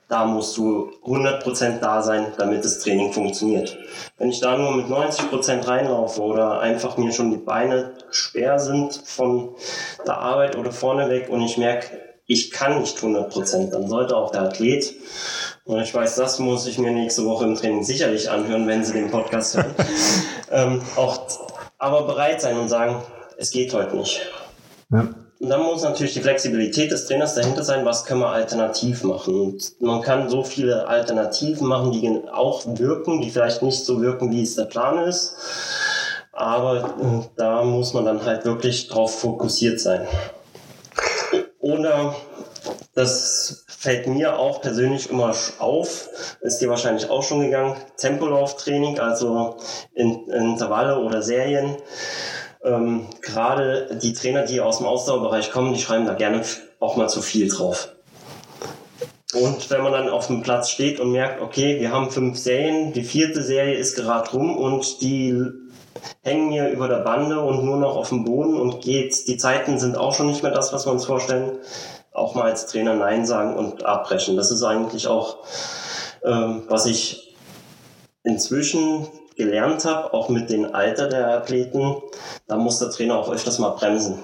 Da 0.08 0.26
musst 0.26 0.58
du 0.58 0.92
100% 1.04 1.80
da 1.80 2.04
sein, 2.04 2.28
damit 2.38 2.64
das 2.64 2.80
Training 2.80 3.14
funktioniert. 3.14 3.78
Wenn 4.18 4.30
ich 4.30 4.40
da 4.40 4.58
nur 4.58 4.76
mit 4.76 4.88
90% 4.88 5.68
reinlaufe 5.68 6.22
oder 6.22 6.60
einfach 6.60 6.98
mir 6.98 7.12
schon 7.12 7.32
die 7.32 7.38
Beine 7.38 7.94
schwer 8.12 8.60
sind 8.60 9.02
von 9.04 9.56
der 10.06 10.18
Arbeit 10.18 10.58
oder 10.58 10.72
vorneweg 10.72 11.30
und 11.30 11.42
ich 11.42 11.58
merke, 11.58 12.05
ich 12.28 12.52
kann 12.52 12.80
nicht 12.82 12.98
100 12.98 13.30
Prozent, 13.30 13.74
dann 13.74 13.88
sollte 13.88 14.16
auch 14.16 14.32
der 14.32 14.42
Athlet, 14.42 14.96
und 15.66 15.80
ich 15.82 15.94
weiß, 15.94 16.16
das 16.16 16.38
muss 16.38 16.68
ich 16.68 16.78
mir 16.78 16.92
nächste 16.92 17.26
Woche 17.26 17.46
im 17.46 17.56
Training 17.56 17.84
sicherlich 17.84 18.30
anhören, 18.30 18.68
wenn 18.68 18.86
Sie 18.86 18.94
den 18.94 19.10
Podcast 19.10 19.58
hören, 19.58 19.74
ähm, 20.52 20.82
auch 20.96 21.22
aber 21.80 22.04
bereit 22.04 22.40
sein 22.40 22.58
und 22.60 22.70
sagen, 22.70 23.02
es 23.38 23.50
geht 23.50 23.74
heute 23.74 23.96
nicht. 23.96 24.22
Ja. 24.92 25.08
Und 25.40 25.50
dann 25.50 25.64
muss 25.64 25.84
natürlich 25.84 26.14
die 26.14 26.22
Flexibilität 26.22 26.92
des 26.92 27.08
Trainers 27.08 27.36
dahinter 27.36 27.64
sein, 27.64 27.84
was 27.84 28.06
können 28.06 28.22
wir 28.22 28.30
alternativ 28.30 29.04
machen. 29.04 29.40
Und 29.40 29.82
man 29.82 30.02
kann 30.02 30.30
so 30.30 30.44
viele 30.44 30.88
Alternativen 30.88 31.68
machen, 31.68 31.92
die 31.92 32.22
auch 32.32 32.64
wirken, 32.66 33.22
die 33.22 33.32
vielleicht 33.32 33.62
nicht 33.62 33.84
so 33.84 34.02
wirken, 34.02 34.32
wie 34.32 34.44
es 34.44 34.56
der 34.56 34.66
Plan 34.66 35.00
ist. 35.00 35.36
Aber 36.32 36.96
äh, 37.02 37.28
da 37.38 37.64
muss 37.64 37.94
man 37.94 38.06
dann 38.06 38.24
halt 38.24 38.46
wirklich 38.46 38.88
drauf 38.88 39.20
fokussiert 39.20 39.80
sein. 39.80 40.08
Oder 41.66 42.16
das 42.94 43.66
fällt 43.68 44.06
mir 44.06 44.38
auch 44.38 44.62
persönlich 44.62 45.10
immer 45.10 45.34
auf, 45.58 46.10
ist 46.42 46.60
dir 46.60 46.70
wahrscheinlich 46.70 47.10
auch 47.10 47.24
schon 47.24 47.42
gegangen, 47.42 47.76
Tempolauftraining, 47.98 49.00
also 49.00 49.58
in, 49.96 50.30
Intervalle 50.30 51.00
oder 51.00 51.24
Serien. 51.24 51.78
Ähm, 52.64 53.08
Gerade 53.24 53.98
die 54.00 54.14
Trainer, 54.14 54.44
die 54.44 54.62
aus 54.62 54.78
dem 54.78 54.86
Ausdauerbereich 54.86 55.50
kommen, 55.50 55.74
die 55.74 55.82
schreiben 55.82 56.06
da 56.06 56.14
gerne 56.14 56.44
auch 56.80 56.98
mal 56.98 57.10
zu 57.10 57.24
viel 57.24 57.50
drauf. 57.50 57.90
Und 59.34 59.68
wenn 59.72 59.82
man 59.82 59.92
dann 59.92 60.08
auf 60.08 60.28
dem 60.28 60.44
Platz 60.44 60.70
steht 60.70 61.00
und 61.00 61.12
merkt, 61.12 61.42
okay, 61.42 61.80
wir 61.80 61.92
haben 61.92 62.12
fünf 62.12 62.38
Serien, 62.38 62.94
die 62.94 63.04
vierte 63.04 63.42
Serie 63.42 63.74
ist 63.74 63.96
gerade 63.96 64.30
rum 64.30 64.56
und 64.56 65.02
die 65.02 65.52
hängen 66.22 66.50
mir 66.50 66.70
über 66.70 66.88
der 66.88 67.00
Bande 67.00 67.40
und 67.40 67.64
nur 67.64 67.78
noch 67.78 67.96
auf 67.96 68.10
dem 68.10 68.26
Boden 68.26 68.60
und 68.60 68.82
geht, 68.82 69.28
die 69.28 69.38
Zeiten 69.38 69.80
sind 69.80 69.98
auch 69.98 70.14
schon 70.14 70.28
nicht 70.28 70.44
mehr 70.44 70.52
das, 70.52 70.74
was 70.74 70.86
wir 70.86 70.92
uns 70.92 71.06
vorstellen. 71.06 71.60
Auch 72.12 72.34
mal 72.36 72.46
als 72.46 72.66
Trainer 72.68 72.94
Nein 72.94 73.26
sagen 73.26 73.56
und 73.56 73.86
abbrechen. 73.86 74.38
Das 74.38 74.52
ist 74.52 74.64
eigentlich 74.64 75.08
auch, 75.08 75.38
ähm, 76.24 76.64
was 76.68 76.86
ich 76.86 77.36
inzwischen 78.24 79.08
gelernt 79.36 79.86
habe, 79.86 80.14
auch 80.14 80.30
mit 80.30 80.50
dem 80.50 80.74
Alter 80.74 81.08
der 81.08 81.28
Athleten. 81.30 82.02
Da 82.48 82.58
muss 82.58 82.80
der 82.80 82.90
Trainer 82.90 83.18
auch 83.18 83.32
öfters 83.32 83.60
mal 83.60 83.72
bremsen. 83.72 84.20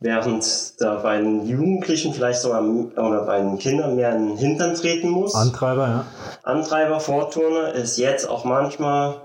Während 0.00 0.80
da 0.80 0.96
bei 0.96 1.18
den 1.18 1.46
Jugendlichen 1.46 2.14
vielleicht 2.14 2.40
sogar 2.40 2.62
oder 2.62 3.24
bei 3.24 3.38
den 3.38 3.58
Kindern 3.58 3.96
mehr 3.96 4.14
in 4.14 4.28
den 4.28 4.36
Hintern 4.36 4.74
treten 4.74 5.10
muss. 5.10 5.34
Antreiber, 5.34 5.88
ja. 5.88 6.04
Antreiber, 6.44 7.00
Vorturner 7.00 7.72
ist 7.72 7.98
jetzt 7.98 8.28
auch 8.28 8.44
manchmal 8.44 9.16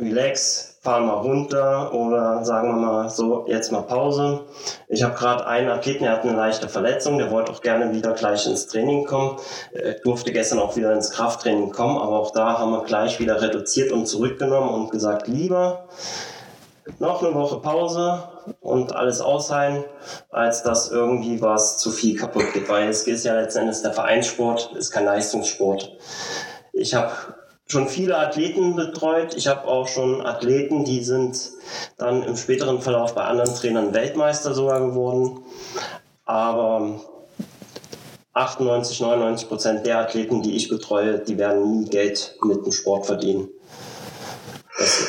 relax, 0.00 0.78
fahren 0.82 1.06
mal 1.06 1.18
runter 1.18 1.92
oder 1.92 2.44
sagen 2.44 2.68
wir 2.68 2.76
mal 2.76 3.10
so, 3.10 3.44
jetzt 3.46 3.70
mal 3.70 3.82
Pause. 3.82 4.40
Ich 4.88 5.02
habe 5.02 5.14
gerade 5.14 5.46
einen 5.46 5.68
Athleten, 5.68 6.04
der 6.04 6.12
hat 6.12 6.22
eine 6.22 6.36
leichte 6.36 6.68
Verletzung, 6.68 7.18
der 7.18 7.30
wollte 7.30 7.52
auch 7.52 7.60
gerne 7.60 7.92
wieder 7.92 8.12
gleich 8.12 8.46
ins 8.46 8.66
Training 8.66 9.04
kommen, 9.04 9.36
er 9.72 9.94
durfte 10.00 10.32
gestern 10.32 10.58
auch 10.58 10.76
wieder 10.76 10.92
ins 10.92 11.10
Krafttraining 11.10 11.70
kommen, 11.70 11.98
aber 11.98 12.18
auch 12.18 12.30
da 12.30 12.58
haben 12.58 12.72
wir 12.72 12.84
gleich 12.84 13.20
wieder 13.20 13.42
reduziert 13.42 13.92
und 13.92 14.06
zurückgenommen 14.06 14.70
und 14.70 14.90
gesagt, 14.90 15.28
lieber 15.28 15.88
noch 16.98 17.22
eine 17.22 17.34
Woche 17.34 17.60
Pause 17.60 18.22
und 18.60 18.94
alles 18.94 19.20
ausheilen, 19.20 19.84
als 20.30 20.62
dass 20.62 20.90
irgendwie 20.90 21.40
was 21.40 21.78
zu 21.78 21.90
viel 21.90 22.18
kaputt 22.18 22.52
geht, 22.52 22.68
weil 22.68 22.88
es 22.88 23.06
ist 23.06 23.24
ja 23.24 23.34
letztendlich 23.34 23.80
der 23.82 23.92
Vereinssport, 23.92 24.72
ist 24.76 24.90
kein 24.90 25.04
Leistungssport. 25.04 25.92
Ich 26.72 26.94
habe 26.94 27.12
schon 27.70 27.88
viele 27.88 28.18
Athleten 28.18 28.76
betreut. 28.76 29.34
Ich 29.36 29.46
habe 29.46 29.66
auch 29.66 29.88
schon 29.88 30.24
Athleten, 30.24 30.84
die 30.84 31.02
sind 31.04 31.38
dann 31.96 32.22
im 32.22 32.36
späteren 32.36 32.80
Verlauf 32.80 33.14
bei 33.14 33.24
anderen 33.24 33.54
Trainern 33.54 33.94
Weltmeister 33.94 34.54
sogar 34.54 34.80
geworden. 34.80 35.40
Aber 36.24 37.00
98, 38.32 39.00
99 39.00 39.48
Prozent 39.48 39.86
der 39.86 39.98
Athleten, 39.98 40.42
die 40.42 40.56
ich 40.56 40.68
betreue, 40.68 41.18
die 41.18 41.38
werden 41.38 41.80
nie 41.80 41.88
Geld 41.88 42.36
mit 42.42 42.64
dem 42.64 42.72
Sport 42.72 43.06
verdienen. 43.06 43.48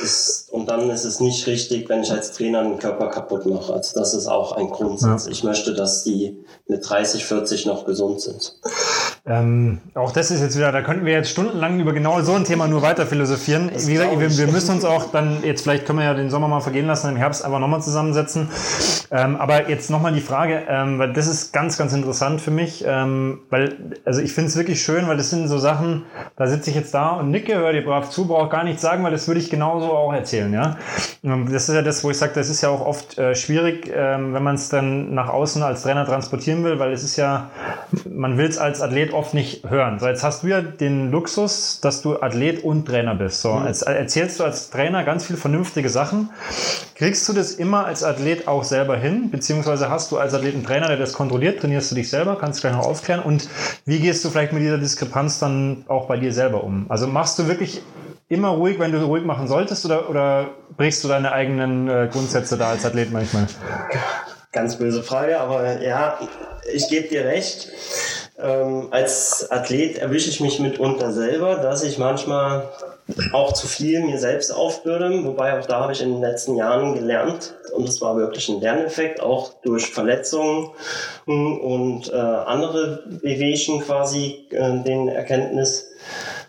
Ist, 0.03 0.49
und 0.51 0.69
dann 0.69 0.89
ist 0.89 1.05
es 1.05 1.21
nicht 1.21 1.47
richtig, 1.47 1.87
wenn 1.87 2.03
ich 2.03 2.11
als 2.11 2.33
Trainer 2.33 2.61
den 2.61 2.77
Körper 2.77 3.07
kaputt 3.07 3.45
mache. 3.45 3.71
Also 3.73 3.97
das 3.97 4.13
ist 4.13 4.27
auch 4.27 4.51
ein 4.51 4.69
Grundsatz. 4.69 5.25
Ja. 5.25 5.31
Ich 5.31 5.43
möchte, 5.45 5.73
dass 5.73 6.03
die 6.03 6.43
mit 6.67 6.87
30, 6.87 7.25
40 7.25 7.65
noch 7.67 7.85
gesund 7.85 8.19
sind. 8.19 8.59
Ähm, 9.23 9.79
auch 9.93 10.11
das 10.11 10.31
ist 10.31 10.41
jetzt 10.41 10.57
wieder, 10.57 10.71
da 10.71 10.81
könnten 10.81 11.05
wir 11.05 11.13
jetzt 11.13 11.29
stundenlang 11.29 11.79
über 11.79 11.93
genau 11.93 12.19
so 12.21 12.33
ein 12.33 12.43
Thema 12.43 12.67
nur 12.67 12.81
weiter 12.81 13.05
philosophieren. 13.05 13.69
Das 13.71 13.87
Wie 13.87 13.93
gesagt, 13.93 14.19
wir, 14.19 14.35
wir, 14.35 14.47
müssen 14.47 14.71
uns 14.71 14.83
auch 14.83 15.11
dann, 15.11 15.43
jetzt 15.43 15.61
vielleicht 15.61 15.85
können 15.85 15.99
wir 15.99 16.05
ja 16.05 16.15
den 16.15 16.31
Sommer 16.31 16.47
mal 16.47 16.59
vergehen 16.59 16.87
lassen, 16.87 17.07
im 17.11 17.17
Herbst 17.17 17.45
einfach 17.45 17.59
nochmal 17.59 17.83
zusammensetzen. 17.83 18.49
Ähm, 19.11 19.35
aber 19.35 19.69
jetzt 19.69 19.91
nochmal 19.91 20.13
die 20.13 20.21
Frage, 20.21 20.63
ähm, 20.67 20.97
weil 20.97 21.13
das 21.13 21.27
ist 21.27 21.53
ganz, 21.53 21.77
ganz 21.77 21.93
interessant 21.93 22.41
für 22.41 22.49
mich, 22.49 22.83
ähm, 22.87 23.41
weil, 23.51 23.75
also 24.05 24.21
ich 24.21 24.33
finde 24.33 24.49
es 24.49 24.57
wirklich 24.57 24.81
schön, 24.81 25.07
weil 25.07 25.17
das 25.17 25.29
sind 25.29 25.47
so 25.47 25.59
Sachen, 25.59 26.03
da 26.35 26.47
sitze 26.47 26.71
ich 26.71 26.75
jetzt 26.75 26.93
da 26.95 27.11
und 27.11 27.29
nicke, 27.29 27.55
höre 27.55 27.73
dir 27.73 27.85
brav 27.85 28.09
zu, 28.09 28.25
brauche 28.27 28.49
gar 28.49 28.63
nichts 28.63 28.81
sagen, 28.81 29.03
weil 29.03 29.11
das 29.11 29.27
würde 29.27 29.39
ich 29.39 29.51
genauso 29.51 29.91
auch 29.91 30.13
erzählen, 30.13 30.51
ja. 30.51 30.77
Das 31.21 31.69
ist 31.69 31.75
ja 31.75 31.83
das, 31.83 32.03
wo 32.03 32.09
ich 32.09 32.17
sage, 32.17 32.31
das 32.33 32.49
ist 32.49 32.61
ja 32.61 32.69
auch 32.69 32.83
oft 32.83 33.19
äh, 33.19 33.35
schwierig, 33.35 33.91
ähm, 33.93 34.33
wenn 34.33 34.41
man 34.41 34.55
es 34.55 34.69
dann 34.69 35.13
nach 35.13 35.29
außen 35.29 35.61
als 35.61 35.83
Trainer 35.83 36.05
transportieren 36.05 36.63
will, 36.63 36.79
weil 36.79 36.91
es 36.91 37.03
ist 37.03 37.17
ja, 37.17 37.51
man 38.09 38.39
will 38.39 38.47
es 38.47 38.57
als 38.57 38.81
Athlet 38.81 39.10
oft 39.13 39.33
nicht 39.33 39.69
hören. 39.69 39.99
So, 39.99 40.07
jetzt 40.07 40.23
hast 40.23 40.43
du 40.43 40.47
ja 40.47 40.61
den 40.61 41.11
Luxus, 41.11 41.79
dass 41.81 42.01
du 42.01 42.21
Athlet 42.21 42.63
und 42.63 42.85
Trainer 42.85 43.15
bist. 43.15 43.41
So, 43.41 43.53
mhm. 43.53 43.67
jetzt 43.67 43.83
erzählst 43.83 44.39
du 44.39 44.43
als 44.43 44.69
Trainer 44.69 45.03
ganz 45.03 45.25
viele 45.25 45.37
vernünftige 45.37 45.89
Sachen. 45.89 46.29
Kriegst 46.95 47.27
du 47.27 47.33
das 47.33 47.51
immer 47.51 47.85
als 47.85 48.03
Athlet 48.03 48.47
auch 48.47 48.63
selber 48.63 48.97
hin? 48.97 49.31
Beziehungsweise 49.31 49.89
hast 49.89 50.11
du 50.11 50.17
als 50.17 50.33
Athlet 50.33 50.53
einen 50.53 50.65
Trainer, 50.65 50.87
der 50.87 50.97
das 50.97 51.13
kontrolliert? 51.13 51.59
Trainierst 51.59 51.91
du 51.91 51.95
dich 51.95 52.09
selber? 52.09 52.37
Kannst 52.39 52.59
du 52.59 52.67
gleich 52.67 52.77
noch 52.77 52.85
aufklären? 52.85 53.21
Und 53.21 53.47
wie 53.85 53.99
gehst 53.99 54.23
du 54.23 54.29
vielleicht 54.29 54.53
mit 54.53 54.61
dieser 54.61 54.77
Diskrepanz 54.77 55.39
dann 55.39 55.85
auch 55.87 56.07
bei 56.07 56.17
dir 56.17 56.33
selber 56.33 56.63
um? 56.63 56.85
Also 56.89 57.07
machst 57.07 57.39
du 57.39 57.47
wirklich 57.47 57.81
immer 58.31 58.49
ruhig, 58.49 58.79
wenn 58.79 58.91
du 58.91 59.03
ruhig 59.03 59.25
machen 59.25 59.47
solltest, 59.47 59.85
oder, 59.85 60.09
oder 60.09 60.51
brichst 60.77 61.03
du 61.03 61.09
deine 61.09 61.33
eigenen 61.33 61.89
äh, 61.89 62.09
Grundsätze 62.11 62.57
da 62.57 62.69
als 62.69 62.85
Athlet 62.85 63.11
manchmal? 63.11 63.47
Ganz 64.53 64.77
böse 64.77 65.03
Frage, 65.03 65.39
aber 65.39 65.81
ja, 65.81 66.17
ich 66.73 66.89
gebe 66.89 67.07
dir 67.07 67.25
recht 67.25 67.69
ähm, 68.43 68.87
als 68.91 69.49
Athlet 69.51 69.97
erwische 69.97 70.29
ich 70.29 70.39
mich 70.39 70.59
mitunter 70.59 71.11
selber, 71.11 71.55
dass 71.55 71.83
ich 71.83 71.97
manchmal 71.97 72.69
auch 73.33 73.53
zu 73.53 73.67
viel 73.67 74.01
mir 74.01 74.19
selbst 74.19 74.51
aufbürde, 74.51 75.23
wobei 75.23 75.57
auch 75.59 75.65
da 75.65 75.81
habe 75.81 75.93
ich 75.93 76.01
in 76.01 76.13
den 76.13 76.21
letzten 76.21 76.55
Jahren 76.55 76.93
gelernt 76.93 77.55
und 77.73 77.87
es 77.87 78.01
war 78.01 78.17
wirklich 78.17 78.49
ein 78.49 78.61
Lerneffekt, 78.61 79.21
auch 79.21 79.53
durch 79.63 79.91
Verletzungen 79.91 80.71
und 81.25 82.11
äh, 82.11 82.15
andere 82.15 83.03
Bewegungen 83.21 83.81
quasi 83.81 84.47
äh, 84.51 84.83
den 84.83 85.07
Erkenntnis, 85.07 85.90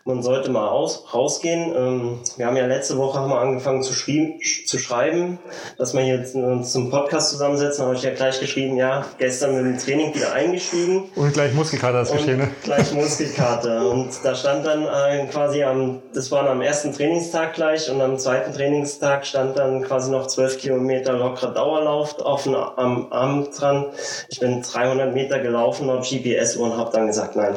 man 0.05 0.23
sollte 0.23 0.51
mal 0.51 0.69
aus, 0.69 1.15
rausgehen. 1.15 1.73
Ähm, 1.77 2.19
wir 2.37 2.47
haben 2.47 2.57
ja 2.57 2.67
letzte 2.67 2.99
Woche 2.99 3.21
haben 3.21 3.31
wir 3.31 3.39
angefangen 3.39 3.83
zu, 3.83 3.95
zu 3.95 4.79
schreiben, 4.79 5.39
dass 5.79 5.95
wir 5.95 6.05
jetzt 6.05 6.35
uns 6.35 6.73
zum 6.73 6.91
Podcast 6.91 7.31
zusammensetzen. 7.31 7.85
habe 7.85 7.95
ich 7.95 8.03
ja 8.03 8.13
gleich 8.13 8.41
geschrieben, 8.41 8.77
ja, 8.77 9.05
gestern 9.19 9.55
mit 9.55 9.65
dem 9.65 9.79
Training 9.79 10.15
wieder 10.15 10.33
eingestiegen. 10.33 11.05
Und 11.15 11.33
gleich 11.33 11.55
Muskelkater 11.55 12.01
das 12.01 12.13
geschehen, 12.13 12.39
ne? 12.39 12.49
Gleich 12.65 12.93
Muskelkater. 12.93 13.89
und 13.89 14.11
da 14.25 14.35
stand 14.35 14.67
dann 14.67 14.85
äh, 14.85 15.27
quasi 15.27 15.63
am, 15.63 16.03
das 16.13 16.31
war 16.31 16.49
am 16.49 16.63
ersten 16.63 16.93
Trainingstag 16.93 17.55
gleich 17.55 17.89
und 17.91 18.01
am 18.01 18.19
zweiten 18.19 18.53
Trainingstag 18.53 19.25
stand 19.25 19.57
dann 19.57 19.83
quasi 19.83 20.11
noch 20.11 20.27
zwölf 20.27 20.59
Kilometer 20.59 21.13
lockerer 21.13 21.53
Dauerlauf 21.53 22.19
auf 22.19 22.43
dem, 22.43 22.55
am 22.55 23.13
Arm 23.13 23.49
dran. 23.57 23.87
Ich 24.29 24.41
bin 24.41 24.63
300 24.63 25.15
Meter 25.15 25.39
gelaufen 25.39 25.89
auf 25.91 26.09
GPS 26.09 26.57
und 26.57 26.77
habe 26.77 26.91
dann 26.93 27.07
gesagt, 27.07 27.37
nein, 27.37 27.57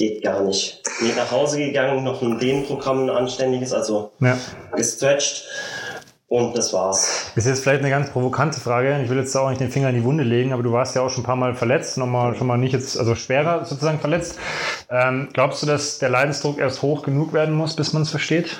geht 0.00 0.22
gar 0.22 0.42
nicht. 0.42 0.82
Bin 0.98 1.14
nach 1.14 1.30
Hause 1.30 1.58
gegangen, 1.58 2.02
noch 2.02 2.22
ein 2.22 2.38
Dehnprogramm, 2.38 3.04
ein 3.04 3.10
anständiges, 3.10 3.74
also 3.74 4.12
ja. 4.20 4.36
gestretched. 4.74 5.44
Und 6.26 6.56
das 6.56 6.72
war's. 6.72 7.32
Das 7.34 7.44
ist 7.44 7.50
jetzt 7.50 7.62
vielleicht 7.62 7.80
eine 7.80 7.90
ganz 7.90 8.10
provokante 8.10 8.60
Frage. 8.60 9.00
Ich 9.02 9.10
will 9.10 9.18
jetzt 9.18 9.36
auch 9.36 9.50
nicht 9.50 9.60
den 9.60 9.70
Finger 9.70 9.90
in 9.90 9.96
die 9.96 10.04
Wunde 10.04 10.22
legen, 10.22 10.52
aber 10.52 10.62
du 10.62 10.72
warst 10.72 10.94
ja 10.94 11.02
auch 11.02 11.10
schon 11.10 11.24
ein 11.24 11.26
paar 11.26 11.36
Mal 11.36 11.54
verletzt, 11.54 11.98
nochmal 11.98 12.36
schon 12.36 12.46
mal 12.46 12.56
nicht 12.56 12.72
jetzt, 12.72 12.96
also 12.98 13.14
schwerer 13.14 13.64
sozusagen 13.64 13.98
verletzt. 13.98 14.38
Ähm, 14.88 15.28
glaubst 15.32 15.62
du, 15.62 15.66
dass 15.66 15.98
der 15.98 16.08
Leidensdruck 16.08 16.58
erst 16.58 16.82
hoch 16.82 17.02
genug 17.02 17.32
werden 17.32 17.54
muss, 17.54 17.74
bis 17.74 17.92
man 17.92 18.02
es 18.02 18.10
versteht? 18.10 18.56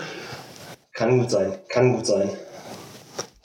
Kann 0.93 1.21
gut 1.21 1.31
sein, 1.31 1.55
kann 1.69 1.95
gut 1.95 2.07
sein. 2.07 2.31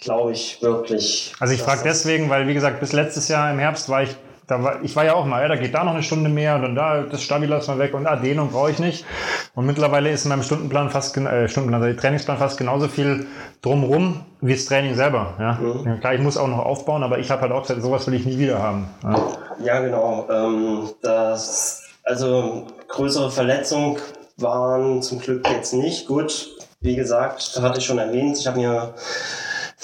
Glaube 0.02 0.32
ich 0.32 0.60
wirklich. 0.62 1.34
Also 1.40 1.54
ich 1.54 1.62
frage 1.62 1.82
deswegen, 1.86 2.30
weil 2.30 2.48
wie 2.48 2.56
gesagt, 2.56 2.80
bis 2.80 2.94
letztes 2.94 3.28
Jahr 3.28 3.52
im 3.52 3.60
Herbst 3.60 3.90
war 3.90 4.04
ich 4.04 4.16
da 4.48 4.64
war, 4.64 4.84
ich 4.84 4.96
war 4.96 5.06
ja 5.06 5.14
auch 5.16 5.26
mal, 5.26 5.42
ja, 5.42 5.48
da 5.48 5.56
geht 5.56 5.74
da 5.74 5.84
noch 5.84 5.94
eine 5.94 6.04
Stunde 6.04 6.30
mehr 6.30 6.56
und 6.56 6.62
dann 6.62 6.76
da, 6.76 7.02
das 7.02 7.22
Stabi 7.22 7.48
lass 7.48 7.68
mal 7.68 7.80
weg 7.80 7.94
und 7.94 8.06
ah, 8.06 8.16
Dehnung 8.16 8.52
brauche 8.52 8.72
ich 8.72 8.80
nicht. 8.80 9.06
Und 9.56 9.66
mittlerweile 9.66 10.12
ist 10.12 10.26
in 10.26 10.30
meinem 10.30 10.44
Stundenplan 10.44 10.90
fast, 10.90 11.18
äh, 11.18 11.48
Stundenplan, 11.48 11.82
also 11.82 12.00
Trainingsplan 12.00 12.38
fast 12.38 12.58
genauso 12.58 12.88
viel 12.88 13.26
drumrum 13.62 14.22
wie 14.42 14.54
das 14.54 14.66
Training 14.66 14.96
selber. 14.96 15.34
Ja? 15.40 15.54
Mhm. 15.54 16.00
klar, 16.00 16.14
ich 16.14 16.22
muss 16.22 16.38
auch 16.38 16.48
noch 16.48 16.60
aufbauen, 16.60 17.04
aber 17.04 17.20
ich 17.20 17.32
habe 17.32 17.42
halt 17.42 17.52
auch 17.52 17.64
gesagt, 17.64 17.82
sowas 17.82 18.06
will 18.08 18.14
ich 18.14 18.26
nie 18.26 18.38
wieder 18.38 18.62
haben. 18.62 18.88
Ja, 19.04 19.28
ja 19.64 19.80
genau. 19.80 20.28
Ähm, 20.30 20.90
das, 21.02 21.84
also 22.04 22.68
größere 22.88 23.32
Verletzungen 23.32 23.98
waren 24.38 25.02
zum 25.02 25.20
Glück 25.20 25.50
jetzt 25.50 25.74
nicht. 25.74 26.08
Gut, 26.08 26.50
wie 26.82 26.96
gesagt, 26.96 27.60
hatte 27.62 27.80
ich 27.80 27.86
schon 27.86 27.98
erwähnt, 27.98 28.38
ich 28.38 28.46
habe 28.46 28.60
mir 28.60 28.94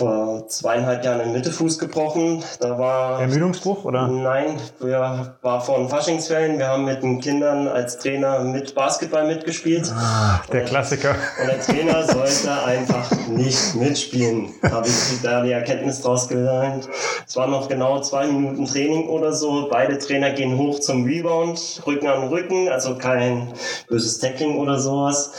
vor 0.01 0.47
zweieinhalb 0.47 1.05
Jahren 1.05 1.19
den 1.19 1.31
Mittelfuß 1.31 1.77
gebrochen. 1.77 2.43
Da 2.59 2.79
war 2.79 3.21
Ermüdungsbruch 3.21 3.85
oder? 3.85 4.07
Nein, 4.07 4.57
wir 4.79 5.35
war 5.43 5.61
vor 5.61 5.77
den 5.77 5.89
Faschingsferien. 5.89 6.57
Wir 6.57 6.69
haben 6.69 6.85
mit 6.85 7.03
den 7.03 7.21
Kindern 7.21 7.67
als 7.67 7.99
Trainer 7.99 8.39
mit 8.39 8.73
Basketball 8.73 9.27
mitgespielt. 9.27 9.93
Ah, 9.95 10.41
der 10.51 10.61
und 10.61 10.69
Klassiker. 10.69 11.15
Und 11.39 11.47
der 11.47 11.61
Trainer 11.61 12.03
sollte 12.07 12.63
einfach 12.65 13.11
nicht 13.27 13.75
mitspielen. 13.75 14.49
Da 14.63 14.71
habe 14.71 14.87
ich 14.87 15.21
da 15.21 15.43
die 15.43 15.51
Erkenntnis 15.51 16.01
draus 16.01 16.27
gelernt. 16.27 16.89
Es 17.27 17.35
waren 17.35 17.51
noch 17.51 17.69
genau 17.69 18.01
zwei 18.01 18.25
Minuten 18.25 18.65
Training 18.65 19.07
oder 19.07 19.33
so. 19.33 19.69
Beide 19.69 19.99
Trainer 19.99 20.31
gehen 20.31 20.57
hoch 20.57 20.79
zum 20.79 21.03
Rebound, 21.03 21.83
Rücken 21.85 22.07
an 22.07 22.27
Rücken, 22.29 22.69
also 22.69 22.95
kein 22.95 23.53
böses 23.87 24.17
Tackling 24.17 24.57
oder 24.57 24.79
sowas. 24.79 25.33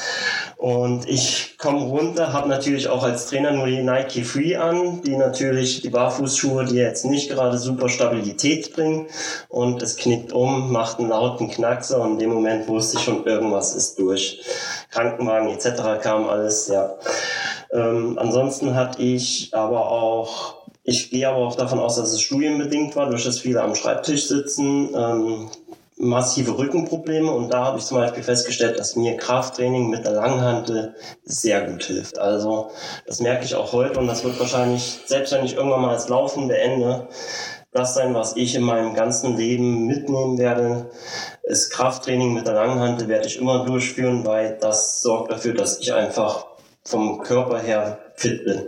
Und 0.62 1.08
ich 1.08 1.58
komme 1.58 1.80
runter, 1.80 2.32
habe 2.32 2.48
natürlich 2.48 2.86
auch 2.86 3.02
als 3.02 3.26
Trainer 3.26 3.50
nur 3.50 3.66
die 3.66 3.82
Nike 3.82 4.22
Free 4.22 4.54
an, 4.54 5.02
die 5.02 5.16
natürlich 5.16 5.80
die 5.80 5.90
Barfußschuhe, 5.90 6.66
die 6.66 6.76
jetzt 6.76 7.04
nicht 7.04 7.30
gerade 7.30 7.58
super 7.58 7.88
Stabilität 7.88 8.72
bringen. 8.72 9.08
Und 9.48 9.82
es 9.82 9.96
knickt 9.96 10.32
um, 10.32 10.70
macht 10.70 11.00
einen 11.00 11.08
lauten 11.08 11.50
Knackser 11.50 12.00
und 12.00 12.12
in 12.12 12.18
dem 12.20 12.32
Moment 12.32 12.68
wusste 12.68 12.98
ich 12.98 13.02
schon, 13.02 13.26
irgendwas 13.26 13.74
ist 13.74 13.98
durch. 13.98 14.40
Krankenwagen 14.92 15.48
etc. 15.48 16.00
kam 16.00 16.28
alles, 16.28 16.68
ja. 16.68 16.94
Ähm, 17.72 18.16
ansonsten 18.20 18.76
hatte 18.76 19.02
ich 19.02 19.52
aber 19.52 19.90
auch 19.90 20.62
ich 20.84 21.10
gehe 21.10 21.28
aber 21.28 21.38
auch 21.38 21.54
davon 21.54 21.78
aus, 21.78 21.96
dass 21.96 22.12
es 22.12 22.20
studienbedingt 22.20 22.96
war, 22.96 23.08
durch 23.08 23.24
das 23.24 23.38
viele 23.38 23.62
am 23.62 23.76
Schreibtisch 23.76 24.26
sitzen. 24.26 24.90
Ähm, 24.94 25.48
massive 25.99 26.59
Rückenprobleme 26.59 27.30
und 27.30 27.53
da 27.53 27.64
habe 27.66 27.78
ich 27.78 27.84
zum 27.84 27.99
Beispiel 27.99 28.22
festgestellt, 28.22 28.78
dass 28.78 28.97
mir 28.97 29.16
Krafttraining 29.16 29.88
mit 29.88 30.05
der 30.05 30.12
Langhantel 30.12 30.95
sehr 31.24 31.68
gut 31.70 31.84
hilft. 31.84 32.18
Also 32.18 32.70
das 33.07 33.20
merke 33.20 33.45
ich 33.45 33.55
auch 33.55 33.72
heute 33.72 34.01
und 34.01 34.07
das 34.07 34.24
wird 34.24 34.38
wahrscheinlich, 34.40 35.01
selbst 35.07 35.32
wenn 35.32 35.45
ich 35.45 35.55
irgendwann 35.55 35.82
mal 35.82 35.95
das 35.95 36.09
Laufen 36.09 36.49
beende, 36.49 37.09
das 37.72 37.95
sein, 37.95 38.14
was 38.14 38.36
ich 38.36 38.55
in 38.55 38.62
meinem 38.62 38.95
ganzen 38.95 39.36
Leben 39.36 39.86
mitnehmen 39.86 40.38
werde. 40.38 40.90
Das 41.49 41.70
Krafttraining 41.70 42.34
mit 42.34 42.47
der 42.47 42.55
Langhantel 42.55 43.09
werde 43.09 43.26
ich 43.26 43.38
immer 43.38 43.64
durchführen, 43.64 44.26
weil 44.26 44.59
das 44.61 45.01
sorgt 45.01 45.32
dafür, 45.32 45.55
dass 45.55 45.78
ich 45.78 45.93
einfach 45.95 46.47
vom 46.84 47.20
Körper 47.20 47.59
her 47.59 47.99
fit 48.16 48.45
bin 48.45 48.66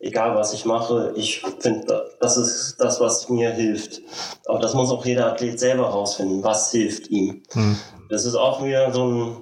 egal 0.00 0.34
was 0.34 0.52
ich 0.52 0.64
mache, 0.64 1.12
ich 1.16 1.42
finde, 1.60 2.10
das 2.20 2.36
ist 2.36 2.76
das, 2.78 3.00
was 3.00 3.28
mir 3.28 3.50
hilft. 3.50 4.00
Aber 4.46 4.58
das 4.58 4.74
muss 4.74 4.90
auch 4.90 5.04
jeder 5.04 5.32
Athlet 5.32 5.58
selber 5.58 5.84
herausfinden, 5.84 6.42
was 6.42 6.70
hilft 6.70 7.08
ihm. 7.08 7.42
Hm. 7.52 7.76
Das 8.08 8.24
ist 8.24 8.36
auch 8.36 8.64
wieder 8.64 8.92
so 8.92 9.06
ein 9.06 9.36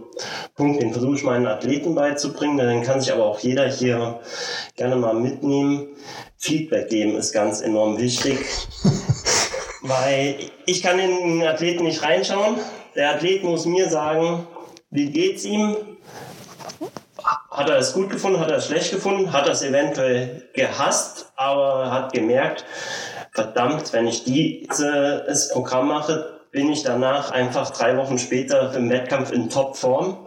Punkt, 0.54 0.82
den 0.82 0.92
versuche 0.92 1.14
ich 1.14 1.22
meinen 1.22 1.46
Athleten 1.46 1.94
beizubringen. 1.94 2.59
Den 2.59 2.82
kann 2.82 3.00
sich 3.00 3.12
aber 3.12 3.26
auch 3.26 3.38
jeder 3.38 3.68
hier 3.68 4.20
gerne 4.74 4.96
mal 4.96 5.14
mitnehmen. 5.14 5.88
Feedback 6.36 6.88
geben 6.88 7.16
ist 7.16 7.32
ganz 7.32 7.61
enorm 7.61 7.98
wichtig. 7.98 8.38
weil 9.82 10.36
ich 10.66 10.82
kann 10.82 10.98
in 10.98 11.38
den 11.38 11.46
Athleten 11.46 11.84
nicht 11.84 12.02
reinschauen. 12.02 12.57
Der 12.94 13.11
Athlet 13.11 13.44
muss 13.44 13.66
mir 13.66 13.88
sagen, 13.88 14.46
wie 14.90 15.11
geht's 15.11 15.44
ihm? 15.44 15.76
Hat 17.57 17.70
er 17.70 17.78
es 17.78 17.94
gut 17.94 18.11
gefunden? 18.11 18.38
Hat 18.38 18.50
er 18.50 18.59
es 18.59 18.66
schlecht 18.66 18.90
gefunden? 18.90 19.32
Hat 19.32 19.46
er 19.46 19.54
es 19.54 19.62
eventuell 19.62 20.42
gehasst, 20.52 21.32
aber 21.36 21.90
hat 21.90 22.12
gemerkt, 22.12 22.66
verdammt, 23.32 23.94
wenn 23.94 24.07
ich 24.07 24.24
dieses 24.24 25.48
Programm 25.48 25.88
mache, 25.88 26.38
bin 26.52 26.70
ich 26.70 26.82
danach 26.82 27.30
einfach 27.30 27.70
drei 27.70 27.96
Wochen 27.96 28.18
später 28.18 28.74
im 28.74 28.90
Wettkampf 28.90 29.32
in 29.32 29.48
Topform. 29.48 30.18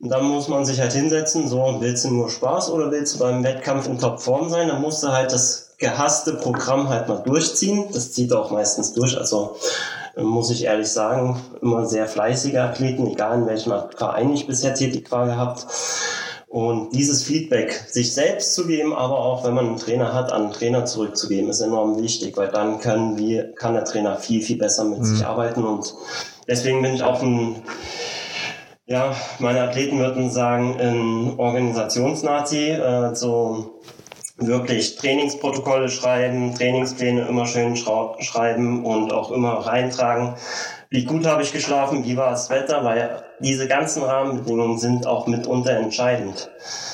Und 0.00 0.10
dann 0.10 0.24
muss 0.24 0.48
man 0.48 0.66
sich 0.66 0.80
halt 0.80 0.92
hinsetzen, 0.92 1.48
so, 1.48 1.78
willst 1.80 2.04
du 2.04 2.10
nur 2.10 2.28
Spaß 2.28 2.72
oder 2.72 2.90
willst 2.90 3.14
du 3.14 3.20
beim 3.20 3.42
Wettkampf 3.42 3.86
in 3.86 3.98
Topform 3.98 4.50
sein? 4.50 4.68
Dann 4.68 4.82
musst 4.82 5.02
du 5.02 5.08
halt 5.08 5.32
das 5.32 5.76
gehasste 5.78 6.34
Programm 6.34 6.90
halt 6.90 7.08
mal 7.08 7.22
durchziehen. 7.22 7.86
Das 7.90 8.12
zieht 8.12 8.34
auch 8.34 8.50
meistens 8.50 8.92
durch. 8.92 9.16
Also 9.16 9.56
muss 10.22 10.50
ich 10.50 10.64
ehrlich 10.64 10.88
sagen, 10.88 11.40
immer 11.62 11.86
sehr 11.86 12.06
fleißige 12.06 12.56
Athleten, 12.56 13.06
egal 13.06 13.40
in 13.40 13.46
welchem 13.46 13.72
Verein 13.96 14.32
ich 14.32 14.46
bisher 14.46 14.74
tätig 14.74 15.10
war 15.10 15.26
gehabt. 15.26 15.66
Und 16.48 16.94
dieses 16.94 17.24
Feedback 17.24 17.72
sich 17.88 18.14
selbst 18.14 18.54
zu 18.54 18.66
geben, 18.66 18.94
aber 18.94 19.18
auch 19.18 19.44
wenn 19.44 19.54
man 19.54 19.66
einen 19.66 19.76
Trainer 19.76 20.14
hat, 20.14 20.32
an 20.32 20.44
einen 20.44 20.52
Trainer 20.52 20.86
zurückzugeben, 20.86 21.50
ist 21.50 21.60
enorm 21.60 22.02
wichtig, 22.02 22.38
weil 22.38 22.48
dann 22.48 22.80
können 22.80 23.18
wir, 23.18 23.54
kann 23.54 23.74
der 23.74 23.84
Trainer 23.84 24.16
viel, 24.16 24.42
viel 24.42 24.56
besser 24.56 24.84
mit 24.84 25.00
mhm. 25.00 25.04
sich 25.04 25.26
arbeiten. 25.26 25.62
Und 25.62 25.94
deswegen 26.48 26.80
bin 26.80 26.94
ich 26.94 27.02
auch 27.02 27.22
ein, 27.22 27.56
ja, 28.86 29.14
meine 29.40 29.60
Athleten 29.62 29.98
würden 29.98 30.30
sagen, 30.30 30.80
ein 30.80 31.38
Organisationsnazi, 31.38 32.70
äh, 32.70 33.14
so 33.14 33.80
wirklich 34.38 34.96
Trainingsprotokolle 34.96 35.88
schreiben, 35.88 36.54
Trainingspläne 36.54 37.26
immer 37.26 37.46
schön 37.46 37.76
schreiben 37.76 38.84
und 38.84 39.12
auch 39.12 39.30
immer 39.30 39.54
reintragen. 39.66 40.34
Wie 40.90 41.04
gut 41.04 41.26
habe 41.26 41.42
ich 41.42 41.52
geschlafen, 41.52 42.04
wie 42.04 42.16
war 42.16 42.30
das 42.30 42.48
Wetter, 42.48 42.84
weil 42.84 43.24
diese 43.40 43.68
ganzen 43.68 44.02
Rahmenbedingungen 44.02 44.78
sind 44.78 45.06
auch 45.06 45.26
mitunter 45.26 45.72
entscheidend. 45.72 46.50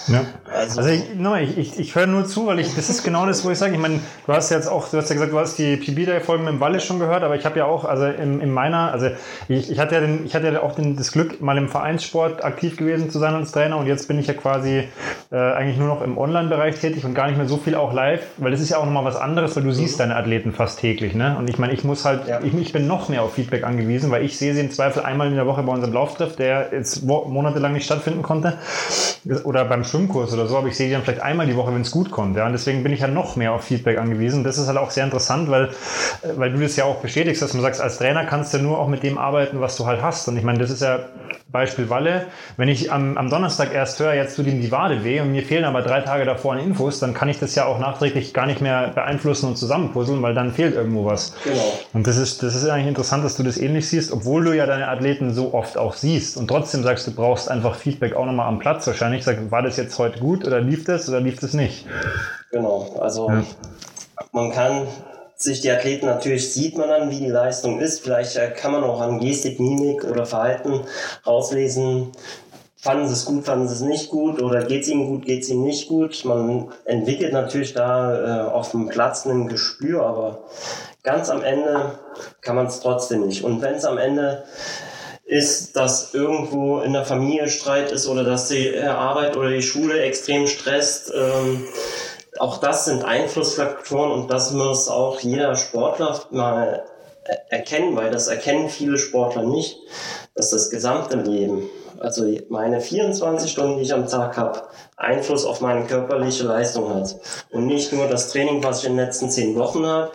Ja. 0.08 0.24
Also, 0.52 0.80
also 0.80 0.90
ich, 0.90 1.14
no, 1.14 1.34
ich, 1.36 1.56
ich, 1.56 1.78
ich 1.78 1.94
höre 1.94 2.06
nur 2.06 2.26
zu, 2.26 2.46
weil 2.46 2.58
ich, 2.60 2.74
das 2.74 2.90
ist 2.90 3.02
genau 3.02 3.26
das, 3.26 3.44
wo 3.44 3.50
ich 3.50 3.58
sage, 3.58 3.74
ich 3.74 3.80
meine, 3.80 4.00
du 4.26 4.32
hast 4.32 4.50
jetzt 4.50 4.68
auch, 4.68 4.88
du 4.88 4.98
hast 4.98 5.08
ja 5.08 5.14
gesagt, 5.14 5.32
du 5.32 5.38
hast 5.38 5.56
die 5.58 5.76
PB-Folgen 5.76 6.44
mit 6.44 6.52
dem 6.52 6.60
Walle 6.60 6.80
schon 6.80 6.98
gehört, 6.98 7.22
aber 7.22 7.36
ich 7.36 7.46
habe 7.46 7.58
ja 7.58 7.64
auch, 7.64 7.84
also 7.84 8.04
in, 8.04 8.40
in 8.40 8.50
meiner, 8.50 8.92
also 8.92 9.08
ich, 9.48 9.70
ich 9.70 9.78
hatte 9.78 9.94
ja 9.94 10.00
den, 10.02 10.26
ich 10.26 10.34
hatte 10.34 10.52
ja 10.52 10.62
auch 10.62 10.74
den, 10.74 10.96
das 10.96 11.12
Glück, 11.12 11.40
mal 11.40 11.56
im 11.56 11.68
Vereinssport 11.68 12.44
aktiv 12.44 12.76
gewesen 12.76 13.10
zu 13.10 13.18
sein 13.18 13.34
als 13.34 13.52
Trainer 13.52 13.78
und 13.78 13.86
jetzt 13.86 14.06
bin 14.06 14.18
ich 14.18 14.26
ja 14.26 14.34
quasi 14.34 14.84
äh, 15.32 15.36
eigentlich 15.36 15.78
nur 15.78 15.88
noch 15.88 16.02
im 16.02 16.18
Online-Bereich 16.18 16.78
tätig 16.78 17.04
und 17.04 17.14
gar 17.14 17.28
nicht 17.28 17.38
mehr 17.38 17.48
so 17.48 17.56
viel 17.56 17.74
auch 17.74 17.92
live, 17.94 18.22
weil 18.36 18.50
das 18.50 18.60
ist 18.60 18.68
ja 18.68 18.78
auch 18.78 18.84
nochmal 18.84 19.04
was 19.04 19.16
anderes, 19.16 19.56
weil 19.56 19.62
du 19.62 19.70
mhm. 19.70 19.74
siehst 19.74 19.98
deine 20.00 20.16
Athleten 20.16 20.52
fast 20.52 20.80
täglich, 20.80 21.14
ne? 21.14 21.36
Und 21.38 21.48
ich 21.48 21.58
meine, 21.58 21.72
ich 21.72 21.82
muss 21.82 22.04
halt, 22.04 22.28
ja. 22.28 22.40
ich, 22.42 22.54
ich 22.54 22.72
bin 22.72 22.86
noch 22.86 23.08
mehr 23.08 23.22
auf 23.22 23.34
Feedback 23.34 23.64
angewiesen, 23.64 24.10
weil 24.10 24.24
ich 24.24 24.36
sehe 24.36 24.54
sie 24.54 24.60
im 24.60 24.70
Zweifel 24.70 25.02
einmal 25.02 25.28
in 25.28 25.34
der 25.34 25.46
Woche 25.46 25.62
bei 25.62 25.72
unserem 25.72 25.94
Der 26.38 26.70
jetzt 26.72 27.04
monatelang 27.04 27.72
nicht 27.72 27.84
stattfinden 27.84 28.22
konnte 28.22 28.58
oder 29.44 29.64
beim 29.64 29.84
Schwimmkurs 29.84 30.32
oder 30.34 30.46
so, 30.46 30.58
aber 30.58 30.68
ich 30.68 30.76
sehe 30.76 30.88
die 30.88 30.92
dann 30.92 31.02
vielleicht 31.02 31.22
einmal 31.22 31.46
die 31.46 31.56
Woche, 31.56 31.74
wenn 31.74 31.80
es 31.80 31.90
gut 31.90 32.10
kommt. 32.10 32.36
Ja? 32.36 32.46
Und 32.46 32.52
deswegen 32.52 32.82
bin 32.82 32.92
ich 32.92 33.00
ja 33.00 33.08
noch 33.08 33.36
mehr 33.36 33.52
auf 33.52 33.64
Feedback 33.64 33.98
angewiesen. 33.98 34.44
Das 34.44 34.58
ist 34.58 34.66
halt 34.66 34.78
auch 34.78 34.90
sehr 34.90 35.04
interessant, 35.04 35.50
weil, 35.50 35.70
weil 36.36 36.52
du 36.52 36.60
das 36.60 36.76
ja 36.76 36.84
auch 36.84 36.96
bestätigst, 36.96 37.40
dass 37.40 37.54
man 37.54 37.62
sagst, 37.62 37.80
als 37.80 37.98
Trainer 37.98 38.24
kannst 38.26 38.52
du 38.54 38.58
nur 38.58 38.78
auch 38.78 38.88
mit 38.88 39.02
dem 39.02 39.18
arbeiten, 39.18 39.60
was 39.60 39.76
du 39.76 39.86
halt 39.86 40.02
hast. 40.02 40.28
Und 40.28 40.36
ich 40.36 40.44
meine, 40.44 40.58
das 40.58 40.70
ist 40.70 40.82
ja 40.82 41.00
Beispiel 41.54 41.88
Walle. 41.88 42.26
Wenn 42.56 42.68
ich 42.68 42.92
am, 42.92 43.16
am 43.16 43.30
Donnerstag 43.30 43.72
erst 43.72 44.00
höre, 44.00 44.14
jetzt 44.14 44.34
tut 44.34 44.46
ihm 44.46 44.60
die 44.60 44.72
Wade 44.72 45.04
weh 45.04 45.20
und 45.20 45.30
mir 45.30 45.42
fehlen 45.42 45.64
aber 45.64 45.82
drei 45.82 46.00
Tage 46.00 46.24
davor 46.24 46.54
an 46.54 46.58
Infos, 46.58 46.98
dann 46.98 47.14
kann 47.14 47.28
ich 47.28 47.38
das 47.38 47.54
ja 47.54 47.64
auch 47.64 47.78
nachträglich 47.78 48.34
gar 48.34 48.46
nicht 48.46 48.60
mehr 48.60 48.88
beeinflussen 48.88 49.46
und 49.46 49.56
zusammenpuzzeln, 49.56 50.20
weil 50.20 50.34
dann 50.34 50.52
fehlt 50.52 50.74
irgendwo 50.74 51.04
was. 51.04 51.34
Genau. 51.44 51.78
Und 51.92 52.08
das 52.08 52.16
ist, 52.16 52.42
das 52.42 52.56
ist 52.56 52.68
eigentlich 52.68 52.88
interessant, 52.88 53.24
dass 53.24 53.36
du 53.36 53.44
das 53.44 53.56
ähnlich 53.56 53.88
siehst, 53.88 54.12
obwohl 54.12 54.44
du 54.44 54.52
ja 54.52 54.66
deine 54.66 54.88
Athleten 54.88 55.32
so 55.32 55.54
oft 55.54 55.78
auch 55.78 55.94
siehst 55.94 56.23
und 56.36 56.48
trotzdem 56.48 56.82
sagst, 56.82 57.06
du 57.06 57.12
brauchst 57.12 57.50
einfach 57.50 57.76
Feedback 57.76 58.14
auch 58.14 58.26
nochmal 58.26 58.48
am 58.48 58.58
Platz 58.58 58.86
wahrscheinlich. 58.86 59.24
Sag, 59.24 59.50
war 59.50 59.62
das 59.62 59.76
jetzt 59.76 59.98
heute 59.98 60.18
gut 60.20 60.46
oder 60.46 60.60
lief 60.60 60.84
das 60.84 61.08
oder 61.08 61.20
lief 61.20 61.38
das 61.38 61.54
nicht? 61.54 61.86
Genau, 62.50 62.96
also 63.00 63.30
ja. 63.30 63.44
man 64.32 64.50
kann 64.52 64.86
sich 65.36 65.60
die 65.60 65.70
Athleten 65.70 66.06
natürlich 66.06 66.52
sieht 66.52 66.78
man 66.78 66.88
dann, 66.88 67.10
wie 67.10 67.18
die 67.18 67.28
Leistung 67.28 67.80
ist. 67.80 68.00
Vielleicht 68.00 68.36
äh, 68.36 68.50
kann 68.50 68.72
man 68.72 68.84
auch 68.84 69.00
an 69.00 69.20
Gestik, 69.20 69.60
Mimik 69.60 70.04
oder 70.04 70.26
Verhalten 70.26 70.80
rauslesen, 71.26 72.12
fanden 72.76 73.06
sie 73.08 73.14
es 73.14 73.24
gut, 73.24 73.44
fanden 73.44 73.66
sie 73.66 73.74
es 73.74 73.80
nicht 73.80 74.10
gut 74.10 74.42
oder 74.42 74.64
geht 74.64 74.82
es 74.82 74.88
ihnen 74.88 75.06
gut, 75.06 75.24
geht 75.24 75.42
es 75.42 75.50
ihnen 75.50 75.64
nicht 75.64 75.88
gut. 75.88 76.24
Man 76.24 76.68
entwickelt 76.84 77.32
natürlich 77.32 77.74
da 77.74 78.46
äh, 78.46 78.50
auf 78.50 78.70
dem 78.70 78.88
Platz 78.88 79.24
ein 79.26 79.48
Gespür, 79.48 80.04
aber 80.04 80.44
ganz 81.02 81.30
am 81.30 81.42
Ende 81.42 81.98
kann 82.40 82.56
man 82.56 82.66
es 82.66 82.80
trotzdem 82.80 83.26
nicht. 83.26 83.42
Und 83.42 83.62
wenn 83.62 83.74
es 83.74 83.84
am 83.84 83.98
Ende 83.98 84.44
ist, 85.24 85.74
dass 85.76 86.12
irgendwo 86.14 86.80
in 86.80 86.92
der 86.92 87.04
Familie 87.04 87.48
Streit 87.48 87.92
ist 87.92 88.06
oder 88.06 88.24
dass 88.24 88.48
die 88.48 88.78
Arbeit 88.78 89.36
oder 89.36 89.50
die 89.50 89.62
Schule 89.62 90.00
extrem 90.02 90.46
stresst, 90.46 91.12
ähm, 91.14 91.66
auch 92.38 92.58
das 92.58 92.84
sind 92.84 93.04
Einflussfaktoren 93.04 94.10
und 94.10 94.30
das 94.30 94.52
muss 94.52 94.88
auch 94.88 95.20
jeder 95.20 95.56
Sportler 95.56 96.20
mal 96.30 96.84
erkennen, 97.48 97.96
weil 97.96 98.10
das 98.10 98.28
erkennen 98.28 98.68
viele 98.68 98.98
Sportler 98.98 99.44
nicht, 99.44 99.78
dass 100.34 100.50
das 100.50 100.70
gesamte 100.70 101.16
Leben, 101.16 101.70
also 102.00 102.24
meine 102.48 102.80
24 102.80 103.50
Stunden, 103.50 103.78
die 103.78 103.84
ich 103.84 103.94
am 103.94 104.08
Tag 104.08 104.36
habe, 104.36 104.62
Einfluss 104.96 105.44
auf 105.44 105.60
meine 105.60 105.86
körperliche 105.86 106.44
Leistung 106.44 106.94
hat. 106.94 107.16
Und 107.50 107.66
nicht 107.66 107.92
nur 107.92 108.08
das 108.08 108.30
Training, 108.30 108.62
was 108.62 108.80
ich 108.80 108.86
in 108.86 108.96
den 108.96 109.06
letzten 109.06 109.30
zehn 109.30 109.56
Wochen 109.56 109.86
habe, 109.86 110.12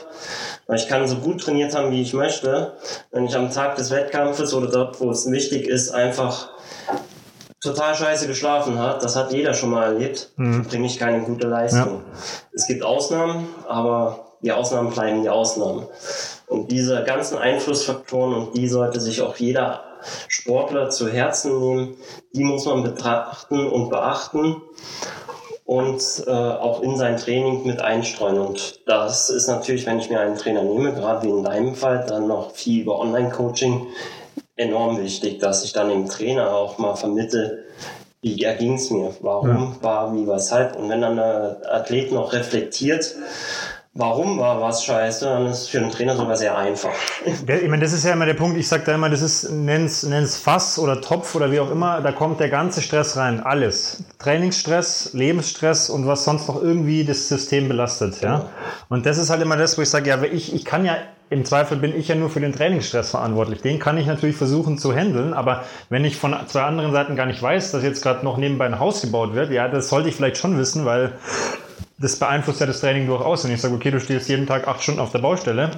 weil 0.69 0.77
ich 0.77 0.87
kann 0.87 1.07
so 1.07 1.15
gut 1.15 1.41
trainiert 1.41 1.75
haben, 1.75 1.91
wie 1.91 2.01
ich 2.03 2.13
möchte. 2.13 2.73
Wenn 3.11 3.25
ich 3.25 3.35
am 3.35 3.51
Tag 3.51 3.75
des 3.77 3.89
Wettkampfes 3.89 4.53
oder 4.53 4.67
dort, 4.67 5.01
wo 5.01 5.09
es 5.09 5.29
wichtig 5.31 5.67
ist, 5.67 5.89
einfach 5.89 6.49
total 7.59 7.95
scheiße 7.95 8.27
geschlafen 8.27 8.77
hat, 8.77 9.03
das 9.03 9.15
hat 9.15 9.33
jeder 9.33 9.55
schon 9.55 9.71
mal 9.71 9.85
erlebt, 9.85 10.31
mhm. 10.35 10.65
bringe 10.65 10.85
ich 10.85 10.99
keine 10.99 11.21
gute 11.23 11.47
Leistung. 11.47 12.03
Ja. 12.05 12.19
Es 12.53 12.67
gibt 12.67 12.83
Ausnahmen, 12.83 13.49
aber 13.67 14.27
die 14.43 14.51
Ausnahmen 14.51 14.91
bleiben 14.91 15.23
die 15.23 15.29
Ausnahmen. 15.29 15.87
Und 16.45 16.69
diese 16.69 17.03
ganzen 17.03 17.39
Einflussfaktoren, 17.39 18.35
und 18.35 18.55
die 18.55 18.67
sollte 18.67 19.01
sich 19.01 19.23
auch 19.23 19.35
jeder 19.37 19.83
Sportler 20.27 20.91
zu 20.91 21.09
Herzen 21.09 21.59
nehmen, 21.59 21.95
die 22.35 22.43
muss 22.43 22.65
man 22.65 22.83
betrachten 22.83 23.67
und 23.67 23.89
beachten 23.89 24.61
und 25.69 26.23
äh, 26.25 26.31
auch 26.31 26.81
in 26.81 26.97
sein 26.97 27.17
Training 27.17 27.63
mit 27.63 27.79
einstreuen. 27.79 28.39
Und 28.39 28.79
das 28.87 29.29
ist 29.29 29.45
natürlich, 29.45 29.85
wenn 29.85 29.99
ich 29.99 30.09
mir 30.09 30.19
einen 30.19 30.35
Trainer 30.35 30.63
nehme, 30.63 30.93
gerade 30.93 31.27
wie 31.27 31.29
in 31.29 31.43
deinem 31.43 31.75
Fall, 31.75 32.03
dann 32.07 32.25
noch 32.25 32.55
viel 32.55 32.81
über 32.81 32.97
Online-Coaching, 32.97 33.85
enorm 34.55 34.99
wichtig, 34.99 35.37
dass 35.37 35.63
ich 35.63 35.71
dann 35.71 35.89
dem 35.89 36.07
Trainer 36.07 36.55
auch 36.55 36.79
mal 36.79 36.95
vermittle, 36.95 37.65
wie 38.23 38.41
erging 38.41 38.77
es 38.77 38.89
mir, 38.89 39.13
warum 39.21 39.75
ja. 39.75 39.83
war, 39.83 40.15
wie, 40.15 40.25
weshalb. 40.25 40.75
Und 40.75 40.89
wenn 40.89 41.01
dann 41.01 41.17
der 41.17 41.61
Athlet 41.69 42.11
noch 42.11 42.33
reflektiert, 42.33 43.13
warum 43.93 44.37
war 44.37 44.61
was 44.61 44.85
scheiße, 44.85 45.25
dann 45.25 45.47
ist 45.47 45.61
es 45.61 45.67
für 45.67 45.79
einen 45.79 45.91
Trainer 45.91 46.15
sogar 46.15 46.37
sehr 46.37 46.57
einfach. 46.57 46.91
Ich 47.47 47.67
meine, 47.67 47.81
das 47.81 47.93
ist 47.93 48.05
ja 48.05 48.13
immer 48.13 48.25
der 48.25 48.35
Punkt, 48.35 48.57
ich 48.57 48.67
sage 48.67 48.83
da 48.85 48.95
immer, 48.95 49.09
das 49.09 49.21
ist, 49.21 49.49
nenn's, 49.51 50.03
nenn's 50.03 50.37
Fass 50.37 50.77
oder 50.77 51.01
Topf 51.01 51.35
oder 51.35 51.51
wie 51.51 51.59
auch 51.59 51.71
immer, 51.71 52.01
da 52.01 52.11
kommt 52.11 52.39
der 52.39 52.49
ganze 52.49 52.81
Stress 52.81 53.17
rein, 53.17 53.39
alles. 53.39 54.03
Trainingsstress, 54.19 55.11
Lebensstress 55.13 55.89
und 55.89 56.07
was 56.07 56.23
sonst 56.23 56.47
noch 56.47 56.61
irgendwie 56.61 57.03
das 57.03 57.27
System 57.27 57.67
belastet, 57.67 58.21
ja. 58.21 58.29
ja. 58.29 58.49
Und 58.89 59.05
das 59.05 59.17
ist 59.17 59.29
halt 59.29 59.41
immer 59.41 59.57
das, 59.57 59.77
wo 59.77 59.81
ich 59.81 59.89
sage, 59.89 60.09
ja, 60.09 60.21
ich, 60.23 60.53
ich 60.53 60.65
kann 60.65 60.85
ja 60.85 60.95
im 61.31 61.45
Zweifel 61.45 61.77
bin 61.77 61.95
ich 61.95 62.07
ja 62.07 62.15
nur 62.15 62.29
für 62.29 62.39
den 62.39 62.53
Trainingsstress 62.53 63.11
verantwortlich. 63.11 63.61
Den 63.61 63.77
kann 63.77 63.97
ich 63.99 64.07
natürlich 64.07 64.35
versuchen 64.35 64.79
zu 64.79 64.93
handeln, 64.93 65.33
aber 65.33 65.63
wenn 65.89 66.03
ich 66.03 66.17
von 66.17 66.35
zwei 66.47 66.63
anderen 66.63 66.91
Seiten 66.91 67.15
gar 67.15 67.27
nicht 67.27 67.41
weiß, 67.41 67.71
dass 67.71 67.83
jetzt 67.83 68.01
gerade 68.01 68.25
noch 68.25 68.37
nebenbei 68.37 68.65
ein 68.65 68.79
Haus 68.79 69.01
gebaut 69.01 69.35
wird, 69.35 69.51
ja, 69.51 69.67
das 69.67 69.89
sollte 69.89 70.09
ich 70.09 70.15
vielleicht 70.15 70.37
schon 70.37 70.57
wissen, 70.57 70.85
weil 70.85 71.13
das 71.99 72.17
beeinflusst 72.17 72.61
ja 72.61 72.65
das 72.65 72.79
Training 72.79 73.07
durchaus. 73.07 73.43
Wenn 73.43 73.53
ich 73.53 73.61
sage, 73.61 73.75
okay, 73.75 73.91
du 73.91 73.99
stehst 73.99 74.29
jeden 74.29 74.47
Tag 74.47 74.67
acht 74.67 74.81
Stunden 74.81 74.99
auf 74.99 75.11
der 75.11 75.19
Baustelle 75.19 75.71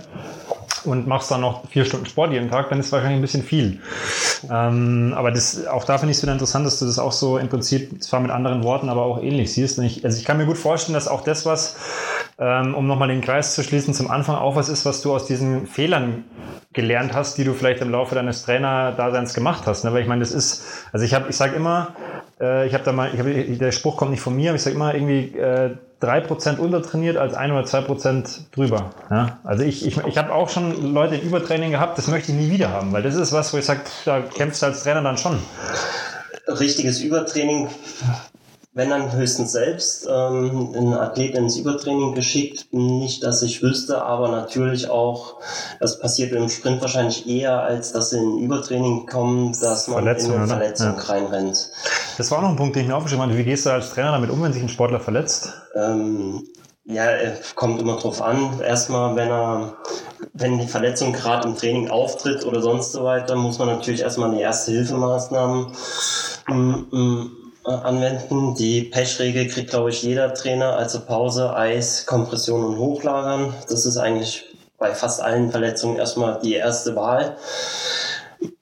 und 0.84 1.08
machst 1.08 1.30
dann 1.32 1.42
noch 1.42 1.68
vier 1.70 1.86
Stunden 1.86 2.06
Sport 2.06 2.32
jeden 2.32 2.50
Tag, 2.50 2.70
dann 2.70 2.80
ist 2.80 2.92
wahrscheinlich 2.92 3.20
ein 3.20 3.22
bisschen 3.22 3.44
viel. 3.44 3.80
Ähm, 4.50 5.14
aber 5.16 5.32
das, 5.32 5.68
auch 5.68 5.84
da 5.84 5.98
finde 5.98 6.12
ich 6.12 6.18
es 6.18 6.24
wieder 6.24 6.34
interessant, 6.34 6.66
dass 6.66 6.80
du 6.80 6.86
das 6.86 7.00
auch 7.00 7.12
so 7.12 7.38
im 7.38 7.50
Prinzip 7.50 8.02
zwar 8.04 8.20
mit 8.20 8.32
anderen 8.32 8.64
Worten, 8.64 8.90
aber 8.90 9.04
auch 9.04 9.22
ähnlich 9.22 9.54
siehst. 9.54 9.78
Ich, 9.80 10.04
also 10.06 10.18
ich 10.18 10.26
kann 10.26 10.38
mir 10.38 10.46
gut 10.46 10.58
vorstellen, 10.58 10.94
dass 10.94 11.08
auch 11.08 11.22
das, 11.22 11.46
was 11.46 11.78
ähm, 12.40 12.74
um 12.76 12.88
nochmal 12.88 13.08
den 13.08 13.22
Kreis 13.22 13.56
zu 13.56 13.64
schließen, 13.64 13.94
zum 13.94 14.10
Anfang 14.10 14.36
auch 14.36 14.56
was 14.56 14.70
ist, 14.70 14.86
was 14.86 15.02
du 15.02 15.14
aus 15.14 15.26
diesen 15.26 15.68
Fehlern 15.68 16.24
gelernt 16.74 17.14
hast, 17.14 17.38
die 17.38 17.44
du 17.44 17.54
vielleicht 17.54 17.82
im 17.82 17.92
Laufe 17.92 18.16
deines 18.16 18.44
Trainerdaseins 18.44 19.34
gemacht 19.34 19.64
hast. 19.66 19.84
Ne? 19.84 19.94
Weil 19.94 20.02
ich 20.02 20.08
meine, 20.08 20.22
das 20.22 20.32
ist, 20.32 20.64
also 20.92 21.06
ich 21.06 21.14
habe, 21.14 21.30
ich 21.30 21.36
sage 21.36 21.56
immer, 21.56 21.96
äh, 22.40 22.66
ich 22.66 22.74
habe 22.74 22.84
da 22.84 22.92
mal, 22.92 23.12
ich 23.14 23.20
hab, 23.20 23.28
der 23.60 23.72
Spruch 23.72 23.98
kommt 23.98 24.12
nicht 24.12 24.22
von 24.22 24.36
mir, 24.36 24.52
aber 24.52 24.56
ich 24.56 24.64
sage 24.64 24.76
immer 24.76 24.94
irgendwie 24.94 25.38
äh, 25.38 25.76
3% 26.02 26.58
untertrainiert 26.58 27.18
als 27.18 27.34
1 27.34 27.52
oder 27.52 27.64
2% 27.64 28.52
drüber. 28.52 28.90
Ja? 29.10 29.40
Also 29.44 29.64
ich, 29.64 29.86
ich, 29.86 29.98
ich 29.98 30.18
habe 30.18 30.34
auch 30.34 30.50
schon 30.50 30.94
Leute 30.94 31.16
in 31.16 31.22
Übertraining 31.22 31.72
gehabt, 31.72 31.98
das 31.98 32.08
möchte 32.08 32.32
ich 32.32 32.38
nie 32.38 32.50
wieder 32.50 32.70
haben, 32.70 32.92
weil 32.92 33.04
das 33.04 33.16
ist 33.16 33.32
was, 33.32 33.54
wo 33.54 33.58
ich 33.58 33.66
sage, 33.66 33.82
da 34.06 34.22
kämpfst 34.22 34.62
du 34.62 34.66
als 34.68 34.84
Trainer 34.84 35.02
dann 35.02 35.18
schon. 35.18 35.38
Richtiges 36.48 37.02
Übertraining 37.02 37.70
wenn 38.74 38.90
dann 38.90 39.12
höchstens 39.12 39.52
selbst 39.52 40.08
ähm, 40.10 40.74
einen 40.74 40.94
Athleten 40.94 41.38
ins 41.38 41.58
Übertraining 41.58 42.16
geschickt. 42.16 42.68
Nicht, 42.72 43.24
dass 43.24 43.42
ich 43.42 43.62
wüsste, 43.62 44.02
aber 44.04 44.30
natürlich 44.30 44.90
auch, 44.90 45.42
das 45.82 46.00
passiert 46.00 46.32
im 46.32 46.48
Sprint 46.48 46.82
wahrscheinlich 46.82 47.28
eher, 47.28 47.62
als 47.62 47.92
dass 47.92 48.12
sie 48.12 48.18
in 48.18 48.40
Übertraining 48.40 49.08
kommen, 49.08 49.52
dass 49.60 49.90
man 49.90 50.04
Verletzung, 50.04 50.36
in 50.36 50.38
eine 50.38 50.48
Verletzung 50.48 50.96
ja. 50.96 51.04
reinrennt. 51.04 51.70
Das 52.18 52.32
war 52.32 52.40
auch 52.40 52.44
noch 52.44 52.50
ein 52.50 52.56
Punkt, 52.56 52.76
den 52.76 52.84
ich 52.84 52.88
mir 52.88 52.96
aufgeschrieben 52.96 53.24
habe. 53.24 53.38
Wie 53.38 53.44
gehst 53.44 53.66
du 53.66 53.70
als 53.70 53.92
Trainer 53.92 54.12
damit 54.12 54.30
um, 54.30 54.42
wenn 54.42 54.54
sich 54.54 54.62
ein 54.62 54.70
Sportler 54.70 55.00
verletzt? 55.00 55.54
Ähm, 55.76 56.48
ja, 56.86 57.06
kommt 57.56 57.82
immer 57.82 57.98
drauf 57.98 58.22
an. 58.22 58.60
Erstmal, 58.60 59.16
wenn 59.16 59.30
er, 59.30 59.74
wenn 60.34 60.60
die 60.60 60.68
Verletzung 60.68 61.14
gerade 61.14 61.48
im 61.48 61.56
Training 61.56 61.90
auftritt 61.90 62.46
oder 62.46 62.62
sonst 62.62 62.92
so 62.92 63.04
weiter, 63.04 63.36
muss 63.36 63.60
man 63.60 63.68
natürlich 63.68 64.02
erstmal 64.02 64.32
eine 64.32 64.42
erste 64.42 64.72
Hilfemaßnahmen 64.72 65.68
ähm, 66.50 67.32
äh, 67.66 67.72
anwenden. 67.72 68.56
Die 68.56 68.84
Pechregel 68.84 69.48
kriegt, 69.48 69.70
glaube 69.70 69.92
ich, 69.92 70.02
jeder 70.02 70.34
Trainer, 70.34 70.76
also 70.76 71.02
Pause, 71.02 71.56
Eis, 71.56 72.06
Kompression 72.06 72.66
und 72.66 72.78
Hochlagern. 72.78 73.54
Das 73.70 73.86
ist 73.86 73.98
eigentlich 73.98 74.46
bei 74.78 74.96
fast 74.96 75.22
allen 75.22 75.52
Verletzungen 75.52 75.98
erstmal 75.98 76.40
die 76.42 76.56
erste 76.56 76.96
Wahl. 76.96 77.38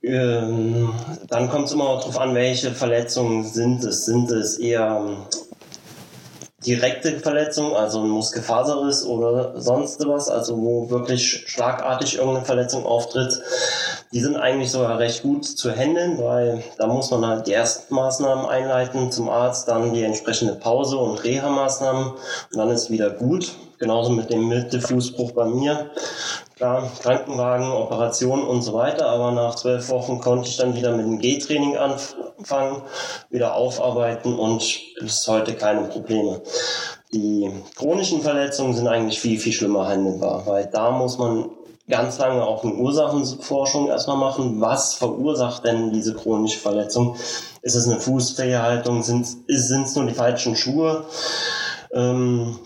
Ähm, 0.04 0.94
dann 1.28 1.50
kommt 1.50 1.68
es 1.68 1.74
immer 1.74 1.98
darauf 1.98 2.20
an, 2.20 2.34
welche 2.36 2.72
Verletzungen 2.72 3.46
sind 3.46 3.84
es. 3.84 4.06
Sind 4.06 4.32
es 4.32 4.58
eher 4.58 5.06
ähm, 5.06 5.18
direkte 6.66 7.20
Verletzungen, 7.20 7.76
also 7.76 8.02
ein 8.02 8.10
Muskelfaserriss 8.10 9.06
oder 9.06 9.60
sonst 9.60 10.06
was, 10.06 10.30
also 10.30 10.58
wo 10.58 10.90
wirklich 10.90 11.46
schlagartig 11.48 12.18
irgendeine 12.18 12.46
Verletzung 12.46 12.86
auftritt? 12.86 13.42
Die 14.12 14.20
sind 14.20 14.36
eigentlich 14.36 14.72
sogar 14.72 15.00
recht 15.00 15.22
gut 15.22 15.46
zu 15.46 15.72
handeln, 15.72 16.18
weil 16.18 16.64
da 16.78 16.88
muss 16.88 17.12
man 17.12 17.26
halt 17.26 17.48
die 17.48 17.54
ersten 17.54 17.94
Maßnahmen 17.94 18.46
einleiten 18.46 19.12
zum 19.12 19.30
Arzt, 19.30 19.68
dann 19.68 19.94
die 19.94 20.04
entsprechende 20.04 20.56
Pause 20.56 20.98
und 20.98 21.24
Reha-Maßnahmen 21.24 22.12
und 22.14 22.58
dann 22.58 22.70
ist 22.70 22.90
wieder 22.90 23.12
gut. 23.12 23.52
Genauso 23.78 24.12
mit 24.12 24.30
dem 24.30 24.50
Mittelfußbruch 24.50 25.32
bei 25.32 25.46
mir. 25.46 25.92
Klar, 26.60 26.92
Krankenwagen, 27.02 27.72
Operationen 27.72 28.44
und 28.46 28.64
so 28.64 28.74
weiter, 28.74 29.08
aber 29.08 29.32
nach 29.32 29.56
zwölf 29.56 29.88
Wochen 29.88 30.20
konnte 30.20 30.50
ich 30.50 30.58
dann 30.58 30.76
wieder 30.76 30.94
mit 30.94 31.06
dem 31.06 31.20
G-Training 31.20 31.78
anfangen, 31.78 32.82
wieder 33.30 33.56
aufarbeiten 33.56 34.38
und 34.38 34.62
bis 35.00 35.26
heute 35.30 35.54
keine 35.54 35.88
Probleme. 35.88 36.42
Die 37.14 37.50
chronischen 37.78 38.22
Verletzungen 38.22 38.76
sind 38.76 38.90
eigentlich 38.90 39.22
viel, 39.22 39.40
viel 39.40 39.54
schlimmer 39.54 39.88
handelbar, 39.88 40.46
weil 40.48 40.66
da 40.66 40.92
muss 40.92 41.18
man 41.18 41.50
ganz 41.88 42.18
lange 42.18 42.44
auch 42.44 42.66
eine 42.66 42.74
Ursachenforschung 42.74 43.88
erstmal 43.88 44.18
machen. 44.18 44.60
Was 44.60 44.96
verursacht 44.96 45.64
denn 45.64 45.94
diese 45.94 46.14
chronische 46.14 46.60
Verletzung? 46.60 47.16
Ist 47.62 47.76
es 47.76 47.88
eine 47.88 48.02
Fußfehlhaltung? 48.02 49.02
Sind 49.02 49.26
es 49.48 49.96
nur 49.96 50.06
die 50.08 50.14
falschen 50.14 50.58
Schuhe? 50.58 51.06
Ähm, 51.94 52.60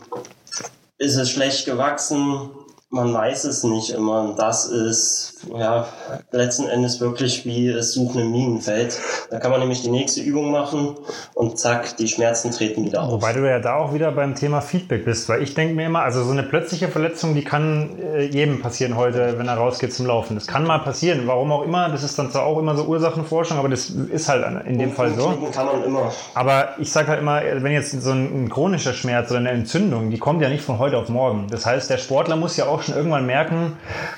ist 0.98 1.16
es 1.16 1.30
schlecht 1.30 1.68
gewachsen? 1.68 2.50
Man 2.94 3.12
weiß 3.12 3.46
es 3.46 3.64
nicht 3.64 3.90
immer. 3.90 4.36
Das 4.38 4.66
ist 4.66 5.48
ja 5.52 5.88
letzten 6.30 6.68
Endes 6.68 7.02
wirklich 7.02 7.44
wie 7.44 7.68
es 7.68 7.92
Suchen 7.92 8.22
im 8.22 8.32
Minenfeld. 8.32 9.00
Da 9.32 9.40
kann 9.40 9.50
man 9.50 9.62
nämlich 9.62 9.82
die 9.82 9.90
nächste 9.90 10.22
Übung 10.22 10.52
machen 10.52 10.96
und 11.34 11.58
zack, 11.58 11.98
die 11.98 12.08
Schmerzen 12.08 12.52
treten 12.52 12.86
wieder 12.86 13.02
auf. 13.02 13.14
Wobei 13.14 13.34
du 13.34 13.50
ja 13.50 13.58
da 13.58 13.78
auch 13.78 13.96
wieder 13.96 14.12
beim 14.12 14.36
Thema 14.36 14.62
Feedback 14.62 15.06
bist, 15.06 15.28
weil 15.28 15.42
ich 15.42 15.56
denke 15.56 15.74
mir 15.74 15.88
immer, 15.88 16.04
also 16.04 16.24
so 16.24 16.30
eine 16.30 16.44
plötzliche 16.44 16.88
Verletzung, 16.88 17.34
die 17.34 17.44
kann 17.44 17.98
äh, 18.00 18.26
jedem 18.26 18.62
passieren 18.62 18.96
heute, 18.96 19.40
wenn 19.40 19.48
er 19.48 19.56
rausgeht 19.56 19.92
zum 19.92 20.06
Laufen. 20.06 20.36
Das 20.36 20.46
kann 20.46 20.64
mal 20.64 20.78
passieren, 20.78 21.24
warum 21.26 21.52
auch 21.52 21.64
immer. 21.64 21.90
Das 21.90 22.04
ist 22.04 22.20
dann 22.20 22.30
zwar 22.30 22.46
auch 22.46 22.60
immer 22.60 22.78
so 22.78 22.84
Ursachenforschung, 22.84 23.58
aber 23.58 23.70
das 23.70 23.90
ist 23.90 24.30
halt 24.30 24.46
in 24.68 24.78
dem 24.78 24.90
und 24.90 24.96
Fall 24.96 25.16
so. 25.16 25.36
kann 25.52 25.66
man 25.66 25.84
immer. 25.84 26.12
Aber 26.36 26.76
ich 26.78 26.92
sage 26.92 27.08
halt 27.08 27.22
immer, 27.22 27.42
wenn 27.42 27.72
jetzt 27.72 28.00
so 28.00 28.12
ein, 28.12 28.46
ein 28.46 28.50
chronischer 28.50 28.94
Schmerz 28.94 29.32
oder 29.32 29.40
eine 29.40 29.50
Entzündung, 29.50 30.12
die 30.12 30.20
kommt 30.20 30.44
ja 30.44 30.50
nicht 30.50 30.64
von 30.64 30.78
heute 30.78 31.00
auf 31.00 31.10
morgen. 31.10 31.48
Das 31.50 31.66
heißt, 31.66 31.90
der 31.90 31.98
Sportler 31.98 32.36
muss 32.36 32.56
ja 32.56 32.68
auch 32.68 32.83
schon 32.84 32.96
irgendwann 32.96 33.26
merken, 33.26 33.78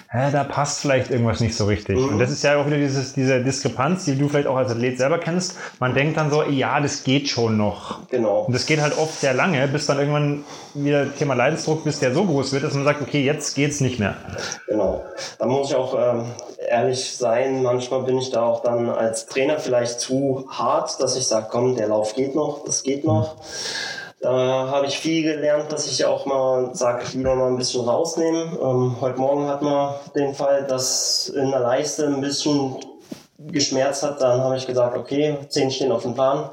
hä, 0.09 0.29
da 0.31 0.43
passt 0.43 0.81
vielleicht 0.81 1.11
irgendwas 1.11 1.39
nicht 1.39 1.55
so 1.55 1.65
richtig. 1.65 1.97
Mhm. 1.97 2.09
Und 2.09 2.19
das 2.19 2.31
ist 2.31 2.43
ja 2.43 2.57
auch 2.57 2.65
wieder 2.65 2.77
dieses, 2.77 3.13
diese 3.13 3.41
Diskrepanz, 3.41 4.05
die 4.05 4.17
du 4.17 4.27
vielleicht 4.27 4.47
auch 4.47 4.57
als 4.57 4.71
Athlet 4.71 4.97
selber 4.97 5.19
kennst. 5.19 5.57
Man 5.79 5.93
denkt 5.93 6.17
dann 6.17 6.31
so, 6.31 6.43
ja, 6.43 6.79
das 6.79 7.03
geht 7.03 7.27
schon 7.29 7.57
noch. 7.57 8.07
Genau. 8.09 8.41
Und 8.41 8.53
das 8.53 8.65
geht 8.65 8.81
halt 8.81 8.97
oft 8.97 9.19
sehr 9.19 9.33
lange, 9.33 9.67
bis 9.67 9.85
dann 9.85 9.99
irgendwann 9.99 10.43
wieder 10.73 11.13
Thema 11.15 11.33
Leidensdruck, 11.33 11.83
bis 11.83 11.99
der 11.99 12.13
so 12.13 12.25
groß 12.25 12.53
wird, 12.53 12.63
dass 12.63 12.73
man 12.73 12.83
sagt, 12.83 13.01
okay, 13.01 13.23
jetzt 13.23 13.55
geht's 13.55 13.81
nicht 13.81 13.99
mehr. 13.99 14.15
Genau. 14.67 15.03
Da 15.39 15.45
muss 15.45 15.69
ich 15.69 15.75
auch 15.75 15.95
ähm, 15.97 16.25
ehrlich 16.67 17.15
sein, 17.15 17.63
manchmal 17.63 18.03
bin 18.03 18.17
ich 18.17 18.31
da 18.31 18.43
auch 18.43 18.61
dann 18.61 18.89
als 18.89 19.25
Trainer 19.25 19.59
vielleicht 19.59 19.99
zu 19.99 20.45
hart, 20.49 21.01
dass 21.01 21.15
ich 21.15 21.27
sage, 21.27 21.47
komm, 21.49 21.75
der 21.75 21.87
Lauf 21.87 22.15
geht 22.15 22.35
noch, 22.35 22.63
das 22.65 22.83
geht 22.83 23.05
noch. 23.05 23.35
Mhm. 23.35 23.41
Da 24.25 24.69
habe 24.71 24.87
ich 24.87 24.97
viel 24.97 25.21
gelernt, 25.21 25.71
dass 25.71 25.85
ich 25.85 26.03
auch 26.03 26.25
mal 26.25 26.73
sage, 26.73 27.05
lieber 27.13 27.35
mal 27.35 27.49
ein 27.49 27.57
bisschen 27.57 27.87
rausnehmen. 27.87 28.57
Ähm, 28.59 28.95
heute 28.99 29.19
Morgen 29.19 29.47
hat 29.47 29.61
man 29.61 29.93
den 30.15 30.33
Fall, 30.33 30.63
dass 30.63 31.29
in 31.29 31.51
der 31.51 31.59
Leiste 31.59 32.07
ein 32.07 32.21
bisschen 32.21 32.75
geschmerzt 33.37 34.01
hat. 34.01 34.23
Dann 34.23 34.41
habe 34.41 34.57
ich 34.57 34.65
gesagt, 34.65 34.97
okay, 34.97 35.37
zehn 35.49 35.69
stehen 35.69 35.91
auf 35.91 36.01
dem 36.01 36.15
Plan. 36.15 36.49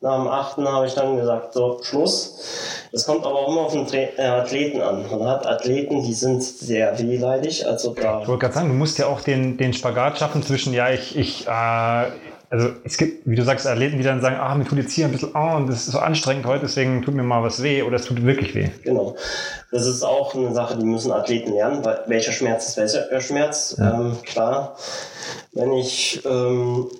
Nach 0.00 0.16
dem 0.16 0.26
achten 0.26 0.66
habe 0.66 0.88
ich 0.88 0.94
dann 0.94 1.16
gesagt, 1.16 1.52
so, 1.54 1.78
Schluss. 1.84 2.88
Das 2.90 3.06
kommt 3.06 3.24
aber 3.24 3.36
auch 3.36 3.48
immer 3.48 3.60
auf 3.60 3.72
den 3.72 3.86
äh, 3.92 4.20
Athleten 4.20 4.80
an. 4.80 5.08
Man 5.08 5.28
hat 5.28 5.46
Athleten, 5.46 6.02
die 6.02 6.14
sind 6.14 6.42
sehr 6.42 6.98
wehleidig. 6.98 7.64
Also 7.64 7.94
da 7.94 8.22
ich 8.22 8.26
wollte 8.26 8.40
gerade 8.40 8.54
sagen, 8.54 8.68
du 8.70 8.74
musst 8.74 8.98
ja 8.98 9.06
auch 9.06 9.20
den, 9.20 9.56
den 9.56 9.72
Spagat 9.72 10.18
schaffen 10.18 10.42
zwischen, 10.42 10.74
ja, 10.74 10.90
ich, 10.90 11.16
ich 11.16 11.46
äh, 11.46 12.06
also 12.50 12.70
es 12.84 12.96
gibt, 12.96 13.26
wie 13.28 13.34
du 13.34 13.42
sagst, 13.42 13.66
Athleten, 13.66 13.98
die 13.98 14.04
dann 14.04 14.20
sagen, 14.20 14.36
ah, 14.36 14.54
mir 14.54 14.64
tut 14.64 14.78
jetzt 14.78 14.92
hier 14.92 15.06
ein 15.06 15.12
bisschen, 15.12 15.30
oh, 15.34 15.56
und 15.56 15.68
das 15.68 15.86
ist 15.86 15.92
so 15.92 15.98
anstrengend 15.98 16.46
heute, 16.46 16.62
deswegen 16.62 17.02
tut 17.02 17.14
mir 17.14 17.22
mal 17.22 17.42
was 17.42 17.62
weh 17.62 17.82
oder 17.82 17.96
es 17.96 18.04
tut 18.04 18.24
wirklich 18.24 18.54
weh. 18.54 18.68
Genau. 18.82 19.16
Das 19.70 19.86
ist 19.86 20.02
auch 20.02 20.34
eine 20.34 20.52
Sache, 20.52 20.76
die 20.76 20.84
müssen 20.84 21.10
Athleten 21.10 21.52
lernen, 21.52 21.84
weil 21.84 22.00
welcher 22.06 22.32
Schmerz 22.32 22.68
ist 22.68 22.76
welcher 22.76 23.20
Schmerz. 23.20 23.76
Ja. 23.78 23.94
Ähm, 23.94 24.16
klar, 24.22 24.76
wenn 25.52 25.72
ich 25.72 26.24
ähm, 26.24 26.90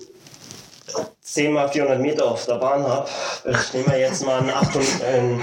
10 1.21 1.53
mal 1.53 1.67
400 1.67 1.99
Meter 1.99 2.25
auf 2.25 2.45
der 2.45 2.55
Bahn 2.55 2.83
habe, 2.87 3.09
ich 3.45 3.73
nehme 3.73 3.99
jetzt 3.99 4.25
mal 4.25 4.41
ein 4.41 4.49
800, 4.49 4.87
äh, 5.01 5.37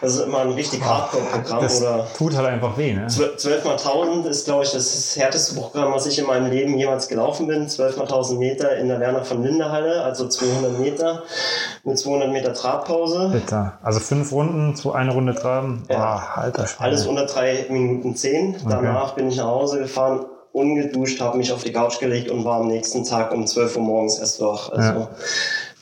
das 0.00 0.14
ist 0.14 0.20
immer 0.20 0.40
ein 0.40 0.50
richtig 0.50 0.84
Hardcore-Programm. 0.84 1.62
Das 1.62 1.80
oder 1.80 2.06
tut 2.16 2.36
halt 2.36 2.46
einfach 2.46 2.76
weh, 2.76 2.92
ne? 2.92 3.06
12 3.06 3.64
mal 3.64 3.72
1000 3.72 4.26
ist, 4.26 4.44
glaube 4.44 4.64
ich, 4.64 4.70
das 4.70 5.16
härteste 5.16 5.54
Programm, 5.54 5.92
was 5.92 6.06
ich 6.06 6.18
in 6.18 6.26
meinem 6.26 6.50
Leben 6.50 6.76
jemals 6.78 7.08
gelaufen 7.08 7.46
bin. 7.46 7.68
12 7.68 7.96
mal 7.96 8.02
1000 8.04 8.38
Meter 8.38 8.76
in 8.76 8.88
der 8.88 9.00
Werner 9.00 9.24
von 9.24 9.42
Linde 9.42 9.70
Halle, 9.70 10.02
also 10.02 10.28
200 10.28 10.78
Meter 10.78 11.22
mit 11.84 11.98
200 11.98 12.30
Meter 12.30 12.52
Trabpause. 12.52 13.30
Bitte. 13.32 13.72
Also 13.82 14.00
fünf 14.00 14.32
Runden, 14.32 14.76
zu 14.76 14.92
eine 14.92 15.12
Runde 15.12 15.34
traben. 15.34 15.84
Ja. 15.90 16.32
Oh, 16.36 16.40
alter 16.40 16.66
Schweine. 16.66 16.90
Alles 16.90 17.06
unter 17.06 17.26
drei 17.26 17.66
Minuten 17.68 18.16
zehn. 18.16 18.56
Danach 18.68 19.12
okay. 19.12 19.20
bin 19.20 19.30
ich 19.30 19.36
nach 19.36 19.46
Hause 19.46 19.78
gefahren, 19.78 20.26
ungeduscht, 20.52 21.20
habe 21.20 21.36
mich 21.36 21.52
auf 21.52 21.64
die 21.64 21.72
Couch 21.72 21.98
gelegt 21.98 22.30
und 22.30 22.44
war 22.44 22.60
am 22.60 22.68
nächsten 22.68 23.04
Tag 23.04 23.32
um 23.32 23.46
12 23.46 23.76
Uhr 23.76 23.82
morgens 23.82 24.18
erst 24.18 24.40
wach. 24.40 24.70
Also 24.70 25.00
ja. 25.00 25.08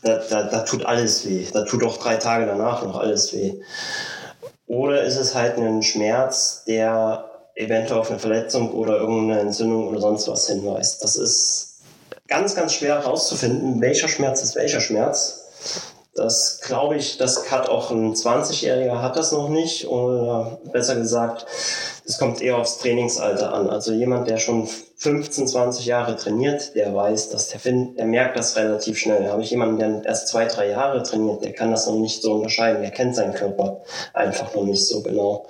Da, 0.05 0.19
da, 0.31 0.43
da 0.45 0.61
tut 0.61 0.87
alles 0.87 1.27
weh. 1.27 1.47
Da 1.53 1.65
tut 1.65 1.83
auch 1.85 1.97
drei 1.97 2.17
Tage 2.17 2.47
danach 2.47 2.85
noch 2.85 2.99
alles 2.99 3.33
weh. 3.33 3.55
Oder 4.67 5.03
ist 5.05 5.17
es 5.17 5.35
halt 5.35 5.59
ein 5.59 5.83
Schmerz, 5.83 6.65
der 6.67 7.31
eventuell 7.55 8.01
auf 8.01 8.11
eine 8.11 8.19
Verletzung 8.19 8.73
oder 8.73 8.99
irgendeine 8.99 9.41
Entzündung 9.41 9.89
oder 9.89 10.01
sonst 10.01 10.29
was 10.29 10.49
hinweist. 10.49 11.03
Das 11.05 11.17
ist 11.17 11.81
ganz, 12.29 12.55
ganz 12.55 12.75
schwer 12.75 13.01
herauszufinden, 13.01 13.81
welcher 13.81 14.09
Schmerz 14.09 14.43
ist 14.43 14.57
welcher 14.57 14.81
Schmerz. 14.81 15.41
Das 16.15 16.61
glaube 16.61 16.97
ich, 16.97 17.17
das 17.17 17.51
hat 17.51 17.69
auch 17.69 17.91
ein 17.91 18.15
20-Jähriger 18.15 19.03
hat 19.03 19.17
das 19.17 19.33
noch 19.33 19.49
nicht. 19.49 19.89
Oder 19.89 20.59
besser 20.73 20.95
gesagt, 20.97 21.47
es 22.05 22.19
kommt 22.19 22.41
eher 22.41 22.57
aufs 22.57 22.79
Trainingsalter 22.79 23.53
an. 23.53 23.69
Also 23.69 23.93
jemand, 23.93 24.31
der 24.31 24.39
schon 24.39 24.69
15, 24.97 25.49
20 25.49 25.87
Jahre 25.87 26.17
trainiert, 26.17 26.75
der 26.75 26.95
weiß, 26.95 27.31
dass 27.31 27.49
der, 27.49 27.61
find, 27.61 27.99
der 27.99 28.07
merkt 28.07 28.39
das 28.39 28.57
relativ 28.57 28.99
schnell. 28.99 29.29
Habe 29.29 29.43
ich 29.43 29.51
jemanden, 29.51 29.79
der 29.79 30.03
erst 30.05 30.29
zwei, 30.29 30.47
drei 30.47 30.71
Jahre 30.71 31.03
trainiert, 31.03 31.45
der 31.45 31.53
kann 31.53 31.71
das 31.71 31.87
noch 31.87 31.97
nicht 31.97 32.23
so 32.23 32.35
unterscheiden. 32.35 32.83
Der 32.83 32.91
kennt 32.91 33.17
seinen 33.17 33.35
Körper 33.35 33.83
einfach 34.13 34.55
noch 34.55 34.65
nicht 34.65 34.87
so 34.87 35.03
genau. 35.03 35.47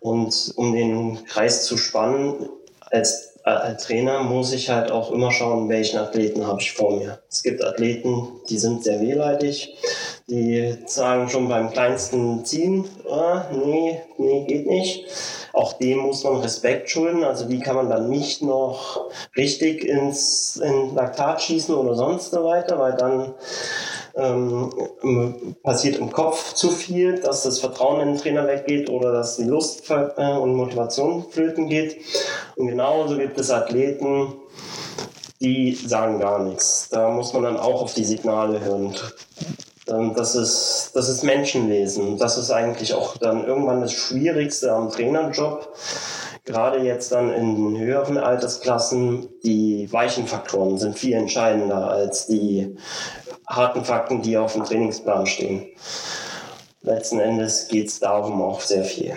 Und 0.00 0.52
um 0.56 0.72
den 0.72 1.24
Kreis 1.26 1.64
zu 1.64 1.76
spannen, 1.76 2.48
als 2.90 3.34
als 3.44 3.84
Trainer 3.84 4.22
muss 4.22 4.54
ich 4.54 4.70
halt 4.70 4.90
auch 4.90 5.10
immer 5.10 5.30
schauen, 5.30 5.68
welchen 5.68 5.98
Athleten 5.98 6.46
habe 6.46 6.62
ich 6.62 6.72
vor 6.72 6.96
mir. 6.96 7.18
Es 7.30 7.42
gibt 7.42 7.62
Athleten, 7.62 8.40
die 8.48 8.58
sind 8.58 8.82
sehr 8.82 9.00
wehleidig, 9.00 9.76
die 10.28 10.74
sagen 10.86 11.28
schon 11.28 11.48
beim 11.48 11.70
kleinsten 11.70 12.44
Ziehen, 12.46 12.86
ah, 13.10 13.44
nee, 13.52 14.00
nee, 14.16 14.44
geht 14.46 14.66
nicht. 14.66 15.04
Auch 15.54 15.74
dem 15.74 15.98
muss 15.98 16.24
man 16.24 16.36
Respekt 16.36 16.90
schulden. 16.90 17.22
Also 17.24 17.46
die 17.46 17.60
kann 17.60 17.76
man 17.76 17.88
dann 17.88 18.10
nicht 18.10 18.42
noch 18.42 19.08
richtig 19.36 19.84
ins 19.84 20.56
in 20.56 20.94
Laktat 20.94 21.42
schießen 21.42 21.74
oder 21.74 21.94
sonst 21.94 22.32
so 22.32 22.44
weiter, 22.44 22.78
weil 22.78 22.94
dann 22.94 23.34
ähm, 24.16 25.56
passiert 25.62 25.98
im 25.98 26.10
Kopf 26.12 26.54
zu 26.54 26.70
viel, 26.70 27.20
dass 27.20 27.42
das 27.42 27.60
Vertrauen 27.60 28.00
in 28.00 28.08
den 28.08 28.18
Trainer 28.18 28.46
weggeht 28.46 28.90
oder 28.90 29.12
dass 29.12 29.36
die 29.36 29.44
Lust 29.44 29.88
äh, 29.90 30.36
und 30.36 30.54
Motivation 30.54 31.24
flöten 31.30 31.68
geht. 31.68 31.96
Und 32.56 32.68
genauso 32.68 33.16
gibt 33.16 33.38
es 33.38 33.50
Athleten, 33.50 34.34
die 35.40 35.74
sagen 35.74 36.20
gar 36.20 36.42
nichts. 36.42 36.88
Da 36.90 37.10
muss 37.10 37.32
man 37.32 37.42
dann 37.42 37.56
auch 37.56 37.82
auf 37.82 37.94
die 37.94 38.04
Signale 38.04 38.60
hören. 38.60 38.94
Das 39.86 40.34
ist, 40.34 40.92
das 40.94 41.08
ist 41.08 41.24
Menschenlesen. 41.24 42.18
Das 42.18 42.38
ist 42.38 42.50
eigentlich 42.50 42.94
auch 42.94 43.18
dann 43.18 43.46
irgendwann 43.46 43.82
das 43.82 43.92
Schwierigste 43.92 44.72
am 44.72 44.90
Trainerjob. 44.90 45.74
Gerade 46.44 46.78
jetzt 46.80 47.12
dann 47.12 47.32
in 47.32 47.78
höheren 47.78 48.18
Altersklassen, 48.18 49.28
die 49.44 49.90
weichen 49.92 50.26
Faktoren 50.26 50.78
sind 50.78 50.98
viel 50.98 51.14
entscheidender 51.14 51.88
als 51.88 52.26
die 52.26 52.76
harten 53.46 53.84
Fakten, 53.84 54.22
die 54.22 54.36
auf 54.36 54.54
dem 54.54 54.64
Trainingsplan 54.64 55.26
stehen. 55.26 55.66
Letzten 56.82 57.18
Endes 57.18 57.68
geht 57.68 57.88
es 57.88 57.98
darum 57.98 58.42
auch 58.42 58.60
sehr 58.60 58.84
viel. 58.84 59.16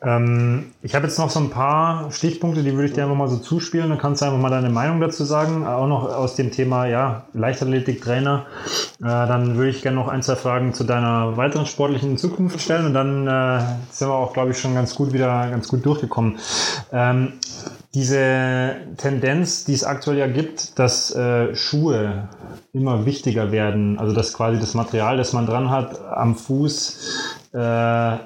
Ähm, 0.00 0.72
ich 0.82 0.94
habe 0.94 1.06
jetzt 1.06 1.18
noch 1.18 1.30
so 1.30 1.40
ein 1.40 1.50
paar 1.50 2.10
Stichpunkte, 2.12 2.62
die 2.62 2.72
würde 2.72 2.86
ich 2.86 2.92
dir 2.92 3.02
einfach 3.02 3.16
mal 3.16 3.28
so 3.28 3.38
zuspielen. 3.38 3.88
Dann 3.88 3.98
kannst 3.98 4.22
du 4.22 4.26
einfach 4.26 4.38
mal 4.38 4.50
deine 4.50 4.70
Meinung 4.70 5.00
dazu 5.00 5.24
sagen. 5.24 5.66
Auch 5.66 5.88
noch 5.88 6.04
aus 6.04 6.36
dem 6.36 6.52
Thema 6.52 6.86
ja, 6.86 7.26
Leichtathletik-Trainer. 7.32 8.46
Äh, 9.00 9.04
dann 9.04 9.56
würde 9.56 9.70
ich 9.70 9.82
gerne 9.82 9.96
noch 9.96 10.08
ein, 10.08 10.22
zwei 10.22 10.36
Fragen 10.36 10.74
zu 10.74 10.84
deiner 10.84 11.36
weiteren 11.36 11.66
sportlichen 11.66 12.16
Zukunft 12.16 12.60
stellen. 12.60 12.86
Und 12.86 12.94
dann 12.94 13.26
äh, 13.26 13.60
sind 13.90 14.08
wir 14.08 14.14
auch, 14.14 14.32
glaube 14.32 14.52
ich, 14.52 14.58
schon 14.58 14.74
ganz 14.74 14.94
gut 14.94 15.12
wieder 15.12 15.50
ganz 15.50 15.68
gut 15.68 15.84
durchgekommen. 15.84 16.38
Ähm, 16.92 17.32
diese 17.94 18.76
Tendenz, 18.98 19.64
die 19.64 19.72
es 19.72 19.82
aktuell 19.82 20.18
ja 20.18 20.26
gibt, 20.26 20.78
dass 20.78 21.14
äh, 21.14 21.54
Schuhe 21.56 22.28
immer 22.72 23.06
wichtiger 23.06 23.50
werden, 23.50 23.98
also 23.98 24.14
dass 24.14 24.34
quasi 24.34 24.60
das 24.60 24.74
Material, 24.74 25.16
das 25.16 25.32
man 25.32 25.46
dran 25.46 25.70
hat, 25.70 26.00
am 26.04 26.36
Fuß 26.36 27.48
äh, 27.54 28.16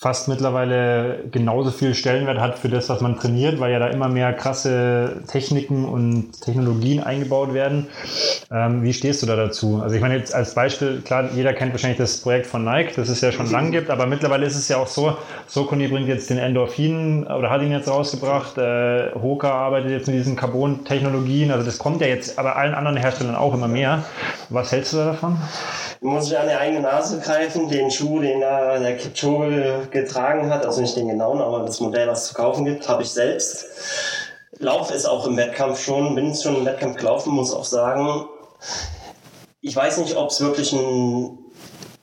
fast 0.00 0.28
mittlerweile 0.28 1.24
genauso 1.30 1.70
viel 1.70 1.94
Stellenwert 1.94 2.40
hat 2.40 2.58
für 2.58 2.70
das, 2.70 2.88
was 2.88 3.02
man 3.02 3.16
trainiert, 3.16 3.60
weil 3.60 3.70
ja 3.70 3.78
da 3.78 3.88
immer 3.88 4.08
mehr 4.08 4.32
krasse 4.32 5.20
Techniken 5.30 5.84
und 5.84 6.40
Technologien 6.40 7.02
eingebaut 7.02 7.52
werden. 7.52 7.86
Ähm, 8.50 8.82
wie 8.82 8.94
stehst 8.94 9.22
du 9.22 9.26
da 9.26 9.36
dazu? 9.36 9.80
Also 9.82 9.94
ich 9.96 10.00
meine 10.00 10.16
jetzt 10.16 10.34
als 10.34 10.54
Beispiel, 10.54 11.02
klar, 11.02 11.28
jeder 11.34 11.52
kennt 11.52 11.72
wahrscheinlich 11.72 11.98
das 11.98 12.16
Projekt 12.16 12.46
von 12.46 12.64
Nike, 12.64 12.94
das 12.96 13.10
es 13.10 13.20
ja 13.20 13.30
schon 13.30 13.50
lang 13.50 13.72
gibt, 13.72 13.90
aber 13.90 14.06
mittlerweile 14.06 14.46
ist 14.46 14.56
es 14.56 14.68
ja 14.68 14.78
auch 14.78 14.86
so, 14.86 15.18
Sokoni 15.46 15.88
bringt 15.88 16.08
jetzt 16.08 16.30
den 16.30 16.38
Endorphin 16.38 17.24
oder 17.24 17.50
hat 17.50 17.60
ihn 17.60 17.70
jetzt 17.70 17.86
rausgebracht, 17.86 18.56
äh, 18.56 19.12
Hoka 19.20 19.52
arbeitet 19.52 19.90
jetzt 19.90 20.06
mit 20.06 20.16
diesen 20.16 20.34
Carbon-Technologien, 20.34 21.50
also 21.50 21.66
das 21.66 21.76
kommt 21.76 22.00
ja 22.00 22.06
jetzt 22.06 22.38
aber 22.38 22.56
allen 22.56 22.72
anderen 22.74 22.96
Herstellern 22.96 23.36
auch 23.36 23.52
immer 23.52 23.68
mehr. 23.68 24.02
Was 24.48 24.72
hältst 24.72 24.94
du 24.94 24.96
da 24.96 25.04
davon? 25.04 25.36
muss 26.02 26.30
ich 26.30 26.38
an 26.38 26.48
die 26.48 26.54
eigene 26.54 26.80
Nase 26.80 27.20
greifen. 27.20 27.68
Den 27.68 27.90
Schuh, 27.90 28.20
den 28.20 28.40
da 28.40 28.78
der 28.78 28.96
Kipchoge 28.96 29.88
getragen 29.90 30.50
hat, 30.50 30.64
also 30.66 30.80
nicht 30.80 30.96
den 30.96 31.08
genauen, 31.08 31.40
aber 31.40 31.60
das 31.60 31.80
Modell, 31.80 32.08
was 32.08 32.22
es 32.22 32.28
zu 32.28 32.34
kaufen 32.34 32.64
gibt, 32.64 32.88
habe 32.88 33.02
ich 33.02 33.10
selbst. 33.10 33.66
Lauf 34.58 34.90
ist 34.90 35.06
auch 35.06 35.26
im 35.26 35.36
Wettkampf 35.36 35.82
schon, 35.82 36.14
bin 36.14 36.34
schon 36.34 36.56
im 36.56 36.64
Wettkampf 36.66 36.96
gelaufen, 36.96 37.32
muss 37.32 37.52
auch 37.52 37.64
sagen, 37.64 38.26
ich 39.62 39.74
weiß 39.74 39.98
nicht, 39.98 40.16
ob 40.16 40.30
es 40.30 40.40
wirklich 40.40 40.72
einen 40.72 41.38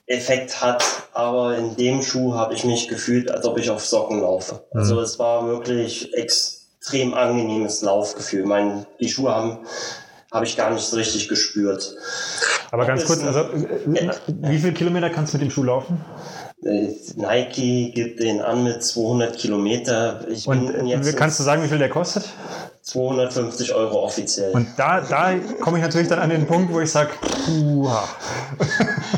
Effekt 0.06 0.60
hat, 0.60 0.84
aber 1.12 1.56
in 1.56 1.76
dem 1.76 2.02
Schuh 2.02 2.34
habe 2.34 2.54
ich 2.54 2.64
mich 2.64 2.88
gefühlt, 2.88 3.30
als 3.30 3.44
ob 3.44 3.58
ich 3.58 3.70
auf 3.70 3.84
Socken 3.84 4.20
laufe. 4.20 4.64
Also 4.72 4.96
mhm. 4.96 5.02
es 5.02 5.18
war 5.18 5.46
wirklich 5.46 6.14
extrem 6.14 7.14
angenehmes 7.14 7.82
Laufgefühl. 7.82 8.44
Mein, 8.46 8.86
die 9.00 9.08
Schuhe 9.08 9.34
haben 9.34 9.58
habe 10.32 10.44
ich 10.44 10.56
gar 10.56 10.70
nicht 10.70 10.84
so 10.84 10.96
richtig 10.96 11.28
gespürt. 11.28 11.94
Aber 12.70 12.84
ganz 12.84 13.06
kurz, 13.06 13.22
also, 13.24 13.40
äh, 13.40 14.10
wie 14.28 14.58
viele 14.58 14.74
Kilometer 14.74 15.08
kannst 15.10 15.32
du 15.32 15.38
mit 15.38 15.46
dem 15.46 15.50
Schuh 15.50 15.64
laufen? 15.64 16.00
Äh, 16.64 16.88
Nike 17.14 17.92
gibt 17.94 18.20
den 18.20 18.40
an 18.40 18.64
mit 18.64 18.82
200 18.82 19.36
Kilometer. 19.36 20.26
Ich 20.28 20.46
Und 20.46 20.70
äh, 20.70 21.12
kannst 21.12 21.38
du 21.38 21.44
sagen, 21.44 21.62
wie 21.62 21.68
viel 21.68 21.78
der 21.78 21.88
kostet? 21.88 22.24
250 22.82 23.74
Euro 23.74 24.02
offiziell. 24.02 24.50
Und 24.52 24.66
da, 24.76 25.02
da 25.02 25.34
komme 25.60 25.76
ich 25.76 25.84
natürlich 25.84 26.08
dann 26.08 26.20
an 26.20 26.30
den 26.30 26.46
Punkt, 26.46 26.72
wo 26.72 26.80
ich 26.80 26.90
sage, 26.90 27.10
puha. 27.20 28.08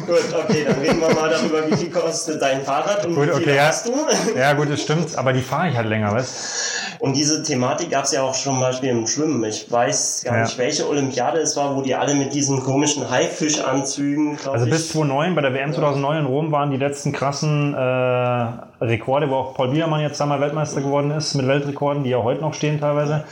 gut, 0.06 0.34
okay, 0.44 0.64
dann 0.66 0.80
reden 0.80 1.00
wir 1.00 1.14
mal 1.14 1.30
darüber, 1.30 1.70
wie 1.70 1.76
viel 1.76 1.90
kostet 1.90 2.42
dein 2.42 2.62
Fahrrad 2.62 3.06
und 3.06 3.14
gut, 3.14 3.28
wie 3.28 3.32
viel 3.34 3.42
okay, 3.42 3.60
hast 3.60 3.86
ja. 3.86 3.94
du. 3.94 4.38
Ja 4.38 4.52
gut, 4.54 4.70
das 4.70 4.82
stimmt, 4.82 5.16
aber 5.16 5.32
die 5.32 5.42
fahre 5.42 5.68
ich 5.68 5.76
halt 5.76 5.88
länger, 5.88 6.12
weißt 6.12 6.79
und 7.00 7.16
diese 7.16 7.42
Thematik 7.42 7.90
gab 7.90 8.04
es 8.04 8.12
ja 8.12 8.22
auch 8.22 8.34
schon 8.34 8.50
zum 8.50 8.60
Beispiel 8.60 8.90
im 8.90 9.06
Schwimmen. 9.06 9.42
Ich 9.44 9.70
weiß 9.70 10.22
gar 10.24 10.36
ja. 10.36 10.42
nicht, 10.42 10.58
welche 10.58 10.88
Olympiade 10.88 11.38
es 11.38 11.56
war, 11.56 11.76
wo 11.76 11.82
die 11.82 11.94
alle 11.94 12.14
mit 12.14 12.34
diesen 12.34 12.62
komischen 12.62 13.08
Haifischanzügen, 13.08 14.38
Also 14.44 14.66
bis 14.66 14.90
2009, 14.90 15.34
bei 15.34 15.40
der 15.40 15.54
WM 15.54 15.72
2009 15.72 16.18
in 16.18 16.26
Rom 16.26 16.52
waren 16.52 16.70
die 16.70 16.76
letzten 16.76 17.12
krassen 17.12 17.74
äh, 17.74 18.84
Rekorde, 18.84 19.30
wo 19.30 19.36
auch 19.36 19.54
Paul 19.54 19.70
Biedermann 19.70 20.00
jetzt 20.00 20.20
einmal 20.20 20.40
Weltmeister 20.40 20.80
geworden 20.80 21.10
ist, 21.12 21.34
mit 21.34 21.46
Weltrekorden, 21.46 22.02
die 22.02 22.10
ja 22.10 22.22
heute 22.22 22.40
noch 22.40 22.54
stehen 22.54 22.80
teilweise. 22.80 23.24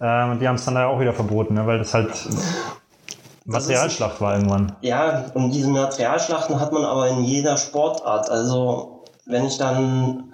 Äh, 0.00 0.30
und 0.30 0.40
die 0.40 0.46
haben 0.46 0.56
es 0.56 0.64
dann 0.64 0.74
da 0.74 0.86
auch 0.86 1.00
wieder 1.00 1.12
verboten, 1.12 1.54
ne, 1.54 1.66
weil 1.66 1.78
das 1.78 1.94
halt 1.94 2.10
Materialschlacht 3.46 4.20
war 4.20 4.36
irgendwann. 4.36 4.72
Ja, 4.82 5.24
und 5.34 5.52
diese 5.52 5.68
Materialschlachten 5.68 6.60
hat 6.60 6.72
man 6.72 6.84
aber 6.84 7.08
in 7.08 7.24
jeder 7.24 7.56
Sportart. 7.56 8.30
Also 8.30 9.04
wenn 9.24 9.46
ich 9.46 9.58
dann 9.58 10.32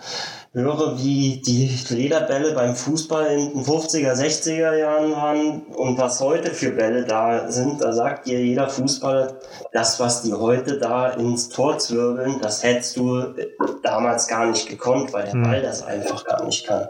höre, 0.55 0.99
wie 0.99 1.41
die 1.41 1.71
Lederbälle 1.89 2.53
beim 2.53 2.77
Fußball 2.77 3.27
in 3.33 3.55
den 3.55 3.65
50er, 3.65 4.13
60er 4.13 4.77
Jahren 4.77 5.13
waren 5.13 5.63
und 5.63 5.97
was 5.97 6.21
heute 6.21 6.51
für 6.51 6.73
Bälle 6.73 7.07
da 7.07 7.51
sind, 7.51 7.81
da 7.81 7.95
sagt 7.95 8.27
dir 8.27 8.45
jeder 8.45 8.69
Fußballer, 8.69 9.39
das, 9.73 9.99
was 9.99 10.23
die 10.23 10.35
heute 10.35 10.79
da 10.79 11.09
ins 11.09 11.49
Tor 11.49 11.79
zwirbeln, 11.79 12.39
das 12.43 12.63
hättest 12.63 12.99
du 12.99 13.35
damals 13.83 14.29
gar 14.29 14.47
nicht 14.47 14.69
gekonnt, 14.69 15.15
weil 15.15 15.25
der 15.25 15.33
hm. 15.33 15.43
Ball 15.43 15.63
das 15.63 15.83
einfach 15.83 16.23
gar 16.25 16.45
nicht 16.45 16.67
kann. 16.67 16.89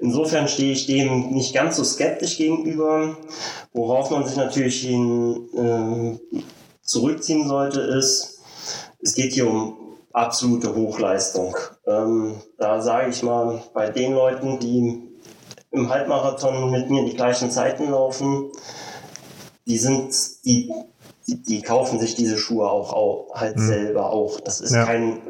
Insofern 0.00 0.48
stehe 0.48 0.72
ich 0.72 0.86
dem 0.86 1.30
nicht 1.30 1.54
ganz 1.54 1.76
so 1.76 1.84
skeptisch 1.84 2.36
gegenüber. 2.36 3.16
Worauf 3.72 4.10
man 4.10 4.26
sich 4.26 4.36
natürlich 4.36 4.80
hin, 4.80 5.48
äh, 5.56 6.40
zurückziehen 6.82 7.46
sollte, 7.46 7.80
ist, 7.80 8.40
es 9.00 9.14
geht 9.14 9.32
hier 9.32 9.48
um 9.48 9.83
absolute 10.14 10.74
Hochleistung. 10.74 11.56
Ähm, 11.86 12.36
da 12.56 12.80
sage 12.80 13.10
ich 13.10 13.22
mal, 13.22 13.62
bei 13.74 13.90
den 13.90 14.14
Leuten, 14.14 14.58
die 14.60 15.02
im 15.70 15.90
Halbmarathon 15.90 16.70
mit 16.70 16.88
mir 16.88 17.04
die 17.04 17.16
gleichen 17.16 17.50
Zeiten 17.50 17.90
laufen, 17.90 18.50
die 19.66 19.76
sind, 19.76 20.14
die, 20.44 20.72
die, 21.26 21.42
die 21.42 21.62
kaufen 21.62 21.98
sich 21.98 22.14
diese 22.14 22.38
Schuhe 22.38 22.70
auch, 22.70 22.92
auch 22.92 23.34
halt 23.34 23.56
mhm. 23.56 23.66
selber 23.66 24.10
auch. 24.10 24.40
Das 24.40 24.60
ist 24.60 24.72
ja. 24.72 24.84
kein 24.84 25.20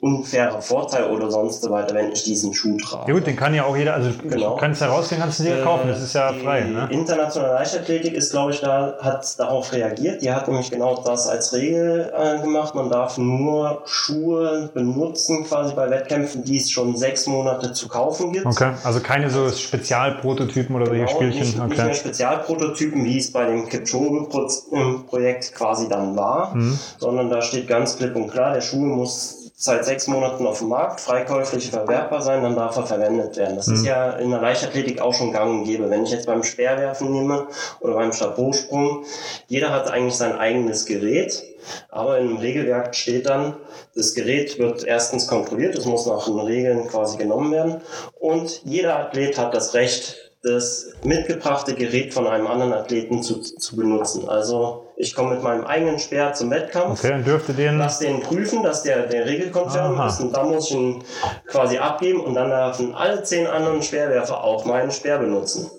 unfairer 0.00 0.60
Vorteil 0.60 1.10
oder 1.10 1.30
sonst 1.30 1.62
so 1.62 1.70
weiter, 1.70 1.94
wenn 1.94 2.12
ich 2.12 2.24
diesen 2.24 2.54
Schuh 2.54 2.76
trage. 2.78 3.10
Ja 3.10 3.18
gut, 3.18 3.26
den 3.26 3.36
kann 3.36 3.54
ja 3.54 3.64
auch 3.64 3.76
jeder, 3.76 3.94
also 3.94 4.10
genau. 4.22 4.56
kannst 4.56 4.80
du 4.80 4.86
herausgehen, 4.86 5.20
kannst 5.20 5.40
du 5.40 5.44
dir 5.44 5.58
äh, 5.58 5.62
kaufen, 5.62 5.88
das 5.88 6.02
ist 6.02 6.14
ja 6.14 6.32
frei. 6.32 6.64
Ne? 6.64 6.88
Internationale 6.90 7.54
Leichtathletik 7.54 8.14
ist, 8.14 8.30
glaube 8.30 8.52
ich, 8.52 8.60
da, 8.60 8.96
hat 9.00 9.38
darauf 9.38 9.72
reagiert. 9.72 10.22
Die 10.22 10.32
hat 10.32 10.48
nämlich 10.48 10.70
genau 10.70 11.02
das 11.04 11.26
als 11.28 11.52
Regel 11.52 12.12
äh, 12.16 12.40
gemacht. 12.40 12.74
Man 12.74 12.90
darf 12.90 13.18
nur 13.18 13.82
Schuhe 13.86 14.70
benutzen, 14.74 15.44
quasi 15.44 15.74
bei 15.74 15.90
Wettkämpfen, 15.90 16.44
die 16.44 16.56
es 16.56 16.70
schon 16.70 16.96
sechs 16.96 17.26
Monate 17.26 17.72
zu 17.72 17.88
kaufen 17.88 18.32
gibt. 18.32 18.46
Okay, 18.46 18.72
also 18.84 19.00
keine 19.00 19.30
so 19.30 19.48
Spezialprototypen 19.48 20.74
oder 20.74 20.90
genau, 20.90 21.06
solche 21.08 21.14
Spielchen. 21.14 21.40
Nicht, 21.40 21.58
okay. 21.58 21.68
nicht 21.68 21.84
mehr 21.84 21.94
Spezialprototypen, 21.94 23.04
wie 23.04 23.18
es 23.18 23.32
bei 23.32 23.46
dem 23.46 23.68
Kipchoge-Projekt 23.68 25.54
quasi 25.54 25.88
dann 25.88 26.16
war, 26.16 26.54
mhm. 26.54 26.78
sondern 26.98 27.30
da 27.30 27.42
steht 27.42 27.68
ganz 27.68 27.96
klipp 27.96 28.16
und 28.16 28.30
klar, 28.30 28.54
der 28.54 28.60
Schuh 28.60 28.84
muss 28.84 29.41
seit 29.62 29.84
sechs 29.84 30.08
Monaten 30.08 30.44
auf 30.44 30.58
dem 30.58 30.70
Markt, 30.70 31.00
freikäuflich 31.00 31.70
verwertbar 31.70 32.20
sein, 32.20 32.42
dann 32.42 32.56
darf 32.56 32.76
er 32.76 32.84
verwendet 32.84 33.36
werden. 33.36 33.54
Das 33.54 33.68
mhm. 33.68 33.74
ist 33.74 33.86
ja 33.86 34.10
in 34.14 34.30
der 34.30 34.40
Leichtathletik 34.40 35.00
auch 35.00 35.14
schon 35.14 35.30
gang 35.30 35.60
und 35.60 35.64
gäbe. 35.64 35.88
Wenn 35.88 36.02
ich 36.02 36.10
jetzt 36.10 36.26
beim 36.26 36.42
Speerwerfen 36.42 37.12
nehme 37.12 37.46
oder 37.78 37.94
beim 37.94 38.12
Stabhochsprung, 38.12 39.04
jeder 39.46 39.70
hat 39.70 39.88
eigentlich 39.88 40.16
sein 40.16 40.36
eigenes 40.36 40.84
Gerät, 40.84 41.44
aber 41.90 42.18
im 42.18 42.38
Regelwerk 42.38 42.96
steht 42.96 43.26
dann, 43.26 43.54
das 43.94 44.14
Gerät 44.14 44.58
wird 44.58 44.82
erstens 44.82 45.28
kontrolliert, 45.28 45.78
es 45.78 45.84
muss 45.84 46.06
nach 46.06 46.24
den 46.24 46.40
Regeln 46.40 46.88
quasi 46.88 47.16
genommen 47.16 47.52
werden 47.52 47.82
und 48.18 48.62
jeder 48.64 48.98
Athlet 48.98 49.38
hat 49.38 49.54
das 49.54 49.74
Recht, 49.74 50.21
das 50.42 50.92
mitgebrachte 51.04 51.74
Gerät 51.74 52.12
von 52.12 52.26
einem 52.26 52.48
anderen 52.48 52.72
Athleten 52.72 53.22
zu, 53.22 53.40
zu 53.40 53.76
benutzen. 53.76 54.28
Also 54.28 54.86
ich 54.96 55.14
komme 55.14 55.34
mit 55.34 55.42
meinem 55.42 55.64
eigenen 55.64 55.98
Speer 56.00 56.32
zum 56.32 56.50
Wettkampf. 56.50 56.98
Okay, 56.98 57.10
dann 57.10 57.24
dürfte 57.24 57.52
den. 57.52 57.78
Lass 57.78 58.00
den 58.00 58.20
prüfen, 58.20 58.62
dass 58.62 58.82
der, 58.82 59.06
der 59.06 59.26
regelkonform 59.26 60.04
ist. 60.06 60.20
Und 60.20 60.36
dann 60.36 60.48
muss 60.48 60.68
ich 60.70 60.76
ihn 60.76 61.04
quasi 61.46 61.78
abgeben 61.78 62.20
und 62.20 62.34
dann 62.34 62.50
dürfen 62.50 62.94
alle 62.94 63.22
zehn 63.22 63.46
anderen 63.46 63.82
Speerwerfer 63.82 64.42
auch 64.42 64.64
meinen 64.64 64.90
Speer 64.90 65.18
benutzen. 65.18 65.70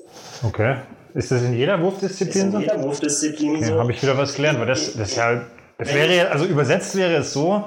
Okay. 0.44 0.78
Ist 1.14 1.32
das 1.32 1.44
in 1.44 1.54
jeder 1.54 1.80
Wurfdisziplin 1.80 2.52
so? 2.52 2.58
In 2.58 2.64
jeder 2.64 2.82
Wurfdisziplin 2.82 3.58
okay, 3.58 3.66
so. 3.66 3.80
Habe 3.80 3.92
ich 3.92 4.02
wieder 4.02 4.18
was 4.18 4.34
gelernt, 4.34 4.60
weil 4.60 4.68
das, 4.68 4.94
das 4.96 5.16
ja. 5.16 5.42
Das 5.78 5.94
wäre, 5.94 6.30
also 6.30 6.46
übersetzt 6.46 6.96
wäre 6.96 7.16
es 7.16 7.34
so, 7.34 7.64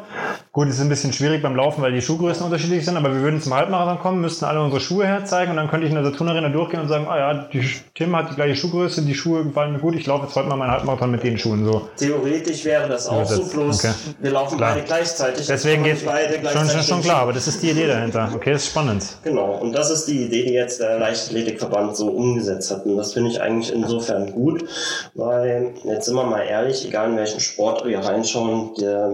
Gut, 0.57 0.69
es 0.69 0.77
ist 0.77 0.81
ein 0.81 0.89
bisschen 0.89 1.13
schwierig 1.13 1.43
beim 1.43 1.55
Laufen, 1.55 1.83
weil 1.83 1.93
die 1.93 2.01
Schuhgrößen 2.01 2.43
unterschiedlich 2.43 2.83
sind, 2.83 2.97
aber 2.97 3.13
wir 3.13 3.21
würden 3.21 3.43
zum 3.43 3.53
Halbmarathon 3.53 3.99
kommen, 3.99 4.23
müssten 4.23 4.47
alle 4.47 4.63
unsere 4.63 4.81
Schuhe 4.81 5.07
herzeigen 5.07 5.51
und 5.51 5.59
dann 5.59 5.69
könnte 5.69 5.85
ich 5.85 5.93
in 5.93 6.03
der 6.03 6.11
Saturn 6.11 6.31
Arena 6.31 6.49
durchgehen 6.49 6.81
und 6.81 6.89
sagen, 6.89 7.07
ah 7.11 7.19
ja, 7.19 7.35
die 7.53 7.63
Tim 7.95 8.17
hat 8.17 8.31
die 8.31 8.37
gleiche 8.37 8.57
Schuhgröße, 8.57 9.03
die 9.03 9.15
Schuhe 9.15 9.45
gefallen 9.45 9.75
mir 9.75 9.81
gut, 9.81 9.95
ich 9.97 10.07
laufe 10.07 10.25
jetzt 10.25 10.35
heute 10.35 10.49
mal 10.49 10.57
meinen 10.57 10.71
Halbmarathon 10.71 11.11
mit 11.11 11.23
den 11.25 11.37
Schuhen 11.37 11.67
so. 11.67 11.91
Theoretisch 11.99 12.65
wäre 12.65 12.89
das 12.89 13.07
auch 13.07 13.27
so, 13.27 13.45
bloß 13.45 13.85
okay. 13.85 13.95
wir 14.19 14.31
laufen 14.31 14.57
klar. 14.57 14.73
beide 14.73 14.87
gleichzeitig. 14.87 15.47
Deswegen 15.47 15.85
geht 15.85 16.07
beide 16.07 16.39
gleichzeitig 16.39 16.73
schon, 16.73 16.81
schon, 16.81 16.95
schon 16.95 17.03
klar, 17.03 17.21
aber 17.21 17.35
das 17.35 17.47
ist 17.49 17.63
die 17.63 17.73
Idee 17.73 17.89
dahinter. 17.89 18.31
Okay, 18.35 18.53
das 18.53 18.63
ist 18.63 18.71
spannend. 18.71 19.05
Genau, 19.25 19.59
und 19.59 19.75
das 19.75 19.91
ist 19.91 20.07
die 20.07 20.23
Idee, 20.23 20.47
die 20.47 20.55
jetzt 20.55 20.81
der 20.81 20.99
Leichtathletikverband 20.99 21.95
so 21.95 22.07
umgesetzt 22.09 22.71
hat. 22.71 22.87
Und 22.87 22.97
das 22.97 23.13
finde 23.13 23.29
ich 23.29 23.43
eigentlich 23.43 23.75
insofern 23.75 24.33
gut, 24.33 24.65
weil 25.13 25.75
jetzt 25.85 26.07
sind 26.07 26.15
wir 26.15 26.25
mal 26.25 26.41
ehrlich, 26.41 26.89
egal 26.89 27.11
in 27.11 27.19
welchen 27.19 27.41
Sport 27.41 27.85
wir 27.85 27.99
reinschauen, 27.99 28.71
der 28.81 29.11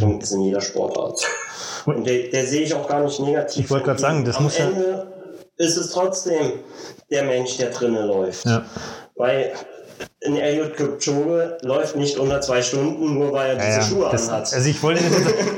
Materialweiterentwicklung 0.00 0.20
ist 0.20 0.32
in 0.32 0.42
jeder 0.42 0.60
Sport 0.60 0.92
Sportart. 0.92 1.26
Und 1.86 2.06
der, 2.06 2.28
der 2.28 2.46
sehe 2.46 2.62
ich 2.62 2.74
auch 2.74 2.86
gar 2.86 3.02
nicht 3.02 3.20
negativ. 3.20 3.64
Ich 3.64 3.70
wollte 3.70 3.86
gerade 3.86 4.00
sagen, 4.00 4.24
das 4.24 4.36
Am 4.36 4.44
muss 4.44 4.56
Ende 4.56 4.90
ja 4.90 5.20
ist 5.60 5.76
es 5.76 5.90
trotzdem 5.90 6.60
der 7.10 7.24
Mensch, 7.24 7.58
der 7.58 7.70
drinnen 7.70 8.06
läuft. 8.06 8.46
Ja. 8.46 8.64
Weil 9.14 9.52
ein 10.26 10.36
Eliud 10.36 10.76
Kipchoge 10.76 11.56
läuft 11.62 11.96
nicht 11.96 12.18
unter 12.18 12.42
zwei 12.42 12.60
Stunden, 12.60 13.14
nur 13.14 13.32
weil 13.32 13.50
er 13.50 13.56
diese 13.56 13.78
ja, 13.78 13.82
Schuhe 13.82 14.08
das, 14.12 14.28
anhat. 14.28 14.52
Also 14.52 14.68
ich, 14.68 14.82
wollte, 14.82 15.02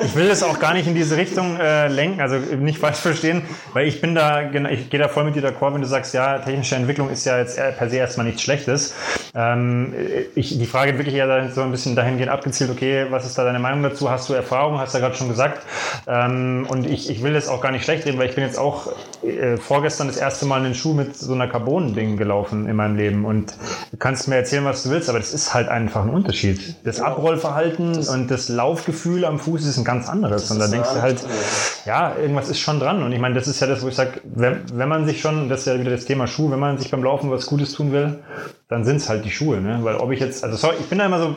ich 0.05 0.15
will 0.15 0.29
das 0.29 0.45
auch 0.45 0.61
gar 0.61 0.73
nicht 0.75 0.87
in 0.87 0.95
diese 0.95 1.17
Richtung 1.17 1.59
äh, 1.59 1.89
lenken, 1.89 2.21
also 2.21 2.37
nicht 2.37 2.79
falsch 2.79 2.99
verstehen, 2.99 3.43
weil 3.73 3.89
ich 3.89 4.01
bin 4.01 4.15
da, 4.15 4.51
ich 4.71 4.89
gehe 4.89 5.01
da 5.01 5.09
voll 5.09 5.25
mit 5.25 5.35
dir 5.35 5.43
d'accord, 5.43 5.75
wenn 5.75 5.81
du 5.81 5.89
sagst, 5.89 6.15
ja, 6.15 6.39
technische 6.39 6.77
Entwicklung 6.77 7.11
ist 7.11 7.25
ja 7.25 7.39
jetzt 7.39 7.57
per 7.57 7.91
se 7.91 7.97
erstmal 7.97 8.25
nichts 8.25 8.43
Schlechtes. 8.43 8.95
Ähm, 9.35 9.95
ich, 10.37 10.57
die 10.57 10.67
Frage 10.67 10.97
wirklich 10.97 11.17
eher 11.17 11.51
so 11.51 11.63
ein 11.63 11.73
bisschen 11.73 11.97
dahingehend 11.97 12.31
abgezielt, 12.31 12.71
okay, 12.71 13.07
was 13.11 13.27
ist 13.27 13.37
da 13.37 13.45
deine 13.45 13.59
Meinung 13.59 13.83
dazu? 13.83 14.11
Hast 14.11 14.29
du 14.29 14.35
Erfahrung? 14.35 14.79
Hast 14.79 14.95
du 14.95 14.99
ja 14.99 15.05
gerade 15.07 15.17
schon 15.17 15.29
gesagt. 15.29 15.67
Ähm, 16.07 16.67
und 16.69 16.89
ich, 16.89 17.11
ich 17.11 17.25
will 17.25 17.33
das 17.33 17.49
auch 17.49 17.61
gar 17.61 17.73
nicht 17.73 17.83
schlecht 17.83 18.07
reden, 18.07 18.19
weil 18.19 18.29
ich 18.29 18.37
bin 18.37 18.45
jetzt 18.45 18.59
auch 18.59 18.93
äh, 19.25 19.57
vorgestern 19.57 20.07
das 20.07 20.19
erste 20.19 20.47
Mal 20.47 20.61
einen 20.61 20.77
Schuh 20.77 20.95
mit 20.95 21.17
so 21.17 21.33
einer 21.33 21.49
Carbon-Ding 21.49 22.17
gelaufen 22.17 22.69
in 22.69 22.77
meinem 22.77 22.97
Leben 22.97 23.25
und 23.25 23.55
du 23.91 23.97
kannst 23.97 24.29
mir 24.29 24.37
erzählen, 24.53 24.65
was 24.67 24.83
du 24.83 24.91
willst, 24.91 25.09
aber 25.09 25.19
das 25.19 25.33
ist 25.33 25.55
halt 25.55 25.69
einfach 25.69 26.03
ein 26.03 26.11
Unterschied. 26.11 26.77
Das 26.85 27.01
Abrollverhalten 27.01 27.95
das 27.95 28.11
und 28.11 28.31
das 28.31 28.51
Laufgefühl 28.51 29.25
am 29.25 29.39
Fuß 29.39 29.65
ist 29.65 29.79
ein 29.79 29.85
ganz 29.85 30.11
anderes. 30.11 30.51
Und 30.51 30.59
da 30.59 30.69
denkst 30.69 30.91
du 30.93 31.01
halt, 31.01 31.25
ja, 31.87 32.15
irgendwas 32.17 32.51
ist 32.51 32.61
schon 32.61 32.79
dran. 32.79 33.03
Und 33.03 33.13
ich 33.13 33.19
meine, 33.19 33.35
das 33.35 33.49
ist 33.49 33.61
ja 33.61 33.67
das, 33.67 33.83
wo 33.83 33.89
ich 33.89 33.95
sage, 33.95 34.21
wenn, 34.25 34.61
wenn 34.75 34.89
man 34.91 35.07
sich 35.07 35.23
schon, 35.23 35.49
das 35.49 35.61
ist 35.61 35.67
ja 35.67 35.81
wieder 35.81 35.91
das 35.91 36.05
Thema 36.05 36.27
Schuh, 36.27 36.51
wenn 36.51 36.59
man 36.59 36.77
sich 36.77 36.91
beim 36.91 37.03
Laufen 37.03 37.31
was 37.31 37.47
Gutes 37.47 37.73
tun 37.73 37.93
will, 37.93 38.19
dann 38.69 38.85
sind 38.85 38.97
es 38.97 39.09
halt 39.09 39.25
die 39.25 39.31
Schuhe. 39.31 39.59
Ne? 39.61 39.79
Weil 39.83 39.97
ob 39.97 40.11
ich 40.11 40.21
jetzt, 40.21 40.45
also 40.45 40.57
sorry, 40.57 40.77
ich 40.81 40.87
bin 40.87 40.99
da 40.99 41.07
immer 41.07 41.19
so 41.19 41.37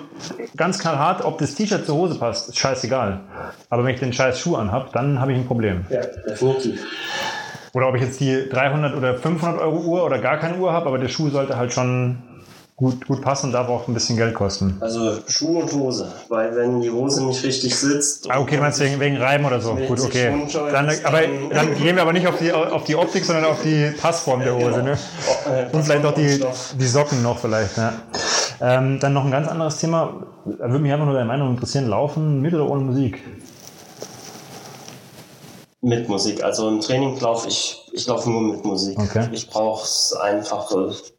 ganz 0.58 0.80
knallhart, 0.80 1.24
ob 1.24 1.38
das 1.38 1.56
T-Shirt 1.56 1.86
zur 1.86 1.96
Hose 1.96 2.16
passt, 2.16 2.50
ist 2.50 2.60
scheißegal. 2.60 3.22
Aber 3.70 3.86
wenn 3.86 3.94
ich 3.94 4.02
den 4.02 4.12
scheiß 4.12 4.40
Schuh 4.40 4.58
anhab, 4.58 4.92
dann 4.92 5.22
habe 5.22 5.32
ich 5.32 5.38
ein 5.38 5.46
Problem. 5.46 5.86
Ja, 5.90 6.02
definitiv. 6.02 6.82
Oder 7.74 7.90
ob 7.90 7.96
ich 7.96 8.02
jetzt 8.02 8.20
die 8.20 8.50
300 8.50 8.96
oder 8.96 9.16
500 9.16 9.62
Euro 9.62 9.78
Uhr 9.80 10.06
oder 10.06 10.20
gar 10.20 10.38
keine 10.38 10.58
Uhr 10.58 10.72
habe, 10.72 10.88
aber 10.88 10.98
der 10.98 11.10
Schuh 11.10 11.30
sollte 11.30 11.58
halt 11.58 11.74
schon 11.74 12.18
gut, 12.76 13.07
gut 13.07 13.22
passen 13.22 13.47
und 13.47 13.52
darf 13.53 13.69
auch 13.69 13.88
ein 13.88 13.93
bisschen 13.93 14.18
Geld 14.18 14.34
kosten. 14.34 14.77
Also 14.81 15.19
Schuhe 15.27 15.64
und 15.64 15.73
Hose, 15.73 16.11
weil 16.30 16.56
wenn 16.56 16.81
die 16.81 16.91
Hose 16.91 17.26
nicht 17.26 17.43
richtig 17.43 17.76
sitzt. 17.76 18.30
Ah, 18.30 18.39
okay, 18.39 18.57
meinst 18.57 18.80
du 18.80 18.84
wegen, 18.84 18.99
wegen 18.99 19.18
Reiben 19.18 19.45
oder 19.45 19.61
so? 19.61 19.76
Gut, 19.76 19.99
okay. 20.02 20.34
Dann, 20.72 20.89
aber 21.03 21.22
dann 21.52 21.76
gehen 21.76 21.95
wir 21.95 22.02
aber 22.02 22.14
nicht 22.14 22.27
auf 22.27 22.38
die, 22.38 22.52
auf 22.52 22.84
die 22.84 22.95
Optik, 22.95 23.23
sondern 23.23 23.45
auf 23.45 23.61
die 23.64 23.91
Passform 23.99 24.41
der 24.41 24.56
Hose. 24.56 24.65
Genau. 24.65 24.84
Ne? 24.84 24.97
Äh, 25.47 25.76
und 25.76 25.84
vielleicht 25.84 26.06
auch 26.06 26.14
die, 26.14 26.43
die 26.80 26.88
Socken 26.88 27.23
noch 27.23 27.39
vielleicht. 27.39 27.77
Ja. 27.77 27.93
Ähm, 28.61 28.99
dann 28.99 29.14
noch 29.14 29.26
ein 29.26 29.31
ganz 29.31 29.47
anderes 29.47 29.77
Thema. 29.77 30.26
Da 30.45 30.69
würde 30.69 30.80
mich 30.80 30.91
einfach 30.91 31.06
nur 31.06 31.15
deine 31.15 31.27
Meinung 31.27 31.52
interessieren. 31.52 31.88
Laufen 31.88 32.41
mit 32.41 32.53
oder 32.53 32.69
ohne 32.69 32.84
Musik? 32.84 33.22
Mit 35.81 36.10
Musik. 36.10 36.43
Also 36.43 36.68
im 36.68 36.81
Training 36.81 37.19
laufe 37.19 37.47
ich, 37.47 37.85
ich 37.96 38.08
laufe 38.08 38.30
nur 38.30 38.42
mit 38.42 38.66
Musik. 38.66 39.00
Okay. 39.00 39.30
Ich 39.32 39.50
brauche 39.50 39.86
es 39.86 40.14
einfach. 40.22 40.70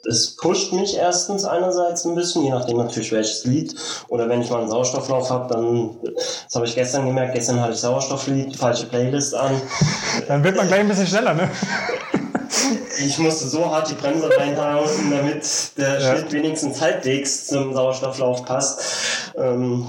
Es 0.08 0.36
pusht 0.36 0.72
mich 0.74 0.96
erstens 0.96 1.44
einerseits 1.44 2.04
ein 2.04 2.14
bisschen, 2.14 2.44
je 2.44 2.50
nachdem 2.50 2.76
natürlich 2.76 3.12
welches 3.12 3.44
Lied. 3.44 3.74
Oder 4.08 4.28
wenn 4.28 4.42
ich 4.42 4.50
mal 4.50 4.60
einen 4.60 4.70
Sauerstofflauf 4.70 5.30
habe, 5.30 5.54
dann, 5.54 5.96
das 6.14 6.54
habe 6.54 6.66
ich 6.66 6.74
gestern 6.74 7.06
gemerkt, 7.06 7.34
gestern 7.34 7.60
hatte 7.60 7.72
ich 7.72 7.80
Sauerstofflied, 7.80 8.56
falsche 8.56 8.86
Playlist 8.86 9.34
an. 9.34 9.60
dann 10.28 10.44
wird 10.44 10.56
man 10.56 10.66
gleich 10.66 10.80
ein 10.80 10.88
bisschen 10.88 11.06
schneller, 11.06 11.32
ne? 11.32 11.50
ich 12.98 13.18
musste 13.18 13.48
so 13.48 13.70
hart 13.70 13.90
die 13.90 13.94
Bremse 13.94 14.30
reinhauen, 14.36 15.10
damit 15.10 15.44
der 15.78 16.00
ja. 16.00 16.16
Schritt 16.16 16.32
wenigstens 16.32 16.80
halbwegs 16.80 17.46
zum 17.46 17.74
Sauerstofflauf 17.74 18.44
passt. 18.44 19.32
Ähm, 19.36 19.86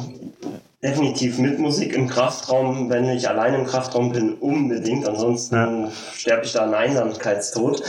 definitiv 0.84 1.40
mit 1.40 1.60
Musik 1.60 1.94
im 1.94 2.08
Kraftraum, 2.08 2.90
wenn 2.90 3.10
ich 3.10 3.28
allein 3.28 3.54
im 3.56 3.66
Kraftraum 3.66 4.12
bin, 4.12 4.34
unbedingt. 4.36 5.08
Ansonsten 5.08 5.56
ja. 5.56 5.92
sterbe 6.16 6.46
ich 6.46 6.54
da 6.54 6.64
an 6.64 6.74
Einsamkeitstod. 6.74 7.82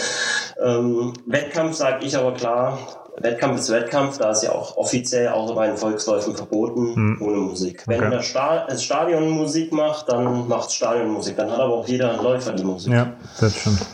Ähm, 0.62 1.12
Wettkampf 1.26 1.74
sage 1.76 2.04
ich 2.06 2.16
aber 2.16 2.32
klar, 2.32 2.78
Wettkampf 3.20 3.58
ist 3.58 3.70
Wettkampf, 3.70 4.18
da 4.18 4.30
ist 4.30 4.42
ja 4.42 4.52
auch 4.52 4.76
offiziell 4.76 5.28
außer 5.28 5.54
bei 5.54 5.66
den 5.66 5.76
Volksläufen 5.76 6.36
verboten, 6.36 6.94
hm. 6.94 7.18
ohne 7.20 7.36
Musik. 7.38 7.84
Okay. 7.86 8.00
Wenn 8.00 8.10
das, 8.10 8.26
Sta 8.26 8.66
das 8.68 8.82
Stadion 8.82 9.28
Musik 9.28 9.72
macht, 9.72 10.08
dann 10.08 10.48
macht 10.48 10.72
Stadion 10.72 11.10
Musik. 11.10 11.36
Dann 11.36 11.50
hat 11.50 11.58
aber 11.58 11.74
auch 11.74 11.88
jeder 11.88 12.22
Läufer 12.22 12.52
die 12.52 12.64
Musik. 12.64 12.92
Ja, 12.92 13.12
das 13.40 13.54
stimmt 13.56 13.84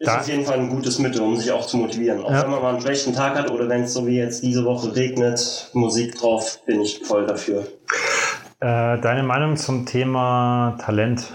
ist 0.00 0.08
da. 0.08 0.20
auf 0.20 0.28
jeden 0.28 0.46
Fall 0.46 0.58
ein 0.58 0.70
gutes 0.70 0.98
Mittel, 0.98 1.20
um 1.20 1.36
sich 1.36 1.52
auch 1.52 1.66
zu 1.66 1.76
motivieren. 1.76 2.24
Auch 2.24 2.30
ja. 2.30 2.42
wenn 2.42 2.50
man 2.50 2.62
mal 2.62 2.70
einen 2.70 2.80
schlechten 2.80 3.14
Tag 3.14 3.34
hat 3.34 3.50
oder 3.50 3.68
wenn 3.68 3.82
es 3.82 3.92
so 3.92 4.06
wie 4.06 4.16
jetzt 4.16 4.42
diese 4.42 4.64
Woche 4.64 4.96
regnet, 4.96 5.70
Musik 5.74 6.18
drauf, 6.18 6.60
bin 6.64 6.80
ich 6.80 7.00
voll 7.04 7.26
dafür. 7.26 7.66
Äh, 8.60 8.98
deine 8.98 9.22
Meinung 9.22 9.58
zum 9.58 9.84
Thema 9.84 10.78
Talent? 10.80 11.30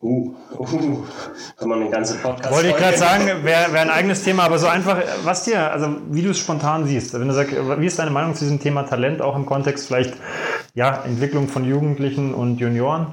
Uh, 0.00 0.32
uh, 0.56 1.02
kann 1.56 1.68
man 1.68 1.80
den 1.80 1.90
ganzen 1.90 2.20
Podcast. 2.20 2.54
Wollte 2.54 2.68
ich 2.68 2.76
gerade 2.76 2.96
sagen, 2.96 3.26
wäre 3.42 3.72
wär 3.72 3.80
ein 3.80 3.90
eigenes 3.90 4.22
Thema, 4.22 4.44
aber 4.44 4.60
so 4.60 4.68
einfach, 4.68 4.98
was 5.24 5.42
dir, 5.42 5.72
also 5.72 5.96
wie 6.10 6.22
du 6.22 6.30
es 6.30 6.38
spontan 6.38 6.86
siehst, 6.86 7.14
wenn 7.14 7.26
du 7.26 7.34
sagst, 7.34 7.52
wie 7.52 7.86
ist 7.86 7.98
deine 7.98 8.12
Meinung 8.12 8.36
zu 8.36 8.44
diesem 8.44 8.60
Thema 8.60 8.84
Talent, 8.84 9.22
auch 9.22 9.34
im 9.34 9.44
Kontext 9.44 9.88
vielleicht, 9.88 10.14
ja, 10.74 11.02
Entwicklung 11.04 11.48
von 11.48 11.64
Jugendlichen 11.64 12.32
und 12.32 12.60
Junioren? 12.60 13.08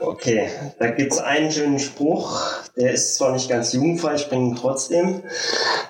Okay, 0.00 0.48
da 0.78 0.90
gibt 0.90 1.12
es 1.12 1.18
einen 1.18 1.52
schönen 1.52 1.78
Spruch, 1.78 2.40
der 2.74 2.92
ist 2.92 3.16
zwar 3.16 3.32
nicht 3.32 3.50
ganz 3.50 3.74
jugendfrei, 3.74 4.14
ich 4.14 4.30
bringe 4.30 4.48
ihn 4.48 4.56
trotzdem. 4.56 5.22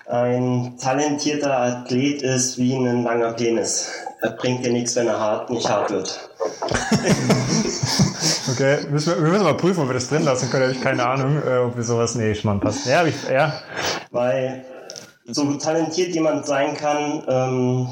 Ein 0.07 0.77
talentierter 0.83 1.57
Athlet 1.57 2.23
ist 2.23 2.59
wie 2.59 2.75
ein 2.75 3.05
langer 3.05 3.35
Penis. 3.35 3.89
Er 4.21 4.31
bringt 4.31 4.67
dir 4.67 4.73
nichts, 4.73 4.97
wenn 4.97 5.07
er 5.07 5.21
hart, 5.21 5.51
nicht 5.51 5.69
hart 5.69 5.91
wird. 5.91 6.29
okay, 8.51 8.79
müssen 8.91 9.15
wir, 9.15 9.23
wir, 9.23 9.31
müssen 9.31 9.45
mal 9.45 9.57
prüfen, 9.57 9.83
ob 9.83 9.89
wir 9.89 9.95
das 9.95 10.09
drin 10.09 10.25
lassen 10.25 10.51
können. 10.51 10.73
Ich 10.73 10.81
keine 10.81 11.07
Ahnung, 11.07 11.41
äh, 11.47 11.59
ob 11.59 11.77
wir 11.77 11.85
sowas. 11.85 12.17
Nee, 12.17 12.33
ich 12.33 12.43
meine, 12.43 12.59
passt. 12.59 12.87
Ja, 12.87 13.07
ich, 13.07 13.15
ja. 13.31 13.63
Weil 14.11 14.65
so 15.27 15.55
talentiert 15.55 16.17
jemand 16.17 16.47
sein 16.47 16.77
kann, 16.77 17.23
ähm, 17.29 17.89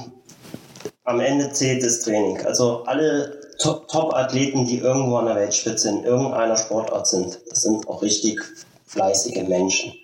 am 1.04 1.20
Ende 1.20 1.52
zählt 1.52 1.84
das 1.84 2.00
Training. 2.00 2.44
Also 2.44 2.82
alle 2.84 3.37
Top-Athleten, 3.58 4.66
die 4.66 4.78
irgendwo 4.78 5.16
an 5.16 5.26
der 5.26 5.36
Weltspitze 5.36 5.88
in 5.88 6.04
irgendeiner 6.04 6.56
Sportart 6.56 7.06
sind, 7.06 7.40
das 7.50 7.62
sind 7.62 7.88
auch 7.88 8.02
richtig 8.02 8.40
fleißige 8.86 9.46
Menschen. 9.48 9.94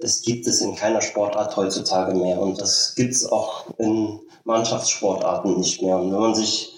Das 0.00 0.22
gibt 0.22 0.46
es 0.46 0.60
in 0.60 0.74
keiner 0.74 1.00
Sportart 1.00 1.56
heutzutage 1.56 2.14
mehr 2.14 2.40
und 2.40 2.60
das 2.60 2.94
gibt 2.94 3.14
es 3.14 3.30
auch 3.30 3.66
in 3.78 4.20
Mannschaftssportarten 4.44 5.58
nicht 5.58 5.82
mehr. 5.82 5.96
Und 5.96 6.12
wenn 6.12 6.20
man 6.20 6.34
sich, 6.34 6.72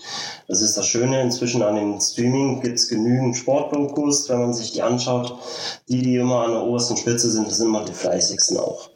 das 0.48 0.60
ist 0.60 0.76
das 0.76 0.86
Schöne, 0.86 1.22
inzwischen 1.22 1.62
an 1.62 1.76
dem 1.76 2.00
Streaming 2.00 2.60
gibt 2.60 2.78
es 2.78 2.88
genügend 2.88 3.36
Sportdokus, 3.36 4.28
wenn 4.28 4.40
man 4.40 4.54
sich 4.54 4.72
die 4.72 4.82
anschaut, 4.82 5.38
die, 5.88 6.02
die 6.02 6.16
immer 6.16 6.44
an 6.44 6.52
der 6.52 6.62
obersten 6.64 6.96
Spitze 6.96 7.30
sind, 7.30 7.48
das 7.48 7.58
sind 7.58 7.68
immer 7.68 7.84
die 7.84 7.92
fleißigsten 7.92 8.58
auch. 8.58 8.90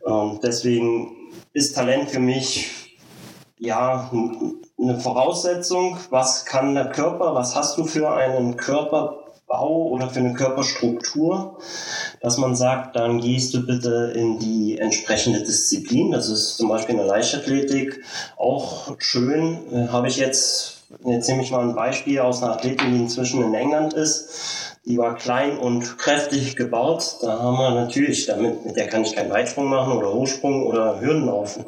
Und 0.00 0.42
deswegen 0.42 1.32
ist 1.52 1.74
Talent 1.74 2.10
für 2.10 2.20
mich 2.20 2.98
ja 3.58 4.10
eine 4.82 4.98
Voraussetzung, 4.98 5.98
was 6.10 6.44
kann 6.44 6.74
der 6.74 6.86
Körper, 6.86 7.34
was 7.34 7.54
hast 7.54 7.76
du 7.76 7.84
für 7.84 8.12
einen 8.12 8.56
Körperbau 8.56 9.88
oder 9.88 10.08
für 10.08 10.20
eine 10.20 10.32
Körperstruktur, 10.32 11.58
dass 12.20 12.38
man 12.38 12.56
sagt, 12.56 12.96
dann 12.96 13.20
gehst 13.20 13.52
du 13.52 13.66
bitte 13.66 14.12
in 14.14 14.38
die 14.38 14.78
entsprechende 14.78 15.40
Disziplin. 15.40 16.12
Das 16.12 16.28
ist 16.28 16.56
zum 16.56 16.68
Beispiel 16.68 16.94
in 16.94 17.00
der 17.00 17.06
Leichtathletik 17.06 18.02
auch 18.38 18.96
schön. 18.98 19.58
Äh, 19.72 19.88
habe 19.88 20.08
ich 20.08 20.16
jetzt, 20.16 20.84
jetzt 21.04 21.28
nehme 21.28 21.42
ich 21.42 21.50
mal 21.50 21.60
ein 21.60 21.74
Beispiel 21.74 22.20
aus 22.20 22.42
einer 22.42 22.52
Athletin, 22.52 22.92
die 22.92 23.00
inzwischen 23.00 23.42
in 23.44 23.54
England 23.54 23.92
ist. 23.92 24.78
Die 24.86 24.96
war 24.96 25.14
klein 25.14 25.58
und 25.58 25.98
kräftig 25.98 26.56
gebaut. 26.56 27.18
Da 27.20 27.38
haben 27.38 27.58
wir 27.58 27.70
natürlich, 27.72 28.26
damit, 28.26 28.64
mit 28.64 28.76
der 28.76 28.88
kann 28.88 29.04
ich 29.04 29.14
keinen 29.14 29.30
Weitsprung 29.30 29.66
machen 29.66 29.92
oder 29.92 30.12
Hochsprung 30.12 30.66
oder 30.66 31.00
Hürdenlaufen. 31.00 31.66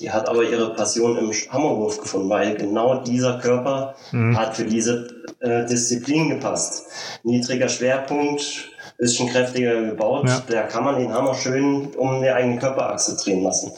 Die 0.00 0.10
hat 0.10 0.28
aber 0.28 0.44
ihre 0.44 0.74
Passion 0.74 1.16
im 1.16 1.32
Hammerwurf 1.32 2.00
gefunden, 2.00 2.30
weil 2.30 2.56
genau 2.56 3.02
dieser 3.02 3.38
Körper 3.38 3.94
mhm. 4.12 4.38
hat 4.38 4.56
für 4.56 4.64
diese 4.64 5.08
äh, 5.40 5.66
Disziplin 5.66 6.28
gepasst. 6.28 6.86
Niedriger 7.24 7.68
Schwerpunkt, 7.68 8.70
bisschen 8.96 9.28
kräftiger 9.28 9.82
gebaut. 9.82 10.28
Ja. 10.28 10.42
Da 10.48 10.62
kann 10.64 10.84
man 10.84 10.98
den 10.98 11.12
Hammer 11.12 11.34
schön 11.34 11.94
um 11.96 12.20
die 12.20 12.30
eigene 12.30 12.58
Körperachse 12.58 13.16
drehen 13.16 13.42
lassen. 13.42 13.72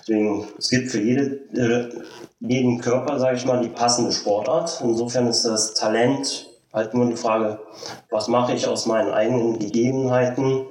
Deswegen, 0.00 0.46
es 0.58 0.68
gibt 0.70 0.90
für 0.90 1.00
jede, 1.00 1.40
äh, 1.54 1.88
jeden 2.40 2.80
Körper, 2.80 3.18
sage 3.18 3.36
ich 3.36 3.46
mal, 3.46 3.60
die 3.60 3.68
passende 3.68 4.12
Sportart. 4.12 4.80
Insofern 4.82 5.26
ist 5.28 5.44
das 5.44 5.74
Talent 5.74 6.46
halt 6.72 6.92
nur 6.92 7.06
die 7.06 7.16
Frage, 7.16 7.58
was 8.10 8.28
mache 8.28 8.52
ich 8.52 8.68
aus 8.68 8.86
meinen 8.86 9.10
eigenen 9.10 9.58
Gegebenheiten? 9.58 10.66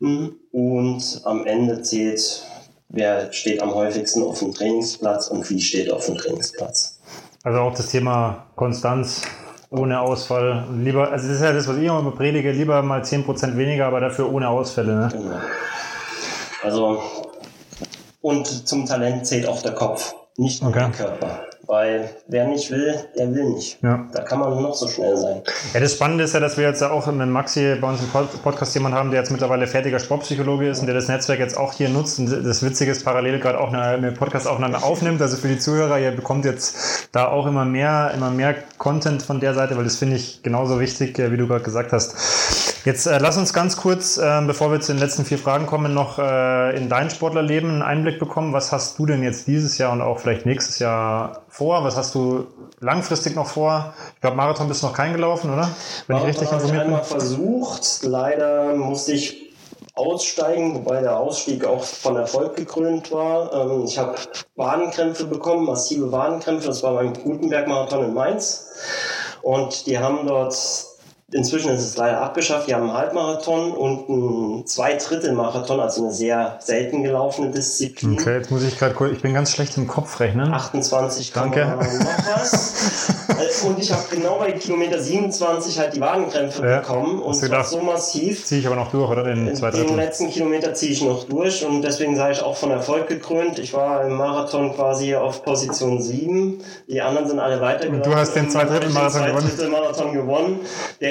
Hm, 0.00 0.36
Und 0.52 1.20
am 1.24 1.44
Ende 1.44 1.82
zählt, 1.82 2.44
wer 2.88 3.32
steht 3.32 3.62
am 3.62 3.74
häufigsten 3.74 4.22
auf 4.22 4.38
dem 4.38 4.54
Trainingsplatz 4.54 5.28
und 5.28 5.48
wie 5.50 5.60
steht 5.60 5.90
auf 5.90 6.06
dem 6.06 6.16
Trainingsplatz. 6.16 6.98
Also 7.44 7.60
auch 7.60 7.74
das 7.74 7.88
Thema 7.88 8.46
Konstanz 8.56 9.22
ohne 9.70 10.00
Ausfall. 10.00 10.66
Lieber, 10.82 11.10
also 11.10 11.28
das 11.28 11.36
ist 11.36 11.42
ja 11.42 11.52
das, 11.52 11.68
was 11.68 11.76
ich 11.76 11.84
immer 11.84 12.10
predige, 12.12 12.50
lieber 12.52 12.82
mal 12.82 13.02
10% 13.02 13.56
weniger, 13.56 13.86
aber 13.86 14.00
dafür 14.00 14.32
ohne 14.32 14.48
Ausfälle. 14.48 14.94
Ne? 14.94 15.08
Genau. 15.12 15.36
Also, 16.62 17.02
und 18.20 18.46
zum 18.46 18.86
Talent 18.86 19.26
zählt 19.26 19.46
auch 19.46 19.62
der 19.62 19.72
Kopf, 19.72 20.14
nicht 20.36 20.62
nur 20.62 20.70
Okay. 20.70 20.80
der 20.80 20.90
Körper. 21.06 21.40
Weil 21.68 22.08
wer 22.28 22.46
nicht 22.46 22.70
will, 22.70 22.94
der 23.18 23.34
will 23.34 23.50
nicht. 23.50 23.78
Ja. 23.82 24.06
Da 24.14 24.22
kann 24.22 24.40
man 24.40 24.62
noch 24.62 24.74
so 24.74 24.88
schnell 24.88 25.18
sein. 25.18 25.42
Ja, 25.74 25.80
das 25.80 25.92
Spannende 25.92 26.24
ist 26.24 26.32
ja, 26.32 26.40
dass 26.40 26.56
wir 26.56 26.64
jetzt 26.66 26.82
auch 26.82 27.06
mit 27.08 27.28
Maxi 27.28 27.76
bei 27.78 27.86
uns 27.90 28.00
im 28.00 28.08
Pod- 28.08 28.42
Podcast 28.42 28.74
jemanden 28.74 28.96
haben, 28.96 29.10
der 29.10 29.20
jetzt 29.20 29.30
mittlerweile 29.30 29.66
fertiger 29.66 29.98
Sportpsychologe 29.98 30.70
ist 30.70 30.80
und 30.80 30.86
der 30.86 30.94
das 30.94 31.08
Netzwerk 31.08 31.38
jetzt 31.40 31.58
auch 31.58 31.74
hier 31.74 31.90
nutzt. 31.90 32.18
Und 32.20 32.30
das 32.30 32.62
Witzige 32.62 32.90
ist, 32.90 33.04
parallel 33.04 33.38
gerade 33.38 33.60
auch 33.60 33.68
eine, 33.68 33.82
eine 33.82 34.12
Podcast-Aufnahme 34.12 34.82
aufnimmt. 34.82 35.20
Also 35.20 35.36
für 35.36 35.48
die 35.48 35.58
Zuhörer, 35.58 35.98
ihr 35.98 36.12
bekommt 36.12 36.46
jetzt 36.46 37.08
da 37.12 37.28
auch 37.28 37.46
immer 37.46 37.66
mehr, 37.66 38.12
immer 38.14 38.30
mehr 38.30 38.54
Content 38.78 39.22
von 39.22 39.38
der 39.38 39.52
Seite, 39.52 39.76
weil 39.76 39.84
das 39.84 39.96
finde 39.96 40.16
ich 40.16 40.42
genauso 40.42 40.80
wichtig, 40.80 41.18
äh, 41.18 41.30
wie 41.32 41.36
du 41.36 41.46
gerade 41.46 41.64
gesagt 41.64 41.92
hast. 41.92 42.14
Jetzt 42.84 43.06
äh, 43.06 43.18
lass 43.18 43.36
uns 43.36 43.52
ganz 43.52 43.76
kurz, 43.76 44.18
äh, 44.18 44.42
bevor 44.46 44.70
wir 44.70 44.80
zu 44.80 44.92
den 44.92 45.00
letzten 45.00 45.24
vier 45.24 45.38
Fragen 45.38 45.66
kommen, 45.66 45.92
noch 45.92 46.18
äh, 46.18 46.76
in 46.76 46.88
dein 46.88 47.10
Sportlerleben 47.10 47.70
einen 47.70 47.82
Einblick 47.82 48.18
bekommen. 48.18 48.52
Was 48.52 48.72
hast 48.72 48.98
du 48.98 49.06
denn 49.06 49.22
jetzt 49.22 49.46
dieses 49.46 49.78
Jahr 49.78 49.92
und 49.92 50.00
auch 50.00 50.18
vielleicht 50.18 50.46
nächstes 50.46 50.78
Jahr 50.78 51.42
vor? 51.48 51.84
Was 51.84 51.96
hast 51.96 52.14
du 52.14 52.46
langfristig 52.80 53.34
noch 53.34 53.48
vor? 53.48 53.94
Ich 54.14 54.20
glaube, 54.20 54.36
Marathon 54.36 54.68
bist 54.68 54.82
du 54.82 54.86
noch 54.86 54.94
kein 54.94 55.12
gelaufen, 55.12 55.52
oder? 55.52 55.70
Wenn 56.06 56.18
ich 56.18 56.24
richtig 56.24 56.50
Marathon 56.50 56.70
habe 56.70 56.76
ich 56.76 56.82
informiert 56.82 56.84
bin. 56.84 56.94
einmal 56.94 57.04
versucht. 57.04 58.04
Leider 58.04 58.74
musste 58.74 59.12
ich 59.12 59.48
aussteigen, 59.98 60.74
wobei 60.74 61.00
der 61.00 61.18
Ausstieg 61.18 61.64
auch 61.64 61.82
von 61.82 62.16
Erfolg 62.16 62.56
gekrönt 62.56 63.10
war. 63.10 63.52
Ähm, 63.52 63.84
ich 63.84 63.98
habe 63.98 64.14
Wadenkrämpfe 64.56 65.26
bekommen, 65.26 65.66
massive 65.66 66.10
Wadenkrämpfe. 66.12 66.68
Das 66.68 66.82
war 66.82 66.94
beim 66.94 67.12
Gutenberg-Marathon 67.12 68.04
in 68.04 68.14
Mainz. 68.14 68.66
Und 69.42 69.86
die 69.86 69.98
haben 69.98 70.26
dort, 70.26 70.56
inzwischen 71.32 71.70
ist 71.70 71.82
es 71.84 71.96
leider 71.96 72.20
abgeschafft, 72.22 72.68
die 72.68 72.74
haben 72.74 72.84
einen 72.84 72.94
Halbmarathon 72.94 73.72
und 73.72 74.08
einen 74.08 74.66
Zweidrittelmarathon, 74.66 75.80
also 75.80 76.04
eine 76.04 76.12
sehr 76.12 76.58
selten 76.60 77.02
gelaufene 77.02 77.50
Disziplin. 77.50 78.18
Okay, 78.18 78.36
jetzt 78.36 78.50
muss 78.50 78.62
ich 78.62 78.78
gerade 78.78 78.94
kurz, 78.94 79.12
ich 79.12 79.22
bin 79.22 79.34
ganz 79.34 79.52
schlecht 79.52 79.76
im 79.76 79.86
Kopf 79.86 80.20
rechnen. 80.20 80.52
28 80.52 81.32
Danke. 81.32 81.66
Noch 81.66 81.78
was. 81.80 83.14
Äh, 83.28 83.66
und 83.66 83.78
ich 83.78 83.92
habe 83.92 84.02
genau 84.10 84.38
bei 84.38 84.52
Kilometer 84.52 84.98
27 84.98 85.78
halt 85.78 85.94
die 85.94 86.00
Wadenkrämpfe 86.00 86.66
Ja, 86.66 86.80
bekommen 86.80 87.20
und 87.20 87.34
zwar 87.34 87.62
so 87.62 87.80
massiv. 87.80 88.44
Ziehe 88.44 88.60
ich 88.60 88.66
aber 88.66 88.76
noch 88.76 88.90
durch, 88.90 89.10
oder? 89.10 89.24
Den 89.24 89.54
zwei 89.54 89.70
Den 89.70 89.96
letzten 89.96 90.30
Kilometer 90.30 90.72
ziehe 90.72 90.92
ich 90.92 91.02
noch 91.02 91.24
durch 91.24 91.64
und 91.64 91.82
deswegen 91.82 92.16
sage 92.16 92.32
ich 92.32 92.42
auch 92.42 92.56
von 92.56 92.70
Erfolg 92.70 93.06
gekrönt. 93.06 93.58
Ich 93.58 93.74
war 93.74 94.06
im 94.06 94.14
Marathon 94.14 94.74
quasi 94.74 95.14
auf 95.14 95.44
Position 95.44 96.00
7. 96.00 96.62
Die 96.88 97.00
anderen 97.02 97.28
sind 97.28 97.38
alle 97.38 97.60
weitergelaufen. 97.60 98.02
Und 98.02 98.06
du 98.06 98.18
hast 98.18 98.34
den 98.34 98.48
Zweidrittelmarathon 98.48 99.26
gewonnen. 99.26 99.46
Zweidrittelmarathon 99.46 100.12
gewonnen. 100.14 100.60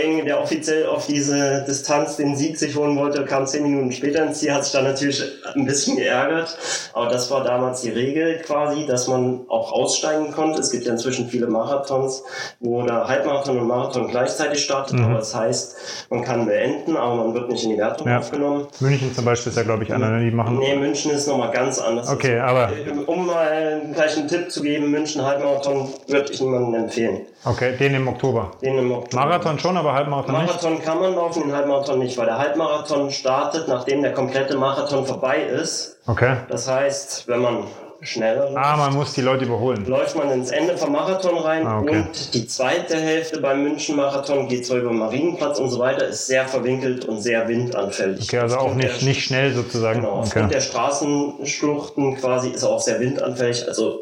Derjenige, 0.07 0.25
der 0.25 0.41
offiziell 0.41 0.85
auf 0.87 1.05
diese 1.05 1.65
Distanz 1.67 2.15
den 2.15 2.37
Sieg 2.37 2.57
sich 2.57 2.77
holen 2.77 2.95
wollte, 2.97 3.25
kam 3.25 3.45
zehn 3.45 3.63
Minuten 3.63 3.91
später 3.91 4.23
ins 4.23 4.39
Ziel, 4.39 4.53
hat 4.53 4.63
sich 4.63 4.71
dann 4.71 4.85
natürlich 4.85 5.21
ein 5.53 5.65
bisschen 5.65 5.97
geärgert. 5.97 6.57
Aber 6.93 7.07
das 7.09 7.29
war 7.29 7.43
damals 7.43 7.81
die 7.81 7.89
Regel 7.89 8.37
quasi, 8.39 8.85
dass 8.85 9.09
man 9.09 9.41
auch 9.49 9.73
aussteigen 9.73 10.31
konnte. 10.31 10.61
Es 10.61 10.71
gibt 10.71 10.85
ja 10.85 10.93
inzwischen 10.93 11.27
viele 11.27 11.47
Marathons, 11.47 12.23
wo 12.61 12.83
der 12.83 13.05
Halbmarathon 13.05 13.59
und 13.59 13.67
Marathon 13.67 14.07
gleichzeitig 14.07 14.63
startet. 14.63 14.97
Aber 15.01 15.15
das 15.15 15.35
heißt, 15.35 16.07
man 16.09 16.23
kann 16.23 16.45
beenden, 16.45 16.95
aber 16.95 17.15
man 17.15 17.33
wird 17.33 17.49
nicht 17.51 17.65
in 17.65 17.71
die 17.71 17.77
Wertung 17.77 18.07
Mhm. 18.07 18.13
Ja. 18.13 18.19
aufgenommen. 18.19 18.67
München 18.79 19.13
zum 19.13 19.25
Beispiel 19.25 19.49
ist 19.49 19.57
ja, 19.57 19.63
glaube 19.63 19.83
ich, 19.83 19.91
einer, 19.91 20.09
ne? 20.09 20.23
die 20.23 20.31
machen. 20.31 20.57
Nee, 20.59 20.77
München 20.77 21.11
ist 21.11 21.27
nochmal 21.27 21.51
ganz 21.51 21.79
anders. 21.79 22.09
Okay, 22.09 22.39
aber 22.39 22.71
Um 23.07 23.25
mal 23.25 23.81
gleich 23.93 24.15
einen 24.17 24.29
Tipp 24.29 24.49
zu 24.51 24.61
geben, 24.61 24.89
München 24.89 25.25
Halbmarathon 25.25 25.89
würde 26.07 26.31
ich 26.31 26.39
niemandem 26.39 26.83
empfehlen. 26.83 27.21
Okay, 27.49 27.75
den 27.77 27.93
im 27.95 28.07
Oktober. 28.07 28.51
Den 28.61 28.77
im 28.77 28.91
Oktober. 28.91 29.25
Marathon 29.25 29.59
schon, 29.59 29.77
aber 29.77 29.93
Halbmarathon 29.93 30.33
nicht. 30.41 30.47
Marathon 30.47 30.81
kann 30.81 30.99
man 30.99 31.15
laufen, 31.15 31.43
den 31.43 31.53
Halbmarathon 31.55 31.99
nicht, 31.99 32.17
weil 32.17 32.25
der 32.25 32.37
Halbmarathon 32.37 33.11
startet, 33.11 33.67
nachdem 33.67 34.01
der 34.01 34.13
komplette 34.13 34.57
Marathon 34.57 35.05
vorbei 35.05 35.37
ist. 35.41 35.97
Okay. 36.07 36.37
Das 36.49 36.67
heißt, 36.69 37.27
wenn 37.27 37.41
man 37.41 37.63
schneller 38.01 38.51
Ah, 38.55 38.77
man 38.77 38.93
muss 38.93 39.13
die 39.13 39.21
Leute 39.21 39.45
überholen. 39.45 39.83
läuft 39.87 40.15
man 40.15 40.29
ins 40.29 40.51
Ende 40.51 40.77
vom 40.77 40.91
Marathon 40.91 41.35
rein 41.39 41.65
Ah, 41.65 41.79
okay. 41.79 41.97
und 42.05 42.33
die 42.35 42.45
zweite 42.47 42.95
Hälfte 42.95 43.41
beim 43.41 43.63
München-Marathon 43.63 44.47
geht 44.47 44.67
zwar 44.67 44.77
über 44.77 44.91
Marienplatz 44.91 45.57
und 45.59 45.71
so 45.71 45.79
weiter, 45.79 46.05
ist 46.07 46.27
sehr 46.27 46.45
verwinkelt 46.47 47.05
und 47.05 47.21
sehr 47.21 47.47
windanfällig. 47.47 48.25
Okay, 48.25 48.37
also 48.37 48.57
auch 48.57 48.75
nicht, 48.75 49.01
nicht 49.01 49.23
schnell 49.23 49.51
sozusagen. 49.51 50.01
Genau, 50.01 50.11
aufgrund 50.19 50.45
Okay. 50.45 50.53
der 50.53 50.61
Straßenschluchten 50.61 52.17
quasi 52.17 52.49
ist 52.49 52.63
er 52.63 52.69
auch 52.69 52.81
sehr 52.81 52.99
windanfällig. 52.99 53.67
Also 53.67 53.99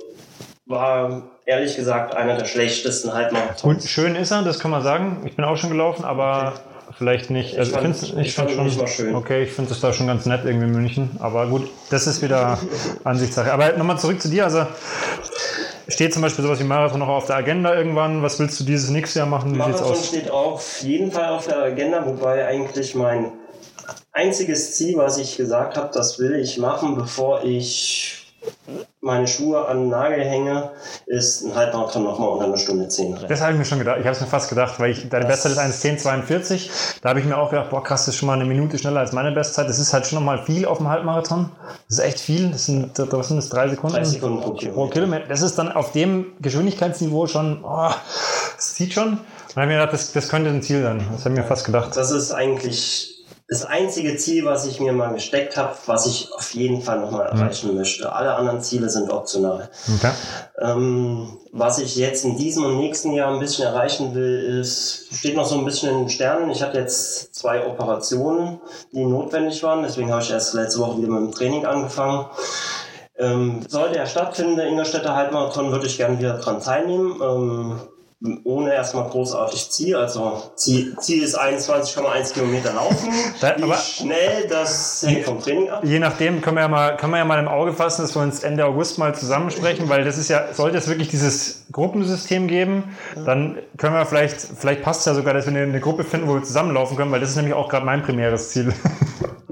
war 0.65 1.23
ehrlich 1.45 1.75
gesagt 1.75 2.15
einer 2.15 2.37
der 2.37 2.45
schlechtesten 2.45 3.09
Gut, 3.09 3.17
Halbmarathons. 3.17 3.89
schön 3.89 4.15
ist 4.15 4.31
er, 4.31 4.41
das 4.43 4.59
kann 4.59 4.71
man 4.71 4.81
sagen. 4.83 5.21
Ich 5.25 5.35
bin 5.35 5.45
auch 5.45 5.57
schon 5.57 5.69
gelaufen, 5.69 6.03
aber 6.05 6.53
vielleicht 6.97 7.29
nicht. 7.29 7.57
Also 7.57 7.71
ich, 7.71 7.77
fand- 7.77 7.95
find's- 7.97 8.13
ich 8.25 8.33
fand 8.33 8.51
schon, 8.51 8.77
mal 8.77 8.87
schön. 8.87 9.15
Okay, 9.15 9.43
ich 9.43 9.51
finde 9.51 9.71
es 9.71 9.79
da 9.81 9.93
schon 9.93 10.07
ganz 10.07 10.25
nett 10.25 10.41
irgendwie 10.45 10.65
in 10.65 10.71
München. 10.71 11.17
Aber 11.19 11.47
gut, 11.47 11.69
das 11.91 12.07
ist 12.07 12.21
wieder 12.21 12.57
Ansichtssache. 13.03 13.51
Aber 13.53 13.73
nochmal 13.73 13.99
zurück 13.99 14.21
zu 14.21 14.29
dir. 14.29 14.45
Also 14.45 14.65
steht 15.87 16.13
zum 16.13 16.23
Beispiel 16.23 16.43
sowas 16.43 16.59
wie 16.59 16.63
Marathon 16.63 16.99
noch 16.99 17.09
auf 17.09 17.25
der 17.27 17.35
Agenda 17.35 17.75
irgendwann. 17.75 18.23
Was 18.23 18.39
willst 18.39 18.59
du 18.59 18.63
dieses 18.63 18.89
nächste 18.89 19.19
Jahr 19.19 19.27
machen? 19.27 19.53
Wie 19.53 19.57
Marathon 19.57 19.91
aus? 19.91 20.07
steht 20.07 20.31
auf 20.31 20.81
jeden 20.81 21.11
Fall 21.11 21.29
auf 21.29 21.45
der 21.47 21.57
Agenda, 21.59 22.05
wobei 22.07 22.47
eigentlich 22.47 22.95
mein 22.95 23.33
einziges 24.11 24.75
Ziel, 24.75 24.97
was 24.97 25.17
ich 25.19 25.37
gesagt 25.37 25.77
habe, 25.77 25.91
das 25.93 26.17
will 26.17 26.35
ich 26.35 26.57
machen, 26.57 26.95
bevor 26.95 27.43
ich 27.43 28.33
meine 29.06 29.27
Schuhe 29.27 29.68
an 29.68 29.82
den 29.82 29.90
Nagel 29.90 30.23
hänge, 30.26 30.72
ist 31.06 31.44
ein 31.45 31.56
Halbmarathon 31.56 32.03
nochmal 32.03 32.30
unter 32.30 32.45
einer 32.45 32.57
Stunde 32.57 32.88
10 32.88 33.14
rennen. 33.14 33.26
Das 33.30 33.40
habe 33.41 33.52
ich 33.53 33.57
mir 33.60 33.65
schon 33.65 33.77
gedacht. 33.80 33.98
Ich 33.99 34.06
habe 34.06 34.15
es 34.15 34.22
mir 34.22 34.27
fast 34.27 34.49
gedacht, 34.49 34.80
weil 34.80 34.91
ich, 34.91 35.07
deine 35.10 35.26
Das- 35.27 35.44
Bestzeit 35.44 35.52
ist 35.69 35.86
1,10,42. 35.86 36.69
Da 37.02 37.10
habe 37.10 37.19
ich 37.19 37.26
mir 37.26 37.38
auch 37.38 37.52
gedacht, 37.52 37.69
boah, 37.69 37.84
krass, 37.84 38.06
das 38.06 38.15
ist 38.15 38.19
schon 38.19 38.27
mal 38.27 38.34
eine 38.34 38.45
Minute 38.45 38.77
schneller 38.80 38.99
als 39.02 39.11
meine 39.11 39.32
Bestzeit. 39.32 39.69
Das 39.69 39.77
ist 39.77 39.94
halt 39.94 40.07
schon 40.07 40.18
nochmal 40.18 40.44
viel 40.44 40.65
auf 40.65 40.80
dem 40.80 40.90
Halbmarathon. 40.90 41.52
Das 41.88 41.99
ist 41.99 42.03
echt 42.03 42.19
viel. 42.19 42.49
Das 42.49 42.65
sind, 42.65 42.98
was 42.98 43.27
sind 43.27 43.38
das, 43.38 43.49
drei 43.49 43.69
Sekunden? 43.69 43.95
Drei 43.95 44.03
Sekunden 44.06 44.41
pro 44.41 44.52
Pro 44.52 44.57
Kilometer. 44.57 44.91
Kilometer. 44.94 45.26
Das 45.30 45.41
ist 45.44 45.56
dann 45.57 45.72
auf 45.72 45.91
dem 45.91 46.34
Geschwindigkeitsniveau 46.41 47.27
schon, 47.27 47.64
oh, 47.64 47.91
das 48.56 48.73
zieht 48.73 48.94
schon. 48.94 49.10
Und 49.10 49.19
dann 49.53 49.61
habe 49.61 49.72
ich 49.72 49.77
mir 49.77 49.86
gedacht, 49.86 49.94
das, 49.94 50.11
das 50.14 50.30
könnte 50.30 50.49
ein 50.49 50.64
Ziel 50.64 50.82
sein. 50.82 51.06
Das 51.11 51.26
habe 51.26 51.36
ich 51.36 51.41
mir 51.41 51.48
fast 51.48 51.65
gedacht. 51.65 51.95
Das 51.95 52.10
ist 52.10 52.32
eigentlich 52.32 53.14
das 53.47 53.63
einzige 53.63 54.17
Ziel, 54.17 54.43
was 54.45 54.65
ich 54.65 54.80
mir 54.80 54.91
mal 54.91 55.13
gesteckt 55.13 55.55
habe, 55.55 55.76
was 55.85 56.07
ich 56.07 56.30
auf 56.34 56.51
jeden 56.55 56.81
Fall 56.81 56.99
nochmal 56.99 57.31
Mhm. 57.31 57.41
erreichen 57.41 57.76
möchte. 57.76 58.11
Alle 58.11 58.34
anderen 58.35 58.61
Ziele 58.61 58.89
sind 58.89 59.11
optional. 59.11 59.69
Okay. 59.97 60.11
Ähm, 60.59 61.38
was 61.51 61.77
ich 61.77 61.95
jetzt 61.95 62.26
in 62.26 62.38
diesem 62.38 62.65
und 62.65 62.77
nächsten 62.77 63.13
Jahr 63.13 63.31
ein 63.31 63.39
bisschen 63.39 63.65
erreichen 63.67 64.15
will, 64.15 64.59
ist, 64.61 65.13
steht 65.15 65.35
noch 65.35 65.45
so 65.45 65.59
ein 65.59 65.65
bisschen 65.65 65.89
in 65.91 65.97
den 65.99 66.09
Sternen. 66.09 66.49
Ich 66.49 66.63
hatte 66.63 66.80
jetzt 66.80 67.35
zwei 67.35 67.65
Operationen, 67.67 68.59
die 68.91 69.05
notwendig 69.05 69.61
waren. 69.61 69.84
Deswegen 69.84 70.11
habe 70.11 70.23
ich 70.23 70.31
erst 70.31 70.55
letzte 70.55 70.80
Woche 70.80 70.97
wieder 70.97 71.09
mit 71.09 71.22
dem 71.22 71.31
Training 71.31 71.65
angefangen. 71.67 72.26
Ähm, 73.17 73.61
sollte 73.69 73.97
er 73.97 74.07
stattfinden, 74.07 74.55
der 74.57 74.67
Ingolstädter 74.67 75.15
Halbmarathon, 75.15 75.72
würde 75.72 75.85
ich 75.85 75.97
gerne 75.97 76.17
wieder 76.19 76.38
dran 76.39 76.61
teilnehmen. 76.61 77.22
Ähm, 77.23 77.80
ohne 78.43 78.73
erstmal 78.73 79.10
großartig 79.10 79.69
Ziel. 79.72 79.95
Also 79.95 80.41
Ziel, 80.56 80.95
Ziel 80.99 81.23
ist 81.23 81.38
21,1 81.39 82.34
Kilometer 82.34 82.73
laufen. 82.73 83.10
Da- 83.41 83.56
Wie 83.57 83.64
aber- 83.64 83.76
schnell, 83.77 84.47
das 84.49 85.03
hängt 85.07 85.26
vom 85.26 85.41
Training 85.41 85.69
ab. 85.69 85.81
Je 85.84 85.99
nachdem 85.99 86.41
können 86.41 86.57
wir 86.57 86.61
ja 86.61 86.68
mal, 86.68 86.97
können 86.97 87.14
wir 87.14 87.19
ja 87.19 87.26
mal 87.26 87.39
im 87.39 87.47
Auge 87.47 87.73
fassen, 87.73 88.02
dass 88.03 88.15
wir 88.15 88.22
uns 88.22 88.43
Ende 88.43 88.65
August 88.65 88.97
mal 88.97 89.14
zusammensprechen, 89.15 89.89
weil 89.89 90.03
das 90.03 90.18
ist 90.18 90.30
ja, 90.30 90.53
sollte 90.53 90.77
es 90.77 90.88
wirklich 90.88 91.10
dieses 91.10 91.65
Gruppensystem 91.72 92.47
geben, 92.47 92.95
dann 93.26 93.57
können 93.77 93.93
wir 93.95 94.06
vielleicht, 94.06 94.39
vielleicht 94.41 94.81
passt 94.84 95.02
es 95.02 95.06
ja 95.07 95.14
sogar, 95.14 95.34
dass 95.34 95.45
wir 95.45 95.52
eine, 95.52 95.64
eine 95.64 95.80
Gruppe 95.80 96.03
finden, 96.03 96.27
wo 96.27 96.35
wir 96.35 96.43
zusammenlaufen 96.43 96.95
können, 96.97 97.11
weil 97.11 97.19
das 97.19 97.30
ist 97.31 97.35
nämlich 97.35 97.53
auch 97.53 97.69
gerade 97.69 97.85
mein 97.85 98.02
primäres 98.03 98.49
Ziel. 98.49 98.73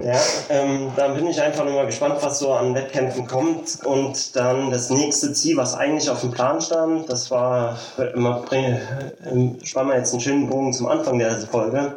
Ja, 0.04 0.20
ähm, 0.50 0.92
dann 0.98 1.16
bin 1.16 1.28
ich 1.28 1.42
einfach 1.42 1.64
nur 1.64 1.76
mal 1.76 1.86
gespannt, 1.86 2.16
was 2.20 2.40
so 2.40 2.52
an 2.54 2.76
Wettkämpfen 2.76 3.26
kommt. 3.26 3.86
Und 3.86 4.36
dann 4.36 4.70
das 4.70 4.90
nächste 4.90 5.32
Ziel, 5.32 5.56
was 5.56 5.76
eigentlich 5.76 6.10
auf 6.10 6.20
dem 6.20 6.32
Plan 6.32 6.60
stand, 6.60 7.10
das 7.10 7.32
war 7.32 7.80
immer, 8.14 8.44
ähm, 8.52 9.58
spannen 9.64 9.92
wir 9.92 9.98
jetzt 9.98 10.12
einen 10.12 10.20
schönen 10.20 10.50
Bogen 10.50 10.74
zum 10.74 10.88
Anfang 10.88 11.20
der 11.20 11.32
Folge. 11.38 11.96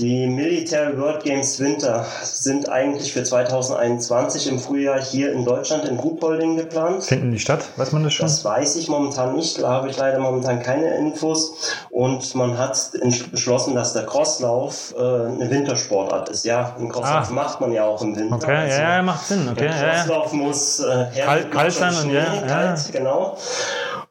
Die 0.00 0.28
Military 0.28 0.96
World 0.96 1.24
Games 1.24 1.58
Winter 1.58 2.06
sind 2.22 2.68
eigentlich 2.68 3.12
für 3.12 3.24
2021 3.24 4.46
im 4.46 4.60
Frühjahr 4.60 5.02
hier 5.02 5.32
in 5.32 5.44
Deutschland 5.44 5.86
in 5.86 5.98
Ruhpolding 5.98 6.56
geplant. 6.56 7.02
Finden 7.02 7.32
die 7.32 7.40
statt? 7.40 7.64
Weiß 7.74 7.90
man 7.90 8.04
das 8.04 8.14
schon? 8.14 8.26
Das 8.26 8.44
weiß 8.44 8.76
ich 8.76 8.86
momentan 8.86 9.34
nicht, 9.34 9.60
da 9.60 9.70
habe 9.70 9.90
ich 9.90 9.96
leider 9.96 10.20
momentan 10.20 10.62
keine 10.62 10.96
Infos. 10.98 11.52
Und 11.90 12.32
man 12.36 12.56
hat 12.56 12.92
beschlossen, 13.32 13.74
dass 13.74 13.92
der 13.92 14.06
Crosslauf 14.06 14.94
äh, 14.96 15.02
eine 15.02 15.50
Wintersportart 15.50 16.28
ist. 16.28 16.44
Ja, 16.44 16.76
einen 16.78 16.90
Crosslauf 16.90 17.30
ah. 17.30 17.32
macht 17.32 17.60
man 17.60 17.72
ja 17.72 17.84
auch 17.84 18.00
im 18.00 18.14
Winter. 18.14 18.36
Okay, 18.36 18.54
also 18.54 18.80
ja, 18.80 18.96
ja, 18.98 19.02
macht 19.02 19.26
Sinn. 19.26 19.48
Okay, 19.50 19.68
der 19.68 19.94
Crosslauf 20.04 20.32
ja, 20.32 20.38
ja. 20.38 20.44
muss 20.44 20.78
äh, 20.78 21.06
kalt, 21.24 21.50
kalt 21.50 21.72
sein 21.72 21.94
und 22.04 22.12
ja, 22.12 22.24
kalt, 22.46 22.78
ja. 22.92 23.00
genau. 23.00 23.36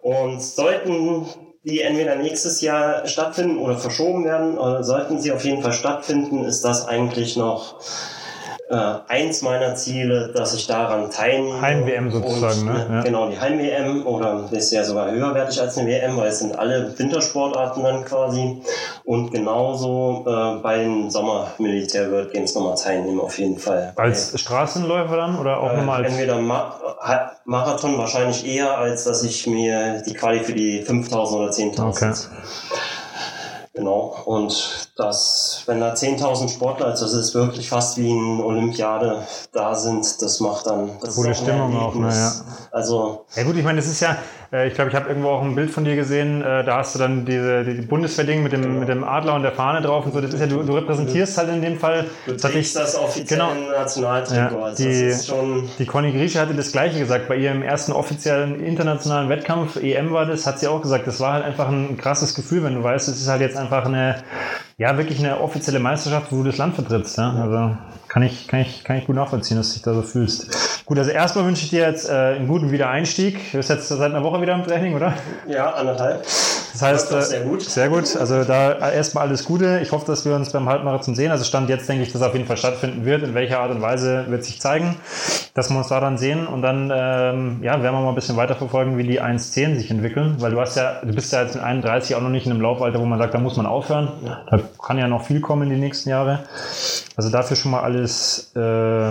Und 0.02 0.44
sollten 0.44 1.28
die 1.68 1.82
entweder 1.82 2.16
nächstes 2.16 2.62
Jahr 2.62 3.06
stattfinden 3.08 3.58
oder 3.58 3.78
verschoben 3.78 4.24
werden, 4.24 4.58
oder 4.58 4.84
sollten 4.84 5.20
sie 5.20 5.34
auf 5.34 5.44
jeden 5.44 5.62
Fall 5.62 5.74
stattfinden, 5.74 6.46
ist 6.46 6.64
das 6.64 6.88
eigentlich 6.88 7.36
noch 7.36 7.76
äh, 8.70 8.76
eins 9.08 9.42
meiner 9.42 9.76
Ziele, 9.76 10.32
dass 10.34 10.54
ich 10.54 10.68
daran 10.68 11.10
teilnehme. 11.10 11.62
Heim-WM 11.62 12.12
sozusagen, 12.12 12.62
und, 12.62 12.66
ne? 12.66 12.88
Ja. 12.90 13.02
Genau, 13.02 13.30
die 13.30 13.40
Heim-WM 13.40 14.06
oder 14.06 14.50
ist 14.52 14.72
ja 14.72 14.84
sogar 14.84 15.10
höherwertig 15.12 15.62
als 15.62 15.78
eine 15.78 15.90
WM, 15.90 16.18
weil 16.18 16.28
es 16.28 16.40
sind 16.40 16.58
alle 16.58 16.98
Wintersportarten 16.98 17.84
dann 17.84 18.04
quasi. 18.04 18.62
Und 19.06 19.32
genauso 19.32 20.26
äh, 20.28 20.62
bei 20.62 20.80
den 20.80 21.10
Sommer-Militär 21.10 22.12
World 22.12 22.34
Games 22.34 22.56
nochmal 22.56 22.76
teilnehmen, 22.76 23.22
auf 23.22 23.40
jeden 23.40 23.58
Fall. 23.58 23.94
Als 23.96 24.38
Straßenläufer 24.40 25.16
dann 25.16 25.40
oder 25.40 25.62
auch 25.62 25.72
äh, 25.72 25.78
nochmal. 25.78 26.06
Entweder 26.06 26.38
Ma 26.40 26.76
Marathon 27.46 27.98
wahrscheinlich 27.98 28.46
eher, 28.46 28.78
als 28.78 29.06
dass 29.06 29.24
ich 29.24 29.48
mir 29.48 30.04
die 30.06 30.14
Quali 30.14 30.42
für 30.42 30.54
die 30.54 30.82
5000 30.82 31.42
oder 31.42 31.52
10.000 31.52 31.88
okay. 31.88 32.14
Genau. 33.78 34.16
Und 34.26 34.90
das, 34.96 35.62
wenn 35.68 35.80
da 35.80 35.94
10.000 35.94 36.50
Sportler, 36.50 36.88
also 36.88 37.06
das 37.06 37.14
ist 37.14 37.36
wirklich 37.36 37.70
fast 37.70 38.00
wie 38.00 38.12
eine 38.12 38.44
Olympiade 38.44 39.22
da 39.54 39.76
sind, 39.76 40.20
das 40.20 40.40
macht 40.40 40.66
dann 40.66 40.90
das 41.00 41.16
coole 41.16 41.36
Stimmung 41.36 41.78
auch. 41.78 41.94
Ne, 41.94 42.10
ja. 42.10 42.34
Also 42.72 43.26
ja 43.36 43.44
gut, 43.44 43.56
ich 43.56 43.64
meine, 43.64 43.78
das 43.78 43.88
ist 43.88 44.00
ja, 44.00 44.18
äh, 44.52 44.68
ich 44.68 44.74
glaube, 44.74 44.90
ich 44.90 44.96
habe 44.96 45.10
irgendwo 45.10 45.30
auch 45.30 45.42
ein 45.42 45.56
Bild 45.56 45.70
von 45.70 45.84
dir 45.84 45.96
gesehen. 45.96 46.42
Äh, 46.42 46.64
da 46.64 46.78
hast 46.78 46.96
du 46.96 47.00
dann 47.00 47.26
diese 47.26 47.64
die 47.64 47.82
Bundeswehrding 47.82 48.44
mit 48.44 48.52
dem 48.52 48.62
genau. 48.62 48.80
mit 48.80 48.90
dem 48.90 49.04
Adler 49.04 49.36
und 49.36 49.44
der 49.44 49.52
Fahne 49.52 49.82
drauf 49.82 50.06
und 50.06 50.14
so. 50.14 50.22
Das 50.22 50.34
ist 50.34 50.40
ja, 50.40 50.48
du, 50.48 50.64
du 50.64 50.74
repräsentierst 50.74 51.38
halt 51.38 51.50
in 51.50 51.62
dem 51.62 51.78
Fall. 51.78 52.06
Du 52.26 52.36
trägst 52.36 52.76
das 52.76 52.96
offizielle 52.96 53.44
genau, 53.44 53.72
Nationaltrikot. 53.78 54.58
Ja, 54.58 54.64
also 54.64 54.84
die, 54.84 55.70
die 55.78 55.86
Conny 55.86 56.12
Grieche 56.12 56.40
hatte 56.40 56.56
das 56.56 56.72
Gleiche 56.72 57.00
gesagt 57.00 57.28
bei 57.28 57.36
ihrem 57.36 57.62
ersten 57.62 57.92
offiziellen 57.92 58.64
internationalen 58.64 59.30
Wettkampf. 59.30 59.76
EM 59.76 60.12
war 60.12 60.26
das, 60.26 60.48
hat 60.48 60.60
sie 60.60 60.68
auch 60.68 60.82
gesagt. 60.82 61.08
Das 61.08 61.20
war 61.20 61.34
halt 61.34 61.46
einfach 61.46 61.68
ein 61.68 61.98
krasses 61.98 62.34
Gefühl, 62.34 62.64
wenn 62.64 62.76
du 62.76 62.84
weißt, 62.84 63.08
es 63.08 63.22
ist 63.22 63.28
halt 63.28 63.42
jetzt 63.42 63.58
einfach 63.72 63.86
eine 63.86 64.24
ja, 64.78 64.96
wirklich 64.98 65.20
eine 65.20 65.40
offizielle 65.40 65.80
Meisterschaft, 65.80 66.32
wo 66.32 66.38
du 66.38 66.44
das 66.46 66.58
Land 66.58 66.76
vertrittst. 66.76 67.18
Ja? 67.18 67.32
Also 67.34 67.78
kann 68.08 68.24
ich, 68.24 68.48
kann, 68.48 68.60
ich, 68.62 68.84
kann 68.84 68.98
ich 68.98 69.08
gut 69.08 69.16
nachvollziehen, 69.16 69.58
dass 69.58 69.70
du 69.70 69.74
dich 69.74 69.84
da 69.84 69.94
so 69.94 70.04
fühlst. 70.04 70.77
Gut, 70.88 70.98
also 71.00 71.12
erstmal 71.12 71.46
wünsche 71.46 71.66
ich 71.66 71.70
dir 71.70 71.82
jetzt 71.82 72.10
äh, 72.10 72.14
einen 72.14 72.48
guten 72.48 72.72
Wiedereinstieg. 72.72 73.52
Du 73.52 73.58
bist 73.58 73.70
jetzt 73.70 73.90
seit 73.90 74.00
einer 74.00 74.24
Woche 74.24 74.42
wieder 74.42 74.54
im 74.54 74.64
Training, 74.64 74.96
oder? 74.96 75.16
Ja, 75.46 75.72
anderthalb. 75.74 76.24
Das 76.24 76.82
heißt, 76.82 77.12
das 77.12 77.30
sehr 77.32 77.42
gut. 77.42 77.62
Sehr 77.62 77.90
gut. 77.90 78.16
Also 78.16 78.46
da 78.46 78.92
erstmal 78.92 79.28
alles 79.28 79.44
Gute. 79.44 79.82
Ich 79.84 79.92
hoffe, 79.92 80.06
dass 80.06 80.24
wir 80.24 80.34
uns 80.34 80.50
beim 80.54 80.70
Halbmarathon 80.70 81.14
sehen. 81.14 81.30
Also 81.30 81.44
Stand 81.44 81.68
jetzt 81.68 81.90
denke 81.90 82.04
ich, 82.04 82.14
dass 82.14 82.22
es 82.22 82.28
auf 82.28 82.34
jeden 82.34 82.46
Fall 82.46 82.56
stattfinden 82.56 83.04
wird. 83.04 83.24
In 83.24 83.34
welcher 83.34 83.60
Art 83.60 83.72
und 83.72 83.82
Weise 83.82 84.28
wird 84.30 84.46
sich 84.46 84.62
zeigen, 84.62 84.96
dass 85.56 85.70
wir 85.70 85.78
uns 85.78 85.90
da 85.90 86.00
dann 86.00 86.18
sehen. 86.18 86.48
Und 86.48 86.62
dann 86.62 86.90
ähm, 86.96 87.60
ja, 87.64 87.84
werden 87.84 87.94
wir 87.94 88.02
mal 88.02 88.08
ein 88.08 88.16
bisschen 88.16 88.38
weiter 88.38 88.56
verfolgen, 88.56 88.98
wie 88.98 89.04
die 89.04 89.22
1.10 89.22 89.76
sich 89.76 89.92
entwickeln. 89.92 90.36
Weil 90.40 90.52
du 90.52 90.62
hast 90.62 90.78
ja, 90.78 91.02
du 91.04 91.14
bist 91.14 91.34
ja 91.34 91.42
jetzt 91.42 91.56
mit 91.56 91.66
31 91.66 92.16
auch 92.16 92.22
noch 92.22 92.30
nicht 92.30 92.46
in 92.46 92.54
einem 92.54 92.62
Laufalter, 92.62 93.02
wo 93.02 93.06
man 93.06 93.20
sagt, 93.20 93.34
da 93.34 93.40
muss 93.40 93.58
man 93.58 93.66
aufhören. 93.66 94.10
Da 94.50 94.62
kann 94.82 94.98
ja 94.98 95.10
noch 95.10 95.26
viel 95.26 95.42
kommen 95.42 95.64
in 95.64 95.72
die 95.72 95.82
nächsten 95.82 96.12
Jahre. 96.12 96.46
Also 97.18 97.30
dafür 97.30 97.58
schon 97.58 97.72
mal 97.72 97.82
alles, 97.82 98.56
äh, 98.56 99.10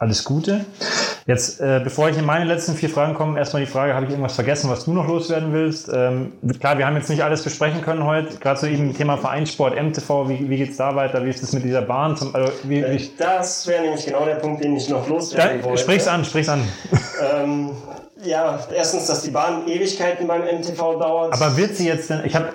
alles 0.00 0.24
Gute. 0.24 0.64
Jetzt, 1.26 1.60
äh, 1.60 1.80
bevor 1.84 2.08
ich 2.08 2.16
in 2.16 2.24
meine 2.24 2.46
letzten 2.46 2.74
vier 2.74 2.88
Fragen 2.88 3.14
komme, 3.14 3.38
erstmal 3.38 3.62
die 3.62 3.70
Frage, 3.70 3.94
habe 3.94 4.06
ich 4.06 4.10
irgendwas 4.10 4.34
vergessen, 4.34 4.70
was 4.70 4.86
du 4.86 4.92
noch 4.92 5.06
loswerden 5.06 5.52
willst? 5.52 5.90
Ähm, 5.92 6.32
klar, 6.58 6.78
wir 6.78 6.86
haben 6.86 6.96
jetzt 6.96 7.10
nicht 7.10 7.22
alles 7.22 7.42
besprechen 7.42 7.82
können 7.82 8.04
heute, 8.04 8.38
gerade 8.38 8.58
zu 8.58 8.66
so 8.66 8.72
eben 8.72 8.96
Thema 8.96 9.18
Vereinssport, 9.18 9.80
MTV, 9.80 10.28
wie, 10.28 10.48
wie 10.48 10.56
geht 10.56 10.70
es 10.70 10.78
da 10.78 10.96
weiter? 10.96 11.24
Wie 11.24 11.28
ist 11.28 11.42
es 11.42 11.52
mit 11.52 11.64
dieser 11.64 11.82
Bahn? 11.82 12.16
Zum, 12.16 12.34
also, 12.34 12.50
wie, 12.64 12.82
wie 12.82 13.10
das 13.18 13.66
wäre 13.66 13.82
nämlich 13.82 14.06
genau 14.06 14.24
der 14.24 14.36
Punkt, 14.36 14.64
den 14.64 14.74
ich 14.74 14.88
noch 14.88 15.06
loswerden 15.06 15.62
wollte. 15.62 15.82
Sprich's 15.82 16.08
an, 16.08 16.24
sprich's 16.24 16.48
an. 16.48 16.62
Ähm, 17.22 17.70
ja, 18.24 18.58
erstens, 18.74 19.06
dass 19.06 19.22
die 19.22 19.30
Bahn 19.30 19.66
Ewigkeiten 19.66 20.26
beim 20.26 20.42
MTV 20.42 20.98
dauert. 20.98 21.32
Aber 21.32 21.56
wird 21.56 21.76
sie 21.76 21.86
jetzt 21.86 22.10
denn, 22.10 22.24
ich 22.24 22.34
habe... 22.34 22.48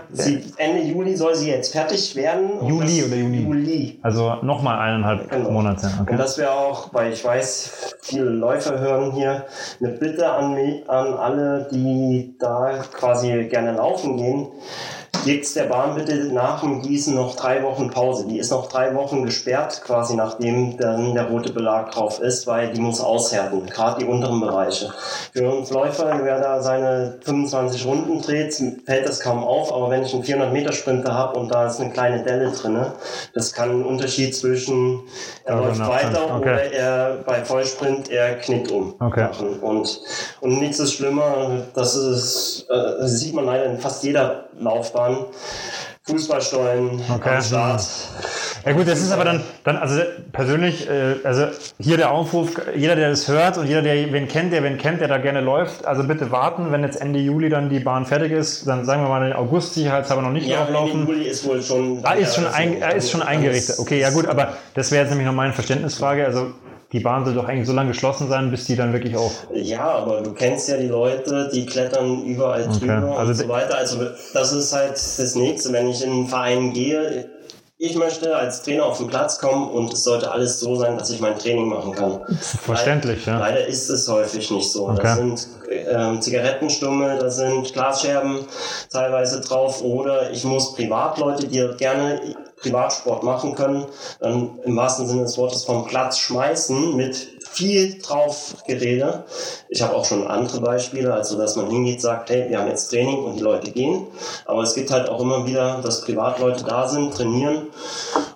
Ende 0.58 0.82
Juli 0.82 1.16
soll 1.16 1.36
sie 1.36 1.50
jetzt 1.50 1.72
fertig 1.72 2.16
werden. 2.16 2.66
Juli 2.68 3.04
oder 3.04 3.16
Juni? 3.16 3.44
Juli. 3.44 4.00
Also 4.02 4.36
nochmal 4.42 4.80
eineinhalb 4.80 5.30
genau. 5.30 5.52
Monate. 5.52 5.90
Okay. 6.02 6.12
Und 6.12 6.18
das 6.18 6.38
wäre 6.38 6.52
auch, 6.52 6.94
weil 6.94 7.14
ich 7.14 7.24
weiß, 7.24 7.98
viele 8.02 8.26
Läufer 8.26 8.80
hören 8.80 9.12
hier, 9.12 9.46
eine 9.80 9.90
Bitte 9.92 10.32
an, 10.32 10.56
an 10.88 11.14
alle, 11.14 11.68
die 11.72 12.36
da 12.40 12.84
quasi 12.94 13.46
gerne 13.46 13.74
laufen 13.74 14.18
gehen 14.18 14.48
Gebt 15.26 15.56
der 15.56 15.64
Bahn 15.64 15.96
bitte 15.96 16.14
nach 16.32 16.62
dem 16.62 16.84
Gießen 16.84 17.16
noch 17.16 17.36
drei 17.36 17.64
Wochen 17.64 17.90
Pause. 17.90 18.28
Die 18.28 18.38
ist 18.38 18.52
noch 18.52 18.70
drei 18.70 18.94
Wochen 18.94 19.26
gesperrt, 19.26 19.82
quasi 19.84 20.16
nachdem 20.16 20.78
dann 20.78 21.16
der 21.16 21.30
rote 21.30 21.52
Belag 21.52 21.90
drauf 21.90 22.20
ist, 22.20 22.46
weil 22.46 22.72
die 22.74 22.80
muss 22.80 23.02
aushärten, 23.02 23.66
gerade 23.66 24.02
die 24.02 24.06
unteren 24.06 24.40
Bereiche. 24.40 24.94
Für 25.34 25.50
uns 25.50 25.72
Läufer, 25.72 26.20
wer 26.22 26.40
da 26.40 26.62
seine 26.62 27.18
25 27.24 27.88
Runden 27.88 28.22
dreht, 28.22 28.54
fällt 28.86 29.10
das 29.10 29.20
kaum 29.20 29.44
auf, 29.44 29.74
aber 29.74 29.90
wenn 29.90 30.04
ich 30.04 30.14
einen 30.14 30.24
400 30.24 30.54
Meter 30.54 30.72
Sprinter 30.74 31.16
habe 31.16 31.40
und 31.40 31.52
da 31.52 31.66
ist 31.66 31.82
eine 31.82 31.90
kleine 31.90 32.24
Delle 32.24 32.52
drin, 32.52 32.86
das 33.34 33.52
kann 33.52 33.72
einen 33.72 33.86
Unterschied 33.86 34.36
zwischen, 34.36 35.02
er 35.44 35.56
läuft 35.56 35.80
weiter 35.80 36.36
okay. 36.36 36.38
oder 36.38 36.72
er 36.72 37.18
bei 37.26 37.44
Vollsprint, 37.44 38.12
er 38.12 38.36
knickt 38.36 38.72
um 38.72 38.94
okay. 39.00 39.30
Und, 39.62 40.02
und 40.42 40.60
nichts 40.60 40.78
ist 40.78 40.94
schlimmer, 40.94 41.64
das 41.74 41.96
ist, 41.96 42.68
äh, 42.70 42.76
das 43.00 43.20
sieht 43.20 43.34
man 43.34 43.46
leider 43.46 43.66
in 43.66 43.80
fast 43.80 44.04
jeder 44.04 44.46
Laufbahn. 44.60 45.15
Fußballstollen 46.04 47.02
okay. 47.16 47.36
am 47.36 47.42
Start. 47.42 47.82
Ja 48.64 48.74
gut, 48.74 48.88
das 48.88 49.00
ist 49.02 49.12
aber 49.12 49.26
dann, 49.26 49.42
dann 49.64 49.78
also 49.78 50.02
persönlich, 50.32 50.88
äh, 50.88 51.16
also 51.24 51.48
hier 51.80 51.98
der 51.98 52.12
Aufruf, 52.12 52.62
jeder, 52.76 52.96
der 52.96 53.10
das 53.10 53.28
hört 53.28 53.58
und 53.58 53.68
jeder, 53.68 53.82
der 53.82 54.12
wen 54.12 54.28
kennt, 54.28 54.54
der 54.54 54.64
wen 54.64 54.78
kennt, 54.78 55.02
der 55.02 55.08
da 55.08 55.18
gerne 55.18 55.42
läuft, 55.42 55.86
also 55.86 56.04
bitte 56.04 56.32
warten, 56.32 56.72
wenn 56.72 56.84
jetzt 56.84 57.00
Ende 57.00 57.20
Juli 57.20 57.50
dann 57.50 57.70
die 57.70 57.80
Bahn 57.80 58.06
fertig 58.06 58.32
ist, 58.32 58.68
dann 58.68 58.86
sagen 58.86 59.04
wir 59.04 59.10
mal 59.10 59.24
den 59.24 59.34
August 59.34 59.74
sicherheitshalber 59.76 60.22
noch 60.22 60.32
nicht 60.32 60.48
ja, 60.48 60.64
auflaufen. 60.64 61.02
Ende 61.02 61.14
Juli 61.14 61.28
ist 61.28 61.46
wohl 61.46 61.62
schon... 61.62 62.02
Da 62.02 62.14
ist 62.14 62.36
schon, 62.36 62.48
ein, 62.48 62.82
ist 62.96 63.12
schon 63.12 63.22
eingerichtet. 63.22 63.78
Okay, 63.80 64.00
ja 64.00 64.10
gut, 64.12 64.28
aber 64.28 64.58
das 64.74 64.92
wäre 64.92 65.04
jetzt 65.04 65.10
nämlich 65.10 65.28
noch 65.28 65.34
meine 65.34 65.54
Verständnisfrage, 65.54 66.26
also 66.26 66.52
die 66.96 67.02
Bahn 67.02 67.26
soll 67.26 67.34
doch 67.34 67.46
eigentlich 67.46 67.68
so 67.68 67.74
lange 67.74 67.90
geschlossen 67.90 68.30
sein, 68.30 68.50
bis 68.52 68.66
die 68.66 68.78
dann 68.78 68.94
wirklich 68.94 69.18
auch. 69.18 69.32
Ja, 69.54 69.84
aber 69.84 70.22
du 70.22 70.34
kennst 70.34 70.70
ja 70.70 70.78
die 70.78 70.88
Leute, 70.88 71.52
die 71.54 71.66
klettern 71.66 72.24
überall 72.24 72.64
okay. 72.64 72.80
drüber 72.80 73.18
also 73.18 73.32
und 73.32 73.38
so 73.38 73.50
weiter. 73.50 73.78
Also 73.78 74.00
das 74.34 74.54
ist 74.54 74.74
halt 74.74 74.94
das 74.94 75.36
Nächste. 75.36 75.74
Wenn 75.74 75.90
ich 75.90 76.02
in 76.02 76.12
einen 76.12 76.28
Verein 76.28 76.72
gehe, 76.72 77.30
ich 77.78 77.96
möchte 77.96 78.34
als 78.34 78.64
Trainer 78.64 78.86
auf 78.86 78.98
den 79.00 79.08
Platz 79.08 79.40
kommen 79.40 79.70
und 79.70 79.92
es 79.92 80.06
sollte 80.06 80.32
alles 80.32 80.62
so 80.62 80.78
sein, 80.78 80.98
dass 80.98 81.10
ich 81.10 81.20
mein 81.20 81.38
Training 81.38 81.68
machen 81.68 81.92
kann. 81.92 82.22
Verständlich, 82.40 83.26
leider, 83.26 83.40
ja. 83.40 83.46
Leider 83.46 83.68
ist 83.68 83.90
es 83.90 84.08
häufig 84.08 84.50
nicht 84.52 84.72
so. 84.72 84.88
Okay. 84.88 85.02
Da 85.04 85.16
sind 85.16 85.48
äh, 85.70 86.20
Zigarettenstummel, 86.22 87.20
da 87.20 87.30
sind 87.30 87.74
Glasscherben 87.74 88.46
teilweise 88.90 89.42
drauf 89.42 89.84
oder 89.84 90.32
ich 90.32 90.46
muss 90.46 90.74
Privatleute, 90.76 91.48
die 91.48 91.68
gerne 91.78 92.22
Privatsport 92.66 93.24
machen 93.24 93.54
können, 93.54 93.86
dann 94.20 94.60
im 94.64 94.76
wahrsten 94.76 95.08
Sinne 95.08 95.22
des 95.22 95.38
Wortes 95.38 95.64
vom 95.64 95.86
Platz 95.86 96.18
schmeißen 96.18 96.96
mit 96.96 97.36
viel 97.52 98.00
drauf 98.02 98.56
Gerede. 98.68 99.24
Ich 99.70 99.82
habe 99.82 99.96
auch 99.96 100.06
schon 100.06 100.28
andere 100.28 100.60
Beispiele, 100.62 101.14
also 101.14 101.38
dass 101.38 101.56
man 101.56 101.70
hingeht, 101.70 102.02
sagt, 102.02 102.30
hey, 102.30 102.50
wir 102.50 102.60
haben 102.60 102.68
jetzt 102.68 102.90
Training 102.90 103.24
und 103.24 103.38
die 103.38 103.44
Leute 103.44 103.72
gehen. 103.72 104.08
Aber 104.46 104.64
es 104.64 104.74
gibt 104.74 104.92
halt 104.92 105.10
auch 105.10 105.22
immer 105.22 105.46
wieder, 105.46 105.80
dass 105.82 106.02
Privatleute 106.02 106.64
da 106.64 106.88
sind, 106.88 107.14
trainieren 107.14 107.68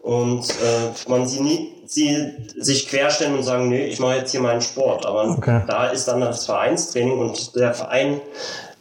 und 0.01 0.49
äh, 0.49 1.09
man 1.09 1.27
sie 1.27 1.41
nie 1.41 1.75
sie 1.89 2.35
sich 2.55 2.87
querstellen 2.87 3.35
und 3.35 3.41
sagen, 3.41 3.67
nee, 3.67 3.87
ich 3.87 3.99
mache 3.99 4.17
jetzt 4.17 4.29
hier 4.29 4.41
meinen 4.41 4.61
Sport. 4.61 5.07
Aber 5.07 5.27
okay. 5.27 5.63
da 5.65 5.87
ist 5.87 6.07
dann 6.07 6.21
das 6.21 6.45
Vereinstraining 6.45 7.17
und 7.17 7.55
der 7.55 7.73
Verein 7.73 8.21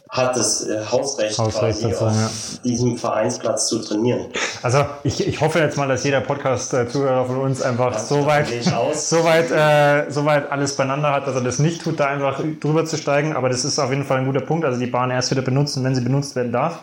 hat 0.09 0.35
das 0.35 0.65
äh, 0.65 0.83
Hausrecht, 0.91 1.37
Hausrecht 1.37 1.81
quasi 1.81 1.93
auf 1.93 2.01
ja. 2.01 2.29
diesem 2.63 2.97
Vereinsplatz 2.97 3.67
zu 3.67 3.77
trainieren. 3.79 4.25
Also 4.63 4.83
ich, 5.03 5.25
ich 5.27 5.39
hoffe 5.39 5.59
jetzt 5.59 5.77
mal, 5.77 5.87
dass 5.87 6.03
jeder 6.03 6.21
Podcast-Zuhörer 6.21 7.25
von 7.25 7.37
uns 7.37 7.61
einfach 7.61 7.93
das 7.93 8.09
so 8.09 8.25
weit, 8.25 8.47
so, 8.95 9.23
weit, 9.23 9.51
äh, 9.51 10.09
so 10.09 10.25
weit 10.25 10.51
alles 10.51 10.75
beieinander 10.75 11.11
hat, 11.11 11.27
dass 11.27 11.35
er 11.35 11.41
das 11.41 11.59
nicht 11.59 11.83
tut, 11.83 11.99
da 11.99 12.07
einfach 12.07 12.41
drüber 12.59 12.85
zu 12.85 12.97
steigen. 12.97 13.35
Aber 13.35 13.49
das 13.49 13.63
ist 13.63 13.77
auf 13.77 13.91
jeden 13.91 14.03
Fall 14.03 14.17
ein 14.17 14.25
guter 14.25 14.41
Punkt. 14.41 14.65
Also 14.65 14.79
die 14.79 14.87
Bahn 14.87 15.11
erst 15.11 15.29
wieder 15.29 15.43
benutzen, 15.43 15.83
wenn 15.83 15.93
sie 15.93 16.01
benutzt 16.01 16.35
werden 16.35 16.51
darf. 16.51 16.79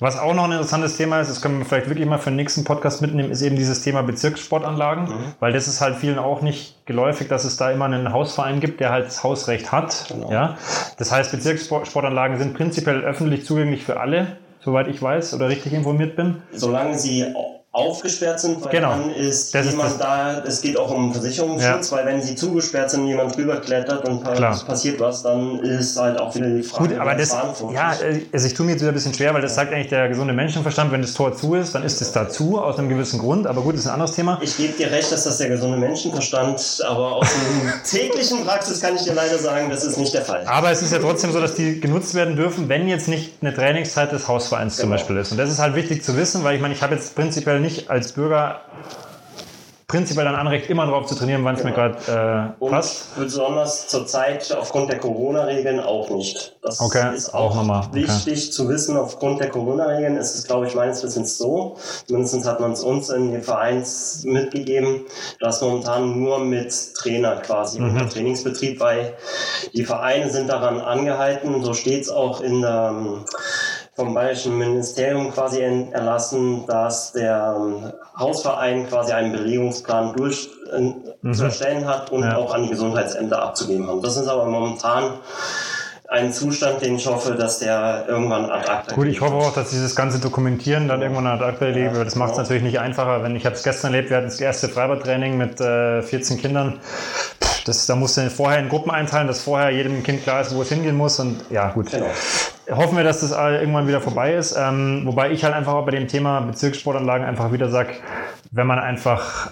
Was 0.00 0.18
auch 0.18 0.34
noch 0.34 0.44
ein 0.44 0.52
interessantes 0.52 0.96
Thema 0.96 1.20
ist, 1.20 1.30
das 1.30 1.42
können 1.42 1.58
wir 1.58 1.66
vielleicht 1.66 1.88
wirklich 1.88 2.08
mal 2.08 2.18
für 2.18 2.30
den 2.30 2.36
nächsten 2.36 2.64
Podcast 2.64 3.02
mitnehmen, 3.02 3.30
ist 3.30 3.42
eben 3.42 3.56
dieses 3.56 3.82
Thema 3.82 4.02
Bezirkssportanlagen, 4.02 5.04
mhm. 5.04 5.34
weil 5.40 5.52
das 5.52 5.68
ist 5.68 5.82
halt 5.82 5.96
vielen 5.96 6.18
auch 6.18 6.40
nicht 6.40 6.86
geläufig, 6.86 7.28
dass 7.28 7.44
es 7.44 7.58
da 7.58 7.70
immer 7.70 7.84
einen 7.84 8.10
Hausverein 8.12 8.60
gibt, 8.60 8.80
der 8.80 8.90
halt 8.90 9.06
das 9.06 9.22
Hausrecht 9.22 9.72
hat. 9.72 10.06
Genau. 10.08 10.32
Ja? 10.32 10.56
Das 10.96 11.12
heißt, 11.12 11.30
Bezirkssportanlagen 11.30 12.38
sind 12.38 12.54
prinzipiell 12.54 13.02
öffentlich 13.02 13.44
zugänglich 13.44 13.84
für 13.84 14.00
alle, 14.00 14.38
soweit 14.60 14.88
ich 14.88 15.02
weiß 15.02 15.34
oder 15.34 15.48
richtig 15.50 15.74
informiert 15.74 16.16
bin. 16.16 16.42
Solange 16.52 16.98
sie 16.98 17.26
aufgesperrt 17.72 18.40
sind, 18.40 18.64
weil 18.64 18.72
Genau. 18.72 18.90
dann 18.90 19.10
ist 19.14 19.54
Das 19.54 19.64
ist 19.66 19.72
jemand 19.72 19.90
das- 19.92 19.98
da, 19.98 20.42
es 20.44 20.60
geht 20.60 20.76
auch 20.76 20.90
um 20.90 21.12
Versicherungsschutz, 21.14 21.92
weil 21.92 22.04
wenn 22.04 22.20
sie 22.20 22.34
zugesperrt 22.34 22.90
sind 22.90 23.06
jemand 23.06 23.36
drüber 23.36 23.58
klettert 23.60 24.08
und 24.08 24.24
Klar. 24.24 24.58
passiert 24.66 24.98
was, 24.98 25.22
dann 25.22 25.60
ist 25.60 25.96
halt 25.96 26.18
auch 26.20 26.34
wieder 26.34 26.48
die 26.48 26.64
Frage, 26.64 26.88
Gut, 26.88 26.98
aber 26.98 27.14
das, 27.14 27.30
ja, 27.72 27.92
ist. 27.92 28.02
äh, 28.02 28.20
also 28.32 28.46
ich 28.48 28.54
tue 28.54 28.66
mir 28.66 28.72
jetzt 28.72 28.80
wieder 28.80 28.90
ein 28.90 28.94
bisschen 28.94 29.14
schwer, 29.14 29.32
weil 29.34 29.42
das 29.42 29.54
sagt 29.54 29.72
eigentlich 29.72 29.86
der 29.88 30.08
gesunde 30.08 30.34
Menschenverstand, 30.34 30.90
wenn 30.90 31.00
das 31.02 31.14
Tor 31.14 31.36
zu 31.36 31.54
ist, 31.54 31.72
dann 31.74 31.84
ist 31.84 32.00
es 32.02 32.10
da 32.10 32.28
zu, 32.28 32.58
aus 32.60 32.76
einem 32.78 32.88
gewissen 32.88 33.20
Grund, 33.20 33.46
aber 33.46 33.62
gut, 33.62 33.74
das 33.74 33.82
ist 33.82 33.86
ein 33.86 33.94
anderes 33.94 34.16
Thema. 34.16 34.38
Ich 34.42 34.56
gebe 34.56 34.72
dir 34.72 34.90
recht, 34.90 35.12
dass 35.12 35.22
das 35.22 35.38
der 35.38 35.48
gesunde 35.50 35.76
Menschenverstand, 35.78 36.82
aber 36.88 37.12
aus 37.16 37.28
dem 37.28 37.72
täglichen 37.88 38.44
Praxis 38.44 38.80
kann 38.80 38.96
ich 38.96 39.02
dir 39.02 39.14
leider 39.14 39.38
sagen, 39.38 39.70
das 39.70 39.84
ist 39.84 39.96
nicht 39.96 40.12
der 40.12 40.22
Fall. 40.22 40.44
Aber 40.46 40.72
es 40.72 40.82
ist 40.82 40.92
ja 40.92 40.98
trotzdem 40.98 41.30
so, 41.32 41.40
dass 41.40 41.54
die 41.54 41.78
genutzt 41.80 42.14
werden 42.14 42.34
dürfen, 42.34 42.68
wenn 42.68 42.88
jetzt 42.88 43.06
nicht 43.06 43.34
eine 43.40 43.54
Trainingszeit 43.54 44.10
des 44.10 44.26
Hausvereins 44.26 44.74
zum 44.76 44.86
Genau. 44.90 44.96
Beispiel 44.96 45.16
ist. 45.18 45.30
Und 45.30 45.38
das 45.38 45.50
ist 45.50 45.60
halt 45.60 45.76
wichtig 45.76 46.02
zu 46.02 46.16
wissen, 46.16 46.42
weil 46.42 46.56
ich 46.56 46.60
meine, 46.60 46.74
ich 46.74 46.82
habe 46.82 46.96
jetzt 46.96 47.14
prinzipiell 47.14 47.59
nicht 47.60 47.90
als 47.90 48.12
Bürger 48.12 48.60
prinzipiell 49.86 50.28
ein 50.28 50.36
Anrecht, 50.36 50.70
immer 50.70 50.86
drauf 50.86 51.06
zu 51.06 51.16
trainieren, 51.16 51.42
wann 51.44 51.56
es 51.56 51.64
mir 51.64 51.72
Genau. 51.72 51.88
gerade 51.98 52.54
äh, 52.62 52.68
passt. 52.70 53.16
besonders 53.16 53.88
zurzeit 53.88 54.52
aufgrund 54.56 54.88
der 54.88 55.00
Corona-Regeln 55.00 55.80
auch 55.80 56.10
nicht. 56.10 56.56
Das 56.62 56.80
Okay, 56.80 57.12
ist 57.12 57.34
auch 57.34 57.50
auch, 57.50 57.54
nochmal, 57.56 57.86
okay. 57.88 58.04
wichtig 58.04 58.52
zu 58.52 58.68
wissen. 58.68 58.96
Aufgrund 58.96 59.40
der 59.40 59.48
Corona-Regeln 59.50 60.16
ist 60.16 60.36
es, 60.36 60.44
glaube 60.46 60.68
ich, 60.68 60.76
meines 60.76 61.02
Wissens 61.02 61.38
so. 61.38 61.76
Zumindest 62.06 62.46
hat 62.46 62.60
man 62.60 62.70
es 62.70 62.84
uns 62.84 63.10
in 63.10 63.32
den 63.32 63.42
Vereins 63.42 64.22
mitgegeben, 64.24 65.06
dass 65.40 65.60
momentan 65.60 66.20
nur 66.22 66.38
mit 66.38 66.94
Trainer 66.94 67.38
quasi 67.38 67.80
Mhm. 67.80 67.90
unter 67.90 68.08
Trainingsbetrieb, 68.08 68.78
weil 68.78 69.14
die 69.74 69.84
Vereine 69.84 70.30
sind 70.30 70.48
daran 70.50 70.80
angehalten, 70.80 71.64
so 71.64 71.74
steht 71.74 72.02
es 72.02 72.10
auch 72.10 72.40
in 72.42 72.60
der 72.60 72.92
ähm, 72.94 73.24
vom 74.00 74.14
Bayerischen 74.14 74.56
Ministerium 74.56 75.30
quasi 75.30 75.60
erlassen, 75.60 76.64
dass 76.66 77.12
der 77.12 77.54
ähm, 77.54 77.92
Hausverein 78.18 78.88
quasi 78.88 79.12
einen 79.12 79.32
Belegungsplan 79.32 80.14
durch, 80.16 80.48
äh, 80.72 81.32
zu 81.32 81.44
erstellen 81.44 81.86
hat 81.86 82.10
und 82.10 82.20
Mhm. 82.20 82.30
Ja. 82.30 82.36
auch 82.38 82.54
an 82.54 82.62
die 82.62 82.70
Gesundheitsämter 82.70 83.42
abzugeben 83.42 83.86
haben. 83.88 84.00
Das 84.00 84.16
ist 84.16 84.26
aber 84.26 84.46
momentan 84.46 85.18
ein 86.08 86.32
Zustand, 86.32 86.80
den 86.80 86.96
ich 86.96 87.06
hoffe, 87.06 87.34
dass 87.34 87.58
der 87.58 88.06
irgendwann 88.08 88.50
ad 88.50 88.68
acta 88.68 88.94
Gut, 88.94 89.06
ich 89.06 89.20
hoffe 89.20 89.34
auch, 89.34 89.52
dass 89.52 89.68
dieses 89.68 89.94
ganze 89.94 90.18
Dokumentieren 90.18 90.88
dann 90.88 91.02
irgendwann 91.02 91.26
ad 91.26 91.44
acta 91.44 91.66
liegt, 91.66 91.94
weil 91.94 92.04
das 92.04 92.16
macht 92.16 92.30
es 92.30 92.36
genau. 92.36 92.42
natürlich 92.44 92.62
nicht 92.62 92.80
einfacher. 92.80 93.22
Wenn 93.22 93.36
ich 93.36 93.44
habe 93.44 93.54
es 93.54 93.62
gestern 93.62 93.92
erlebt, 93.92 94.08
wir 94.08 94.16
hatten 94.16 94.28
das 94.28 94.40
erste 94.40 94.68
Freibadtraining 94.70 95.36
mit 95.36 95.60
äh, 95.60 96.00
14 96.02 96.38
Kindern. 96.38 96.80
Pff, 96.80 97.49
Das, 97.64 97.86
da 97.86 97.96
musst 97.96 98.16
du 98.16 98.30
vorher 98.30 98.58
in 98.58 98.68
Gruppen 98.68 98.90
einteilen, 98.90 99.26
dass 99.26 99.42
vorher 99.42 99.70
jedem 99.70 100.02
Kind 100.02 100.22
klar 100.22 100.40
ist, 100.40 100.54
wo 100.54 100.62
es 100.62 100.68
hingehen 100.68 100.96
muss. 100.96 101.18
Und 101.20 101.44
ja, 101.50 101.70
gut. 101.70 101.90
Genau. 101.90 102.06
Hoffen 102.70 102.96
wir, 102.96 103.04
dass 103.04 103.20
das 103.20 103.32
irgendwann 103.32 103.88
wieder 103.88 104.00
vorbei 104.00 104.34
ist. 104.34 104.56
Ähm, 104.56 105.02
wobei 105.04 105.30
ich 105.30 105.44
halt 105.44 105.54
einfach 105.54 105.74
auch 105.74 105.84
bei 105.84 105.90
dem 105.92 106.08
Thema 106.08 106.40
Bezirkssportanlagen 106.40 107.26
einfach 107.26 107.52
wieder 107.52 107.68
sage, 107.68 107.94
wenn 108.52 108.66
man 108.66 108.78
einfach 108.78 109.50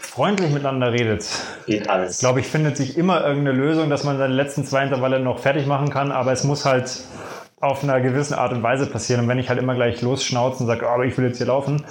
freundlich 0.00 0.50
miteinander 0.50 0.92
redet, 0.92 1.26
Geht 1.66 1.88
alles. 1.88 2.18
glaube 2.18 2.40
ich, 2.40 2.46
findet 2.46 2.76
sich 2.76 2.98
immer 2.98 3.24
irgendeine 3.24 3.56
Lösung, 3.56 3.88
dass 3.88 4.04
man 4.04 4.18
seine 4.18 4.34
letzten 4.34 4.64
zwei 4.64 4.84
Intervalle 4.84 5.20
noch 5.20 5.38
fertig 5.38 5.66
machen 5.66 5.88
kann, 5.88 6.12
aber 6.12 6.32
es 6.32 6.44
muss 6.44 6.66
halt 6.66 7.00
auf 7.62 7.84
einer 7.84 8.00
gewissen 8.00 8.34
Art 8.34 8.52
und 8.52 8.62
Weise 8.64 8.86
passieren. 8.86 9.22
Und 9.22 9.28
wenn 9.28 9.38
ich 9.38 9.48
halt 9.48 9.60
immer 9.60 9.76
gleich 9.76 10.02
losschnauze 10.02 10.64
und 10.64 10.66
sage, 10.66 10.84
oh, 10.84 10.88
aber 10.88 11.04
ich 11.04 11.16
will 11.16 11.26
jetzt 11.26 11.38
hier 11.38 11.46
laufen, 11.46 11.84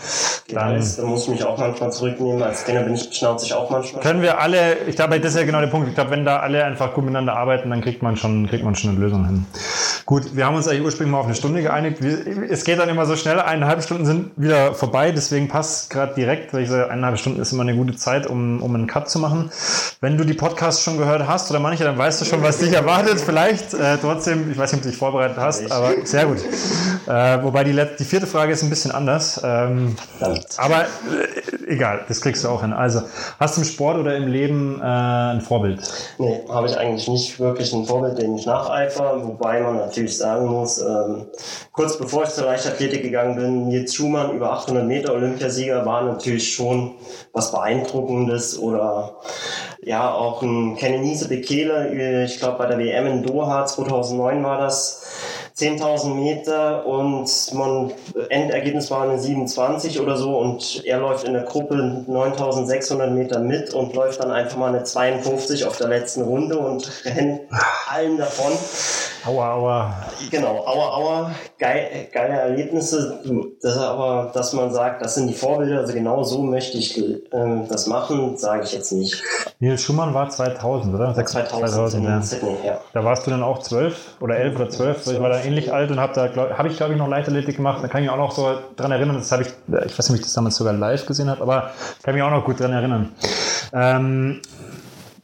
dann. 0.49 0.73
Da 0.97 1.03
muss 1.05 1.23
ich 1.23 1.29
mich 1.29 1.45
auch 1.45 1.57
manchmal 1.57 1.93
zurücknehmen. 1.93 2.43
Als 2.43 2.65
Trainer 2.65 2.81
bin 2.81 2.93
ich 2.93 3.07
schnauze 3.13 3.45
ich 3.45 3.53
auch 3.53 3.69
manchmal. 3.69 4.03
können 4.03 4.21
wir 4.21 4.41
alle, 4.41 4.79
ich 4.87 4.97
glaube, 4.97 5.17
das 5.21 5.33
ist 5.33 5.39
ja 5.39 5.45
genau 5.45 5.61
der 5.61 5.67
Punkt. 5.67 5.87
Ich 5.87 5.95
glaube, 5.95 6.11
wenn 6.11 6.25
da 6.25 6.41
alle 6.41 6.65
einfach 6.65 6.93
gut 6.93 7.05
miteinander 7.05 7.37
arbeiten, 7.37 7.69
dann 7.69 7.79
kriegt 7.79 8.03
man 8.03 8.17
schon, 8.17 8.47
kriegt 8.47 8.65
man 8.65 8.75
schon 8.75 8.91
eine 8.91 8.99
Lösung 8.99 9.25
hin. 9.25 9.45
Gut, 10.05 10.35
wir 10.35 10.45
haben 10.45 10.55
uns 10.55 10.67
eigentlich 10.67 10.83
ursprünglich 10.83 11.11
mal 11.11 11.19
auf 11.19 11.25
eine 11.25 11.35
Stunde 11.35 11.61
geeinigt. 11.61 12.01
Es 12.49 12.63
geht 12.63 12.79
dann 12.79 12.89
immer 12.89 13.05
so 13.05 13.15
schnell, 13.15 13.39
eineinhalb 13.39 13.83
Stunden 13.83 14.05
sind 14.05 14.31
wieder 14.35 14.73
vorbei, 14.73 15.11
deswegen 15.11 15.47
passt 15.47 15.89
gerade 15.89 16.13
direkt, 16.15 16.53
weil 16.53 16.63
ich 16.63 16.69
sage, 16.69 16.89
eineinhalb 16.89 17.17
Stunden 17.17 17.41
ist 17.41 17.51
immer 17.51 17.63
eine 17.63 17.75
gute 17.75 17.95
Zeit, 17.95 18.27
um, 18.27 18.61
um 18.61 18.73
einen 18.75 18.87
Cut 18.87 19.09
zu 19.09 19.19
machen. 19.19 19.51
Wenn 20.01 20.17
du 20.17 20.23
die 20.23 20.33
Podcasts 20.33 20.83
schon 20.83 20.97
gehört 20.97 21.27
hast 21.27 21.49
oder 21.51 21.59
manche, 21.59 21.83
dann 21.83 21.97
weißt 21.97 22.21
du 22.21 22.25
schon, 22.25 22.41
was 22.43 22.57
dich 22.57 22.73
erwartet. 22.73 23.19
Vielleicht 23.21 23.73
äh, 23.73 23.97
trotzdem, 24.01 24.51
ich 24.51 24.57
weiß 24.57 24.71
nicht, 24.71 24.79
ob 24.79 24.83
du 24.83 24.89
dich 24.89 24.97
vorbereitet 24.97 25.37
hast, 25.37 25.61
Ich. 25.61 25.71
aber 25.71 25.91
sehr 26.03 26.25
gut. 26.25 26.39
Äh, 27.07 27.43
wobei 27.43 27.63
die, 27.63 27.71
letzte, 27.71 27.97
die 27.97 28.05
vierte 28.05 28.27
Frage 28.27 28.53
ist 28.53 28.63
ein 28.63 28.69
bisschen 28.69 28.91
anders. 28.91 29.41
Ähm, 29.43 29.95
aber 30.57 30.83
äh, 30.83 31.67
egal, 31.67 32.01
das 32.07 32.21
kriegst 32.21 32.43
du 32.43 32.49
auch 32.49 32.61
hin. 32.61 32.73
Also, 32.73 33.01
hast 33.39 33.57
du 33.57 33.61
im 33.61 33.67
Sport 33.67 33.97
oder 33.97 34.15
im 34.15 34.27
Leben 34.27 34.79
äh, 34.81 34.85
ein 34.85 35.41
Vorbild? 35.41 35.81
Nee, 36.17 36.41
habe 36.49 36.67
ich 36.67 36.77
eigentlich 36.77 37.07
nicht 37.07 37.39
wirklich 37.39 37.73
ein 37.73 37.85
Vorbild, 37.85 38.17
dem 38.19 38.35
ich 38.35 38.45
nacheifer, 38.45 39.23
wobei 39.23 39.61
man 39.61 39.90
natürlich 39.91 40.17
sagen 40.17 40.47
muss, 40.47 40.81
ähm, 40.81 41.27
kurz 41.73 41.97
bevor 41.97 42.23
ich 42.23 42.29
zur 42.29 42.45
Leichtathletik 42.45 43.03
gegangen 43.03 43.35
bin, 43.35 43.67
Nils 43.67 43.93
Schumann, 43.93 44.31
über 44.31 44.53
800 44.53 44.85
Meter 44.85 45.13
Olympiasieger, 45.13 45.85
war 45.85 46.03
natürlich 46.03 46.53
schon 46.53 46.93
was 47.33 47.51
Beeindruckendes 47.51 48.57
oder 48.57 49.17
ja, 49.83 50.13
auch 50.13 50.41
ein 50.41 50.77
Kenenise 50.77 51.27
Bekele, 51.27 52.23
ich 52.23 52.39
glaube 52.39 52.57
bei 52.57 52.67
der 52.67 52.77
WM 52.77 53.05
in 53.07 53.23
Doha 53.23 53.65
2009 53.65 54.43
war 54.43 54.59
das, 54.59 55.01
10.000 55.61 56.15
Meter 56.15 56.85
und 56.87 57.53
man, 57.53 57.91
Endergebnis 58.29 58.89
war 58.89 59.03
eine 59.03 59.19
27 59.19 59.99
oder 59.99 60.17
so 60.17 60.37
und 60.37 60.83
er 60.85 60.99
läuft 60.99 61.25
in 61.25 61.33
der 61.33 61.43
Gruppe 61.43 61.75
9.600 61.75 63.07
Meter 63.07 63.39
mit 63.39 63.73
und 63.73 63.93
läuft 63.93 64.23
dann 64.23 64.31
einfach 64.31 64.57
mal 64.57 64.69
eine 64.69 64.83
52 64.83 65.65
auf 65.65 65.77
der 65.77 65.89
letzten 65.89 66.23
Runde 66.23 66.57
und 66.57 67.05
rennt 67.05 67.41
allen 67.87 68.17
davon. 68.17 68.53
Aua, 69.23 69.53
aua. 69.53 69.95
Genau, 70.31 70.65
aua, 70.65 70.89
aua, 70.95 71.31
geil, 71.59 72.07
geile 72.11 72.33
Erlebnisse, 72.33 73.19
das 73.61 73.77
aber, 73.77 74.31
dass 74.33 74.53
man 74.53 74.73
sagt, 74.73 75.03
das 75.03 75.13
sind 75.13 75.27
die 75.27 75.35
Vorbilder, 75.35 75.79
also 75.79 75.93
genau 75.93 76.23
so 76.23 76.41
möchte 76.41 76.79
ich 76.79 76.97
ähm, 77.31 77.67
das 77.69 77.85
machen, 77.85 78.37
sage 78.37 78.63
ich 78.63 78.73
jetzt 78.73 78.91
nicht. 78.91 79.21
Nils 79.59 79.83
Schumann 79.83 80.15
war 80.15 80.29
2000, 80.29 80.95
oder? 80.95 81.13
2000 81.13 82.03
in 82.03 82.09
ja. 82.09 82.21
Sydney, 82.21 82.55
ja. 82.65 82.79
Da 82.93 83.03
warst 83.03 83.27
du 83.27 83.31
dann 83.31 83.43
auch 83.43 83.59
zwölf 83.59 84.15
oder 84.21 84.37
elf 84.37 84.55
oder 84.55 84.69
zwölf. 84.69 85.05
Ich 85.05 85.19
war 85.19 85.29
da 85.29 85.39
ähnlich 85.39 85.71
alt 85.71 85.91
und 85.91 85.99
habe 85.99 86.13
da, 86.13 86.57
habe 86.57 86.69
ich 86.69 86.77
glaube 86.77 86.93
ich 86.93 86.97
noch 86.97 87.07
Leichtathletik 87.07 87.57
gemacht. 87.57 87.83
Da 87.83 87.87
kann 87.87 88.01
ich 88.01 88.09
mich 88.09 88.11
auch 88.11 88.17
noch 88.17 88.31
so 88.31 88.57
dran 88.75 88.91
erinnern. 88.91 89.17
Das 89.17 89.31
habe 89.31 89.43
ich, 89.43 89.49
ich 89.85 89.99
weiß 89.99 90.09
nicht, 90.09 90.09
ob 90.09 90.15
ich 90.15 90.21
das 90.21 90.33
damals 90.33 90.55
sogar 90.55 90.73
live 90.73 91.05
gesehen 91.05 91.29
habe, 91.29 91.43
aber 91.43 91.71
kann 92.01 92.15
mich 92.15 92.23
auch 92.23 92.31
noch 92.31 92.43
gut 92.43 92.59
dran 92.59 92.73
erinnern. 92.73 93.11
Ähm, 93.73 94.41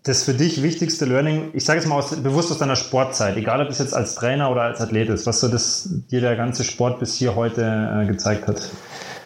das 0.07 0.23
für 0.23 0.34
dich 0.34 0.63
wichtigste 0.63 1.05
Learning, 1.05 1.51
ich 1.53 1.65
sage 1.65 1.79
jetzt 1.79 1.88
mal 1.88 1.97
aus, 1.97 2.15
bewusst 2.15 2.51
aus 2.51 2.57
deiner 2.57 2.75
Sportzeit, 2.75 3.35
egal 3.38 3.61
ob 3.61 3.67
das 3.67 3.79
jetzt 3.79 3.93
als 3.93 4.15
Trainer 4.15 4.51
oder 4.51 4.61
als 4.61 4.79
Athlet 4.81 5.09
ist, 5.09 5.25
was 5.25 5.39
so 5.39 5.47
das 5.47 5.89
dir 6.09 6.21
der 6.21 6.35
ganze 6.35 6.63
Sport 6.63 6.99
bis 6.99 7.15
hier 7.15 7.35
heute 7.35 7.61
äh, 8.03 8.07
gezeigt 8.07 8.47
hat. 8.47 8.61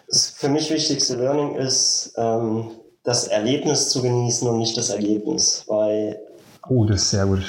Das 0.08 0.26
für 0.28 0.48
mich 0.48 0.70
wichtigste 0.70 1.16
Learning 1.16 1.56
ist, 1.56 2.14
ähm, 2.16 2.70
das 3.04 3.28
Erlebnis 3.28 3.90
zu 3.90 4.02
genießen 4.02 4.46
und 4.48 4.58
nicht 4.58 4.76
das 4.76 4.90
Ergebnis, 4.90 5.64
weil 5.68 6.18
Oh, 6.68 6.84
das 6.84 7.02
ist 7.02 7.10
sehr 7.10 7.26
gut. 7.26 7.42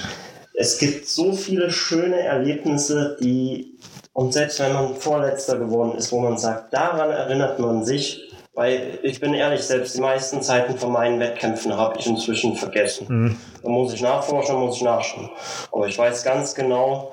es 0.55 0.77
gibt 0.79 1.07
so 1.07 1.33
viele 1.33 1.71
schöne 1.71 2.19
Erlebnisse, 2.19 3.17
die, 3.21 3.77
und 4.13 4.33
selbst 4.33 4.59
wenn 4.59 4.73
man 4.73 4.95
Vorletzter 4.95 5.57
geworden 5.59 5.97
ist, 5.97 6.11
wo 6.11 6.19
man 6.19 6.37
sagt, 6.37 6.73
daran 6.73 7.09
erinnert 7.11 7.59
man 7.59 7.83
sich, 7.85 8.32
weil 8.55 8.99
ich 9.03 9.19
bin 9.19 9.33
ehrlich, 9.33 9.63
selbst 9.63 9.95
die 9.95 10.01
meisten 10.01 10.41
Zeiten 10.41 10.77
von 10.77 10.91
meinen 10.91 11.19
Wettkämpfen 11.19 11.75
habe 11.75 11.97
ich 11.99 12.05
inzwischen 12.05 12.55
vergessen. 12.55 13.05
Mhm. 13.09 13.37
Da 13.63 13.69
muss 13.69 13.93
ich 13.93 14.01
nachforschen, 14.01 14.57
muss 14.57 14.75
ich 14.77 14.83
nachschauen. 14.83 15.29
Aber 15.71 15.87
ich 15.87 15.97
weiß 15.97 16.23
ganz 16.23 16.53
genau, 16.53 17.11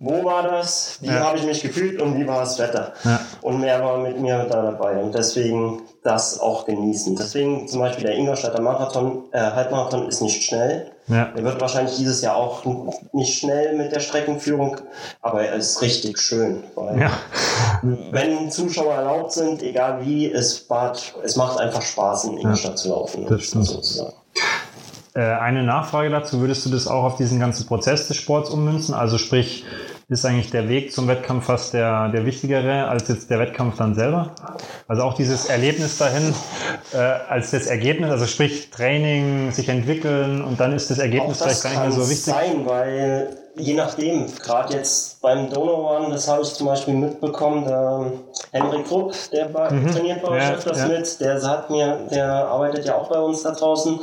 wo 0.00 0.24
war 0.24 0.42
das, 0.42 0.98
wie 1.00 1.06
Ja. 1.08 1.20
habe 1.20 1.38
ich 1.38 1.44
mich 1.44 1.62
gefühlt 1.62 2.00
und 2.00 2.18
wie 2.18 2.26
war 2.26 2.40
das 2.40 2.58
Wetter. 2.58 2.94
Ja. 3.04 3.20
Und 3.42 3.60
mehr 3.60 3.84
war 3.84 3.98
mit 3.98 4.18
mir 4.18 4.46
da 4.50 4.62
dabei. 4.62 4.96
Und 4.96 5.14
deswegen 5.14 5.82
das 6.02 6.40
auch 6.40 6.64
genießen. 6.64 7.14
Deswegen 7.16 7.68
zum 7.68 7.80
Beispiel 7.80 8.06
der 8.06 8.16
Ingolstädter 8.16 8.60
Marathon, 8.62 9.24
äh, 9.32 9.38
Halbmarathon 9.38 10.08
ist 10.08 10.22
nicht 10.22 10.42
schnell. 10.42 10.90
Ja. 11.10 11.32
Er 11.34 11.44
wird 11.44 11.60
wahrscheinlich 11.60 11.96
dieses 11.96 12.22
Jahr 12.22 12.36
auch 12.36 12.64
nicht 13.12 13.38
schnell 13.38 13.76
mit 13.76 13.92
der 13.92 14.00
Streckenführung, 14.00 14.76
aber 15.20 15.42
er 15.42 15.56
ist 15.56 15.82
richtig 15.82 16.18
schön. 16.18 16.62
Weil 16.74 17.00
Ja. 17.00 17.10
Wenn 17.82 18.50
Zuschauer 18.50 18.94
erlaubt 18.94 19.32
sind, 19.32 19.62
egal 19.62 20.04
wie, 20.04 20.30
es, 20.30 20.68
macht, 20.68 21.14
es 21.24 21.36
macht 21.36 21.58
einfach 21.58 21.82
Spaß, 21.82 22.24
in 22.24 22.38
Ingolstadt 22.38 22.78
zu 22.78 22.90
laufen. 22.90 23.26
Das 23.28 23.42
stimmt. 23.42 23.66
Sozusagen. 23.66 24.14
Äh, 25.14 25.22
eine 25.22 25.64
Nachfrage 25.64 26.08
dazu, 26.10 26.40
würdest 26.40 26.64
du 26.64 26.70
das 26.70 26.86
auch 26.86 27.02
auf 27.02 27.16
diesen 27.16 27.40
ganzen 27.40 27.66
Prozess 27.66 28.06
des 28.06 28.16
Sports 28.16 28.48
ummünzen? 28.50 28.94
Also 28.94 29.18
sprich, 29.18 29.64
ist 30.10 30.24
eigentlich 30.24 30.50
der 30.50 30.68
Weg 30.68 30.92
zum 30.92 31.06
Wettkampf 31.06 31.46
fast 31.46 31.72
der, 31.72 32.08
der 32.08 32.26
wichtigere 32.26 32.88
als 32.88 33.06
jetzt 33.08 33.30
der 33.30 33.38
Wettkampf 33.38 33.76
dann 33.76 33.94
selber? 33.94 34.34
Also 34.88 35.02
auch 35.02 35.14
dieses 35.14 35.46
Erlebnis 35.46 35.98
dahin 35.98 36.34
äh, 36.92 36.96
als 36.96 37.52
das 37.52 37.66
Ergebnis, 37.66 38.10
also 38.10 38.26
sprich 38.26 38.70
Training, 38.70 39.52
sich 39.52 39.68
entwickeln 39.68 40.42
und 40.42 40.58
dann 40.58 40.72
ist 40.72 40.90
das 40.90 40.98
Ergebnis 40.98 41.38
das 41.38 41.60
vielleicht 41.60 41.62
gar 41.62 41.70
nicht 41.70 41.96
mehr 41.96 42.04
so 42.04 42.10
wichtig. 42.10 42.24
sein, 42.24 42.66
weil 42.66 43.36
je 43.56 43.74
nachdem, 43.74 44.26
gerade 44.42 44.74
jetzt 44.74 45.20
beim 45.20 45.50
Donauan, 45.50 46.10
das 46.10 46.28
habe 46.28 46.42
ich 46.42 46.54
zum 46.54 46.66
Beispiel 46.66 46.94
mitbekommen, 46.94 47.64
der 47.64 48.12
Henrik 48.52 48.86
Krupp, 48.86 49.14
der 49.32 49.46
bei, 49.46 49.68
trainiert 49.68 50.22
bei 50.22 50.28
euch 50.28 50.42
Mhm. 50.42 50.48
Ja, 50.48 50.54
öfters 50.54 50.78
ja. 50.78 50.88
mit, 50.88 51.20
der 51.20 51.40
sagt 51.40 51.70
mir, 51.70 51.98
der 52.10 52.48
arbeitet 52.48 52.86
ja 52.86 52.96
auch 52.96 53.08
bei 53.08 53.18
uns 53.18 53.42
da 53.42 53.50
draußen. 53.52 53.98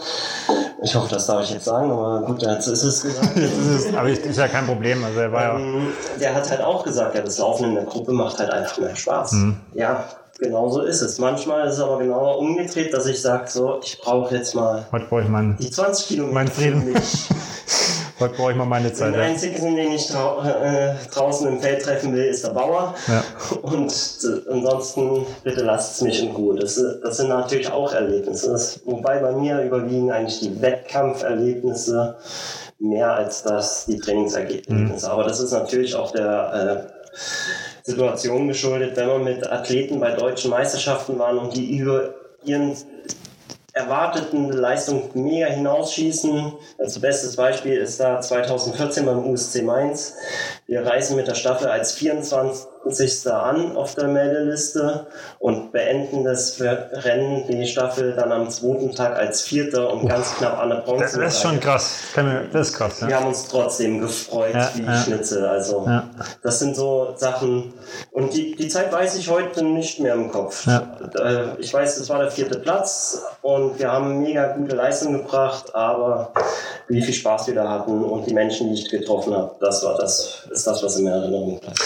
Ich 0.83 0.95
hoffe, 0.95 1.09
das 1.09 1.25
darf 1.25 1.43
ich 1.43 1.51
jetzt 1.51 1.65
sagen, 1.65 1.91
aber 1.91 2.21
gut, 2.21 2.41
jetzt 2.41 2.67
ist 2.67 2.83
es 2.83 3.01
gesagt. 3.01 3.31
Das 3.35 3.85
ist, 3.85 3.95
aber 3.95 4.09
ist 4.09 4.37
ja 4.37 4.47
kein 4.47 4.65
Problem. 4.65 5.03
Also 5.03 5.19
er 5.19 5.31
war 5.31 5.43
ja. 5.43 5.59
Ähm, 5.59 5.87
der 6.19 6.35
hat 6.35 6.49
halt 6.49 6.61
auch 6.61 6.83
gesagt, 6.83 7.15
ja, 7.15 7.21
das 7.21 7.37
Laufen 7.39 7.65
in 7.65 7.75
der 7.75 7.85
Gruppe 7.85 8.11
macht 8.11 8.39
halt 8.39 8.51
einfach 8.51 8.77
mehr 8.77 8.95
Spaß. 8.95 9.31
Mhm. 9.33 9.57
Ja, 9.73 10.05
Genau 10.39 10.69
so 10.69 10.81
ist 10.81 11.01
es. 11.01 11.17
Manchmal 11.17 11.67
ist 11.67 11.73
es 11.73 11.79
aber 11.79 11.97
genau 11.97 12.37
umgedreht, 12.37 12.93
dass 12.93 13.07
ich 13.07 13.19
sage, 13.19 13.49
so, 13.49 13.79
ich 13.83 13.99
brauche 13.99 14.35
jetzt 14.35 14.53
mal 14.53 14.85
Heute 14.91 15.05
brauche 15.05 15.21
ich 15.23 15.27
meinen, 15.27 15.57
die 15.57 15.71
20 15.71 16.09
Kilometer 16.09 16.33
Mein 16.35 16.47
Frieden. 16.47 16.93
heute 18.19 18.35
brauche 18.35 18.51
ich 18.51 18.57
mal 18.57 18.65
meine 18.65 18.91
Zeit. 18.93 19.13
Den 19.13 19.19
Ja. 19.21 19.25
einzigen, 19.27 19.75
den 19.75 19.91
ich 19.91 20.07
drau 20.07 20.41
äh, 20.43 20.95
draußen 21.13 21.47
im 21.47 21.59
Feld 21.59 21.83
treffen 21.83 22.13
will, 22.13 22.25
ist 22.25 22.45
der 22.45 22.51
Bauer. 22.51 22.95
Ja. 23.07 23.23
Und 23.61 23.91
äh, 23.91 24.51
ansonsten, 24.51 25.25
bitte 25.43 25.63
lasst 25.63 25.95
es 25.95 26.01
mich 26.01 26.23
in 26.23 26.31
Ruhe. 26.31 26.55
Das, 26.55 26.77
äh, 26.77 26.83
das 27.03 27.17
sind 27.17 27.29
natürlich 27.29 27.71
auch 27.71 27.93
Erlebnisse. 27.93 28.51
Das, 28.51 28.81
wobei 28.85 29.19
bei 29.19 29.31
mir 29.31 29.61
überwiegen 29.61 30.11
eigentlich 30.11 30.39
die 30.39 30.61
Wettkampferlebnisse 30.61 32.15
mehr 32.79 33.13
als 33.13 33.43
das 33.43 33.85
die 33.85 33.99
Trainingsergebnisse. 33.99 35.09
Aber 35.09 35.23
das 35.23 35.39
ist 35.39 35.51
natürlich 35.51 35.95
auch 35.95 36.11
der 36.11 36.87
äh, 36.87 37.07
Situation 37.83 38.47
geschuldet, 38.47 38.95
wenn 38.97 39.07
man 39.07 39.23
mit 39.23 39.49
Athleten 39.49 39.99
bei 39.99 40.11
deutschen 40.11 40.51
Meisterschaften 40.51 41.17
waren 41.17 41.37
und 41.39 41.55
die 41.55 41.77
über 41.77 42.13
ihren 42.43 42.75
erwarteten 43.77 44.51
Leistung 44.51 45.09
mega 45.13 45.47
hinausschießen. 45.47 46.53
Also 46.77 46.99
bestes 46.99 47.35
Beispiel 47.35 47.77
ist 47.77 47.99
da 47.99 48.19
2014 48.19 49.05
beim 49.05 49.29
USC 49.29 49.61
Mainz. 49.61 50.15
Wir 50.65 50.85
reisen 50.85 51.15
mit 51.15 51.27
der 51.27 51.35
Staffel 51.35 51.67
als 51.67 51.93
24. 51.93 52.67
an 53.27 53.75
auf 53.75 53.95
der 53.95 54.07
Meldeliste 54.07 55.07
und 55.39 55.71
beenden 55.71 56.23
das 56.23 56.59
Rennen, 56.61 57.45
die 57.47 57.67
Staffel 57.67 58.13
dann 58.13 58.31
am 58.31 58.49
zweiten 58.49 58.93
Tag 58.93 59.15
als 59.17 59.41
Vierter 59.41 59.91
und 59.91 60.07
ganz 60.07 60.35
knapp 60.35 60.57
an 60.59 60.69
der 60.69 60.77
Bronze. 60.77 61.03
Das, 61.03 61.13
das 61.13 61.33
ist 61.35 61.41
schon 61.41 61.59
krass. 61.59 61.99
Das 62.53 62.69
ist 62.69 62.73
krass. 62.75 63.01
Wir 63.01 63.09
Ja. 63.09 63.19
haben 63.19 63.27
uns 63.27 63.47
trotzdem 63.47 63.99
gefreut 63.99 64.53
Ja, 64.53 64.69
wie 64.75 64.83
ja. 64.83 64.95
Schnitzel. 65.03 65.45
Also 65.45 65.83
Ja. 65.85 66.09
das 66.43 66.59
sind 66.59 66.75
so 66.75 67.13
Sachen. 67.15 67.73
Und 68.11 68.33
die, 68.33 68.55
die 68.55 68.67
Zeit 68.67 68.91
weiß 68.91 69.15
ich 69.17 69.29
heute 69.29 69.63
nicht 69.63 69.99
mehr 69.99 70.13
im 70.13 70.31
Kopf. 70.31 70.65
Äh, 70.67 70.79
Ich 71.59 71.73
weiß, 71.73 71.97
es 71.97 72.09
war 72.09 72.19
der 72.19 72.31
vierte 72.31 72.59
Platz 72.59 73.21
und 73.41 73.79
wir 73.79 73.91
haben 73.91 74.21
mega 74.21 74.53
gute 74.55 74.75
Leistung 74.75 75.13
gebracht, 75.13 75.73
aber 75.75 76.31
wie 76.87 77.01
viel 77.01 77.13
Spaß 77.13 77.47
wir 77.47 77.55
da 77.55 77.69
hatten 77.69 78.03
und 78.03 78.25
die 78.27 78.33
Menschen, 78.33 78.73
die 78.73 78.81
ich 78.81 78.89
getroffen 78.89 79.35
habe, 79.35 79.55
das 79.59 79.83
war 79.83 79.97
das, 79.97 80.47
ist 80.51 80.65
das, 80.67 80.83
was 80.83 80.97
in 80.97 81.07
Erinnerung 81.07 81.59
bleibt. 81.59 81.79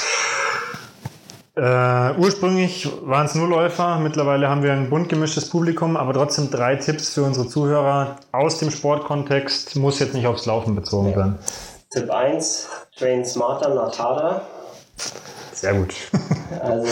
Äh, 1.53 2.13
ursprünglich 2.17 2.89
waren 3.01 3.25
es 3.25 3.35
nur 3.35 3.47
Läufer, 3.47 3.99
mittlerweile 3.99 4.47
haben 4.47 4.63
wir 4.63 4.71
ein 4.71 4.89
bunt 4.89 5.09
gemischtes 5.09 5.49
Publikum, 5.49 5.97
aber 5.97 6.13
trotzdem 6.13 6.49
drei 6.49 6.77
Tipps 6.77 7.13
für 7.13 7.23
unsere 7.23 7.47
Zuhörer 7.47 8.15
aus 8.31 8.57
dem 8.59 8.71
Sportkontext, 8.71 9.75
muss 9.75 9.99
jetzt 9.99 10.13
nicht 10.13 10.27
aufs 10.27 10.45
Laufen 10.45 10.75
bezogen 10.75 11.13
sein. 11.13 11.39
Tipp 11.89 12.09
1, 12.09 12.69
Train 12.97 13.25
Smarter, 13.25 13.75
not 13.75 13.99
harder. 13.99 14.41
Sehr 15.53 15.73
gut. 15.73 15.93
Also 16.59 16.85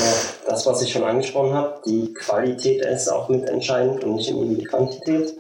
das, 0.48 0.66
was 0.66 0.82
ich 0.82 0.92
schon 0.92 1.04
angesprochen 1.04 1.54
habe, 1.54 1.82
die 1.86 2.14
Qualität 2.14 2.84
ist 2.86 3.10
auch 3.10 3.28
mitentscheidend 3.28 4.06
und 4.06 4.16
nicht 4.16 4.30
immer 4.30 4.46
die 4.46 4.64
Quantität. 4.64 5.34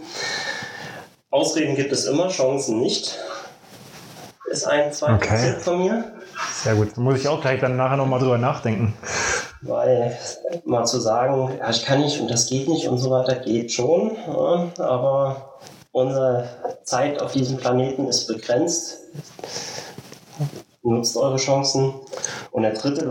Ausreden 1.32 1.76
gibt 1.76 1.94
es 1.94 2.06
immer, 2.06 2.28
Chancen 2.28 2.82
nicht. 2.82 3.18
Ist 4.52 4.68
ein 4.68 4.92
zweiter 4.92 5.16
Okay. 5.16 5.54
Tipp 5.54 5.62
von 5.62 5.80
mir, 5.80 6.12
Sehr 6.64 6.76
gut. 6.76 6.90
Da 6.96 7.02
muss 7.02 7.20
ich 7.20 7.28
auch 7.28 7.42
gleich 7.42 7.62
dann 7.62 7.78
nachher 7.78 7.98
nochmal 7.98 8.20
drüber 8.20 8.38
nachdenken. 8.38 8.94
weil 9.62 10.18
mal 10.66 10.86
zu 10.86 11.00
sagen, 11.00 11.52
ja, 11.60 11.70
ich 11.70 11.86
kann 11.86 12.02
nicht 12.02 12.20
und 12.20 12.30
das 12.30 12.48
geht 12.48 12.68
nicht 12.68 12.88
und 12.88 12.98
so 12.98 13.12
weiter, 13.12 13.36
geht 13.36 13.72
schon, 13.72 14.18
aber 14.78 15.60
unsere 15.92 16.48
Zeit 16.84 17.22
auf 17.22 17.34
diesem 17.34 17.58
Planeten 17.58 18.08
ist 18.08 18.28
begrenzt. 18.28 19.00
Nutzt 20.82 21.18
eure 21.18 21.38
Chancen. 21.38 21.94
Und 22.52 22.64
der 22.64 22.74
dritte 22.74 23.08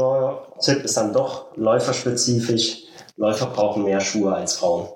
Tipp 0.61 0.85
ist 0.85 0.97
dann 0.97 1.13
doch 1.13 1.57
läuferspezifisch. 1.57 2.85
Läufer 3.17 3.47
brauchen 3.47 3.85
mehr 3.85 4.01
Schuhe 4.01 4.35
als 4.35 4.55
Frauen. 4.57 4.89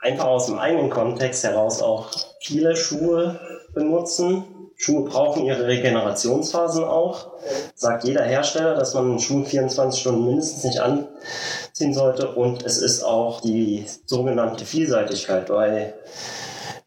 Einfach 0.00 0.26
aus 0.26 0.46
dem 0.46 0.58
eigenen 0.58 0.90
Kontext 0.90 1.44
heraus 1.44 1.80
auch 1.80 2.10
viele 2.40 2.76
Schuhe 2.76 3.40
benutzen. 3.72 4.44
Schuhe 4.82 5.04
brauchen 5.04 5.44
ihre 5.44 5.68
Regenerationsphasen 5.68 6.82
auch. 6.82 7.28
Sagt 7.76 8.02
jeder 8.02 8.24
Hersteller, 8.24 8.74
dass 8.74 8.94
man 8.94 9.10
einen 9.10 9.20
Schuh 9.20 9.44
24 9.44 10.00
Stunden 10.00 10.26
mindestens 10.26 10.64
nicht 10.64 10.80
anziehen 10.80 11.94
sollte. 11.94 12.32
Und 12.32 12.64
es 12.64 12.78
ist 12.78 13.04
auch 13.04 13.40
die 13.40 13.86
sogenannte 14.06 14.64
Vielseitigkeit, 14.64 15.48
weil 15.50 15.94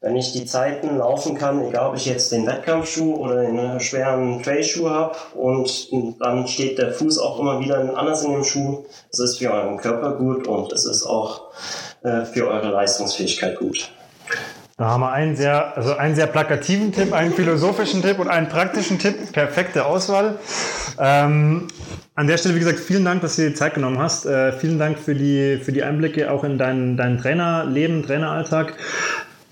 wenn 0.01 0.17
ich 0.17 0.33
die 0.33 0.45
Zeiten 0.45 0.97
laufen 0.97 1.37
kann, 1.37 1.65
egal 1.65 1.91
ob 1.91 1.95
ich 1.95 2.05
jetzt 2.05 2.33
den 2.33 2.45
Wettkampfschuh 2.45 3.15
oder 3.15 3.43
den 3.43 3.79
schweren 3.79 4.43
Trailschuh 4.43 4.89
habe 4.89 5.15
und 5.33 5.89
dann 6.19 6.49
steht 6.49 6.77
der 6.77 6.91
Fuß 6.91 7.17
auch 7.19 7.39
immer 7.39 7.61
wieder 7.61 7.97
anders 7.97 8.23
in 8.23 8.33
dem 8.33 8.43
Schuh, 8.43 8.83
es 9.09 9.19
ist 9.19 9.37
für 9.37 9.51
euren 9.51 9.77
Körper 9.77 10.17
gut 10.17 10.47
und 10.47 10.73
es 10.73 10.85
ist 10.85 11.05
auch 11.05 11.43
äh, 12.03 12.25
für 12.25 12.49
eure 12.49 12.71
Leistungsfähigkeit 12.71 13.57
gut. 13.57 13.89
Da 14.77 14.87
haben 14.87 14.99
wir 14.99 15.13
einen 15.13 15.37
sehr, 15.37 15.77
also 15.77 15.95
einen 15.95 16.15
sehr 16.15 16.27
plakativen 16.27 16.91
Tipp, 16.91 17.13
einen 17.13 17.33
philosophischen 17.33 18.01
Tipp 18.01 18.19
und 18.19 18.27
einen 18.27 18.49
praktischen 18.49 18.99
Tipp. 18.99 19.31
Perfekte 19.31 19.85
Auswahl. 19.85 20.37
Ähm, 20.99 21.69
an 22.13 22.27
der 22.27 22.37
Stelle, 22.37 22.55
wie 22.55 22.59
gesagt, 22.59 22.79
vielen 22.79 23.05
Dank, 23.05 23.21
dass 23.21 23.37
du 23.37 23.43
dir 23.43 23.55
Zeit 23.55 23.75
genommen 23.75 23.99
hast. 23.99 24.25
Äh, 24.25 24.51
vielen 24.51 24.77
Dank 24.77 24.99
für 24.99 25.15
die, 25.15 25.61
für 25.63 25.71
die 25.71 25.81
Einblicke 25.81 26.29
auch 26.29 26.43
in 26.43 26.57
dein, 26.57 26.97
dein 26.97 27.17
Trainerleben, 27.17 28.03
Traineralltag. 28.03 28.73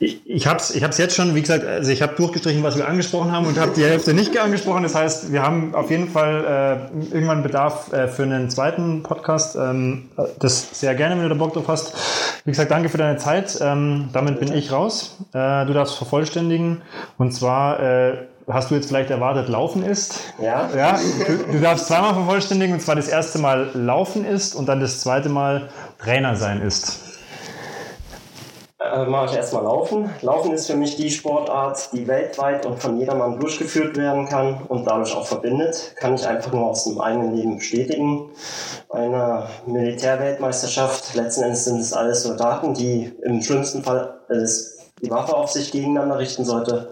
Ich, 0.03 0.21
ich 0.25 0.47
habe 0.47 0.57
es 0.57 0.75
ich 0.75 0.83
hab's 0.83 0.97
jetzt 0.97 1.15
schon, 1.15 1.33
wie 1.33 1.39
gesagt, 1.39 1.65
also 1.65 1.89
ich 1.89 2.01
habe 2.01 2.13
durchgestrichen, 2.15 2.61
was 2.61 2.75
wir 2.75 2.87
angesprochen 2.87 3.31
haben 3.31 3.47
und 3.47 3.57
habe 3.57 3.71
die 3.73 3.85
Hälfte 3.85 4.13
nicht 4.13 4.37
angesprochen. 4.37 4.83
Das 4.83 4.95
heißt, 4.95 5.31
wir 5.31 5.41
haben 5.41 5.73
auf 5.73 5.89
jeden 5.89 6.09
Fall 6.09 6.89
äh, 6.91 7.13
irgendwann 7.15 7.41
Bedarf 7.41 7.93
äh, 7.93 8.09
für 8.09 8.23
einen 8.23 8.49
zweiten 8.49 9.01
Podcast. 9.01 9.55
Ähm, 9.55 10.09
das 10.39 10.77
sehr 10.77 10.93
gerne, 10.95 11.15
wenn 11.15 11.23
du 11.23 11.29
da 11.29 11.35
Bock 11.35 11.53
drauf 11.53 11.69
hast. 11.69 11.93
Wie 12.43 12.51
gesagt, 12.51 12.71
danke 12.71 12.89
für 12.89 12.97
deine 12.97 13.17
Zeit. 13.17 13.57
Ähm, 13.61 14.09
damit 14.11 14.41
bin 14.41 14.51
ich 14.53 14.73
raus. 14.73 15.19
Äh, 15.31 15.65
du 15.65 15.73
darfst 15.73 15.95
vervollständigen. 15.95 16.81
Und 17.17 17.31
zwar 17.31 17.79
äh, 17.79 18.17
hast 18.49 18.71
du 18.71 18.75
jetzt 18.75 18.87
vielleicht 18.87 19.09
erwartet, 19.09 19.47
Laufen 19.47 19.85
ist. 19.85 20.19
Ja? 20.41 20.69
Ja, 20.75 20.99
du, 21.27 21.53
du 21.53 21.59
darfst 21.61 21.87
zweimal 21.87 22.13
vervollständigen. 22.13 22.73
Und 22.75 22.81
zwar 22.81 22.97
das 22.97 23.07
erste 23.07 23.39
Mal 23.39 23.69
Laufen 23.73 24.25
ist 24.25 24.53
und 24.53 24.67
dann 24.67 24.81
das 24.81 24.99
zweite 24.99 25.29
Mal 25.29 25.69
Trainer 25.97 26.35
sein 26.35 26.61
ist. 26.61 27.12
Äh, 28.83 29.05
mache 29.05 29.27
ich 29.27 29.35
erstmal 29.37 29.63
Laufen. 29.63 30.09
Laufen 30.21 30.51
ist 30.51 30.67
für 30.67 30.75
mich 30.75 30.97
die 30.97 31.09
Sportart, 31.09 31.93
die 31.93 32.05
weltweit 32.05 32.65
und 32.65 32.81
von 32.81 32.99
jedermann 32.99 33.39
durchgeführt 33.39 33.95
werden 33.95 34.27
kann 34.27 34.61
und 34.67 34.85
dadurch 34.85 35.15
auch 35.15 35.25
verbindet. 35.25 35.93
Kann 35.95 36.15
ich 36.15 36.27
einfach 36.27 36.51
nur 36.51 36.67
aus 36.67 36.83
dem 36.83 36.99
eigenen 36.99 37.33
Leben 37.33 37.57
bestätigen. 37.57 38.31
Bei 38.89 38.99
einer 38.99 39.47
Militärweltmeisterschaft, 39.67 41.15
letzten 41.15 41.43
Endes 41.43 41.63
sind 41.63 41.79
es 41.79 41.93
alles 41.93 42.23
Soldaten, 42.23 42.73
die 42.73 43.13
im 43.23 43.41
schlimmsten 43.41 43.83
Fall 43.83 44.19
die 45.01 45.09
Waffe 45.09 45.35
auf 45.35 45.49
sich 45.49 45.71
gegeneinander 45.71 46.19
richten 46.19 46.43
sollte. 46.43 46.89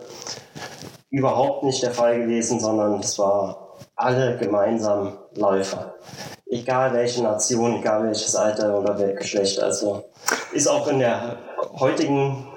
Überhaupt 1.10 1.64
nicht 1.64 1.84
der 1.84 1.92
Fall 1.92 2.22
gewesen, 2.22 2.62
sondern 2.62 3.02
es 3.02 3.20
war 3.20 3.78
alle 3.98 4.38
gemeinsam 4.38 5.18
Läufer. 5.36 5.96
Egal 6.46 6.94
welche 6.94 7.22
Nation, 7.22 7.78
egal 7.78 8.04
welches 8.06 8.36
Alter 8.36 8.80
oder 8.80 8.98
welches 8.98 9.20
Geschlecht. 9.20 9.62
Also 9.62 10.06
ist 10.54 10.68
auch 10.68 10.88
in 10.88 11.00
der 11.00 11.38
heutigen 11.80 12.48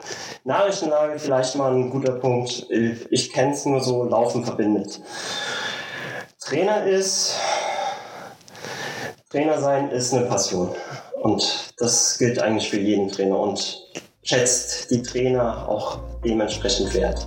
Nachrichtenlage 0.44 1.18
vielleicht 1.18 1.56
mal 1.56 1.72
ein 1.74 1.90
guter 1.90 2.12
Punkt. 2.12 2.66
Ich 3.10 3.32
kenne 3.32 3.52
es 3.52 3.64
nur 3.64 3.80
so, 3.80 4.04
Laufen 4.04 4.44
verbindet. 4.44 5.00
Trainer 6.40 6.84
ist, 6.84 7.36
Trainer 9.30 9.58
sein 9.58 9.90
ist 9.90 10.12
eine 10.12 10.26
Passion. 10.26 10.70
Und 11.22 11.72
das 11.78 12.18
gilt 12.18 12.38
eigentlich 12.38 12.68
für 12.68 12.78
jeden 12.78 13.10
Trainer 13.10 13.38
und 13.38 13.88
schätzt 14.22 14.90
die 14.90 15.02
Trainer 15.02 15.66
auch 15.68 15.98
dementsprechend 16.22 16.92
wert. 16.94 17.26